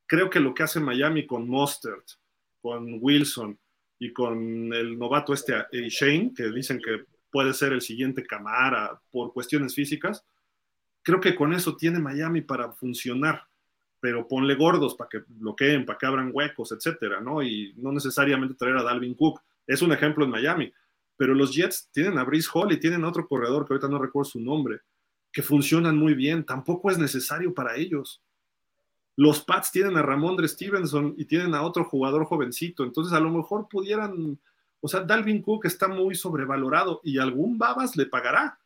creo 0.06 0.30
que 0.30 0.40
lo 0.40 0.54
que 0.54 0.62
hace 0.62 0.80
Miami 0.80 1.26
con 1.26 1.48
Mostert, 1.48 2.04
con 2.60 2.98
Wilson 3.00 3.58
y 3.98 4.12
con 4.12 4.72
el 4.72 4.98
novato 4.98 5.32
este 5.32 5.54
eh, 5.72 5.88
Shane, 5.88 6.32
que 6.34 6.50
dicen 6.50 6.80
que 6.80 7.04
puede 7.30 7.52
ser 7.54 7.72
el 7.72 7.80
siguiente 7.80 8.24
Camara 8.24 9.00
por 9.10 9.32
cuestiones 9.32 9.74
físicas, 9.74 10.24
creo 11.02 11.20
que 11.20 11.34
con 11.34 11.52
eso 11.52 11.76
tiene 11.76 11.98
Miami 11.98 12.42
para 12.42 12.72
funcionar, 12.72 13.44
pero 14.00 14.26
ponle 14.26 14.54
gordos 14.54 14.94
para 14.94 15.08
que 15.08 15.22
bloqueen, 15.26 15.84
para 15.84 15.98
que 15.98 16.06
abran 16.06 16.30
huecos, 16.32 16.72
etcétera, 16.72 17.20
¿no? 17.20 17.42
Y 17.42 17.74
no 17.76 17.92
necesariamente 17.92 18.54
traer 18.54 18.76
a 18.76 18.82
Dalvin 18.82 19.14
Cook. 19.14 19.40
Es 19.66 19.82
un 19.82 19.92
ejemplo 19.92 20.24
en 20.24 20.30
Miami, 20.30 20.72
pero 21.20 21.34
los 21.34 21.54
Jets 21.54 21.90
tienen 21.92 22.16
a 22.16 22.24
Brice 22.24 22.48
Hall 22.54 22.72
y 22.72 22.80
tienen 22.80 23.04
a 23.04 23.08
otro 23.10 23.28
corredor 23.28 23.66
que 23.66 23.74
ahorita 23.74 23.88
no 23.88 23.98
recuerdo 23.98 24.30
su 24.30 24.40
nombre, 24.40 24.80
que 25.30 25.42
funcionan 25.42 25.94
muy 25.94 26.14
bien. 26.14 26.46
Tampoco 26.46 26.90
es 26.90 26.96
necesario 26.96 27.52
para 27.52 27.76
ellos. 27.76 28.22
Los 29.16 29.44
Pats 29.44 29.70
tienen 29.70 29.98
a 29.98 30.02
Ramondre 30.02 30.48
Stevenson 30.48 31.14
y 31.18 31.26
tienen 31.26 31.54
a 31.54 31.60
otro 31.60 31.84
jugador 31.84 32.24
jovencito, 32.24 32.84
entonces 32.84 33.12
a 33.12 33.20
lo 33.20 33.28
mejor 33.28 33.68
pudieran, 33.68 34.40
o 34.80 34.88
sea, 34.88 35.00
Dalvin 35.00 35.42
Cook 35.42 35.66
está 35.66 35.88
muy 35.88 36.14
sobrevalorado 36.14 37.02
y 37.04 37.18
algún 37.18 37.58
babas 37.58 37.98
le 37.98 38.06
pagará. 38.06 38.58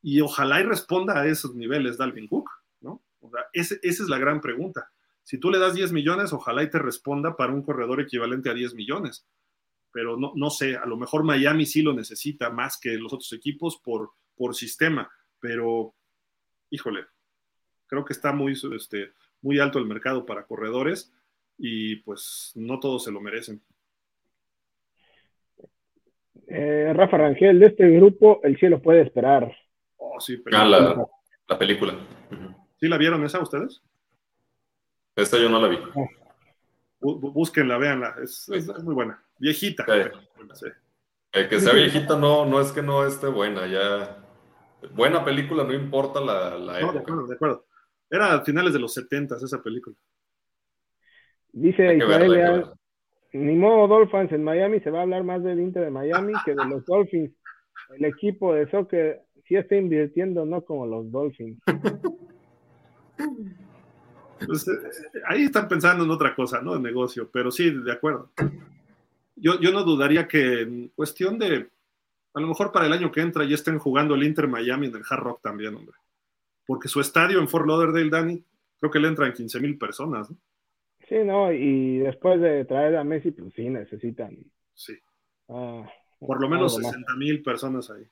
Y 0.00 0.20
ojalá 0.20 0.60
y 0.60 0.62
responda 0.62 1.20
a 1.20 1.26
esos 1.26 1.56
niveles 1.56 1.98
Dalvin 1.98 2.28
Cook, 2.28 2.48
¿no? 2.82 3.02
O 3.18 3.28
sea, 3.30 3.46
esa 3.52 3.74
es 3.82 4.08
la 4.08 4.18
gran 4.18 4.40
pregunta. 4.40 4.92
Si 5.24 5.38
tú 5.38 5.50
le 5.50 5.58
das 5.58 5.74
10 5.74 5.90
millones, 5.90 6.32
ojalá 6.32 6.62
y 6.62 6.70
te 6.70 6.78
responda 6.78 7.36
para 7.36 7.52
un 7.52 7.64
corredor 7.64 8.00
equivalente 8.00 8.48
a 8.48 8.54
10 8.54 8.76
millones. 8.76 9.26
Pero 9.96 10.18
no, 10.18 10.32
no 10.34 10.50
sé, 10.50 10.76
a 10.76 10.84
lo 10.84 10.98
mejor 10.98 11.24
Miami 11.24 11.64
sí 11.64 11.80
lo 11.80 11.94
necesita 11.94 12.50
más 12.50 12.78
que 12.78 12.98
los 12.98 13.14
otros 13.14 13.32
equipos 13.32 13.78
por, 13.78 14.10
por 14.36 14.54
sistema, 14.54 15.10
pero 15.40 15.94
híjole, 16.68 17.06
creo 17.86 18.04
que 18.04 18.12
está 18.12 18.30
muy, 18.30 18.52
este, 18.52 19.12
muy 19.40 19.58
alto 19.58 19.78
el 19.78 19.86
mercado 19.86 20.26
para 20.26 20.44
corredores 20.44 21.14
y 21.56 21.96
pues 21.96 22.52
no 22.56 22.78
todos 22.78 23.04
se 23.04 23.10
lo 23.10 23.22
merecen. 23.22 23.62
Eh, 26.46 26.92
Rafa 26.94 27.16
Rangel, 27.16 27.58
de 27.58 27.68
este 27.68 27.88
grupo, 27.88 28.40
el 28.42 28.58
cielo 28.58 28.82
puede 28.82 29.00
esperar. 29.00 29.50
Oh, 29.96 30.20
sí, 30.20 30.36
pero... 30.36 30.58
Ah, 30.58 31.08
la, 31.48 31.58
película. 31.58 31.94
¿Sí 32.78 32.86
la 32.86 32.98
vieron 32.98 33.24
esa 33.24 33.40
ustedes? 33.40 33.82
Esta 35.16 35.38
yo 35.38 35.48
no 35.48 35.58
la 35.58 35.68
vi. 35.68 35.78
Búsquenla, 37.00 37.78
véanla, 37.78 38.16
es, 38.22 38.48
muy 38.82 38.94
buena. 38.94 39.22
Viejita. 39.38 39.84
El 41.32 41.48
que 41.48 41.60
sea 41.60 41.74
viejita 41.74 42.18
no, 42.18 42.46
no 42.46 42.60
es 42.60 42.72
que 42.72 42.82
no 42.82 43.06
esté 43.06 43.26
buena, 43.26 43.66
ya. 43.66 44.22
Buena 44.94 45.24
película, 45.24 45.64
no 45.64 45.72
importa 45.72 46.20
la, 46.20 46.58
la 46.58 46.78
época. 46.78 46.92
de 46.92 46.98
acuerdo, 47.00 47.26
de 47.26 47.34
acuerdo. 47.34 47.66
Era 48.10 48.34
a 48.34 48.44
finales 48.44 48.72
de 48.72 48.78
los 48.78 48.94
70 48.94 49.36
esa 49.36 49.62
película. 49.62 49.96
Dice 51.52 51.96
Israel, 51.96 52.66
ni 53.32 53.54
modo 53.54 53.88
Dolphins 53.88 54.32
en 54.32 54.44
Miami, 54.44 54.80
se 54.80 54.90
va 54.90 55.00
a 55.00 55.02
hablar 55.02 55.24
más 55.24 55.42
del 55.42 55.60
Inter 55.60 55.84
de 55.84 55.90
Miami 55.90 56.32
que 56.44 56.54
de 56.54 56.64
los 56.64 56.84
Dolphins. 56.86 57.32
El 57.90 58.04
equipo 58.04 58.54
de 58.54 58.68
soccer 58.70 59.22
sí 59.46 59.56
está 59.56 59.76
invirtiendo, 59.76 60.44
no 60.44 60.64
como 60.64 60.86
los 60.86 61.10
Dolphins. 61.10 61.60
Pues, 64.44 64.66
ahí 65.26 65.44
están 65.44 65.68
pensando 65.68 66.04
en 66.04 66.10
otra 66.10 66.34
cosa, 66.34 66.60
¿no? 66.60 66.76
En 66.76 66.82
negocio, 66.82 67.30
pero 67.32 67.50
sí, 67.50 67.70
de 67.70 67.92
acuerdo. 67.92 68.30
Yo, 69.34 69.60
yo 69.60 69.72
no 69.72 69.82
dudaría 69.82 70.26
que 70.28 70.62
en 70.62 70.88
cuestión 70.88 71.38
de, 71.38 71.68
a 72.34 72.40
lo 72.40 72.46
mejor 72.46 72.72
para 72.72 72.86
el 72.86 72.92
año 72.92 73.12
que 73.12 73.20
entra 73.20 73.44
ya 73.44 73.54
estén 73.54 73.78
jugando 73.78 74.14
el 74.14 74.22
Inter 74.22 74.48
Miami 74.48 74.86
en 74.86 74.96
el 74.96 75.02
Hard 75.08 75.22
Rock 75.22 75.42
también, 75.42 75.74
hombre 75.74 75.96
porque 76.66 76.88
su 76.88 77.00
estadio 77.00 77.38
en 77.38 77.48
Fort 77.48 77.66
Lauderdale, 77.66 78.10
Dani, 78.10 78.44
creo 78.78 78.90
que 78.90 78.98
le 78.98 79.08
entran 79.08 79.32
15 79.32 79.60
mil 79.60 79.78
personas, 79.78 80.30
¿no? 80.30 80.36
Sí, 81.08 81.14
no, 81.24 81.52
y 81.52 81.98
después 81.98 82.40
de 82.40 82.64
traer 82.64 82.96
a 82.96 83.04
Messi, 83.04 83.30
pues 83.30 83.54
sí 83.54 83.70
necesitan. 83.70 84.36
Sí. 84.74 84.94
Ah, 85.48 85.88
Por 86.18 86.40
lo 86.40 86.48
menos 86.48 86.74
60 86.74 87.14
mil 87.14 87.42
personas 87.44 87.88
ahí. 87.90 88.02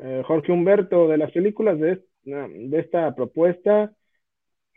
Eh, 0.00 0.22
Jorge 0.26 0.52
Humberto, 0.52 1.06
de 1.06 1.18
las 1.18 1.30
películas 1.32 1.78
de, 1.78 2.02
de 2.24 2.78
esta 2.80 3.14
propuesta, 3.14 3.92
pues 3.92 3.96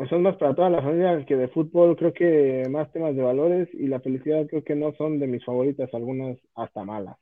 son 0.07 0.21
más 0.21 0.37
para 0.37 0.55
toda 0.55 0.69
la 0.69 0.81
familia 0.81 1.25
que 1.25 1.35
de 1.35 1.49
fútbol, 1.49 1.97
creo 1.97 2.13
que 2.13 2.63
más 2.69 2.91
temas 2.91 3.15
de 3.15 3.21
valores 3.21 3.67
y 3.73 3.87
la 3.87 3.99
felicidad 3.99 4.47
creo 4.47 4.63
que 4.63 4.75
no 4.75 4.93
son 4.93 5.19
de 5.19 5.27
mis 5.27 5.43
favoritas, 5.43 5.93
algunas 5.93 6.37
hasta 6.55 6.83
malas. 6.85 7.17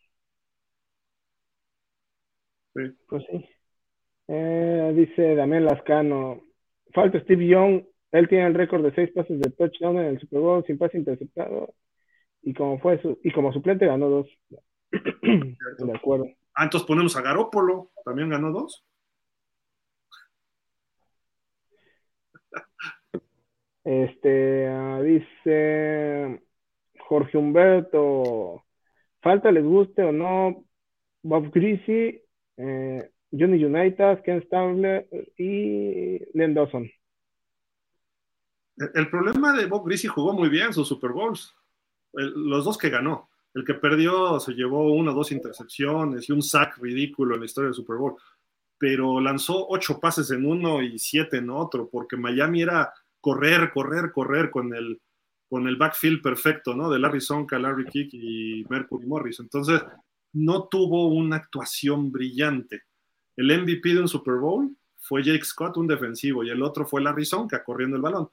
Sí. 2.75 2.81
Pues 3.09 3.23
sí. 3.31 3.45
Eh, 4.27 4.93
dice 4.95 5.35
Damián 5.35 5.65
Lascano, 5.65 6.41
falta 6.93 7.19
Steve 7.21 7.47
Young, 7.47 7.83
él 8.11 8.27
tiene 8.27 8.45
el 8.45 8.53
récord 8.53 8.83
de 8.83 8.93
seis 8.93 9.11
pases 9.11 9.39
de 9.39 9.49
touchdown 9.51 9.97
en 9.97 10.05
el 10.05 10.19
Super 10.19 10.39
Bowl 10.39 10.63
sin 10.65 10.77
pase 10.77 10.97
interceptado 10.97 11.73
y 12.43 12.53
como 12.53 12.79
fue 12.79 13.01
su, 13.01 13.19
y 13.23 13.31
como 13.31 13.51
suplente 13.51 13.85
ganó 13.85 14.09
dos. 14.09 14.27
de 14.91 15.93
acuerdo. 15.93 16.25
Ah, 16.53 16.65
entonces 16.65 16.87
ponemos 16.87 17.15
a 17.17 17.21
Garópolo, 17.21 17.91
también 18.05 18.29
ganó 18.29 18.51
dos. 18.51 18.85
Este, 23.87 24.67
ah, 24.67 25.01
dice 25.01 26.41
Jorge 27.07 27.37
Humberto, 27.37 28.65
falta 29.21 29.49
les 29.49 29.63
guste 29.63 30.03
o 30.03 30.11
no, 30.11 30.65
Bob 31.23 31.53
Greasy, 31.53 32.21
eh, 32.57 33.11
Johnny 33.31 33.63
Unitas, 33.63 34.19
Ken 34.25 34.43
Stabler 34.43 35.07
y 35.37 36.19
Len 36.37 36.53
Dawson. 36.53 36.91
El 38.93 39.09
problema 39.09 39.55
de 39.55 39.67
Bob 39.67 39.85
Greasy 39.85 40.09
jugó 40.09 40.33
muy 40.33 40.49
bien 40.49 40.73
sus 40.73 40.89
Super 40.89 41.11
Bowls, 41.11 41.55
los 42.11 42.65
dos 42.65 42.77
que 42.77 42.89
ganó. 42.89 43.29
El 43.53 43.63
que 43.63 43.75
perdió 43.75 44.41
se 44.41 44.51
llevó 44.51 44.91
una 44.91 45.11
o 45.11 45.15
dos 45.15 45.31
intercepciones 45.31 46.27
y 46.27 46.33
un 46.33 46.41
sack 46.41 46.77
ridículo 46.79 47.35
en 47.35 47.39
la 47.39 47.45
historia 47.45 47.67
del 47.67 47.75
Super 47.75 47.95
Bowl, 47.95 48.17
pero 48.77 49.21
lanzó 49.21 49.65
ocho 49.69 49.97
pases 49.97 50.29
en 50.31 50.45
uno 50.45 50.81
y 50.81 50.99
siete 50.99 51.37
en 51.37 51.49
otro, 51.49 51.89
porque 51.89 52.17
Miami 52.17 52.63
era 52.63 52.91
correr, 53.21 53.71
correr, 53.73 54.11
correr 54.11 54.49
con 54.51 54.73
el, 54.73 55.01
con 55.49 55.67
el 55.67 55.75
backfield 55.75 56.21
perfecto, 56.21 56.75
¿no? 56.75 56.89
De 56.89 56.99
Larry 56.99 57.21
Sonka, 57.21 57.59
Larry 57.59 57.85
Kick 57.85 58.13
y 58.13 58.65
Mercury 58.69 59.05
Morris. 59.05 59.39
Entonces, 59.39 59.81
no 60.33 60.67
tuvo 60.67 61.07
una 61.07 61.37
actuación 61.37 62.11
brillante. 62.11 62.83
El 63.35 63.47
MVP 63.61 63.93
de 63.93 64.01
un 64.01 64.07
Super 64.07 64.35
Bowl 64.35 64.75
fue 64.97 65.23
Jake 65.23 65.45
Scott, 65.45 65.77
un 65.77 65.87
defensivo, 65.87 66.43
y 66.43 66.49
el 66.49 66.61
otro 66.61 66.85
fue 66.85 67.01
Larry 67.01 67.25
Sonka 67.25 67.63
corriendo 67.63 67.95
el 67.95 68.01
balón. 68.01 68.29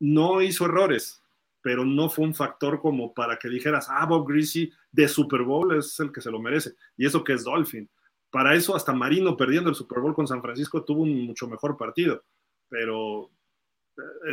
No 0.00 0.40
hizo 0.42 0.66
errores, 0.66 1.22
pero 1.60 1.84
no 1.84 2.08
fue 2.08 2.24
un 2.24 2.34
factor 2.34 2.80
como 2.80 3.12
para 3.12 3.36
que 3.36 3.48
dijeras, 3.48 3.88
ah, 3.90 4.06
Bob 4.06 4.28
Greasy 4.28 4.70
de 4.92 5.08
Super 5.08 5.42
Bowl 5.42 5.76
es 5.76 5.98
el 6.00 6.12
que 6.12 6.20
se 6.20 6.30
lo 6.30 6.40
merece. 6.40 6.74
Y 6.96 7.06
eso 7.06 7.24
que 7.24 7.32
es 7.32 7.44
Dolphin. 7.44 7.88
Para 8.30 8.54
eso 8.54 8.76
hasta 8.76 8.92
Marino 8.92 9.36
perdiendo 9.36 9.70
el 9.70 9.76
Super 9.76 10.00
Bowl 10.00 10.14
con 10.14 10.26
San 10.26 10.42
Francisco 10.42 10.84
tuvo 10.84 11.02
un 11.02 11.26
mucho 11.26 11.48
mejor 11.48 11.76
partido. 11.76 12.22
Pero 12.68 13.30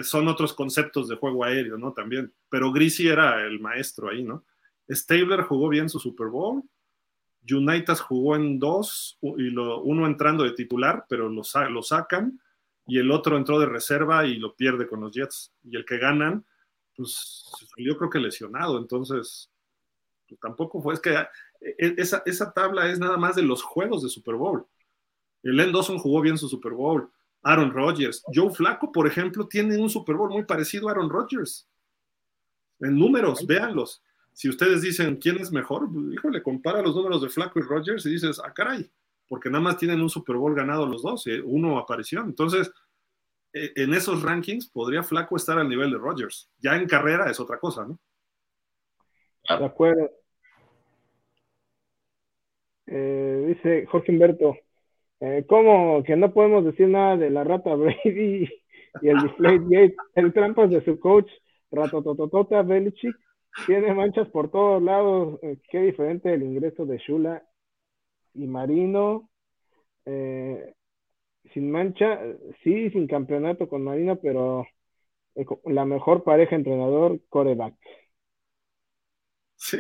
son 0.04 0.28
otros 0.28 0.54
conceptos 0.54 1.08
de 1.08 1.16
juego 1.16 1.44
aéreo, 1.44 1.78
¿no? 1.78 1.94
También. 1.94 2.34
Pero 2.50 2.72
Greasy 2.72 3.08
era 3.08 3.46
el 3.46 3.60
maestro 3.60 4.10
ahí, 4.10 4.24
¿no? 4.24 4.46
Stabler 4.90 5.42
jugó 5.42 5.70
bien 5.70 5.90
su 5.90 6.00
Super 6.00 6.28
Bowl. 6.28 6.64
Unitas 7.54 8.02
jugó 8.02 8.36
en 8.36 8.60
dos, 8.60 9.20
y 9.22 9.50
lo, 9.52 9.82
uno 9.84 10.08
entrando 10.08 10.44
de 10.44 10.54
titular, 10.54 11.06
pero 11.08 11.30
lo, 11.30 11.44
lo 11.70 11.84
sacan, 11.84 12.42
y 12.88 12.98
el 12.98 13.12
otro 13.12 13.38
entró 13.38 13.60
de 13.60 13.68
reserva 13.68 14.26
y 14.26 14.38
lo 14.38 14.56
pierde 14.56 14.88
con 14.88 15.02
los 15.02 15.14
Jets. 15.14 15.54
Y 15.64 15.76
el 15.76 15.86
que 15.86 16.00
ganan, 16.00 16.44
pues 16.96 17.46
yo 17.78 17.98
creo 17.98 18.10
que 18.10 18.20
lesionado, 18.20 18.78
entonces 18.78 19.52
pues, 20.28 20.40
tampoco 20.40 20.82
fue, 20.82 20.94
es 20.94 21.00
que 21.00 21.14
eh, 21.14 21.96
esa, 21.98 22.24
esa, 22.26 22.52
tabla 22.54 22.90
es 22.90 23.00
nada 23.00 23.18
más 23.18 23.36
de 23.36 23.44
los 23.44 23.62
juegos 23.62 24.04
de 24.04 24.10
Super 24.10 24.36
Bowl. 24.36 24.66
El 25.44 25.58
Len 25.58 25.72
Dawson 25.72 26.00
jugó 26.00 26.22
bien 26.22 26.38
su 26.38 26.50
Super 26.50 26.74
Bowl, 26.74 27.12
Aaron 27.46 27.72
Rodgers, 27.72 28.24
Joe 28.34 28.50
Flaco, 28.50 28.92
por 28.92 29.06
ejemplo, 29.06 29.48
tiene 29.48 29.78
un 29.78 29.88
Super 29.88 30.16
Bowl 30.16 30.32
muy 30.32 30.46
parecido 30.46 30.88
a 30.88 30.92
Aaron 30.92 31.12
Rodgers. 31.12 31.70
En 32.80 32.98
números, 32.98 33.46
véanlos. 33.46 34.04
Si 34.34 34.50
ustedes 34.50 34.82
dicen 34.82 35.18
quién 35.18 35.38
es 35.38 35.52
mejor, 35.52 35.88
híjole, 36.12 36.42
compara 36.42 36.82
los 36.82 36.96
números 36.96 37.22
de 37.22 37.30
Flaco 37.30 37.60
y 37.60 37.62
Rodgers 37.62 38.04
y 38.08 38.10
dices, 38.10 38.42
ah, 38.44 38.52
caray, 38.52 38.92
porque 39.28 39.52
nada 39.52 39.64
más 39.64 39.78
tienen 39.78 40.02
un 40.02 40.10
Super 40.10 40.38
Bowl 40.38 40.56
ganado 40.56 40.88
los 40.88 41.04
dos, 41.04 41.28
y 41.28 41.40
uno 41.40 41.78
apareció. 41.78 42.22
Entonces, 42.22 42.72
e, 43.54 43.72
en 43.76 43.94
esos 43.94 44.24
rankings 44.24 44.68
podría 44.68 45.04
Flaco 45.04 45.36
estar 45.36 45.60
al 45.60 45.70
nivel 45.70 45.92
de 45.92 46.00
Rodgers. 46.00 46.50
Ya 46.58 46.76
en 46.76 46.88
carrera 46.88 47.30
es 47.30 47.40
otra 47.40 47.60
cosa, 47.60 47.86
¿no? 47.86 48.00
De 49.48 49.66
acuerdo. 49.66 50.10
Eh, 52.88 53.46
dice 53.50 53.86
Jorge 53.86 54.12
Humberto, 54.12 54.56
eh, 55.20 55.46
¿cómo 55.48 56.04
que 56.04 56.16
no 56.16 56.34
podemos 56.34 56.66
decir 56.66 56.88
nada 56.88 57.18
de 57.18 57.30
la 57.30 57.44
rata 57.44 57.76
Brady 57.76 58.50
y 59.02 59.08
el 59.08 59.22
display 59.22 59.60
gate? 59.60 59.96
El 60.16 60.34
trampas 60.34 60.70
de 60.70 60.84
su 60.84 61.00
coach, 61.00 61.30
Ratototota 61.72 62.62
Belichick, 62.62 63.16
tiene 63.66 63.94
manchas 63.94 64.28
por 64.30 64.52
todos 64.52 64.82
lados. 64.82 65.40
Eh, 65.42 65.58
qué 65.70 65.82
diferente 65.82 66.34
el 66.34 66.44
ingreso 66.44 66.86
de 66.86 66.98
Shula 66.98 67.44
y 68.34 68.48
Marino. 68.48 69.30
Eh, 70.06 70.74
sin 71.54 71.72
mancha, 71.72 72.20
sí, 72.64 72.90
sin 72.90 73.08
campeonato 73.08 73.70
con 73.70 73.84
Marino, 73.84 74.20
pero 74.20 74.68
eh, 75.36 75.46
la 75.66 75.86
mejor 75.86 76.24
pareja 76.24 76.56
entrenador, 76.56 77.20
coreback. 77.30 77.76
Sí. 79.56 79.78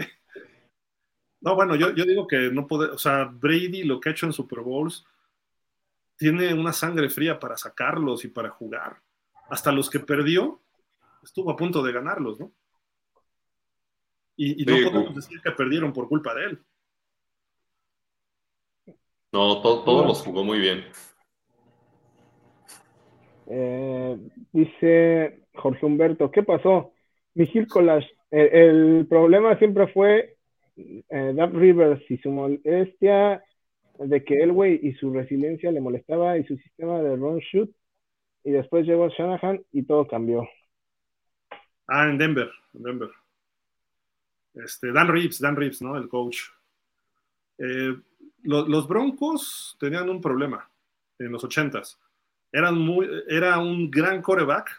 No, 1.41 1.55
bueno, 1.55 1.75
yo, 1.75 1.93
yo 1.93 2.05
digo 2.05 2.27
que 2.27 2.49
no 2.51 2.65
puede, 2.65 2.91
o 2.91 2.97
sea, 2.97 3.25
Brady 3.25 3.83
lo 3.83 3.99
que 3.99 4.09
ha 4.09 4.11
hecho 4.13 4.25
en 4.25 4.33
Super 4.33 4.61
Bowls 4.61 5.05
tiene 6.17 6.53
una 6.53 6.73
sangre 6.73 7.09
fría 7.09 7.39
para 7.39 7.57
sacarlos 7.57 8.25
y 8.25 8.29
para 8.29 8.49
jugar. 8.49 9.01
Hasta 9.49 9.71
los 9.71 9.89
que 9.89 9.99
perdió, 9.99 10.61
estuvo 11.23 11.51
a 11.51 11.55
punto 11.55 11.83
de 11.83 11.91
ganarlos, 11.91 12.39
¿no? 12.39 12.51
Y, 14.37 14.65
no 14.65 14.91
podemos 14.91 15.15
decir 15.15 15.41
que 15.41 15.51
perdieron 15.51 15.93
por 15.93 16.09
culpa 16.09 16.33
de 16.33 16.45
él. 16.45 16.59
No, 19.31 19.61
todos 19.61 20.05
los 20.05 20.21
jugó 20.21 20.43
muy 20.43 20.59
bien. 20.59 20.85
Eh, 23.47 24.17
dice 24.51 25.41
Jorge 25.53 25.85
Humberto, 25.85 26.31
¿qué 26.31 26.43
pasó? 26.43 26.93
Mijil 27.33 27.67
Collage, 27.67 28.09
el, 28.31 29.05
problema 29.07 29.57
siempre 29.57 29.87
fue 29.87 30.37
eh, 30.77 31.49
Rivers 31.53 32.01
y 32.09 32.17
su 32.17 32.31
molestia 32.31 33.43
de 33.99 34.23
que 34.23 34.41
Elway 34.41 34.79
y 34.81 34.93
su 34.93 35.11
resiliencia 35.13 35.71
le 35.71 35.81
molestaba 35.81 36.37
y 36.37 36.45
su 36.45 36.57
sistema 36.57 37.01
de 37.01 37.15
run 37.15 37.39
shoot. 37.39 37.69
Y 38.43 38.51
después 38.51 38.85
llegó 38.85 39.09
Shanahan 39.09 39.63
y 39.71 39.83
todo 39.83 40.07
cambió. 40.07 40.47
Ah, 41.87 42.07
en 42.09 42.17
Denver, 42.17 42.51
en 42.73 42.83
Denver. 42.83 43.09
Este, 44.53 44.91
Dan 44.91 45.07
Reeves, 45.07 45.39
Dan 45.39 45.55
Reeves, 45.55 45.81
¿no? 45.81 45.97
El 45.97 46.07
coach. 46.07 46.37
Eh, 47.57 47.95
los 48.43 48.87
Broncos 48.87 49.75
tenían 49.79 50.09
un 50.09 50.21
problema 50.21 50.69
en 51.17 51.31
los 51.31 51.43
ochentas. 51.43 51.99
Eran 52.51 52.77
muy, 52.77 53.09
era 53.27 53.57
un 53.57 53.89
gran 53.89 54.21
coreback, 54.21 54.69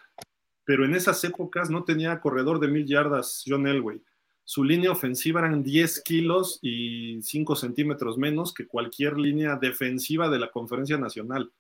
pero 0.65 0.85
en 0.85 0.95
esas 0.95 1.23
épocas 1.25 1.69
no 1.69 1.85
tenía 1.85 2.21
corredor 2.21 2.61
de 2.61 2.69
mil 2.69 2.87
yardas 2.87 3.45
John 3.47 3.67
Elway. 3.67 4.01
Su 4.49 4.63
línea 4.63 4.93
ofensiva 4.93 5.41
eran 5.41 5.65
10 5.65 6.03
kilos 6.03 6.61
y 6.63 7.21
5 7.21 7.57
centímetros 7.57 8.17
menos 8.17 8.55
que 8.55 8.69
cualquier 8.69 9.19
línea 9.19 9.57
defensiva 9.57 10.29
de 10.31 10.39
la 10.39 10.53
Conferencia 10.53 10.97
Nacional. 10.97 11.51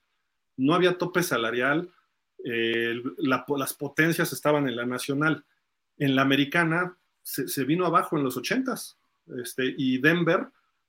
No 0.56 0.72
había 0.72 0.96
tope 0.96 1.24
salarial, 1.24 1.90
eh, 2.44 3.02
las 3.18 3.74
potencias 3.74 4.32
estaban 4.32 4.68
en 4.68 4.76
la 4.76 4.86
nacional. 4.86 5.44
En 5.98 6.14
la 6.14 6.22
americana 6.22 6.96
se, 7.22 7.64
vino 7.64 7.86
abajo 7.86 8.16
en 8.16 8.22
los 8.22 8.36
ochentas. 8.36 8.96
Este, 9.42 9.74
y 9.76 9.98
Denver 9.98 10.46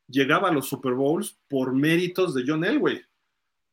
llegaba 0.07 0.49
a 0.49 0.53
los 0.53 0.67
Super 0.67 0.93
Bowls 0.93 1.39
por 1.47 1.73
méritos 1.73 2.35
de 2.35 2.43
John 2.45 2.63
Elway. 2.63 3.01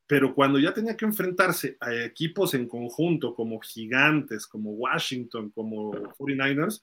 Pero 0.07 0.33
cuando 0.33 0.57
ya 0.57 0.73
tenía 0.73 0.97
que 0.97 1.05
enfrentarse 1.05 1.77
a 1.79 1.93
equipos 1.93 2.55
en 2.55 2.67
conjunto 2.67 3.35
como 3.35 3.59
gigantes, 3.59 4.47
como 4.47 4.71
Washington, 4.71 5.51
como 5.51 5.91
49ers, 5.91 6.81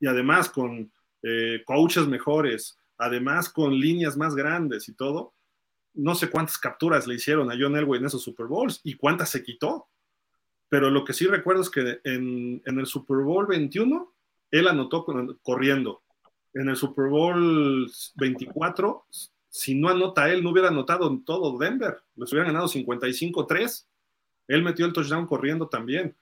y 0.00 0.06
además 0.06 0.48
con 0.48 0.92
eh, 1.22 1.62
coaches 1.64 2.06
mejores, 2.06 2.78
además 2.98 3.48
con 3.48 3.78
líneas 3.78 4.16
más 4.16 4.34
grandes 4.34 4.88
y 4.88 4.94
todo, 4.94 5.34
no 5.94 6.14
sé 6.14 6.28
cuántas 6.28 6.58
capturas 6.58 7.06
le 7.06 7.14
hicieron 7.14 7.50
a 7.50 7.56
John 7.58 7.76
Elway 7.76 8.00
en 8.00 8.06
esos 8.06 8.22
Super 8.22 8.46
Bowls 8.46 8.80
y 8.82 8.94
cuántas 8.94 9.30
se 9.30 9.42
quitó. 9.42 9.88
Pero 10.68 10.90
lo 10.90 11.04
que 11.04 11.12
sí 11.12 11.26
recuerdo 11.26 11.62
es 11.62 11.70
que 11.70 12.00
en, 12.04 12.60
en 12.64 12.78
el 12.78 12.86
Super 12.86 13.18
Bowl 13.18 13.46
21 13.46 14.12
él 14.50 14.68
anotó 14.68 15.04
corriendo. 15.42 16.02
En 16.52 16.68
el 16.68 16.76
Super 16.76 17.08
Bowl 17.08 17.90
24, 18.16 19.06
si 19.48 19.74
no 19.74 19.88
anota 19.88 20.32
él, 20.32 20.42
no 20.42 20.50
hubiera 20.50 20.68
anotado 20.68 21.08
en 21.08 21.24
todo 21.24 21.56
Denver. 21.58 22.02
Les 22.16 22.32
hubieran 22.32 22.52
ganado 22.52 22.68
55-3. 22.68 23.86
Él 24.48 24.62
metió 24.62 24.86
el 24.86 24.92
touchdown 24.92 25.26
corriendo 25.26 25.68
también. 25.68 26.16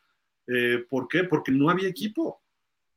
Eh, 0.46 0.84
¿Por 0.88 1.08
qué? 1.08 1.24
Porque 1.24 1.50
no 1.50 1.70
había 1.70 1.88
equipo. 1.88 2.41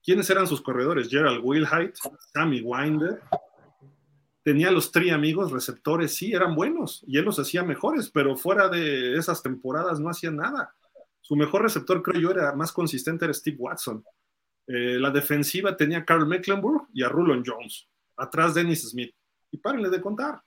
¿Quiénes 0.06 0.30
eran 0.30 0.46
sus 0.46 0.62
corredores? 0.62 1.10
Gerald 1.10 1.42
Wilhite, 1.44 2.00
Sammy 2.32 2.62
Winder. 2.62 3.20
Tenía 4.44 4.70
los 4.70 4.92
tres 4.92 5.12
amigos 5.12 5.52
receptores, 5.52 6.14
sí, 6.14 6.32
eran 6.32 6.54
buenos 6.54 7.04
y 7.08 7.18
él 7.18 7.26
los 7.26 7.40
hacía 7.40 7.64
mejores, 7.64 8.12
pero 8.12 8.38
fuera 8.38 8.70
de 8.70 9.18
esas 9.18 9.42
temporadas 9.42 10.00
no 10.00 10.10
hacía 10.10 10.30
nada. 10.30 10.76
Su 11.22 11.36
mejor 11.36 11.64
receptor, 11.64 12.04
creo 12.04 12.22
yo, 12.22 12.30
era 12.30 12.54
más 12.54 12.72
consistente, 12.72 13.26
era 13.26 13.34
Steve 13.34 13.58
Watson. 13.58 14.06
Eh, 14.68 15.00
la 15.00 15.10
defensiva 15.10 15.76
tenía 15.76 15.98
a 16.00 16.06
Carl 16.06 16.28
Mecklenburg 16.28 16.88
y 16.94 17.02
a 17.02 17.10
Rulon 17.10 17.44
Jones. 17.44 17.88
Atrás 18.16 18.54
Dennis 18.54 18.88
Smith. 18.88 19.16
Y 19.50 19.58
párenle 19.58 19.90
de 19.90 20.02
contar. 20.02 20.40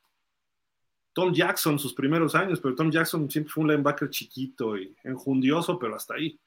Tom 1.12 1.32
Jackson, 1.32 1.80
sus 1.80 1.94
primeros 1.94 2.36
años, 2.36 2.60
pero 2.60 2.76
Tom 2.76 2.92
Jackson 2.92 3.28
siempre 3.28 3.52
fue 3.52 3.64
un 3.64 3.70
linebacker 3.70 4.08
chiquito 4.08 4.78
y 4.78 4.94
enjundioso, 5.02 5.76
pero 5.80 5.96
hasta 5.96 6.14
ahí. 6.14 6.38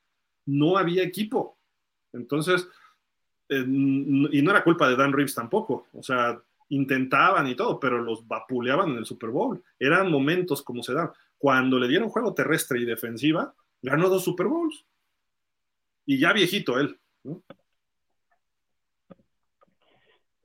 No 0.45 0.77
había 0.77 1.03
equipo. 1.03 1.57
Entonces, 2.13 2.69
y 3.51 4.41
no 4.41 4.51
era 4.51 4.63
culpa 4.63 4.87
de 4.87 4.95
Dan 4.95 5.11
Reeves 5.11 5.35
tampoco. 5.35 5.87
O 5.93 6.01
sea, 6.01 6.41
intentaban 6.69 7.47
y 7.47 7.55
todo, 7.55 7.79
pero 7.79 8.01
los 8.01 8.25
vapuleaban 8.27 8.91
en 8.91 8.97
el 8.97 9.05
Super 9.05 9.29
Bowl. 9.29 9.61
Eran 9.77 10.09
momentos 10.09 10.61
como 10.61 10.81
se 10.83 10.93
dan. 10.93 11.11
Cuando 11.37 11.77
le 11.77 11.87
dieron 11.87 12.09
juego 12.09 12.33
terrestre 12.33 12.79
y 12.79 12.85
defensiva, 12.85 13.53
ganó 13.81 14.09
dos 14.09 14.23
Super 14.23 14.47
Bowls. 14.47 14.85
Y 16.05 16.19
ya 16.19 16.33
viejito 16.33 16.79
él. 16.79 16.97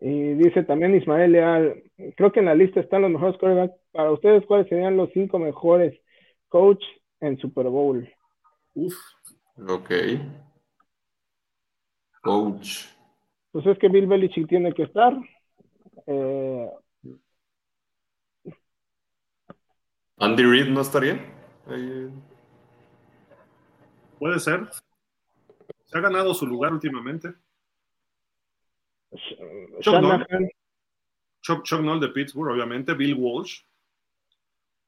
Y 0.01 0.35
dice 0.35 0.63
también 0.65 0.95
Ismael 0.95 1.33
Leal, 1.33 1.83
creo 2.17 2.33
que 2.33 2.41
en 2.41 2.47
la 2.47 2.55
lista 2.55 2.81
están 2.81 3.03
los 3.03 3.11
mejores 3.11 3.39
quarterbacks. 3.39 3.81
Para 3.93 4.11
ustedes, 4.11 4.45
¿cuáles 4.47 4.69
serían 4.69 4.97
los 4.97 5.11
cinco 5.13 5.39
mejores 5.39 5.99
coach 6.49 6.83
en 7.21 7.39
Super 7.39 7.67
Bowl? 7.67 8.09
Uf. 8.75 8.95
Ok. 9.69 9.91
Coach. 12.21 12.96
Pues 13.57 13.69
es 13.69 13.79
que 13.79 13.89
Bill 13.89 14.07
Belichick 14.07 14.47
tiene 14.47 14.71
que 14.75 14.83
estar. 14.83 15.17
Eh, 16.07 16.71
Andy 20.19 20.45
Reid 20.45 20.69
no 20.69 20.83
estaría. 20.83 21.19
Puede 24.19 24.41
ser. 24.41 24.69
Se 25.87 25.97
ha 25.97 26.03
ganado 26.03 26.35
su 26.35 26.47
lugar 26.47 26.75
últimamente. 26.75 27.33
Chuck 29.81 30.03
Noll. 30.03 30.27
Chuck, 31.41 31.81
Noll 31.81 32.01
de 32.01 32.09
Pittsburgh, 32.09 32.53
obviamente. 32.53 32.93
Bill 32.93 33.15
Walsh. 33.15 33.63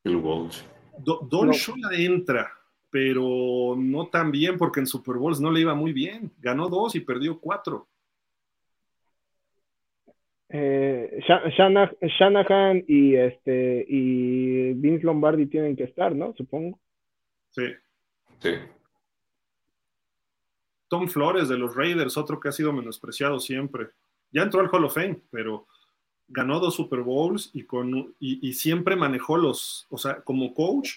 Bill 0.04 0.16
Walsh. 0.16 0.60
Don 0.98 1.52
Shula 1.52 1.96
entra, 1.96 2.52
pero 2.90 3.74
no 3.78 4.08
tan 4.08 4.30
bien 4.30 4.58
porque 4.58 4.80
en 4.80 4.86
Super 4.86 5.16
Bowls 5.16 5.40
no 5.40 5.50
le 5.50 5.60
iba 5.60 5.74
muy 5.74 5.94
bien. 5.94 6.30
Ganó 6.38 6.68
dos 6.68 6.94
y 6.96 7.00
perdió 7.00 7.40
cuatro. 7.40 7.88
Eh, 10.50 11.20
Shanahan 12.18 12.84
y 12.86 13.14
este 13.16 13.84
y 13.86 14.72
Vince 14.72 15.04
Lombardi 15.04 15.46
tienen 15.46 15.76
que 15.76 15.84
estar, 15.84 16.14
¿no? 16.14 16.34
Supongo. 16.36 16.78
Sí. 17.50 17.66
Sí. 18.40 18.50
Tom 20.88 21.06
Flores 21.08 21.48
de 21.48 21.58
los 21.58 21.76
Raiders, 21.76 22.16
otro 22.16 22.40
que 22.40 22.48
ha 22.48 22.52
sido 22.52 22.72
menospreciado 22.72 23.38
siempre. 23.40 23.88
Ya 24.32 24.42
entró 24.42 24.60
al 24.60 24.70
Hall 24.70 24.84
of 24.84 24.94
Fame, 24.94 25.20
pero 25.30 25.66
ganó 26.28 26.60
dos 26.60 26.74
Super 26.74 27.00
Bowls 27.00 27.50
y, 27.52 27.64
con, 27.64 28.14
y, 28.18 28.52
siempre 28.52 28.96
manejó 28.96 29.36
los, 29.36 29.86
o 29.90 29.96
sea, 29.96 30.20
como 30.22 30.52
coach, 30.52 30.96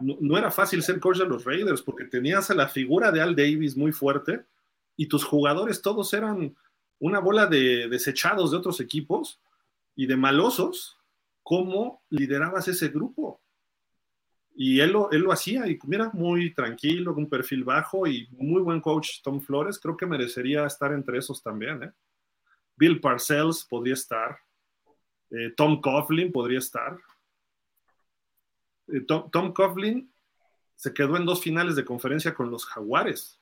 no, 0.00 0.36
era 0.36 0.50
fácil 0.50 0.82
ser 0.82 0.98
coach 0.98 1.18
de 1.18 1.26
los 1.26 1.44
Raiders 1.44 1.80
porque 1.80 2.04
tenías 2.06 2.50
a 2.50 2.54
la 2.54 2.68
figura 2.68 3.12
de 3.12 3.20
Al 3.20 3.36
Davis 3.36 3.76
muy 3.76 3.92
fuerte 3.92 4.44
y 4.96 5.06
tus 5.06 5.24
jugadores 5.24 5.80
todos 5.80 6.12
eran 6.12 6.56
una 7.02 7.18
bola 7.18 7.46
de 7.46 7.88
desechados 7.88 8.52
de 8.52 8.58
otros 8.58 8.78
equipos 8.80 9.40
y 9.96 10.06
de 10.06 10.16
malosos, 10.16 11.00
¿cómo 11.42 12.04
liderabas 12.10 12.68
ese 12.68 12.90
grupo? 12.90 13.42
Y 14.54 14.78
él 14.78 14.92
lo, 14.92 15.10
él 15.10 15.22
lo 15.22 15.32
hacía, 15.32 15.66
y 15.66 15.80
mira, 15.84 16.10
muy 16.12 16.54
tranquilo, 16.54 17.12
con 17.12 17.24
un 17.24 17.28
perfil 17.28 17.64
bajo 17.64 18.06
y 18.06 18.28
muy 18.30 18.62
buen 18.62 18.80
coach 18.80 19.20
Tom 19.20 19.40
Flores. 19.40 19.80
Creo 19.80 19.96
que 19.96 20.06
merecería 20.06 20.64
estar 20.64 20.92
entre 20.92 21.18
esos 21.18 21.42
también. 21.42 21.82
¿eh? 21.82 21.92
Bill 22.76 23.00
Parcells 23.00 23.64
podría 23.64 23.94
estar. 23.94 24.38
Eh, 25.30 25.52
Tom 25.56 25.80
Coughlin 25.80 26.30
podría 26.30 26.60
estar. 26.60 26.96
Eh, 28.86 29.00
Tom, 29.00 29.28
Tom 29.28 29.52
Coughlin 29.52 30.08
se 30.76 30.94
quedó 30.94 31.16
en 31.16 31.26
dos 31.26 31.42
finales 31.42 31.74
de 31.74 31.84
conferencia 31.84 32.32
con 32.32 32.48
los 32.48 32.64
Jaguares. 32.64 33.41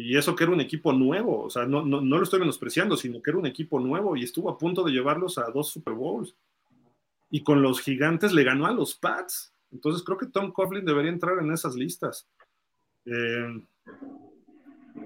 Y 0.00 0.16
eso 0.16 0.36
que 0.36 0.44
era 0.44 0.52
un 0.52 0.60
equipo 0.60 0.92
nuevo, 0.92 1.42
o 1.42 1.50
sea, 1.50 1.66
no, 1.66 1.84
no, 1.84 2.00
lo 2.00 2.22
estoy 2.22 2.38
menospreciando, 2.38 2.96
sino 2.96 3.20
que 3.20 3.30
era 3.30 3.38
un 3.40 3.46
equipo 3.46 3.80
nuevo 3.80 4.14
y 4.14 4.22
estuvo 4.22 4.48
a 4.48 4.56
punto 4.56 4.84
de 4.84 4.92
llevarlos 4.92 5.38
a 5.38 5.50
dos 5.50 5.70
Super 5.70 5.94
Bowls. 5.94 6.36
Y 7.30 7.42
con 7.42 7.62
los 7.62 7.80
gigantes 7.80 8.32
le 8.32 8.44
ganó 8.44 8.66
a 8.66 8.72
los 8.72 8.94
Pats. 8.94 9.52
Entonces 9.72 10.04
creo 10.04 10.16
que 10.16 10.26
Tom 10.26 10.52
Coughlin 10.52 10.84
debería 10.84 11.10
entrar 11.10 11.40
en 11.40 11.50
esas 11.50 11.74
listas. 11.74 12.28
Eh, 13.06 13.60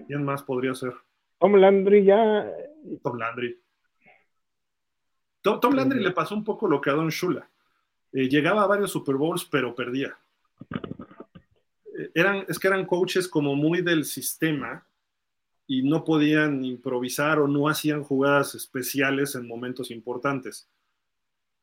¿Quién 0.09 0.25
más 0.27 0.43
podría 0.43 0.75
ser? 0.75 0.93
Tom 1.39 1.55
Landry 1.55 2.05
ya. 2.05 2.47
Tom 3.03 3.17
Landry. 3.17 3.59
Tom, 5.41 5.75
Landry 5.75 6.01
le 6.01 6.11
pasó 6.11 6.35
un 6.35 6.45
poco 6.45 6.69
lo 6.69 6.83
que 6.83 6.91
a 6.91 6.93
Don 6.93 7.09
Shula. 7.09 7.49
Eh, 8.13 8.29
llegaba 8.29 8.63
a 8.63 8.67
varios 8.67 8.91
Super 8.91 9.15
Bowls, 9.15 9.47
pero 9.47 9.75
perdía 9.75 10.15
eran, 12.15 12.45
es 12.49 12.59
que 12.59 12.69
eran 12.69 12.87
coaches 12.87 13.29
como 13.29 13.55
muy 13.55 13.83
del 13.83 14.05
sistema 14.05 14.87
y 15.67 15.83
no 15.83 16.05
podían 16.05 16.65
improvisar 16.65 17.39
o 17.39 17.49
no 17.49 17.69
hacían 17.69 18.03
jugadas 18.03 18.55
especiales 18.55 19.35
en 19.35 19.47
momentos 19.47 19.91
importantes. 19.91 20.69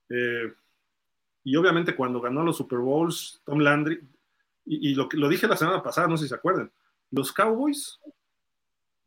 Eh, 0.10 0.54
y 1.44 1.56
obviamente 1.56 1.96
cuando 1.96 2.22
ganó 2.22 2.44
los 2.44 2.58
Super 2.58 2.80
Bowls, 2.80 3.42
Tom 3.46 3.60
Landry, 3.60 4.00
y, 4.66 4.94
lo, 4.94 5.10
lo 5.14 5.30
dije 5.30 5.48
la 5.48 5.58
semana 5.58 5.82
pasada, 5.82 6.08
no 6.08 6.18
sé 6.18 6.26
si 6.26 6.30
se 6.30 6.36
acuerdan, 6.36 6.72
los 7.12 7.32
Cowboys, 7.32 8.00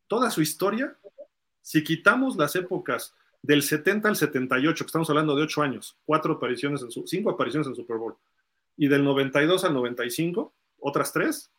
toda 0.09 0.31
su 0.31 0.43
historia, 0.43 0.97
si 1.61 1.85
quitamos 1.85 2.37
las 2.37 2.57
épocas 2.57 3.15
del 3.43 3.63
70 3.63 4.09
al 4.09 4.17
78, 4.17 4.85
que 4.85 4.87
estamos 4.87 5.09
hablando 5.11 5.35
de 5.35 5.43
8 5.43 5.63
años, 5.63 5.97
cuatro 6.05 6.35
apariciones 6.35 6.83
en 6.83 6.91
su, 6.91 7.07
cinco 7.07 7.31
apariciones 7.31 7.67
en 7.69 7.75
Super 7.75 7.97
Bowl, 7.97 8.17
y 8.77 8.89
del 8.89 9.05
92 9.05 9.65
al 9.65 9.75
95, 9.75 10.53
otras 10.83 11.13
tres, 11.13 11.51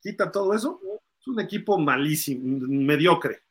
quita 0.00 0.30
todo 0.30 0.54
eso, 0.54 0.80
es 1.20 1.26
un 1.26 1.40
equipo 1.40 1.78
malísimo, 1.78 2.66
mediocre, 2.68 3.42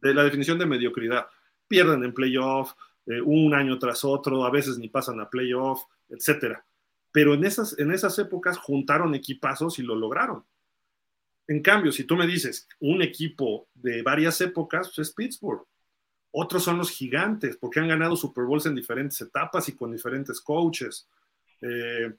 de 0.00 0.14
la 0.14 0.24
definición 0.24 0.58
de 0.58 0.66
mediocridad. 0.66 1.26
Pierden 1.68 2.04
en 2.04 2.14
playoff, 2.14 2.72
eh, 3.06 3.20
un 3.20 3.54
año 3.54 3.78
tras 3.78 4.04
otro, 4.04 4.44
a 4.44 4.50
veces 4.50 4.78
ni 4.78 4.88
pasan 4.88 5.20
a 5.20 5.30
playoff, 5.30 5.82
etcétera. 6.08 6.64
Pero 7.12 7.34
en 7.34 7.44
esas, 7.44 7.78
en 7.78 7.92
esas 7.92 8.18
épocas 8.18 8.58
juntaron 8.58 9.14
equipazos 9.14 9.78
y 9.78 9.82
lo 9.82 9.94
lograron. 9.94 10.44
En 11.48 11.62
cambio, 11.62 11.92
si 11.92 12.04
tú 12.04 12.16
me 12.16 12.26
dices 12.26 12.68
un 12.80 13.02
equipo 13.02 13.68
de 13.74 14.02
varias 14.02 14.40
épocas, 14.40 14.88
pues 14.88 15.08
es 15.08 15.14
Pittsburgh. 15.14 15.64
Otros 16.32 16.64
son 16.64 16.76
los 16.76 16.90
gigantes, 16.90 17.56
porque 17.56 17.80
han 17.80 17.88
ganado 17.88 18.16
Super 18.16 18.44
Bowls 18.44 18.66
en 18.66 18.74
diferentes 18.74 19.20
etapas 19.20 19.68
y 19.68 19.76
con 19.76 19.92
diferentes 19.92 20.40
coaches. 20.40 21.08
Eh, 21.62 22.12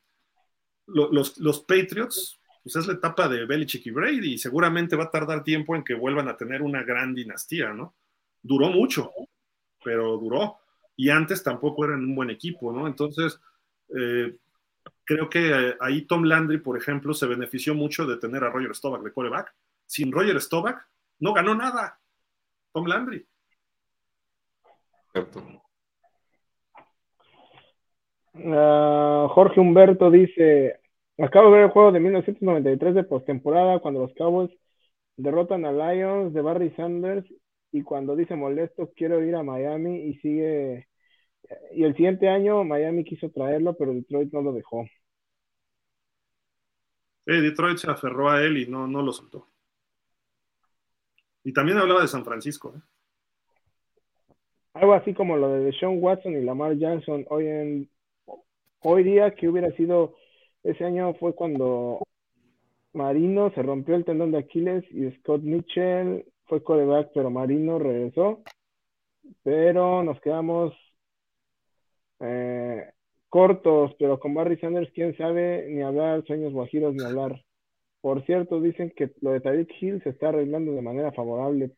los, 0.88 1.60
Patriots, 1.62 2.40
pues 2.64 2.76
es 2.76 2.88
la 2.88 2.94
etapa 2.94 3.28
de 3.28 3.46
Belichick 3.46 3.86
y 3.86 3.92
Brady, 3.92 4.34
y 4.34 4.38
seguramente 4.38 4.96
va 4.96 5.06
a 5.06 5.12
tardar 5.12 5.44
tiempo 5.44 5.76
en 5.76 5.84
que 5.84 5.94
vuelvan 5.94 6.28
a 6.28 6.38
tener 6.38 6.62
una 6.62 6.84
gran 6.84 7.14
dinastía, 7.14 7.74
¿no? 7.74 7.96
Duró 8.42 8.70
mucho, 8.70 9.12
pero 9.84 10.18
duró. 10.18 10.58
Y 10.96 11.10
antes 11.10 11.44
tampoco 11.44 11.86
eran 11.86 12.04
un 12.04 12.16
buen 12.16 12.30
equipo, 12.30 12.72
¿no? 12.72 12.88
Entonces, 12.88 13.40
eh, 13.96 14.36
creo 15.04 15.30
que 15.30 15.50
eh, 15.50 15.78
ahí 15.80 16.04
Tom 16.04 16.24
Landry, 16.24 16.60
por 16.60 16.78
ejemplo, 16.78 17.14
se 17.14 17.28
benefició 17.28 17.76
mucho 17.76 18.06
de 18.06 18.18
tener 18.18 18.44
a 18.44 18.50
Roger 18.50 18.76
Staubach 18.76 19.04
de 19.04 19.14
coreback. 19.14 19.54
Sin 19.86 20.12
Roger 20.12 20.42
Staubach, 20.42 20.82
no 21.20 21.34
ganó 21.34 21.56
nada. 21.56 22.00
Tom 22.74 22.86
Landry. 22.86 23.26
Cierto. 25.12 25.67
Ah, 28.46 29.28
Jorge 29.32 29.60
Humberto 29.60 30.12
dice, 30.12 30.80
acabo 31.18 31.48
de 31.48 31.54
ver 31.54 31.64
el 31.66 31.72
juego 31.72 31.92
de 31.92 32.00
1993 32.00 32.96
de 32.96 33.04
postemporada 33.04 33.80
cuando 33.80 34.02
los 34.02 34.14
Cowboys 34.14 34.52
derrotan 35.16 35.66
a 35.66 35.72
Lions 35.72 36.34
de 36.34 36.42
Barry 36.42 36.72
Sanders 36.72 37.26
y 37.72 37.82
cuando 37.82 38.16
dice 38.16 38.36
molesto 38.36 38.92
quiero 38.96 39.24
ir 39.24 39.36
a 39.36 39.44
Miami 39.44 40.04
y 40.04 40.20
sigue 40.20 40.88
y 41.74 41.84
el 41.84 41.96
siguiente 41.96 42.30
año 42.30 42.64
Miami 42.64 43.04
quiso 43.04 43.30
traerlo 43.32 43.76
pero 43.76 43.94
Detroit 43.94 44.32
no 44.32 44.42
lo 44.42 44.54
dejó. 44.54 44.86
Detroit 47.26 47.78
se 47.78 47.92
aferró 47.92 48.30
a 48.30 48.42
él 48.44 48.58
y 48.58 48.68
no, 48.68 48.88
no 48.88 49.02
lo 49.02 49.12
soltó. 49.12 49.48
Y 51.44 51.52
también 51.52 51.78
hablaba 51.78 52.02
de 52.02 52.08
San 52.08 52.24
Francisco. 52.24 52.74
¿eh? 52.76 52.82
Algo 54.74 54.94
así 54.94 55.14
como 55.14 55.36
lo 55.36 55.50
de 55.50 55.74
Sean 55.74 56.02
Watson 56.02 56.34
y 56.34 56.42
Lamar 56.42 56.78
Jackson 56.78 57.26
hoy 57.30 57.48
en 57.48 57.90
Hoy 58.82 59.04
día 59.04 59.34
que 59.36 59.50
hubiera 59.50 59.72
sido, 59.72 60.16
ese 60.64 60.86
año 60.86 61.14
fue 61.16 61.34
cuando 61.34 62.00
Marino 62.94 63.52
se 63.52 63.64
rompió 63.64 63.96
el 63.96 64.06
tendón 64.06 64.32
de 64.32 64.40
Aquiles 64.40 64.84
y 64.92 65.12
Scott 65.20 65.42
Mitchell 65.42 66.26
fue 66.46 66.64
coreback, 66.64 67.12
pero 67.14 67.30
Marino 67.30 67.80
regresó. 67.80 68.44
Pero 69.44 70.04
nos 70.04 70.20
quedamos 70.22 70.74
eh, 72.20 72.92
cortos, 73.30 73.96
pero 74.00 74.20
con 74.20 74.34
Barry 74.34 74.58
Sanders, 74.58 74.92
quién 74.94 75.16
sabe, 75.18 75.68
ni 75.70 75.82
hablar, 75.82 76.24
sueños 76.26 76.54
guajiros, 76.54 76.94
ni 76.96 77.04
hablar. 77.04 77.44
Por 78.02 78.26
cierto, 78.26 78.62
dicen 78.62 78.94
que 78.96 79.12
lo 79.22 79.32
de 79.32 79.42
Tyreek 79.42 79.72
Hill 79.82 80.04
se 80.04 80.10
está 80.10 80.30
arreglando 80.30 80.74
de 80.74 80.82
manera 80.82 81.12
favorable, 81.12 81.72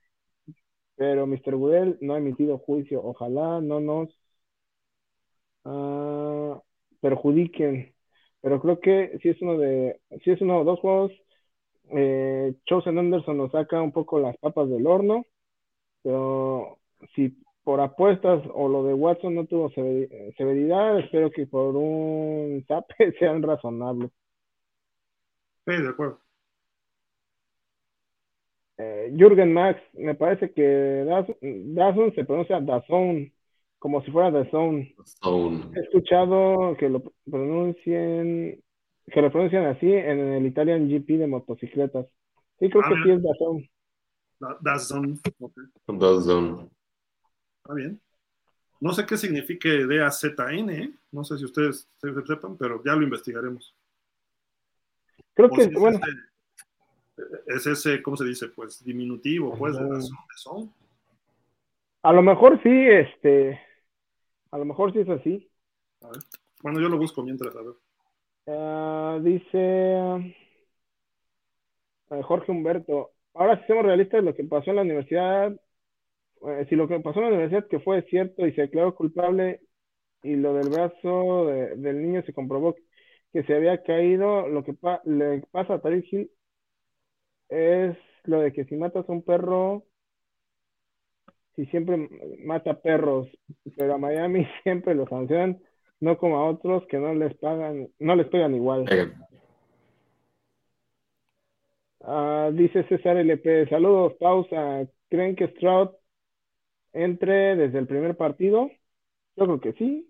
pero 0.95 1.25
Mr. 1.27 1.55
Goodell 1.55 1.97
no 2.01 2.13
ha 2.15 2.17
emitido 2.19 2.57
juicio. 2.59 3.01
Ojalá 3.03 3.61
no 3.61 3.79
nos 3.79 4.09
uh, 5.65 6.61
perjudiquen. 7.01 7.93
Pero 8.41 8.61
creo 8.61 8.79
que 8.79 9.19
si 9.21 9.29
es 9.29 9.41
uno 9.41 9.57
de, 9.57 9.99
si 10.23 10.31
es 10.31 10.41
uno 10.41 10.59
o 10.59 10.63
dos 10.63 10.79
juegos, 10.79 11.11
eh, 11.91 12.53
Chosen 12.65 12.97
Anderson 12.97 13.37
nos 13.37 13.51
saca 13.51 13.81
un 13.81 13.91
poco 13.91 14.19
las 14.19 14.37
papas 14.37 14.69
del 14.69 14.87
horno. 14.87 15.25
Pero 16.03 16.79
si 17.15 17.37
por 17.63 17.81
apuestas 17.81 18.43
o 18.53 18.67
lo 18.67 18.83
de 18.83 18.93
Watson 18.93 19.35
no 19.35 19.45
tuvo 19.45 19.69
severidad, 19.71 20.99
espero 20.99 21.31
que 21.31 21.47
por 21.47 21.75
un 21.75 22.65
tape 22.67 23.13
sean 23.19 23.43
razonables. 23.43 24.11
Sí, 25.65 25.81
de 25.81 25.89
acuerdo. 25.89 26.19
Eh, 28.77 29.13
Jürgen 29.17 29.53
Max, 29.53 29.81
me 29.93 30.15
parece 30.15 30.51
que 30.53 31.05
Dazón 31.75 32.15
se 32.15 32.23
pronuncia 32.23 32.61
Dazón, 32.61 33.31
como 33.79 34.03
si 34.03 34.11
fuera 34.11 34.29
Dazón. 34.29 34.87
He 35.75 35.79
escuchado 35.79 36.75
que 36.77 36.89
lo 36.89 37.01
pronuncien, 37.29 38.61
que 39.07 39.21
lo 39.21 39.31
pronuncian 39.31 39.65
así 39.65 39.91
en 39.91 40.19
el 40.19 40.45
Italian 40.45 40.89
GP 40.89 41.17
de 41.17 41.27
motocicletas. 41.27 42.05
Sí, 42.59 42.69
creo 42.69 42.83
que 42.83 42.93
ah, 42.93 43.01
sí 43.03 43.11
es 43.11 43.23
Dazón. 43.23 43.69
Dazón. 44.61 45.19
Dazón. 45.87 46.69
Está 47.63 47.73
bien. 47.73 48.01
No 48.81 48.93
sé 48.93 49.05
qué 49.05 49.17
signifique 49.17 49.85
DAZN, 49.85 50.69
¿eh? 50.69 50.93
no 51.11 51.23
sé 51.25 51.37
si 51.37 51.45
ustedes 51.45 51.89
sepan, 52.25 52.57
pero 52.57 52.81
ya 52.83 52.95
lo 52.95 53.03
investigaremos. 53.03 53.75
Creo 55.33 55.49
que, 55.49 55.67
bueno. 55.67 55.99
es 57.47 57.67
ese, 57.67 58.01
¿cómo 58.01 58.15
se 58.15 58.23
dice? 58.23 58.47
Pues 58.47 58.83
diminutivo, 58.83 59.57
pues, 59.57 59.77
de, 59.77 60.01
son. 60.37 60.73
A 62.03 62.13
lo 62.13 62.21
mejor 62.21 62.61
sí, 62.63 62.69
este. 62.69 63.59
A 64.51 64.57
lo 64.57 64.65
mejor 64.65 64.93
sí 64.93 64.99
es 64.99 65.09
así. 65.09 65.49
A 66.01 66.07
ver. 66.07 66.17
Bueno, 66.61 66.79
yo 66.79 66.89
lo 66.89 66.97
busco 66.97 67.23
mientras, 67.23 67.55
a 67.55 67.61
ver. 67.61 67.73
Ah, 68.47 69.19
dice 69.21 70.33
uh, 72.09 72.21
Jorge 72.23 72.51
Humberto. 72.51 73.11
Ahora, 73.33 73.59
si 73.61 73.67
somos 73.67 73.85
realistas, 73.85 74.23
lo 74.23 74.35
que 74.35 74.43
pasó 74.43 74.71
en 74.71 74.75
la 74.77 74.81
universidad 74.81 75.55
eh, 76.47 76.65
si 76.69 76.75
lo 76.75 76.87
que 76.87 76.99
pasó 76.99 77.19
en 77.19 77.25
la 77.25 77.31
universidad 77.31 77.67
que 77.67 77.79
fue 77.79 78.01
cierto 78.03 78.47
y 78.47 78.53
se 78.53 78.61
declaró 78.61 78.95
culpable 78.95 79.61
y 80.23 80.35
lo 80.35 80.53
del 80.53 80.69
brazo 80.69 81.47
del 81.47 82.01
niño 82.01 82.23
se 82.23 82.33
comprobó 82.33 82.75
que 83.33 83.43
se 83.43 83.55
había 83.55 83.83
caído, 83.83 84.47
lo 84.47 84.63
que 84.63 84.75
le 85.05 85.41
pasa 85.51 85.75
a 85.75 85.81
Tariq 85.81 86.05
Hill 86.11 86.31
es 87.49 87.97
lo 88.23 88.39
de 88.41 88.53
que 88.53 88.65
si 88.65 88.75
matas 88.75 89.07
a 89.07 89.11
un 89.11 89.23
perro, 89.23 89.85
si 91.59 91.65
siempre 91.65 92.07
mata 92.45 92.79
perros, 92.79 93.27
pero 93.75 93.95
a 93.95 93.97
Miami 93.97 94.47
siempre 94.63 94.95
lo 94.95 95.05
sancionan, 95.07 95.59
no 95.99 96.17
como 96.17 96.37
a 96.37 96.49
otros 96.49 96.85
que 96.87 96.97
no 96.97 97.13
les 97.13 97.35
pagan, 97.37 97.89
no 97.99 98.15
les 98.15 98.27
pegan 98.27 98.55
igual. 98.55 98.85
Ah, 102.01 102.49
dice 102.53 102.83
César 102.83 103.17
LP, 103.17 103.67
saludos, 103.67 104.13
pausa. 104.13 104.87
¿Creen 105.09 105.35
que 105.35 105.49
Stroud 105.49 105.89
entre 106.93 107.57
desde 107.57 107.77
el 107.77 107.87
primer 107.87 108.15
partido? 108.15 108.71
Yo 109.35 109.45
creo 109.45 109.59
que 109.59 109.73
sí, 109.73 110.09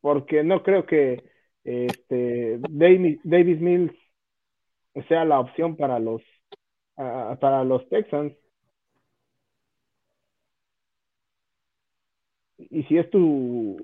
porque 0.00 0.42
no 0.44 0.62
creo 0.62 0.86
que 0.86 1.24
este, 1.62 2.58
Davis, 2.70 3.60
Mills 3.60 3.94
sea 5.08 5.26
la 5.26 5.40
opción 5.40 5.76
para 5.76 5.98
los, 5.98 6.22
para 6.96 7.64
los 7.64 7.86
Texans. 7.90 8.32
Y 12.70 12.82
si 12.84 12.98
es 12.98 13.10
tu, 13.10 13.76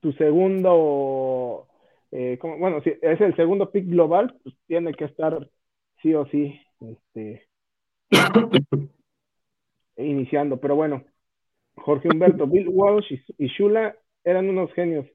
tu 0.00 0.12
segundo, 0.12 1.66
eh, 2.10 2.38
bueno, 2.42 2.80
si 2.82 2.90
es 3.00 3.20
el 3.20 3.34
segundo 3.36 3.70
pick 3.70 3.86
global, 3.86 4.34
pues 4.42 4.54
tiene 4.66 4.94
que 4.94 5.04
estar 5.04 5.48
sí 6.02 6.14
o 6.14 6.26
sí 6.26 6.60
este, 6.80 7.48
iniciando. 9.96 10.58
Pero 10.60 10.76
bueno, 10.76 11.04
Jorge 11.76 12.08
Humberto, 12.08 12.46
Bill 12.46 12.68
Walsh 12.68 13.12
y, 13.38 13.46
Shula 13.48 13.96
eran 14.24 14.48
unos 14.48 14.72
genios, 14.72 15.06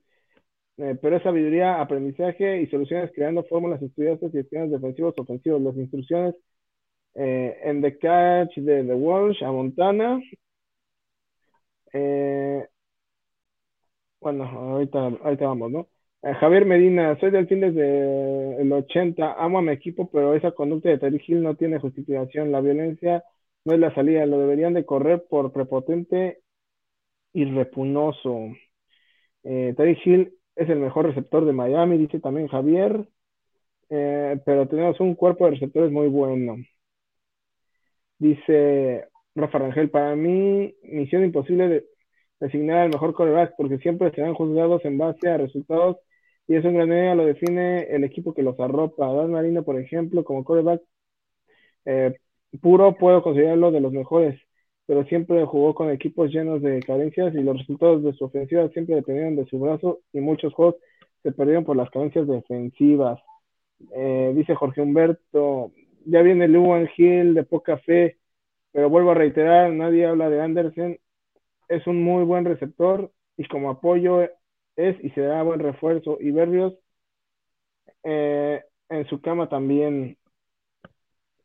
eh, 0.77 0.97
pero 1.01 1.17
es 1.17 1.23
sabiduría, 1.23 1.81
aprendizaje 1.81 2.61
y 2.61 2.67
soluciones 2.67 3.11
creando 3.13 3.43
fórmulas 3.43 3.81
estudiosas 3.81 4.33
y 4.33 4.39
esquemas 4.39 4.71
defensivos 4.71 5.13
ofensivos. 5.17 5.61
Las 5.61 5.75
instrucciones 5.75 6.35
eh, 7.15 7.59
en 7.63 7.81
The 7.81 7.97
Catch 7.97 8.57
de 8.57 8.83
The 8.83 8.93
Walsh 8.93 9.43
a 9.43 9.51
Montana. 9.51 10.21
Eh, 11.94 12.68
bueno, 14.20 14.45
ahorita, 14.45 14.99
ahorita 15.24 15.45
vamos, 15.48 15.72
¿no? 15.72 15.88
Javier 16.40 16.65
Medina, 16.65 17.18
soy 17.20 17.32
del 17.32 17.48
fin 17.48 17.60
desde 17.60 18.61
el 18.61 18.72
80, 18.72 19.34
amo 19.44 19.57
a 19.60 19.61
mi 19.61 19.72
equipo, 19.74 20.10
pero 20.10 20.34
esa 20.36 20.52
conducta 20.53 20.88
de 20.90 20.98
Terry 20.98 21.22
Hill 21.28 21.44
no 21.44 21.56
tiene 21.56 21.80
justificación. 21.80 22.52
La 22.52 22.61
violencia 22.61 23.24
no 23.65 23.74
es 23.74 23.80
la 23.80 23.94
salida, 23.94 24.26
lo 24.26 24.40
deberían 24.40 24.74
de 24.74 24.86
correr 24.86 25.26
por 25.30 25.52
prepotente 25.52 26.40
y 27.34 27.45
repunoso. 27.45 28.49
Eh, 29.44 29.76
Hill 30.06 30.34
es 30.56 30.70
el 30.70 30.80
mejor 30.80 31.07
receptor 31.07 31.45
de 31.45 31.53
Miami, 31.53 31.98
dice 31.98 32.20
también 32.20 32.48
Javier, 32.48 33.07
eh, 33.90 34.40
pero 34.45 34.68
tenemos 34.68 34.99
un 35.02 35.15
cuerpo 35.15 35.45
de 35.45 35.52
receptores 35.53 35.91
muy 35.91 36.07
bueno. 36.10 36.57
Dice 38.18 39.07
Rafa 39.35 39.60
Rangel, 39.60 39.89
para 39.89 40.15
mí, 40.15 40.76
misión 40.84 41.23
imposible 41.23 41.68
de 41.68 41.85
designar 42.39 42.80
al 42.80 42.89
mejor 42.89 43.14
coreback 43.14 43.55
porque 43.57 43.77
siempre 43.80 44.11
serán 44.11 44.34
juzgados 44.34 44.84
en 44.85 44.97
base 44.97 45.30
a 45.30 45.38
resultados 45.38 45.97
y 46.47 46.55
eso 46.55 46.68
en 46.68 46.76
gran 46.76 46.89
medida 46.89 47.15
lo 47.15 47.26
define 47.26 47.84
el 47.84 48.03
equipo 48.03 48.34
que 48.34 48.43
los 48.43 48.60
arropa. 48.60 49.11
Dan 49.14 49.31
Marino, 49.31 49.64
por 49.64 49.80
ejemplo, 49.80 50.23
como 50.23 50.43
coreback 50.43 50.81
eh, 51.85 52.15
puro, 52.61 52.95
puedo 52.97 53.23
considerarlo 53.23 53.72
de 53.72 53.81
los 53.81 53.91
mejores, 53.91 54.39
pero 54.85 55.05
siempre 55.05 55.45
jugó 55.45 55.73
con 55.73 55.89
equipos 55.89 56.31
llenos 56.31 56.61
de 56.61 56.81
carencias 56.81 57.34
y 57.34 57.41
los 57.41 57.57
resultados 57.57 58.03
de 58.03 58.14
su 58.14 58.26
ofensiva 58.26 58.68
siempre 58.69 58.95
dependían 58.95 59.35
de 59.35 59.45
su 59.45 59.60
brazo 59.60 59.99
y 60.11 60.19
muchos 60.19 60.53
juegos 60.53 60.76
se 61.23 61.31
perdieron 61.31 61.64
por 61.64 61.77
las 61.77 61.89
carencias 61.89 62.27
defensivas. 62.27 63.19
Eh, 63.95 64.34
dice 64.35 64.55
Jorge 64.55 64.81
Humberto, 64.81 65.72
ya 66.05 66.22
viene 66.22 66.47
Luan 66.47 66.89
Hill 66.95 67.34
de 67.34 67.43
poca 67.43 67.77
fe, 67.77 68.18
pero 68.73 68.89
vuelvo 68.89 69.11
a 69.11 69.15
reiterar, 69.15 69.71
nadie 69.71 70.05
habla 70.07 70.29
de 70.29 70.41
Anderson, 70.41 70.97
es 71.69 71.87
un 71.87 72.03
muy 72.03 72.25
buen 72.25 72.45
receptor 72.45 73.11
y 73.37 73.47
como 73.47 73.69
apoyo 73.71 74.21
es 74.75 75.03
y 75.03 75.09
será 75.11 75.43
buen 75.43 75.61
refuerzo. 75.61 76.17
Y 76.19 76.31
Berrios 76.31 76.73
eh, 78.03 78.61
en 78.89 79.07
su 79.07 79.21
cama 79.21 79.47
también 79.49 80.17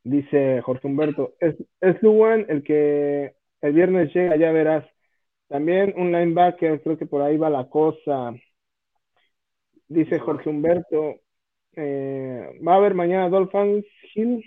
Dice 0.08 0.62
Jorge 0.62 0.86
Humberto, 0.86 1.34
es, 1.38 1.54
es 1.82 2.02
Luan 2.02 2.46
el 2.48 2.62
que 2.62 3.34
el 3.60 3.72
viernes 3.74 4.10
llega, 4.14 4.36
ya 4.36 4.52
verás. 4.52 4.86
También 5.48 5.92
un 5.98 6.12
linebacker, 6.12 6.80
creo 6.82 6.96
que 6.96 7.04
por 7.04 7.20
ahí 7.20 7.36
va 7.36 7.50
la 7.50 7.68
cosa. 7.68 8.32
Dice 9.86 10.18
Jorge 10.18 10.48
Humberto, 10.48 11.16
eh, 11.76 12.58
¿va 12.66 12.72
a 12.72 12.76
haber 12.76 12.94
mañana 12.94 13.28
Dolphins 13.28 13.84
Hill? 14.14 14.42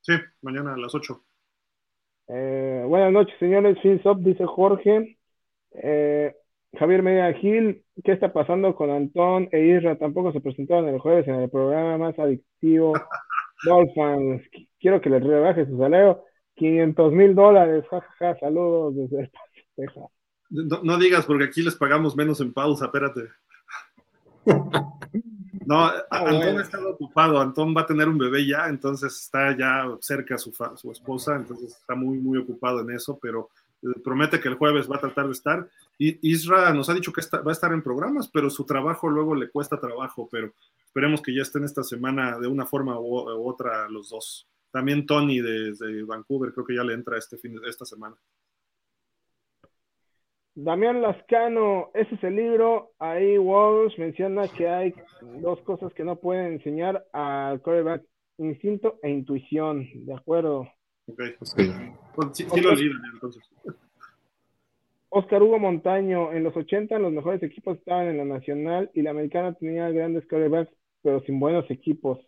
Sí, 0.00 0.14
mañana 0.40 0.74
a 0.74 0.76
las 0.76 0.92
8. 0.92 1.22
Eh, 2.28 2.84
buenas 2.86 3.12
noches, 3.12 3.34
señores. 3.38 3.78
Finsop, 3.82 4.18
dice 4.18 4.44
Jorge. 4.46 5.18
Eh, 5.72 6.34
Javier 6.78 7.02
Media 7.02 7.32
Gil, 7.34 7.84
¿qué 8.02 8.12
está 8.12 8.32
pasando 8.32 8.74
con 8.74 8.90
Antón 8.90 9.48
e 9.52 9.76
Isra? 9.76 9.96
Tampoco 9.98 10.32
se 10.32 10.40
presentaron 10.40 10.88
el 10.88 10.98
jueves 10.98 11.28
en 11.28 11.34
el 11.34 11.50
programa 11.50 11.98
más 11.98 12.18
adictivo 12.18 12.94
Dolphins, 13.64 14.42
quiero 14.80 15.00
que 15.00 15.10
les 15.10 15.22
rebaje 15.22 15.66
su 15.66 15.78
salario. 15.78 16.24
500 16.56 17.12
mil 17.12 17.34
dólares, 17.34 17.84
jajaja, 17.90 18.38
saludos 18.38 18.94
desde 18.96 19.30
Texas. 19.74 20.04
No, 20.50 20.98
digas 20.98 21.24
porque 21.24 21.44
aquí 21.44 21.62
les 21.62 21.76
pagamos 21.76 22.14
menos 22.14 22.40
en 22.40 22.52
pausa, 22.52 22.86
espérate. 22.86 23.22
No, 25.66 25.84
ah, 25.84 26.04
Antón 26.10 26.58
ha 26.58 26.62
estado 26.62 26.90
ocupado, 26.90 27.40
Antón 27.40 27.74
va 27.76 27.82
a 27.82 27.86
tener 27.86 28.08
un 28.08 28.18
bebé 28.18 28.46
ya, 28.46 28.68
entonces 28.68 29.14
está 29.14 29.56
ya 29.56 29.86
cerca 30.00 30.38
su, 30.38 30.52
su 30.76 30.90
esposa, 30.90 31.36
entonces 31.36 31.76
está 31.76 31.94
muy, 31.94 32.18
muy 32.18 32.38
ocupado 32.38 32.80
en 32.80 32.90
eso, 32.90 33.18
pero 33.20 33.50
eh, 33.82 34.00
promete 34.02 34.40
que 34.40 34.48
el 34.48 34.54
jueves 34.54 34.90
va 34.90 34.96
a 34.96 35.00
tratar 35.00 35.26
de 35.26 35.32
estar. 35.32 35.68
Y 35.98 36.18
Isra 36.30 36.72
nos 36.72 36.88
ha 36.88 36.94
dicho 36.94 37.12
que 37.12 37.22
va 37.36 37.50
a 37.50 37.52
estar 37.52 37.72
en 37.72 37.82
programas, 37.82 38.28
pero 38.28 38.50
su 38.50 38.64
trabajo 38.64 39.08
luego 39.08 39.34
le 39.34 39.50
cuesta 39.50 39.78
trabajo, 39.78 40.28
pero 40.30 40.52
esperemos 40.84 41.20
que 41.20 41.34
ya 41.34 41.42
estén 41.42 41.64
esta 41.64 41.82
semana 41.82 42.38
de 42.38 42.46
una 42.46 42.66
forma 42.66 42.98
u, 42.98 43.16
otra 43.46 43.88
los 43.88 44.10
dos. 44.10 44.46
También 44.70 45.06
Tony 45.06 45.40
desde 45.40 46.02
Vancouver 46.04 46.52
creo 46.52 46.64
que 46.64 46.76
ya 46.76 46.84
le 46.84 46.94
entra 46.94 47.18
este 47.18 47.36
fin 47.36 47.54
de 47.54 47.68
esta 47.68 47.84
semana. 47.84 48.16
Damián 50.54 51.00
Lascano, 51.00 51.90
ese 51.94 52.14
es 52.14 52.24
el 52.24 52.36
libro. 52.36 52.92
Ahí 52.98 53.38
Walsh 53.38 53.98
menciona 53.98 54.48
que 54.48 54.68
hay 54.68 54.94
dos 55.40 55.60
cosas 55.62 55.92
que 55.94 56.04
no 56.04 56.16
pueden 56.16 56.54
enseñar 56.54 57.04
al 57.12 57.62
coreback, 57.62 58.02
instinto 58.38 58.98
e 59.02 59.10
intuición. 59.10 59.88
De 59.94 60.14
acuerdo. 60.14 60.68
Ok, 61.06 61.22
sí, 61.42 61.74
sí, 62.32 62.60
lo 62.60 62.70
entonces. 63.14 63.42
Oscar 65.08 65.42
Hugo 65.42 65.58
Montaño, 65.58 66.32
en 66.32 66.42
los 66.42 66.56
80 66.56 66.98
los 66.98 67.12
mejores 67.12 67.42
equipos 67.42 67.76
estaban 67.76 68.08
en 68.08 68.18
la 68.18 68.24
nacional 68.24 68.90
y 68.94 69.02
la 69.02 69.10
americana 69.10 69.52
tenía 69.54 69.90
grandes 69.90 70.26
corebacks, 70.26 70.72
pero 71.02 71.20
sin 71.20 71.38
buenos 71.38 71.70
equipos. 71.70 72.18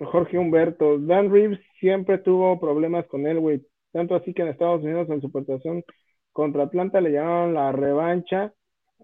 Jorge 0.00 0.38
Humberto, 0.38 0.98
Dan 0.98 1.32
Reeves 1.32 1.60
siempre 1.80 2.18
tuvo 2.18 2.60
problemas 2.60 3.06
con 3.06 3.26
Elway, 3.26 3.64
tanto 3.94 4.16
así 4.16 4.34
que 4.34 4.42
en 4.42 4.48
Estados 4.48 4.82
Unidos 4.82 5.08
en 5.08 5.20
su 5.20 5.30
portación 5.30 5.84
contra 6.32 6.64
Atlanta 6.64 7.00
le 7.00 7.12
llamaron 7.12 7.54
la 7.54 7.70
revancha 7.70 8.52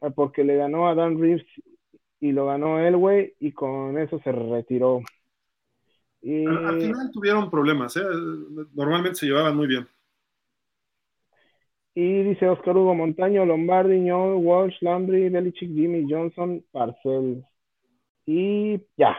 eh, 0.02 0.10
porque 0.14 0.42
le 0.42 0.56
ganó 0.56 0.88
a 0.88 0.96
Dan 0.96 1.20
Reeves 1.20 1.46
y 2.18 2.32
lo 2.32 2.46
ganó 2.46 2.80
Elway 2.80 3.34
y 3.38 3.52
con 3.52 3.96
eso 3.98 4.18
se 4.24 4.32
retiró. 4.32 5.00
Al, 6.22 6.80
final 6.80 7.10
tuvieron 7.12 7.48
problemas, 7.48 7.96
¿eh? 7.96 8.02
normalmente 8.74 9.20
se 9.20 9.26
llevaban 9.26 9.56
muy 9.56 9.68
bien. 9.68 9.88
Y 11.94 12.22
dice 12.24 12.48
Oscar 12.48 12.76
Hugo 12.76 12.94
Montaño, 12.94 13.46
Lombardi, 13.46 14.00
Ñol, 14.00 14.44
Walsh, 14.44 14.76
Landry, 14.80 15.28
Belichick, 15.28 15.72
Jimmy, 15.72 16.06
Johnson, 16.10 16.64
Parcel. 16.72 17.44
Y 18.26 18.80
ya. 18.96 19.16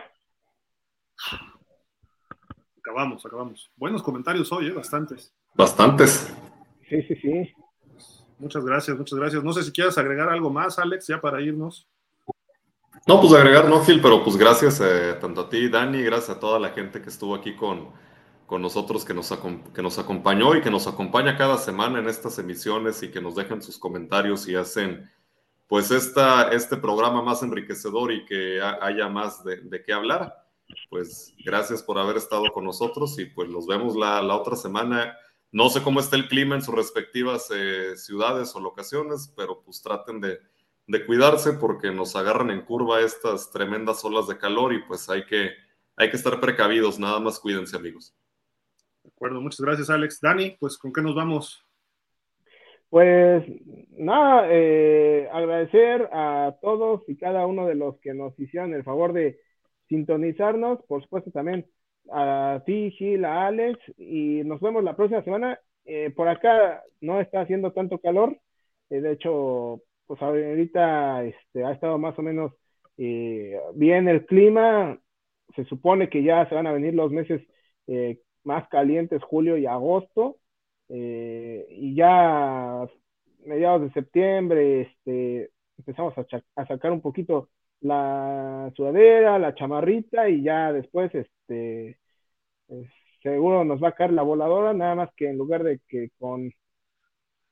Acabamos, 2.78 3.24
acabamos. 3.24 3.72
Buenos 3.76 4.02
comentarios 4.02 4.52
hoy, 4.52 4.66
¿eh? 4.66 4.72
bastantes. 4.72 5.34
Bastantes. 5.54 6.32
Sí, 6.88 7.02
sí, 7.02 7.16
sí. 7.16 7.54
Muchas 8.38 8.64
gracias, 8.64 8.96
muchas 8.96 9.18
gracias. 9.18 9.44
No 9.44 9.52
sé 9.52 9.62
si 9.62 9.72
quieres 9.72 9.96
agregar 9.98 10.28
algo 10.28 10.50
más, 10.50 10.78
Alex, 10.78 11.06
ya 11.06 11.20
para 11.20 11.40
irnos. 11.40 11.86
No, 13.06 13.20
pues 13.20 13.32
agregar 13.32 13.68
no, 13.68 13.80
Phil, 13.82 14.00
pero 14.00 14.22
pues 14.22 14.36
gracias 14.36 14.80
eh, 14.80 15.16
tanto 15.20 15.42
a 15.42 15.48
ti, 15.48 15.68
Dani, 15.68 16.02
gracias 16.02 16.36
a 16.36 16.40
toda 16.40 16.58
la 16.58 16.70
gente 16.70 17.00
que 17.02 17.08
estuvo 17.08 17.34
aquí 17.34 17.56
con, 17.56 17.88
con 18.46 18.62
nosotros, 18.62 19.04
que 19.04 19.14
nos, 19.14 19.32
que 19.74 19.82
nos 19.82 19.98
acompañó 19.98 20.54
y 20.54 20.60
que 20.60 20.70
nos 20.70 20.86
acompaña 20.86 21.36
cada 21.36 21.58
semana 21.58 21.98
en 21.98 22.08
estas 22.08 22.38
emisiones 22.38 23.02
y 23.02 23.10
que 23.10 23.20
nos 23.20 23.34
dejan 23.34 23.62
sus 23.62 23.78
comentarios 23.78 24.46
y 24.48 24.54
hacen 24.54 25.10
pues 25.68 25.90
esta, 25.90 26.50
este 26.50 26.76
programa 26.76 27.22
más 27.22 27.42
enriquecedor 27.42 28.12
y 28.12 28.24
que 28.24 28.60
haya 28.60 29.08
más 29.08 29.42
de, 29.42 29.56
de 29.62 29.82
qué 29.82 29.92
hablar. 29.92 30.46
Pues 30.90 31.34
gracias 31.44 31.82
por 31.82 31.98
haber 31.98 32.16
estado 32.16 32.52
con 32.52 32.64
nosotros 32.64 33.18
y 33.18 33.24
pues 33.26 33.48
nos 33.48 33.66
vemos 33.66 33.96
la, 33.96 34.22
la 34.22 34.36
otra 34.36 34.54
semana. 34.54 35.16
No 35.52 35.68
sé 35.68 35.82
cómo 35.82 36.00
está 36.00 36.16
el 36.16 36.28
clima 36.28 36.54
en 36.54 36.62
sus 36.62 36.74
respectivas 36.74 37.50
eh, 37.54 37.94
ciudades 37.96 38.56
o 38.56 38.60
locaciones, 38.60 39.32
pero 39.36 39.62
pues 39.62 39.82
traten 39.82 40.18
de, 40.18 40.38
de 40.86 41.04
cuidarse 41.04 41.52
porque 41.52 41.90
nos 41.90 42.16
agarran 42.16 42.50
en 42.50 42.62
curva 42.62 43.00
estas 43.00 43.50
tremendas 43.50 44.02
olas 44.02 44.26
de 44.26 44.38
calor 44.38 44.72
y 44.72 44.82
pues 44.82 45.10
hay 45.10 45.26
que, 45.26 45.50
hay 45.96 46.10
que 46.10 46.16
estar 46.16 46.40
precavidos, 46.40 46.98
nada 46.98 47.20
más 47.20 47.38
cuídense 47.38 47.76
amigos. 47.76 48.16
De 49.02 49.10
acuerdo, 49.10 49.42
muchas 49.42 49.60
gracias 49.60 49.90
Alex. 49.90 50.20
Dani, 50.22 50.56
pues 50.58 50.78
¿con 50.78 50.90
qué 50.90 51.02
nos 51.02 51.14
vamos? 51.14 51.62
Pues 52.88 53.44
nada, 53.90 54.46
eh, 54.50 55.28
agradecer 55.32 56.08
a 56.12 56.56
todos 56.62 57.02
y 57.08 57.16
cada 57.16 57.46
uno 57.46 57.66
de 57.66 57.74
los 57.74 57.98
que 58.00 58.14
nos 58.14 58.38
hicieron 58.38 58.72
el 58.74 58.84
favor 58.84 59.12
de 59.12 59.38
sintonizarnos, 59.88 60.82
por 60.84 61.02
supuesto 61.02 61.30
también 61.30 61.66
a 62.10 62.62
ti, 62.66 62.90
Gil, 62.92 63.24
a 63.24 63.46
Alex, 63.46 63.78
y 63.98 64.42
nos 64.44 64.60
vemos 64.60 64.84
la 64.84 64.96
próxima 64.96 65.22
semana. 65.22 65.58
Eh, 65.84 66.10
por 66.10 66.28
acá 66.28 66.82
no 67.00 67.20
está 67.20 67.40
haciendo 67.40 67.72
tanto 67.72 67.98
calor, 67.98 68.38
eh, 68.92 69.00
de 69.00 69.12
hecho, 69.12 69.82
pues 70.06 70.20
ahorita 70.22 71.24
este, 71.24 71.64
ha 71.64 71.72
estado 71.72 71.98
más 71.98 72.18
o 72.18 72.22
menos 72.22 72.52
eh, 72.98 73.58
bien 73.74 74.08
el 74.08 74.26
clima. 74.26 74.98
Se 75.56 75.64
supone 75.64 76.08
que 76.10 76.22
ya 76.22 76.48
se 76.48 76.54
van 76.54 76.66
a 76.66 76.72
venir 76.72 76.94
los 76.94 77.10
meses 77.10 77.42
eh, 77.86 78.20
más 78.44 78.68
calientes, 78.68 79.22
julio 79.22 79.56
y 79.58 79.66
agosto. 79.66 80.38
Y 80.88 81.94
ya 81.94 82.86
mediados 83.46 83.82
de 83.82 83.92
septiembre 83.92 84.82
este, 84.82 85.50
empezamos 85.78 86.14
a, 86.18 86.66
sacar 86.66 86.92
un 86.92 87.00
poquito 87.00 87.48
la 87.80 88.70
sudadera, 88.76 89.38
la 89.38 89.54
chamarrita 89.54 90.28
y 90.28 90.42
ya 90.42 90.72
después 90.72 91.14
este, 91.14 91.30
pues, 92.66 92.88
seguro 93.22 93.64
nos 93.64 93.82
va 93.82 93.88
a 93.88 93.94
caer 93.94 94.12
la 94.12 94.22
voladora, 94.22 94.72
nada 94.72 94.94
más 94.94 95.10
que 95.16 95.28
en 95.28 95.38
lugar 95.38 95.62
de 95.62 95.80
que 95.88 96.10
con, 96.18 96.52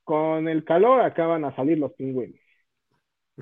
con 0.05 0.49
el 0.49 0.65
calor 0.65 1.01
acaban 1.01 1.45
a 1.45 1.55
salir 1.55 1.79
los 1.79 1.93
pingüinos. 1.93 2.41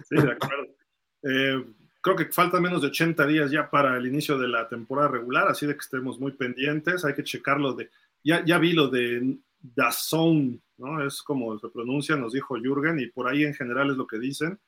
Sí, 0.05 0.17
de 0.17 0.33
acuerdo. 0.33 0.75
Eh, 1.23 1.65
creo 2.01 2.17
que 2.17 2.27
faltan 2.27 2.63
menos 2.63 2.83
de 2.83 2.89
80 2.89 3.27
días 3.27 3.51
ya 3.51 3.71
para 3.71 3.97
el 3.97 4.07
inicio 4.07 4.39
de 4.39 4.49
la 4.49 4.69
temporada 4.69 5.09
regular, 5.09 5.49
así 5.49 5.67
de 5.67 5.75
que 5.75 5.81
estemos 5.81 6.21
muy 6.21 6.33
pendientes. 6.33 7.05
Hay 7.05 7.15
que 7.15 7.25
checarlo 7.25 7.73
de. 7.73 7.91
Ya, 8.23 8.45
ya 8.45 8.59
vi 8.59 8.73
lo 8.73 8.89
de 8.89 9.39
Dazón, 9.61 10.63
¿no? 10.77 11.05
Es 11.05 11.23
como 11.23 11.59
se 11.59 11.69
pronuncia, 11.69 12.17
nos 12.17 12.33
dijo 12.33 12.57
Jürgen, 12.57 13.01
y 13.01 13.07
por 13.07 13.29
ahí 13.29 13.45
en 13.45 13.55
general 13.55 13.91
es 13.91 13.97
lo 13.97 14.07
que 14.07 14.19
dicen. 14.19 14.59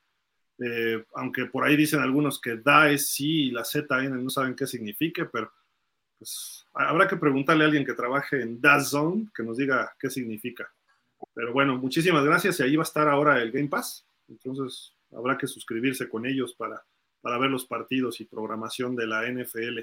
Eh, 0.58 1.04
aunque 1.14 1.46
por 1.46 1.64
ahí 1.64 1.76
dicen 1.76 2.00
algunos 2.00 2.40
que 2.40 2.56
da 2.56 2.90
es 2.90 3.08
sí 3.08 3.44
y 3.44 3.50
la 3.50 3.64
Z 3.64 4.02
no 4.08 4.28
saben 4.28 4.54
qué 4.54 4.66
significa, 4.66 5.28
pero 5.32 5.50
pues 6.20 6.66
habrá 6.74 7.08
que 7.08 7.16
preguntarle 7.16 7.64
a 7.64 7.66
alguien 7.66 7.86
que 7.86 7.94
trabaje 7.94 8.42
en 8.42 8.60
DAZN 8.60 9.32
que 9.34 9.42
nos 9.42 9.56
diga 9.56 9.90
qué 9.98 10.10
significa. 10.10 10.70
Pero 11.32 11.54
bueno, 11.54 11.78
muchísimas 11.78 12.22
gracias 12.26 12.60
y 12.60 12.62
ahí 12.62 12.76
va 12.76 12.82
a 12.82 12.84
estar 12.84 13.08
ahora 13.08 13.40
el 13.40 13.50
Game 13.50 13.68
Pass. 13.68 14.06
Entonces, 14.28 14.94
habrá 15.16 15.38
que 15.38 15.46
suscribirse 15.46 16.10
con 16.10 16.26
ellos 16.26 16.54
para, 16.54 16.84
para 17.22 17.38
ver 17.38 17.50
los 17.50 17.64
partidos 17.64 18.20
y 18.20 18.26
programación 18.26 18.94
de 18.96 19.06
la 19.06 19.26
NFL. 19.26 19.80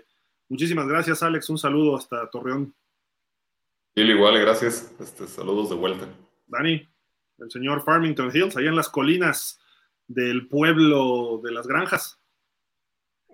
Muchísimas 0.47 0.87
gracias, 0.87 1.23
Alex. 1.23 1.49
Un 1.49 1.57
saludo 1.57 1.97
hasta 1.97 2.29
Torreón. 2.29 2.75
Sí, 3.95 4.03
igual, 4.03 4.39
gracias. 4.39 4.93
Este, 4.99 5.25
saludos 5.25 5.71
de 5.71 5.75
vuelta. 5.75 6.07
Dani, 6.45 6.87
el 7.39 7.49
señor 7.49 7.83
Farmington 7.83 8.29
Hills, 8.31 8.55
allá 8.55 8.69
en 8.69 8.75
las 8.75 8.89
colinas 8.89 9.59
del 10.05 10.47
pueblo 10.47 11.41
de 11.43 11.51
las 11.51 11.65
granjas. 11.65 12.21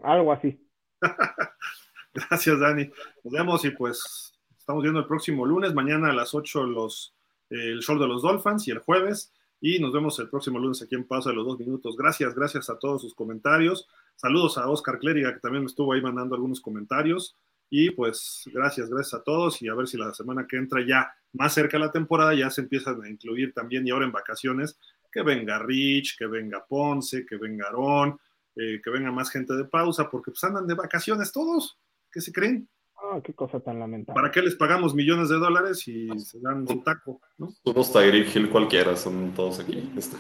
Algo 0.01 0.31
así. 0.31 0.57
gracias, 2.14 2.60
Dani. 2.60 2.90
Nos 3.23 3.34
vemos 3.34 3.65
y 3.65 3.72
pues 3.72 4.34
estamos 4.57 4.84
viendo 4.84 4.99
el 4.99 5.07
próximo 5.07 5.45
lunes, 5.45 5.73
mañana 5.73 6.10
a 6.10 6.14
las 6.14 6.34
8 6.34 6.64
los, 6.64 7.14
el 7.49 7.80
show 7.81 7.99
de 7.99 8.07
los 8.07 8.22
Dolphins 8.22 8.68
y 8.68 8.72
el 8.72 8.80
jueves 8.80 9.31
y 9.60 9.80
nos 9.80 9.94
vemos 9.94 10.19
el 10.19 10.30
próximo 10.30 10.60
lunes 10.60 10.81
aquí 10.81 10.95
en 10.95 11.06
Pausa 11.06 11.30
de 11.30 11.38
los 11.38 11.45
Dos 11.45 11.60
Minutos. 11.60 11.95
Gracias, 11.98 12.35
gracias 12.35 12.69
a 12.69 12.77
todos 12.77 13.02
sus 13.02 13.15
comentarios. 13.15 13.88
Saludos 14.15 14.57
a 14.57 14.69
Oscar 14.69 14.99
Clériga, 14.99 15.34
que 15.34 15.40
también 15.40 15.64
me 15.64 15.68
estuvo 15.68 15.94
ahí 15.94 16.02
mandando 16.02 16.35
algunos 16.35 16.60
comentarios. 16.60 17.38
Y 17.69 17.90
pues 17.91 18.44
gracias, 18.53 18.90
gracias 18.90 19.14
a 19.19 19.23
todos 19.23 19.61
y 19.61 19.68
a 19.68 19.73
ver 19.73 19.88
si 19.88 19.98
la 19.98 20.14
semana 20.14 20.45
que 20.48 20.57
entra 20.57 20.85
ya 20.85 21.11
más 21.31 21.53
cerca 21.53 21.77
de 21.77 21.85
la 21.85 21.91
temporada 21.91 22.35
ya 22.35 22.49
se 22.49 22.61
empiezan 22.61 23.02
a 23.02 23.10
incluir 23.10 23.53
también 23.53 23.88
y 23.88 23.91
ahora 23.91 24.06
en 24.06 24.11
vacaciones 24.11 24.77
que 25.11 25.23
venga 25.23 25.60
Rich, 25.60 26.18
que 26.18 26.27
venga 26.27 26.65
Ponce, 26.65 27.26
que 27.26 27.38
venga 27.38 27.68
Aarón, 27.68 28.19
eh, 28.56 28.81
que 28.84 28.90
venga 28.90 29.11
más 29.11 29.31
gente 29.31 29.53
de 29.53 29.65
pausa, 29.65 30.10
porque 30.10 30.31
pues 30.31 30.44
andan 30.44 30.68
de 30.68 30.73
vacaciones 30.76 31.31
todos. 31.31 31.80
¿Qué 32.14 32.22
se 32.22 32.31
creen? 32.31 32.69
Ah, 32.95 33.19
qué 33.23 33.34
cosa 33.34 33.60
tan 33.60 33.80
lamentable. 33.80 34.22
¿Para 34.22 34.31
qué 34.31 34.41
les 34.41 34.56
pagamos 34.56 34.94
millones 34.94 35.30
de 35.30 35.35
dólares 35.38 35.88
y 35.88 36.07
se 36.19 36.40
dan 36.40 36.68
su 36.68 36.81
taco? 36.81 37.19
¿no? 37.38 37.49
Somos 37.64 37.91
Tyreek 37.91 38.34
Hill 38.35 38.49
cualquiera, 38.49 38.95
son 38.95 39.34
todos 39.34 39.60
aquí. 39.60 39.91
Está 39.98 40.18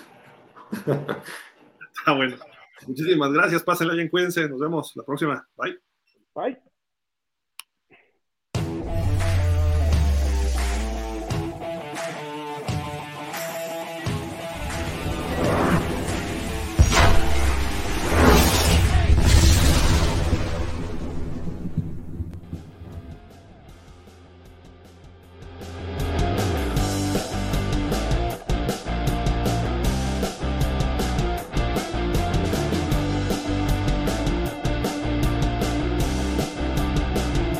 ah, 2.05 2.15
bueno. 2.15 2.35
Muchísimas 2.87 3.31
gracias, 3.31 3.63
pásenla 3.63 3.93
bien, 3.93 4.09
cuídense, 4.09 4.49
nos 4.49 4.59
vemos 4.59 4.91
la 4.95 5.03
próxima. 5.03 5.47
Bye. 5.55 5.79
Bye. 6.35 6.72